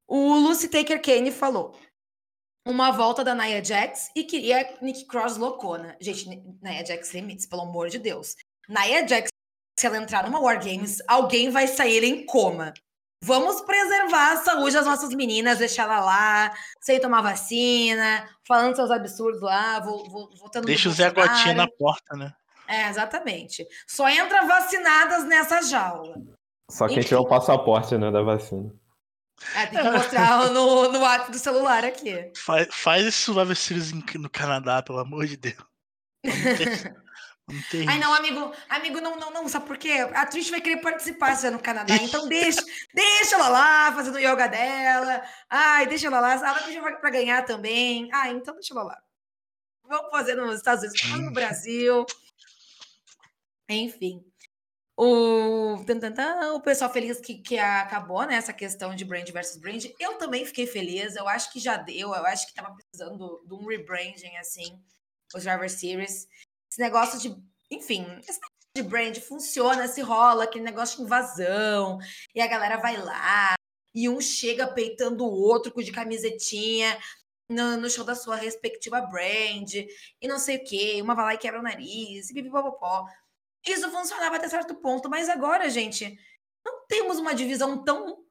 O 0.07 0.35
Lucy 0.35 0.69
Taker 0.69 1.01
Kane 1.03 1.31
falou. 1.31 1.79
Uma 2.67 2.91
volta 2.91 3.25
da 3.25 3.35
Nia 3.35 3.65
Jax 3.65 4.11
e 4.15 4.25
queria 4.25 4.79
Nick 4.83 5.07
Cross 5.07 5.37
loucona. 5.39 5.97
Gente, 6.01 6.29
Ni- 6.29 6.59
Nia 6.61 6.85
Jax 6.85 7.13
limites, 7.15 7.47
pelo 7.47 7.63
amor 7.63 7.89
de 7.89 7.99
Deus. 7.99 8.37
Nia 8.69 9.07
Jax, 9.07 9.31
se 9.79 9.87
ela 9.87 9.97
entrar 9.97 10.25
numa 10.25 10.41
War 10.41 10.63
Games, 10.63 10.99
alguém 11.09 11.51
vai 11.51 11.67
sair 11.67 12.05
em 12.05 12.27
coma. 12.27 12.75
Vamos 13.25 13.61
preservar 13.63 14.33
a 14.33 14.37
saúde 14.39 14.75
das 14.75 14.87
nossas 14.87 15.11
meninas, 15.11 15.59
deixar 15.59 15.85
ela 15.85 16.01
lá, 16.01 16.55
sem 16.81 17.01
tomar 17.01 17.21
vacina, 17.21 18.29
falando 18.47 18.77
seus 18.77 18.91
absurdos 18.91 19.41
lá, 19.43 19.81
vo- 19.81 20.05
vo- 20.09 20.31
votando 20.37 20.61
no 20.63 20.67
Deixa 20.67 20.89
o 20.89 20.93
Zé. 20.93 21.11
Gotinha 21.11 21.55
na 21.55 21.67
porta, 21.69 22.17
né? 22.17 22.33
É, 22.69 22.89
exatamente. 22.89 23.67
Só 23.87 24.09
entra 24.09 24.47
vacinadas 24.47 25.25
nessa 25.25 25.63
jaula. 25.63 26.15
Só 26.71 26.87
quem 26.87 26.99
Enfim. 26.99 27.09
tiver 27.09 27.21
o 27.21 27.27
passaporte, 27.27 27.97
né, 27.99 28.11
da 28.11 28.23
vacina. 28.23 28.73
É, 29.55 29.67
tem 29.67 29.81
que 29.83 29.91
mostrar 29.91 30.51
no, 30.51 30.93
no 30.93 31.05
ato 31.05 31.31
do 31.33 31.39
celular 31.39 31.85
aqui. 31.85 32.31
Faz, 32.37 32.69
faz 32.73 33.07
esse 33.07 33.19
Survivor 33.19 33.57
Series 33.57 33.93
no 33.93 34.29
Canadá, 34.31 34.83
pelo 34.83 34.99
amor 34.99 35.27
de 35.27 35.37
Deus. 35.37 35.57
Não 37.49 37.63
tem 37.71 37.89
Ai, 37.89 37.99
não, 37.99 38.13
amigo, 38.13 38.53
amigo, 38.69 39.01
não, 39.01 39.17
não, 39.17 39.31
não, 39.31 39.49
sabe 39.49 39.67
por 39.67 39.79
quê? 39.79 40.07
A 40.13 40.27
Trish 40.27 40.51
vai 40.51 40.61
querer 40.61 40.83
participar 40.83 41.35
se 41.35 41.47
é 41.47 41.51
no 41.51 41.59
Canadá, 41.59 41.95
então 41.97 42.29
deixa, 42.29 42.63
deixa 42.93 43.37
ela 43.37 43.49
lá 43.49 43.93
fazendo 43.93 44.19
yoga 44.19 44.47
dela. 44.47 45.23
Ai, 45.49 45.87
deixa 45.87 46.09
ela 46.09 46.21
lá, 46.21 46.35
ela 46.35 46.63
pediu 46.63 46.83
pra 46.83 46.97
pra 46.97 47.11
ganhar 47.11 47.45
também. 47.45 48.09
Ai, 48.13 48.33
então 48.33 48.55
deixa 48.55 48.75
ela 48.75 48.83
lá. 48.83 49.03
Vamos 49.85 50.11
fazer 50.11 50.35
nos 50.35 50.57
Estados 50.57 50.85
Unidos, 50.85 51.01
faz 51.01 51.25
no 51.25 51.33
Brasil. 51.33 52.07
Enfim. 53.69 54.23
O 54.95 55.77
o 55.77 56.61
pessoal 56.61 56.93
feliz 56.93 57.21
que, 57.21 57.39
que 57.39 57.59
acabou, 57.59 58.27
né? 58.27 58.35
Essa 58.35 58.53
questão 58.53 58.95
de 58.95 59.05
brand 59.05 59.29
versus 59.31 59.57
brand. 59.57 59.87
Eu 59.99 60.19
também 60.19 60.45
fiquei 60.45 60.67
feliz. 60.67 61.15
Eu 61.17 61.29
acho 61.29 61.53
que 61.53 61.61
já 61.61 61.77
deu. 61.77 62.09
Eu 62.15 62.27
acho 62.27 62.47
que 62.47 62.55
tava 62.55 62.75
precisando 62.75 63.43
de 63.47 63.55
um 63.55 63.65
rebranding, 63.67 64.37
assim, 64.37 64.83
os 65.35 65.45
Driver 65.45 65.71
Series. 65.71 66.27
Esse 66.71 66.81
negócio 66.81 67.19
de. 67.19 67.29
Enfim, 67.71 68.03
esse 68.21 68.41
negócio 68.41 68.59
de 68.77 68.83
brand 68.83 69.17
funciona, 69.19 69.89
se 69.89 70.01
rola, 70.01 70.45
aquele 70.45 70.65
negócio 70.65 70.99
de 70.99 71.03
invasão. 71.03 71.99
E 72.35 72.41
a 72.41 72.47
galera 72.47 72.77
vai 72.77 72.97
lá. 72.97 73.55
E 73.95 74.09
um 74.09 74.21
chega 74.21 74.67
peitando 74.67 75.25
o 75.25 75.31
outro 75.31 75.73
com 75.73 75.83
de 75.83 75.93
camisetinha 75.93 76.99
no, 77.49 77.77
no, 77.79 77.91
show 77.91 78.05
da 78.05 78.15
sua 78.15 78.37
respectiva 78.37 79.01
brand. 79.01 79.75
E 80.21 80.29
não 80.29 80.39
sei 80.39 80.57
o 80.57 80.65
quê. 80.65 81.01
Uma 81.03 81.15
vai 81.15 81.25
lá 81.25 81.35
e 81.35 81.39
quebra 81.39 81.61
o 81.61 81.63
nariz. 81.63 82.31
E 82.31 82.35
pipipopopó. 82.35 83.07
Isso 83.67 83.91
funcionava 83.91 84.37
até 84.37 84.49
certo 84.49 84.75
ponto, 84.77 85.11
mas 85.11 85.29
agora, 85.29 85.69
gente, 85.69 86.19
não 86.65 86.87
temos 86.87 87.19
uma 87.19 87.35
divisão 87.35 87.83
tão 87.85 88.25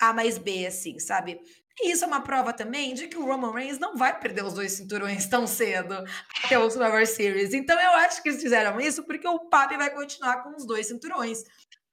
A 0.00 0.12
mais 0.12 0.38
B 0.38 0.66
assim, 0.66 0.98
sabe? 0.98 1.40
E 1.78 1.92
isso 1.92 2.04
é 2.04 2.06
uma 2.06 2.20
prova 2.20 2.52
também 2.52 2.94
de 2.94 3.08
que 3.08 3.16
o 3.16 3.24
Roman 3.24 3.52
Reigns 3.52 3.78
não 3.78 3.96
vai 3.96 4.18
perder 4.18 4.44
os 4.44 4.54
dois 4.54 4.72
cinturões 4.72 5.26
tão 5.26 5.46
cedo 5.46 6.04
até 6.44 6.58
o 6.58 6.70
Survivor 6.70 7.06
Series. 7.06 7.54
Então 7.54 7.78
eu 7.80 7.92
acho 7.92 8.22
que 8.22 8.28
eles 8.28 8.42
fizeram 8.42 8.80
isso 8.80 9.04
porque 9.04 9.26
o 9.26 9.48
Papi 9.48 9.76
vai 9.76 9.90
continuar 9.90 10.42
com 10.42 10.54
os 10.56 10.66
dois 10.66 10.86
cinturões. 10.86 11.42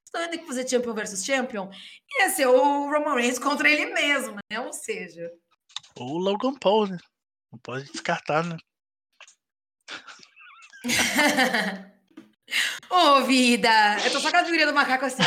Então 0.09 0.21
ia 0.21 0.29
ter 0.29 0.39
que 0.39 0.47
fazer 0.47 0.67
Champion 0.67 0.93
versus 0.93 1.23
Champion. 1.23 1.69
Ia 2.19 2.29
ser 2.29 2.47
o 2.47 2.89
Roman 2.89 3.15
Reigns 3.15 3.39
contra 3.39 3.69
ele 3.69 3.93
mesmo, 3.93 4.37
né? 4.51 4.59
Ou 4.59 4.73
seja. 4.73 5.31
Ou 5.95 6.15
o 6.15 6.17
Logan 6.17 6.55
Paul, 6.55 6.87
né? 6.87 6.97
Não 7.51 7.59
pode 7.59 7.91
descartar, 7.91 8.43
né? 8.43 8.57
Ô, 12.89 12.95
oh, 12.95 13.25
vida! 13.25 13.69
Eu 14.05 14.11
tô 14.11 14.19
só 14.21 14.31
com 14.31 14.37
a 14.37 14.41
do 14.41 14.73
macaco 14.73 15.05
assim. 15.05 15.21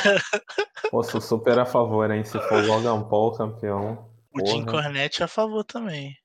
Pô, 0.91 1.03
sou 1.03 1.21
super 1.21 1.59
a 1.59 1.67
favor, 1.67 2.11
hein? 2.11 2.25
Se 2.25 2.39
for 2.49 2.65
Logan 2.65 3.03
Paul 3.09 3.37
campeão. 3.37 4.10
O 4.33 4.47
Jim 4.47 4.65
Cornette 4.65 5.23
é 5.23 5.25
a 5.25 5.29
favor 5.29 5.65
também. 5.65 6.17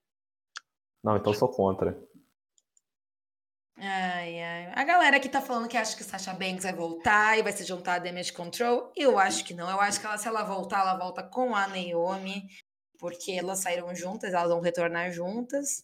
Não, 1.04 1.18
então 1.18 1.34
sou 1.34 1.50
contra. 1.50 1.98
Ai, 3.78 4.42
ai. 4.42 4.72
A 4.74 4.84
galera 4.84 5.20
que 5.20 5.28
tá 5.28 5.42
falando 5.42 5.68
que 5.68 5.78
acha 5.78 5.96
que 5.98 6.04
Sasha 6.04 6.34
Banks 6.34 6.64
vai 6.64 6.74
voltar 6.74 7.38
e 7.38 7.44
vai 7.44 7.52
se 7.52 7.64
juntar 7.66 7.96
a 7.96 8.00
Damage 8.00 8.32
Control, 8.32 8.92
eu 8.96 9.20
acho 9.20 9.44
que 9.44 9.54
não. 9.54 9.70
Eu 9.70 9.82
acho 9.82 10.00
que 10.00 10.06
ela, 10.06 10.18
se 10.18 10.28
ela 10.28 10.44
voltar, 10.44 10.82
ela 10.82 10.98
volta 10.98 11.24
com 11.24 11.56
a 11.56 11.68
Naomi, 11.68 12.48
porque 12.98 13.34
elas 13.34 13.60
saíram 13.60 13.94
juntas, 13.94 14.34
elas 14.34 14.50
vão 14.50 14.62
retornar 14.62 15.12
juntas. 15.12 15.84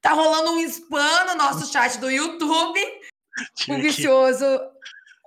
Tá 0.00 0.12
rolando 0.12 0.52
um 0.52 0.60
spam 0.60 1.24
no 1.26 1.34
nosso 1.34 1.70
chat 1.70 1.98
do 1.98 2.10
YouTube 2.10 2.80
o 3.68 3.74
vicioso. 3.76 4.44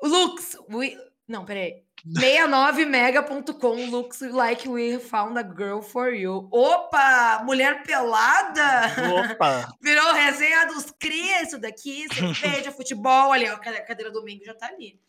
Lux. 0.02 0.58
We... 0.70 0.98
Não, 1.28 1.46
peraí. 1.46 1.86
69mega.com 2.08 3.92
looks 3.92 4.22
like 4.22 4.68
we 4.68 4.98
found 4.98 5.38
a 5.38 5.44
girl 5.44 5.82
for 5.82 6.10
you. 6.10 6.50
Opa! 6.52 7.44
Mulher 7.46 7.84
pelada! 7.84 8.92
Opa! 9.14 9.72
Virou 9.82 10.14
resenha 10.14 10.66
dos 10.66 10.92
cria 10.92 11.44
isso 11.44 11.60
daqui. 11.60 12.08
Cerveja, 12.14 12.72
futebol. 12.74 13.32
Ali, 13.32 13.48
ó, 13.50 13.54
a 13.54 13.60
cadeira 13.60 14.12
domingo 14.12 14.44
já 14.44 14.56
tá 14.56 14.68
ali. 14.68 15.00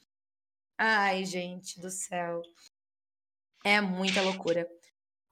Ai, 0.77 1.25
gente 1.25 1.81
do 1.81 1.91
céu. 1.91 2.43
É 3.65 3.81
muita 3.81 4.21
loucura. 4.21 4.69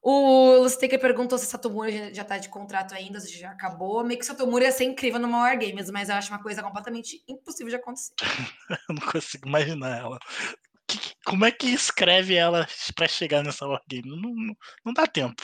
O 0.02 0.56
Lustaker 0.62 0.98
perguntou 0.98 1.36
se 1.36 1.44
Satomura 1.44 2.14
já 2.14 2.24
tá 2.24 2.38
de 2.38 2.48
contrato 2.48 2.94
ainda, 2.94 3.20
se 3.20 3.38
já 3.38 3.50
acabou. 3.50 4.02
Meio 4.02 4.18
que 4.18 4.24
Satomura 4.24 4.64
ia 4.64 4.72
ser 4.72 4.84
incrível 4.84 5.20
no 5.20 5.30
War 5.30 5.58
Games, 5.58 5.90
mas 5.90 6.08
eu 6.08 6.14
acho 6.14 6.32
uma 6.32 6.42
coisa 6.42 6.62
completamente 6.62 7.22
impossível 7.28 7.68
de 7.68 7.76
acontecer. 7.76 8.14
eu 8.88 8.94
não 8.94 9.12
consigo 9.12 9.46
imaginar 9.46 9.98
ela. 9.98 10.18
Como 11.24 11.44
é 11.44 11.51
que 11.51 11.66
escreve 11.66 12.34
ela 12.34 12.66
para 12.94 13.09
chegar 13.09 13.42
nessa 13.42 13.66
War 13.66 13.82
Game? 13.88 14.09
Não, 14.09 14.34
não, 14.34 14.56
não 14.84 14.92
dá 14.92 15.06
tempo. 15.06 15.42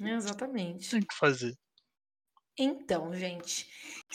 Exatamente. 0.00 0.90
Tem 0.90 1.00
que 1.00 1.14
fazer. 1.14 1.56
Então, 2.58 3.12
gente. 3.14 3.66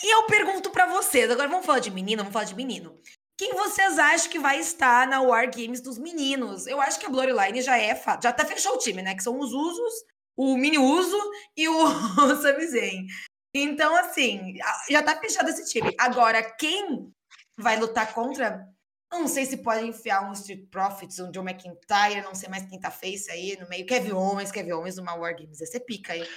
E 0.04 0.14
eu 0.14 0.26
pergunto 0.28 0.70
para 0.70 0.86
vocês, 0.86 1.30
agora 1.30 1.48
vamos 1.48 1.66
falar 1.66 1.80
de 1.80 1.90
menino, 1.90 2.22
vamos 2.22 2.34
falar 2.34 2.46
de 2.46 2.56
menino. 2.56 3.00
Quem 3.38 3.54
vocês 3.54 4.00
acham 4.00 4.32
que 4.32 4.40
vai 4.40 4.60
estar 4.60 5.08
na 5.08 5.22
War 5.22 5.50
Games 5.50 5.82
dos 5.82 5.98
meninos? 5.98 6.66
Eu 6.66 6.82
acho 6.82 7.00
que 7.00 7.06
a 7.06 7.10
Bloodline 7.10 7.62
já 7.62 7.78
é. 7.78 7.96
Já 8.22 8.30
até 8.30 8.46
fechou 8.46 8.74
o 8.76 8.80
time, 8.80 9.02
né? 9.02 9.16
Que 9.16 9.24
são 9.24 9.40
os 9.40 9.54
Usos, 9.54 9.94
o 10.36 10.58
Mini 10.58 10.78
Uso 10.78 11.20
e 11.56 11.68
o 11.68 11.88
Sami 12.42 12.68
Zayn. 12.68 13.08
Então, 13.54 13.96
assim, 13.96 14.56
já 14.90 15.04
tá 15.04 15.16
fechado 15.20 15.50
esse 15.50 15.72
time. 15.72 15.94
Agora, 16.00 16.44
quem 16.58 17.12
vai 17.58 17.78
lutar 17.80 18.14
contra? 18.14 18.68
Não 19.12 19.28
sei 19.28 19.46
se 19.46 19.58
pode 19.58 19.86
enfiar 19.86 20.28
um 20.28 20.34
Street 20.34 20.70
Profits, 20.70 21.20
um 21.20 21.32
John 21.32 21.48
McIntyre, 21.48 22.24
não 22.24 22.36
sei 22.36 22.50
mais 22.50 22.66
quem 22.66 22.80
tá 22.80 22.92
face 22.92 23.32
aí 23.32 23.58
no 23.60 23.68
meio. 23.70 23.86
Kevin 23.86 24.12
Owens, 24.12 24.52
Kevin 24.52 24.74
Owens 24.74 24.98
numa 24.98 25.16
War 25.16 25.36
Games. 25.36 25.62
É 25.62 25.80
pica 25.80 26.14
aí. 26.14 26.28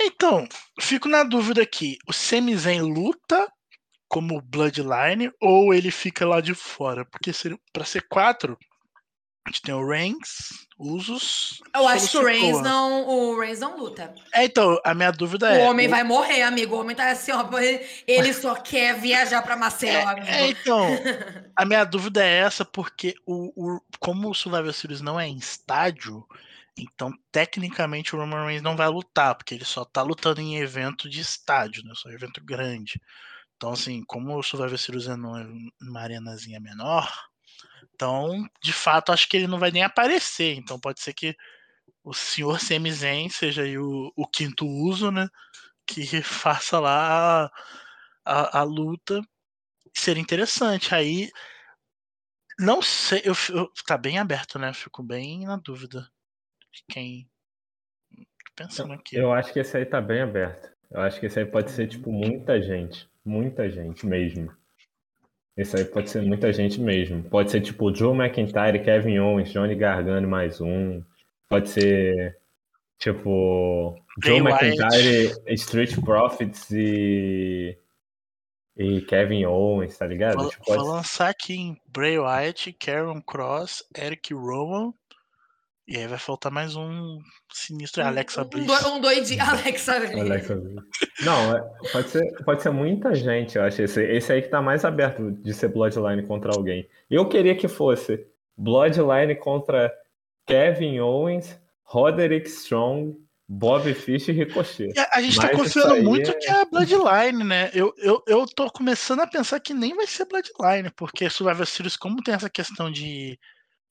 Então, 0.00 0.48
fico 0.80 1.06
na 1.06 1.22
dúvida 1.22 1.62
aqui. 1.62 1.98
O 2.08 2.12
Sami 2.12 2.56
Zayn 2.56 2.80
luta 2.80 3.46
como 4.08 4.40
Bloodline 4.42 5.30
ou 5.40 5.72
ele 5.72 5.90
fica 5.90 6.26
lá 6.26 6.40
de 6.40 6.54
fora? 6.54 7.04
Porque 7.04 7.30
para 7.72 7.84
ser 7.84 8.06
quatro, 8.08 8.58
a 9.44 9.50
gente 9.50 9.62
tem 9.62 9.74
o 9.74 9.86
Reigns, 9.86 10.66
Usos. 10.78 11.60
Eu 11.74 11.86
acho 11.86 12.10
que 12.10 12.16
o 12.16 12.24
Reigns 12.24 12.60
não, 12.60 13.08
o 13.08 13.40
Reigns 13.40 13.60
não 13.60 13.76
luta. 13.76 14.14
É, 14.34 14.44
então, 14.44 14.80
a 14.84 14.94
minha 14.94 15.12
dúvida 15.12 15.46
o 15.46 15.54
é. 15.54 15.58
O 15.64 15.70
homem 15.70 15.86
vai 15.86 16.02
morrer, 16.02 16.42
amigo. 16.42 16.74
O 16.74 16.80
homem 16.80 16.94
tá 16.94 17.10
assim, 17.10 17.30
ó. 17.30 17.48
Ele 18.06 18.32
só 18.34 18.56
quer 18.56 18.98
viajar 18.98 19.42
pra 19.42 19.56
Maceió, 19.56 19.92
é, 19.92 20.02
amigo. 20.02 20.26
É, 20.26 20.48
então, 20.48 20.86
a 21.54 21.64
minha 21.64 21.84
dúvida 21.84 22.24
é 22.24 22.38
essa, 22.38 22.64
porque 22.64 23.14
o, 23.24 23.52
o, 23.54 23.80
como 24.00 24.28
o 24.28 24.34
Survivor 24.34 24.72
Series 24.72 25.00
não 25.00 25.18
é 25.18 25.28
em 25.28 25.36
estádio, 25.36 26.26
então, 26.76 27.12
tecnicamente, 27.30 28.14
o 28.14 28.18
Roman 28.18 28.46
Reigns 28.46 28.62
não 28.62 28.76
vai 28.76 28.88
lutar, 28.88 29.34
porque 29.34 29.54
ele 29.54 29.64
só 29.64 29.84
tá 29.84 30.02
lutando 30.02 30.40
em 30.40 30.56
evento 30.56 31.08
de 31.08 31.20
estádio, 31.20 31.84
né? 31.84 31.92
Só 31.94 32.10
evento 32.10 32.42
grande. 32.44 33.00
Então, 33.56 33.72
assim, 33.72 34.02
como 34.04 34.36
o 34.36 34.42
Survivor 34.42 34.78
Series 34.78 35.06
é 35.06 35.14
numa 35.14 36.00
arenazinha 36.00 36.58
menor, 36.58 37.08
então, 37.94 38.46
de 38.62 38.72
fato, 38.72 39.12
acho 39.12 39.28
que 39.28 39.36
ele 39.36 39.46
não 39.46 39.58
vai 39.58 39.70
nem 39.70 39.82
aparecer. 39.82 40.54
Então, 40.56 40.78
pode 40.78 41.00
ser 41.00 41.12
que 41.12 41.36
o 42.02 42.12
senhor 42.12 42.58
Semizen 42.60 43.28
seja 43.28 43.62
aí 43.62 43.78
o, 43.78 44.12
o 44.16 44.26
quinto 44.26 44.66
uso, 44.66 45.10
né? 45.10 45.28
Que 45.86 46.02
faça 46.22 46.80
lá 46.80 47.44
a, 47.44 47.50
a, 48.24 48.60
a 48.60 48.62
luta. 48.62 49.20
Seria 49.94 50.22
interessante. 50.22 50.94
Aí, 50.94 51.30
não 52.58 52.82
sei, 52.82 53.22
eu, 53.24 53.34
eu, 53.50 53.70
tá 53.86 53.96
bem 53.96 54.18
aberto, 54.18 54.58
né? 54.58 54.72
Fico 54.72 55.02
bem 55.02 55.44
na 55.44 55.56
dúvida 55.56 56.08
de 56.72 56.84
quem. 56.88 57.30
Tô 58.10 58.52
pensando 58.56 58.92
aqui. 58.92 59.16
Eu 59.16 59.32
acho 59.32 59.52
que 59.52 59.60
esse 59.60 59.76
aí 59.76 59.86
tá 59.86 60.00
bem 60.00 60.22
aberto. 60.22 60.70
Eu 60.90 61.00
acho 61.00 61.18
que 61.18 61.26
esse 61.26 61.38
aí 61.38 61.46
pode 61.46 61.70
ser, 61.70 61.88
tipo, 61.88 62.12
muita 62.12 62.60
gente. 62.60 63.10
Muita 63.24 63.70
gente 63.70 64.04
mesmo. 64.04 64.54
Esse 65.56 65.76
aí 65.76 65.84
pode 65.84 66.08
ser 66.08 66.22
muita 66.22 66.52
gente 66.52 66.80
mesmo. 66.80 67.22
Pode 67.24 67.50
ser 67.50 67.60
tipo 67.60 67.94
Joe 67.94 68.16
McIntyre, 68.16 68.82
Kevin 68.82 69.18
Owens, 69.18 69.50
Johnny 69.52 69.74
Gargano 69.74 70.26
mais 70.26 70.60
um. 70.60 71.02
Pode 71.48 71.68
ser 71.68 72.38
tipo 72.98 73.94
Joe 74.22 74.38
McIntyre, 74.38 75.32
Street 75.48 75.94
Profits 76.00 76.70
e 76.70 77.76
e 78.74 79.02
Kevin 79.02 79.44
Owens, 79.44 79.98
tá 79.98 80.06
ligado? 80.06 80.36
Vou, 80.36 80.48
tipo, 80.48 80.64
pode... 80.64 80.78
vou 80.78 80.88
lançar 80.88 81.28
aqui 81.28 81.54
em 81.54 81.80
Bray 81.88 82.18
Wyatt, 82.18 82.72
Karen 82.72 83.20
Cross, 83.20 83.84
Eric 83.94 84.32
Rowan 84.32 84.94
e 85.86 85.96
aí 85.96 86.06
vai 86.06 86.18
faltar 86.18 86.52
mais 86.52 86.76
um 86.76 87.18
sinistro, 87.52 88.02
é 88.02 88.06
Alexa 88.06 88.44
Bliss. 88.44 88.84
Um, 88.86 89.00
doidinho, 89.00 89.42
Alexa 89.44 89.98
Bliss. 89.98 90.20
Alexa 90.20 90.56
Bliss. 90.56 90.84
Não, 91.24 91.56
é, 91.56 91.60
pode 91.90 92.08
ser, 92.08 92.44
pode 92.44 92.62
ser 92.62 92.70
muita 92.70 93.14
gente, 93.14 93.56
eu 93.56 93.64
acho. 93.64 93.82
Esse, 93.82 94.02
esse 94.02 94.32
aí 94.32 94.42
que 94.42 94.48
tá 94.48 94.62
mais 94.62 94.84
aberto 94.84 95.32
de 95.32 95.52
ser 95.52 95.68
Bloodline 95.68 96.22
contra 96.26 96.52
alguém. 96.52 96.88
Eu 97.10 97.28
queria 97.28 97.56
que 97.56 97.66
fosse 97.66 98.24
Bloodline 98.56 99.34
contra 99.34 99.92
Kevin 100.46 101.00
Owens, 101.00 101.58
Roderick 101.82 102.48
Strong, 102.48 103.16
Bob 103.48 103.92
Fish 103.92 104.28
e 104.28 104.32
Ricochet. 104.32 104.92
A, 105.12 105.20
gente 105.20 105.36
tá 105.36 105.42
Mas 105.42 105.50
tá 105.50 105.56
confiando 105.56 106.02
muito 106.02 106.30
é... 106.30 106.34
que 106.34 106.48
é 106.48 106.62
a 106.62 106.64
Bloodline, 106.64 107.44
né? 107.44 107.70
Eu, 107.74 107.92
eu, 107.98 108.22
eu 108.26 108.46
tô 108.46 108.70
começando 108.70 109.20
a 109.20 109.26
pensar 109.26 109.60
que 109.60 109.74
nem 109.74 109.94
vai 109.94 110.06
ser 110.06 110.26
Bloodline, 110.26 110.90
porque 110.96 111.28
Survivor 111.28 111.66
Series, 111.66 111.96
como 111.96 112.22
tem 112.22 112.34
essa 112.34 112.48
questão 112.48 112.90
de 112.90 113.38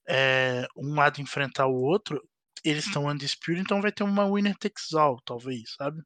é, 0.07 0.65
um 0.75 0.95
lado 0.95 1.21
enfrentar 1.21 1.67
o 1.67 1.81
outro, 1.81 2.21
eles 2.63 2.85
estão 2.85 3.05
undisputed, 3.05 3.61
então 3.61 3.81
vai 3.81 3.91
ter 3.91 4.03
uma 4.03 4.31
winner 4.31 4.55
takes 4.57 4.93
all, 4.93 5.19
talvez, 5.25 5.73
sabe? 5.77 6.01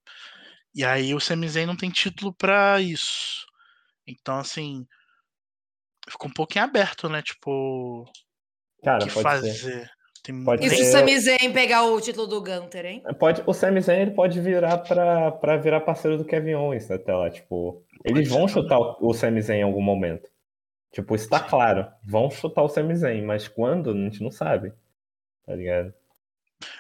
E 0.74 0.84
aí 0.84 1.14
o 1.14 1.20
Sami 1.20 1.48
Zayn 1.48 1.66
não 1.66 1.76
tem 1.76 1.90
título 1.90 2.34
para 2.34 2.82
isso. 2.82 3.46
Então, 4.08 4.38
assim, 4.38 4.86
ficou 6.10 6.30
um 6.30 6.34
pouquinho 6.34 6.66
aberto, 6.66 7.10
né? 7.10 7.22
Tipo, 7.22 8.06
Cara, 8.84 9.04
o 9.04 9.08
que 9.08 9.14
fazer. 9.14 9.54
Ser. 9.54 9.90
Tem... 10.22 10.44
Pode 10.44 10.66
e 10.66 10.70
se 10.70 10.82
o 10.82 10.86
Sami 10.86 11.20
Zayn 11.20 11.54
pegar 11.54 11.84
o 11.84 12.02
título 12.02 12.28
do 12.28 12.42
Gunter, 12.42 12.86
hein? 12.86 13.04
Pode, 13.20 13.44
o 13.46 13.54
Sami 13.54 13.80
Zayn 13.80 14.02
ele 14.02 14.12
pode 14.12 14.40
virar 14.42 14.80
pra, 14.80 15.32
pra 15.32 15.58
virar 15.58 15.82
parceiro 15.82 16.18
do 16.18 16.26
Kevin 16.26 16.56
Owens 16.56 16.90
até 16.90 17.14
lá, 17.14 17.30
tipo... 17.30 17.84
Eles 18.04 18.28
vão 18.28 18.48
chutar 18.48 18.80
o, 18.80 18.98
o 19.00 19.14
Sami 19.14 19.42
Zayn 19.42 19.60
em 19.60 19.64
algum 19.64 19.82
momento. 19.82 20.30
Tipo, 20.96 21.14
isso 21.14 21.28
tá 21.28 21.42
claro. 21.42 21.92
Vão 22.06 22.32
chutar 22.32 22.64
o 22.64 22.70
Sami 22.70 22.96
Zayn, 22.96 23.22
mas 23.22 23.50
quando, 23.50 23.92
a 23.92 23.94
gente 23.94 24.24
não 24.24 24.32
sabe. 24.32 24.74
Tá 25.46 25.54
ligado? 25.54 25.94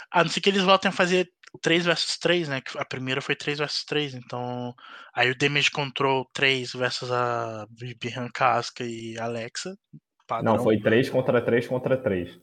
A 0.09 0.23
não 0.23 0.31
ser 0.31 0.39
que 0.39 0.47
eles 0.47 0.63
voltem 0.63 0.87
a 0.87 0.93
fazer 0.93 1.29
3 1.61 1.85
versus 1.85 2.17
3, 2.17 2.47
né? 2.47 2.61
A 2.77 2.85
primeira 2.85 3.19
foi 3.19 3.35
3 3.35 3.57
versus 3.59 3.83
3, 3.83 4.15
então. 4.15 4.73
Aí 5.13 5.29
o 5.29 5.37
Damage 5.37 5.69
Control 5.69 6.23
3 6.31 6.71
versus 6.71 7.11
a 7.11 7.67
Bihan 7.69 8.29
Casca 8.33 8.85
e 8.85 9.19
Alexa. 9.19 9.77
Padrão. 10.25 10.55
Não, 10.55 10.63
foi 10.63 10.79
3 10.79 11.09
contra 11.09 11.41
3 11.41 11.67
contra 11.67 11.97
3. 11.97 12.39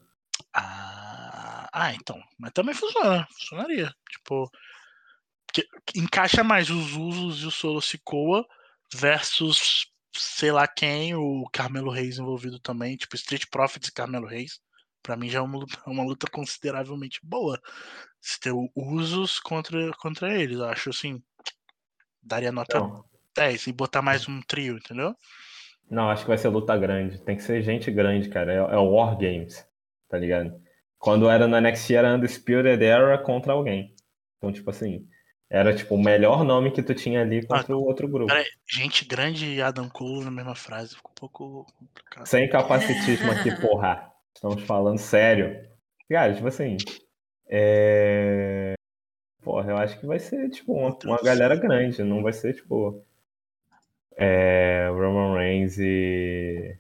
Ah, 0.53 1.71
ah, 1.73 1.95
então. 1.95 2.21
Mas 2.39 2.53
também 2.53 2.75
funciona. 2.75 3.27
Funcionaria. 3.31 3.91
Tipo. 4.11 4.51
Que, 5.55 5.67
encaixa 5.97 6.45
mais 6.45 6.69
os 6.69 6.97
usos 6.97 7.43
e 7.43 7.47
o 7.47 7.51
Solo 7.51 7.81
Sikoa 7.81 8.47
versus 8.95 9.91
sei 10.15 10.53
lá 10.53 10.67
quem, 10.67 11.15
o 11.15 11.45
Carmelo 11.53 11.91
Reis 11.91 12.19
envolvido 12.19 12.59
também, 12.61 12.97
tipo 12.97 13.17
Street 13.17 13.47
Profits 13.51 13.89
e 13.89 13.93
Carmelo 13.93 14.27
Reis. 14.27 14.61
Pra 15.03 15.17
mim 15.17 15.29
já 15.29 15.39
é 15.39 15.43
uma 15.43 15.59
luta, 15.59 15.79
uma 15.87 16.05
luta 16.05 16.27
consideravelmente 16.31 17.21
boa. 17.23 17.61
Se 18.21 18.39
ter 18.39 18.53
usos 18.75 19.41
contra, 19.41 19.93
contra 19.95 20.33
eles, 20.33 20.59
eu 20.59 20.65
acho 20.67 20.91
assim. 20.91 21.23
Daria 22.23 22.53
nota 22.53 22.79
não. 22.79 23.05
10 23.35 23.67
e 23.67 23.73
botar 23.73 24.03
mais 24.03 24.29
um 24.29 24.41
trio, 24.43 24.77
entendeu? 24.77 25.15
Não, 25.91 26.09
acho 26.09 26.23
que 26.23 26.29
vai 26.29 26.39
ser 26.39 26.49
luta 26.49 26.77
grande. 26.77 27.21
Tem 27.21 27.37
que 27.37 27.43
ser 27.43 27.63
gente 27.63 27.91
grande, 27.91 28.29
cara. 28.29 28.53
É, 28.53 28.57
é 28.57 28.77
o 28.77 28.91
War 28.91 29.17
Games, 29.17 29.67
tá 30.09 30.19
ligado? 30.19 30.55
Quando 30.99 31.29
era 31.29 31.49
no 31.49 31.61
NXT 31.61 31.95
era 31.95 32.15
Undisputed 32.15 32.83
Era 32.83 33.19
contra 33.19 33.53
alguém. 33.53 33.95
Então, 34.39 34.53
tipo 34.53 34.71
assim, 34.71 35.07
era 35.53 35.75
tipo 35.75 35.97
o 35.97 36.03
melhor 36.03 36.45
nome 36.45 36.71
que 36.71 36.83
tu 36.83 36.95
tinha 36.95 37.21
ali 37.21 37.47
contra 37.47 37.75
ah, 37.75 37.77
o 37.77 37.85
outro 37.85 38.09
grupo. 38.09 38.33
Pera, 38.33 38.43
gente 38.67 39.05
grande 39.05 39.45
e 39.45 39.61
Adam 39.61 39.87
Cole 39.87 40.25
na 40.25 40.31
mesma 40.31 40.55
frase. 40.55 40.97
Ficou 40.97 41.11
um 41.11 41.15
pouco 41.15 41.67
complicado. 41.79 42.27
Sem 42.27 42.49
capacitismo 42.49 43.31
aqui, 43.31 43.55
porra. 43.61 44.11
Estamos 44.35 44.63
falando 44.63 44.97
sério. 44.97 45.69
Cara, 46.11 46.35
tipo 46.35 46.49
assim. 46.49 46.79
É... 47.47 48.73
Porra, 49.43 49.73
eu 49.73 49.77
acho 49.77 50.01
que 50.01 50.07
vai 50.07 50.19
ser, 50.19 50.49
tipo, 50.49 50.73
uma, 50.73 50.97
uma 51.05 51.23
galera 51.23 51.55
grande. 51.55 52.03
Não 52.03 52.23
vai 52.23 52.33
ser, 52.33 52.55
tipo. 52.55 53.05
É... 54.17 54.89
Roman 54.89 55.35
Reigns 55.35 55.77
e. 55.79 56.79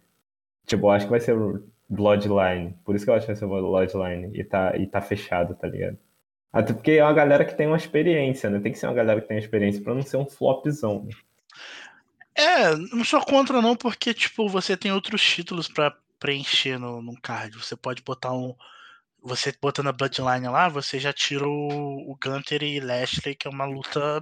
Tipo, 0.64 0.86
eu 0.86 0.90
acho 0.92 1.04
que 1.04 1.10
vai 1.10 1.20
ser 1.20 1.36
Bloodline. 1.90 2.72
Por 2.86 2.96
isso 2.96 3.04
que 3.04 3.10
eu 3.10 3.14
acho 3.16 3.26
que 3.26 3.34
vai 3.34 3.36
ser 3.36 3.46
Bloodline. 3.46 4.30
E 4.32 4.42
tá, 4.42 4.74
e 4.78 4.86
tá 4.86 5.02
fechado, 5.02 5.54
tá 5.54 5.68
ligado? 5.68 5.98
Até 6.52 6.72
porque 6.72 6.92
é 6.92 7.04
uma 7.04 7.12
galera 7.12 7.44
que 7.44 7.56
tem 7.56 7.66
uma 7.66 7.76
experiência, 7.76 8.50
né? 8.50 8.60
Tem 8.60 8.72
que 8.72 8.78
ser 8.78 8.86
uma 8.86 8.94
galera 8.94 9.20
que 9.20 9.28
tem 9.28 9.38
experiência 9.38 9.82
para 9.82 9.94
não 9.94 10.02
ser 10.02 10.18
um 10.18 10.26
flopzão. 10.26 11.04
Né? 11.04 11.12
É, 12.34 12.76
não 12.76 13.04
sou 13.04 13.24
contra 13.24 13.62
não, 13.62 13.74
porque 13.74 14.12
tipo, 14.12 14.48
você 14.48 14.76
tem 14.76 14.92
outros 14.92 15.22
títulos 15.22 15.68
para 15.68 15.96
preencher 16.18 16.78
no, 16.78 17.00
no 17.00 17.18
card. 17.20 17.56
Você 17.56 17.74
pode 17.74 18.02
botar 18.02 18.32
um 18.32 18.54
você 19.22 19.54
botando 19.60 19.86
a 19.88 19.92
Bloodline 19.92 20.48
lá, 20.48 20.68
você 20.68 20.98
já 20.98 21.12
tira 21.12 21.46
o, 21.46 22.10
o 22.10 22.18
Gunter 22.22 22.62
e 22.62 22.80
Lashley, 22.80 23.36
que 23.36 23.46
é 23.46 23.50
uma 23.50 23.64
luta 23.64 24.20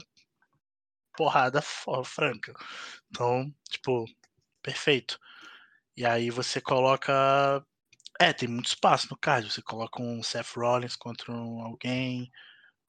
porrada 1.17 1.63
franca. 2.05 2.55
Então, 3.11 3.53
tipo, 3.69 4.05
perfeito. 4.63 5.19
E 5.97 6.05
aí 6.05 6.31
você 6.31 6.61
coloca 6.61 7.65
é, 8.21 8.35
tem 8.35 8.49
muito 8.49 8.67
espaço 8.67 9.09
no 9.11 9.17
card. 9.17 9.51
Você 9.51 9.63
coloca 9.63 10.03
um 10.03 10.23
Seth 10.23 10.55
Rollins 10.55 10.95
contra 10.95 11.33
um 11.33 11.63
alguém. 11.63 12.31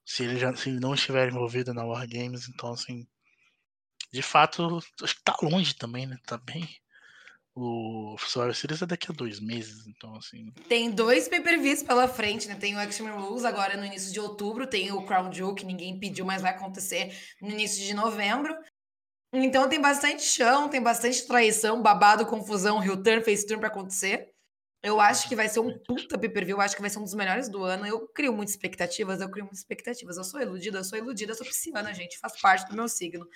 Se 0.05 0.23
ele, 0.23 0.37
já, 0.37 0.53
se 0.55 0.69
ele 0.69 0.79
não 0.79 0.93
estiver 0.93 1.29
envolvido 1.29 1.73
na 1.73 1.85
War 1.85 2.05
Games, 2.07 2.49
então 2.49 2.73
assim. 2.73 3.07
De 4.11 4.21
fato, 4.21 4.79
acho 5.01 5.15
que 5.15 5.23
tá 5.23 5.33
longe 5.41 5.73
também, 5.73 6.05
né? 6.05 6.17
Tá 6.27 6.37
bem. 6.37 6.67
O 7.55 8.17
Survivor 8.17 8.55
Series 8.55 8.81
é 8.81 8.85
daqui 8.85 9.09
a 9.09 9.13
dois 9.13 9.39
meses, 9.39 9.87
então 9.87 10.15
assim. 10.15 10.51
Tem 10.67 10.91
dois 10.91 11.29
pay-per-views 11.29 11.83
pela 11.83 12.09
frente, 12.09 12.47
né? 12.49 12.55
Tem 12.55 12.75
o 12.75 12.81
Extreme 12.81 13.11
Rules 13.11 13.45
agora 13.45 13.77
no 13.77 13.85
início 13.85 14.11
de 14.11 14.19
outubro, 14.19 14.67
tem 14.67 14.91
o 14.91 15.05
Crown 15.05 15.31
Jewel, 15.31 15.55
que 15.55 15.65
ninguém 15.65 15.97
pediu, 15.97 16.25
mas 16.25 16.41
vai 16.41 16.51
acontecer 16.51 17.13
no 17.41 17.49
início 17.49 17.85
de 17.85 17.93
novembro. 17.93 18.53
Então 19.33 19.69
tem 19.69 19.81
bastante 19.81 20.23
chão, 20.23 20.67
tem 20.67 20.81
bastante 20.81 21.25
traição, 21.25 21.81
babado, 21.81 22.25
confusão, 22.25 22.83
heel 22.83 23.01
turn, 23.01 23.23
face 23.23 23.45
turn 23.45 23.59
pra 23.59 23.69
acontecer. 23.69 24.30
Eu 24.83 24.99
acho 24.99 25.29
que 25.29 25.35
vai 25.35 25.47
ser 25.47 25.59
um 25.59 25.77
puta 25.77 26.17
pay-per-view, 26.17 26.57
eu 26.57 26.61
acho 26.61 26.75
que 26.75 26.81
vai 26.81 26.89
ser 26.89 26.97
um 26.97 27.03
dos 27.03 27.13
melhores 27.13 27.47
do 27.47 27.63
ano. 27.63 27.85
Eu 27.85 28.07
crio 28.07 28.33
muitas 28.33 28.55
expectativas, 28.55 29.21
eu 29.21 29.29
crio 29.29 29.45
muitas 29.45 29.59
expectativas. 29.59 30.17
Eu 30.17 30.23
sou 30.23 30.41
iludida, 30.41 30.79
eu 30.79 30.83
sou 30.83 30.97
iludida, 30.97 31.31
eu 31.31 31.35
sou 31.35 31.45
pisciana, 31.45 31.93
gente, 31.93 32.17
faz 32.17 32.39
parte 32.41 32.67
do 32.67 32.75
meu 32.75 32.87
signo. 32.87 33.27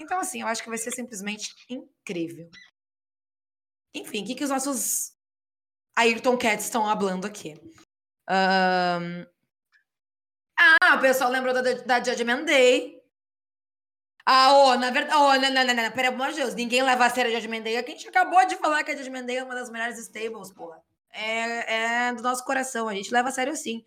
Então, 0.00 0.18
assim, 0.18 0.40
eu 0.40 0.46
acho 0.46 0.62
que 0.62 0.68
vai 0.68 0.78
ser 0.78 0.92
simplesmente 0.92 1.54
incrível. 1.68 2.48
Enfim, 3.94 4.22
o 4.22 4.26
que, 4.26 4.34
que 4.34 4.44
os 4.44 4.50
nossos 4.50 5.12
Ayrton 5.96 6.36
Cats 6.38 6.64
estão 6.64 6.84
falando 6.84 7.26
aqui? 7.26 7.54
Um... 8.28 9.26
Ah, 10.58 10.96
o 10.96 11.00
pessoal 11.00 11.30
lembrou 11.30 11.52
da, 11.52 11.60
da 11.60 12.02
Judgment 12.02 12.44
Day. 12.44 12.95
Ah, 14.28 14.52
ô, 14.52 14.70
oh, 14.70 14.76
na 14.76 14.90
verdade, 14.90 15.16
oh, 15.16 15.40
não, 15.40 15.50
não, 15.52 15.64
não, 15.64 15.84
não, 15.84 15.92
pelo 15.92 16.08
amor 16.08 16.30
de 16.30 16.36
Deus, 16.36 16.54
ninguém 16.54 16.82
leva 16.82 17.06
a 17.06 17.10
sério 17.10 17.30
a 17.30 17.34
Judgment 17.34 17.62
Day. 17.62 17.76
A 17.76 17.82
gente 17.82 18.08
acabou 18.08 18.44
de 18.44 18.56
falar 18.56 18.82
que 18.82 18.90
a 18.90 18.96
Judgment 18.96 19.24
Day 19.24 19.36
é 19.36 19.44
uma 19.44 19.54
das 19.54 19.70
melhores 19.70 19.98
stables, 19.98 20.52
porra. 20.52 20.82
É, 21.12 22.08
é 22.08 22.12
do 22.12 22.22
nosso 22.22 22.44
coração, 22.44 22.88
a 22.88 22.94
gente 22.94 23.12
leva 23.12 23.28
a 23.28 23.32
sério 23.32 23.56
sim. 23.56 23.84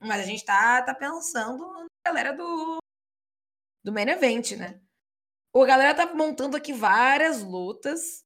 Mas 0.00 0.20
a 0.20 0.24
gente 0.24 0.44
tá, 0.44 0.80
tá 0.82 0.94
pensando 0.94 1.58
na 1.58 1.86
galera 2.06 2.32
do, 2.32 2.78
do 3.84 3.92
main 3.92 4.08
event, 4.08 4.52
né? 4.52 4.80
O 5.52 5.64
galera 5.66 5.92
tá 5.92 6.06
montando 6.14 6.56
aqui 6.56 6.72
várias 6.72 7.42
lutas. 7.42 8.24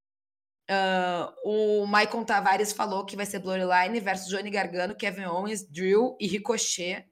Uh, 0.70 1.82
o 1.82 1.86
Maicon 1.86 2.24
Tavares 2.24 2.72
falou 2.72 3.06
que 3.06 3.16
vai 3.16 3.26
ser 3.26 3.38
Bloodline 3.38 4.00
versus 4.00 4.28
Johnny 4.28 4.50
Gargano, 4.50 4.94
Kevin 4.94 5.24
Owens, 5.24 5.66
Drill 5.66 6.16
e 6.20 6.26
Ricochet. 6.26 7.08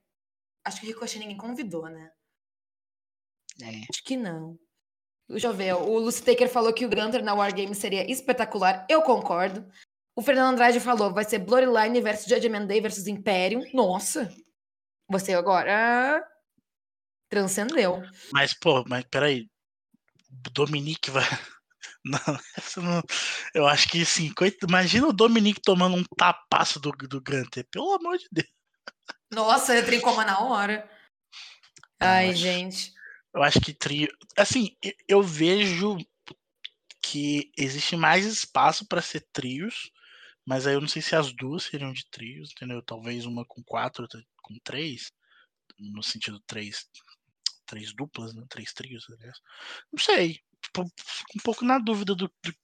Acho 0.65 0.81
que 0.81 0.87
Ricochet 0.87 1.19
ninguém 1.19 1.37
convidou, 1.37 1.89
né? 1.89 2.12
É. 3.62 3.86
Acho 3.90 4.02
que 4.05 4.16
não. 4.16 4.59
Deixa 5.28 5.47
eu 5.47 5.55
ver. 5.55 5.74
O 5.74 5.98
Lucy 5.98 6.22
Taker 6.22 6.48
falou 6.48 6.72
que 6.72 6.84
o 6.84 6.89
Gunter 6.89 7.22
na 7.22 7.34
Wargame 7.34 7.74
seria 7.74 8.10
espetacular. 8.10 8.84
Eu 8.89 9.02
concordo. 9.02 9.66
O 10.16 10.22
Fernando 10.22 10.52
Andrade 10.52 10.80
falou: 10.80 11.12
vai 11.12 11.24
ser 11.24 11.39
Bloodline 11.39 12.01
versus 12.01 12.26
Judgment 12.26 12.66
Day 12.66 12.80
versus 12.80 13.06
Imperium. 13.06 13.62
Nossa! 13.72 14.34
Você 15.09 15.32
agora 15.32 16.22
transcendeu. 17.30 18.02
Mas, 18.32 18.52
pô, 18.52 18.84
mas 18.86 19.05
peraí. 19.05 19.48
Dominique 20.52 21.10
vai. 21.10 21.24
Não, 22.05 22.18
não, 22.78 23.01
eu 23.55 23.64
acho 23.64 23.89
que 23.89 24.05
sim. 24.05 24.32
Imagina 24.68 25.06
o 25.06 25.12
Dominique 25.12 25.60
tomando 25.62 25.97
um 25.97 26.02
tapaço 26.16 26.80
do, 26.80 26.90
do 26.90 27.22
Gunter. 27.22 27.64
Pelo 27.70 27.94
amor 27.94 28.18
de 28.18 28.26
Deus. 28.32 28.48
Nossa, 29.32 29.72
eu 29.76 29.86
trincou 29.86 30.16
na 30.16 30.40
hora. 30.40 30.90
Ai, 32.01 32.34
gente. 32.34 32.93
Eu 33.34 33.42
acho 33.42 33.60
que 33.60 33.72
trio. 33.72 34.09
Assim, 34.36 34.76
eu 35.09 35.22
vejo 35.22 35.96
que 37.00 37.50
existe 37.56 37.96
mais 37.96 38.24
espaço 38.24 38.86
para 38.86 39.02
ser 39.02 39.26
trios, 39.32 39.90
mas 40.46 40.66
aí 40.66 40.74
eu 40.74 40.80
não 40.80 40.88
sei 40.88 41.02
se 41.02 41.16
as 41.16 41.32
duas 41.32 41.64
seriam 41.64 41.92
de 41.92 42.06
trios, 42.10 42.50
entendeu? 42.52 42.82
Talvez 42.82 43.26
uma 43.26 43.44
com 43.44 43.62
quatro, 43.62 44.02
outra 44.02 44.22
com 44.42 44.59
três, 44.62 45.12
no 45.78 46.02
sentido 46.02 46.40
três, 46.46 46.88
três 47.66 47.94
duplas, 47.94 48.34
né? 48.34 48.44
três 48.48 48.72
trios, 48.72 49.06
aliás. 49.10 49.38
Não 49.92 49.98
sei. 49.98 50.40
Um 50.78 51.40
pouco 51.42 51.64
na 51.64 51.78
dúvida 51.78 52.14
do, 52.14 52.28
do 52.28 52.54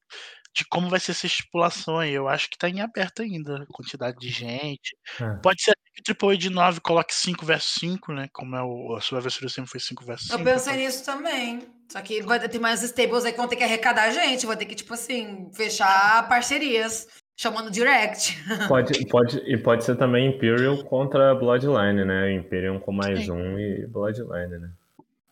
de 0.58 0.64
como 0.68 0.88
vai 0.88 0.98
ser 0.98 1.12
essa 1.12 1.26
estipulação 1.26 1.98
aí. 1.98 2.12
Eu 2.12 2.28
acho 2.28 2.50
que 2.50 2.58
tá 2.58 2.68
em 2.68 2.80
aberto 2.80 3.22
ainda, 3.22 3.62
a 3.62 3.66
quantidade 3.66 4.18
de 4.18 4.28
gente. 4.28 4.96
É. 5.20 5.34
Pode 5.36 5.62
ser 5.62 5.72
que 5.94 6.00
o 6.00 6.04
Triple 6.04 6.36
de 6.36 6.50
9 6.50 6.80
coloque 6.80 7.14
5 7.14 7.46
versus 7.46 7.74
5, 7.80 8.12
né? 8.12 8.28
Como 8.32 8.56
é 8.56 8.62
o, 8.62 8.96
a 8.96 9.00
sua 9.00 9.20
versão 9.20 9.48
sempre 9.48 9.70
foi 9.70 9.80
5 9.80 10.04
versus 10.04 10.28
5. 10.28 10.40
Eu 10.40 10.44
pensei 10.44 10.72
então. 10.72 10.84
nisso 10.84 11.04
também. 11.04 11.62
Só 11.88 12.02
que 12.02 12.22
vai 12.22 12.46
ter 12.48 12.58
mais 12.58 12.82
stables 12.82 13.24
aí 13.24 13.32
que 13.32 13.38
vão 13.38 13.48
ter 13.48 13.56
que 13.56 13.62
arrecadar 13.62 14.04
a 14.04 14.10
gente, 14.10 14.46
vai 14.46 14.56
ter 14.56 14.66
que, 14.66 14.74
tipo 14.74 14.92
assim, 14.92 15.48
fechar 15.54 16.28
parcerias. 16.28 17.06
Chamando 17.40 17.70
direct. 17.70 18.36
Pode, 18.66 19.06
pode, 19.06 19.38
e 19.46 19.56
pode 19.56 19.84
ser 19.84 19.94
também 19.94 20.28
Imperial 20.28 20.82
contra 20.82 21.36
Bloodline, 21.36 22.04
né? 22.04 22.32
Imperium 22.32 22.80
com 22.80 22.90
mais 22.90 23.26
Sim. 23.26 23.30
um 23.30 23.56
e 23.56 23.86
Bloodline, 23.86 24.58
né? 24.58 24.72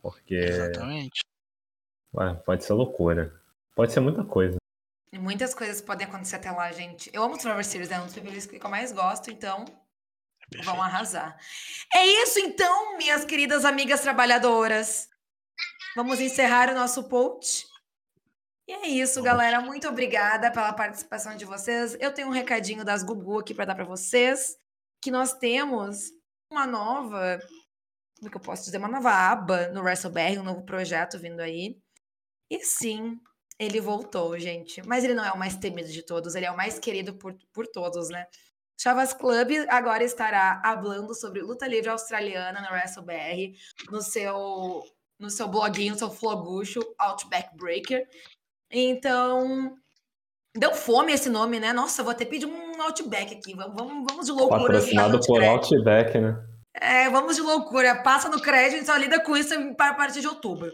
Porque. 0.01 0.35
Exatamente. 0.35 1.25
Ué, 2.15 2.33
pode 2.45 2.63
ser 2.63 2.71
loucura. 2.71 3.33
Pode 3.75 3.91
ser 3.91 3.99
muita 3.99 4.23
coisa. 4.23 4.57
E 5.11 5.17
muitas 5.17 5.53
coisas 5.53 5.81
podem 5.81 6.05
acontecer 6.05 6.35
até 6.35 6.51
lá, 6.51 6.71
gente. 6.71 7.09
Eu 7.13 7.23
amo 7.23 7.39
Survivor 7.39 7.63
Series, 7.63 7.91
é 7.91 7.99
um 7.99 8.05
dos 8.05 8.13
PPVs 8.13 8.45
que 8.45 8.63
eu 8.63 8.69
mais 8.69 8.91
gosto, 8.91 9.31
então 9.31 9.65
é 10.53 10.63
vão 10.63 10.81
arrasar. 10.81 11.37
É 11.93 12.05
isso 12.05 12.39
então, 12.39 12.97
minhas 12.97 13.25
queridas 13.25 13.65
amigas 13.65 14.01
trabalhadoras. 14.01 15.07
Vamos 15.95 16.19
encerrar 16.19 16.69
o 16.69 16.75
nosso 16.75 17.07
post. 17.07 17.65
E 18.67 18.73
é 18.73 18.87
isso, 18.87 19.23
galera. 19.23 19.61
Muito 19.61 19.87
obrigada 19.87 20.51
pela 20.51 20.73
participação 20.73 21.37
de 21.37 21.45
vocês. 21.45 21.95
Eu 21.99 22.13
tenho 22.13 22.27
um 22.27 22.31
recadinho 22.31 22.83
das 22.83 23.01
Gugu 23.01 23.39
aqui 23.39 23.53
para 23.53 23.65
dar 23.65 23.75
para 23.75 23.85
vocês, 23.85 24.57
que 25.01 25.09
nós 25.09 25.33
temos 25.33 26.11
uma 26.51 26.67
nova, 26.67 27.39
como 28.17 28.27
é 28.27 28.29
que 28.29 28.37
eu 28.37 28.41
posso 28.41 28.65
dizer, 28.65 28.77
uma 28.77 28.89
nova 28.89 29.09
aba 29.09 29.69
no 29.69 29.81
WrestleBR, 29.81 30.39
um 30.39 30.43
novo 30.43 30.63
projeto 30.63 31.17
vindo 31.17 31.39
aí. 31.39 31.79
E 32.49 32.63
sim, 32.63 33.17
Ele 33.59 33.81
voltou, 33.81 34.37
gente. 34.39 34.85
Mas 34.85 35.03
ele 35.03 35.13
não 35.13 35.25
é 35.25 35.31
o 35.31 35.37
mais 35.37 35.55
temido 35.55 35.89
de 35.89 36.03
todos, 36.03 36.35
ele 36.35 36.45
é 36.45 36.51
o 36.51 36.57
mais 36.57 36.77
querido 36.79 37.13
por, 37.13 37.35
por 37.51 37.67
todos, 37.67 38.09
né? 38.09 38.25
Chavas 38.79 39.11
Club 39.11 39.51
agora 39.69 40.03
estará 40.03 40.61
falando 40.63 41.15
sobre 41.15 41.41
luta 41.41 41.67
livre 41.67 41.89
australiana 41.89 42.61
no 42.61 42.67
WrestleBR, 42.67 43.55
no 43.89 44.01
seu, 44.01 44.83
no 45.19 45.31
seu 45.31 45.47
bloguinho, 45.47 45.93
no 45.93 45.99
seu 45.99 46.11
flogucho, 46.11 46.79
Outback 46.99 47.57
Breaker. 47.57 48.07
Então, 48.69 49.75
deu 50.55 50.75
fome 50.75 51.11
esse 51.11 51.27
nome, 51.27 51.59
né? 51.59 51.73
Nossa, 51.73 52.03
vou 52.03 52.11
até 52.11 52.23
pedir 52.23 52.45
um 52.45 52.79
Outback 52.83 53.33
aqui. 53.33 53.55
Vamos, 53.55 53.75
vamos, 53.75 54.05
vamos 54.07 54.25
de 54.27 54.31
loucura. 54.31 54.61
Patrocinado 54.61 55.19
por 55.21 55.43
Outback, 55.43 56.19
né? 56.19 56.47
É, 56.75 57.09
vamos 57.09 57.35
de 57.35 57.41
loucura. 57.41 58.03
Passa 58.03 58.29
no 58.29 58.39
crédito 58.39 58.83
e 58.83 58.85
só 58.85 58.95
lida 58.95 59.19
com 59.23 59.35
isso 59.35 59.73
para 59.73 59.91
a 59.91 59.95
partir 59.95 60.21
de 60.21 60.27
outubro. 60.27 60.71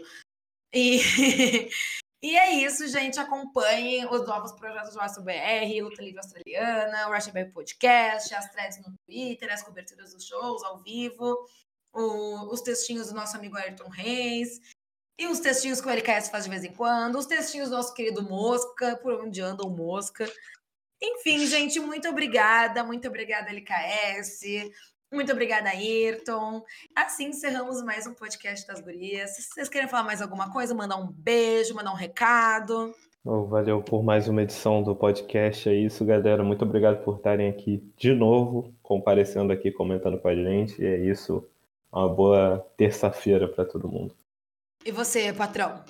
E, 0.74 1.00
e 2.24 2.38
é 2.38 2.54
isso, 2.54 2.88
gente. 2.88 3.20
Acompanhem 3.20 4.06
os 4.06 4.26
novos 4.26 4.52
projetos 4.52 4.94
do 4.94 5.00
Aço 5.02 5.20
BR, 5.20 5.82
Luta 5.82 6.00
Livre 6.00 6.20
Australiana, 6.20 7.06
o 7.06 7.12
Rush 7.12 7.26
BR 7.26 7.52
Podcast, 7.52 8.34
as 8.34 8.50
threads 8.50 8.78
no 8.78 8.96
Twitter, 9.04 9.52
as 9.52 9.62
coberturas 9.62 10.14
dos 10.14 10.24
shows 10.24 10.64
ao 10.64 10.82
vivo, 10.82 11.36
o, 11.92 12.50
os 12.50 12.62
textinhos 12.62 13.08
do 13.08 13.14
nosso 13.14 13.36
amigo 13.36 13.58
Ayrton 13.58 13.90
Reis. 13.90 14.58
E 15.18 15.26
os 15.26 15.38
textinhos 15.38 15.82
que 15.82 15.86
o 15.86 15.90
LKS 15.90 16.30
faz 16.30 16.44
de 16.44 16.50
vez 16.50 16.64
em 16.64 16.72
quando, 16.72 17.18
os 17.18 17.26
textinhos 17.26 17.68
do 17.68 17.76
nosso 17.76 17.92
querido 17.92 18.22
Mosca, 18.22 18.96
por 19.02 19.20
onde 19.20 19.42
anda 19.42 19.62
o 19.62 19.68
Mosca. 19.68 20.26
Enfim, 21.02 21.46
gente, 21.46 21.78
muito 21.78 22.08
obrigada, 22.08 22.82
muito 22.82 23.06
obrigada, 23.06 23.50
LKS. 23.50 24.70
Muito 25.14 25.30
obrigada, 25.30 25.68
Ayrton. 25.68 26.64
Assim 26.92 27.26
encerramos 27.26 27.80
mais 27.84 28.04
um 28.04 28.12
podcast 28.12 28.66
das 28.66 28.80
gurias. 28.80 29.36
Se 29.36 29.42
vocês 29.44 29.68
querem 29.68 29.88
falar 29.88 30.02
mais 30.02 30.20
alguma 30.20 30.52
coisa, 30.52 30.74
mandar 30.74 30.96
um 30.96 31.06
beijo, 31.06 31.72
mandar 31.72 31.92
um 31.92 31.96
recado. 31.96 32.92
Oh, 33.24 33.46
valeu 33.46 33.80
por 33.80 34.02
mais 34.02 34.26
uma 34.26 34.42
edição 34.42 34.82
do 34.82 34.92
podcast. 34.92 35.68
É 35.68 35.74
isso, 35.74 36.04
galera. 36.04 36.42
Muito 36.42 36.64
obrigado 36.64 37.04
por 37.04 37.18
estarem 37.18 37.48
aqui 37.48 37.80
de 37.96 38.12
novo, 38.12 38.74
comparecendo 38.82 39.52
aqui, 39.52 39.70
comentando 39.70 40.18
com 40.18 40.26
a 40.26 40.34
gente. 40.34 40.82
E 40.82 40.84
é 40.84 40.98
isso. 40.98 41.48
Uma 41.92 42.08
boa 42.08 42.58
terça-feira 42.76 43.46
para 43.46 43.64
todo 43.64 43.88
mundo. 43.88 44.16
E 44.84 44.90
você, 44.90 45.32
patrão? 45.32 45.84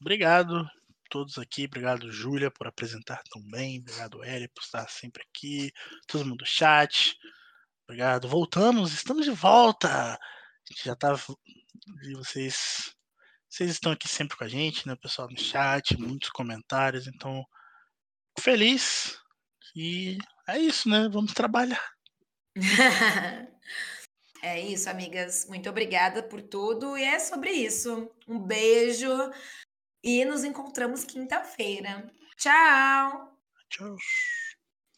Obrigado 0.00 0.58
a 0.58 0.70
todos 1.10 1.38
aqui. 1.38 1.64
Obrigado, 1.64 2.12
Júlia, 2.12 2.52
por 2.52 2.68
apresentar 2.68 3.20
tão 3.32 3.42
bem. 3.50 3.80
Obrigado, 3.80 4.24
Eli, 4.24 4.46
por 4.46 4.62
estar 4.62 4.88
sempre 4.88 5.24
aqui. 5.28 5.72
Todo 6.06 6.24
mundo 6.24 6.38
do 6.38 6.46
chat. 6.46 7.18
Obrigado. 7.88 8.28
Voltamos, 8.28 8.92
estamos 8.92 9.24
de 9.24 9.30
volta. 9.30 9.88
A 9.88 10.18
gente 10.68 10.84
já 10.84 10.94
tá. 10.94 11.16
Vocês, 12.16 12.94
vocês 13.48 13.70
estão 13.70 13.92
aqui 13.92 14.06
sempre 14.06 14.36
com 14.36 14.44
a 14.44 14.48
gente, 14.48 14.86
né? 14.86 14.94
Pessoal 14.94 15.26
no 15.30 15.38
chat, 15.38 15.98
muitos 15.98 16.28
comentários. 16.28 17.06
Então, 17.06 17.42
feliz. 18.38 19.18
E 19.74 20.18
é 20.46 20.58
isso, 20.58 20.86
né? 20.86 21.08
Vamos 21.08 21.32
trabalhar. 21.32 21.82
é 24.42 24.60
isso, 24.60 24.90
amigas. 24.90 25.46
Muito 25.48 25.70
obrigada 25.70 26.22
por 26.22 26.42
tudo. 26.42 26.94
E 26.94 27.04
é 27.04 27.18
sobre 27.18 27.52
isso. 27.52 28.10
Um 28.28 28.38
beijo. 28.38 29.08
E 30.04 30.26
nos 30.26 30.44
encontramos 30.44 31.04
quinta-feira. 31.04 32.06
Tchau! 32.36 33.34
Tchau. 33.70 33.96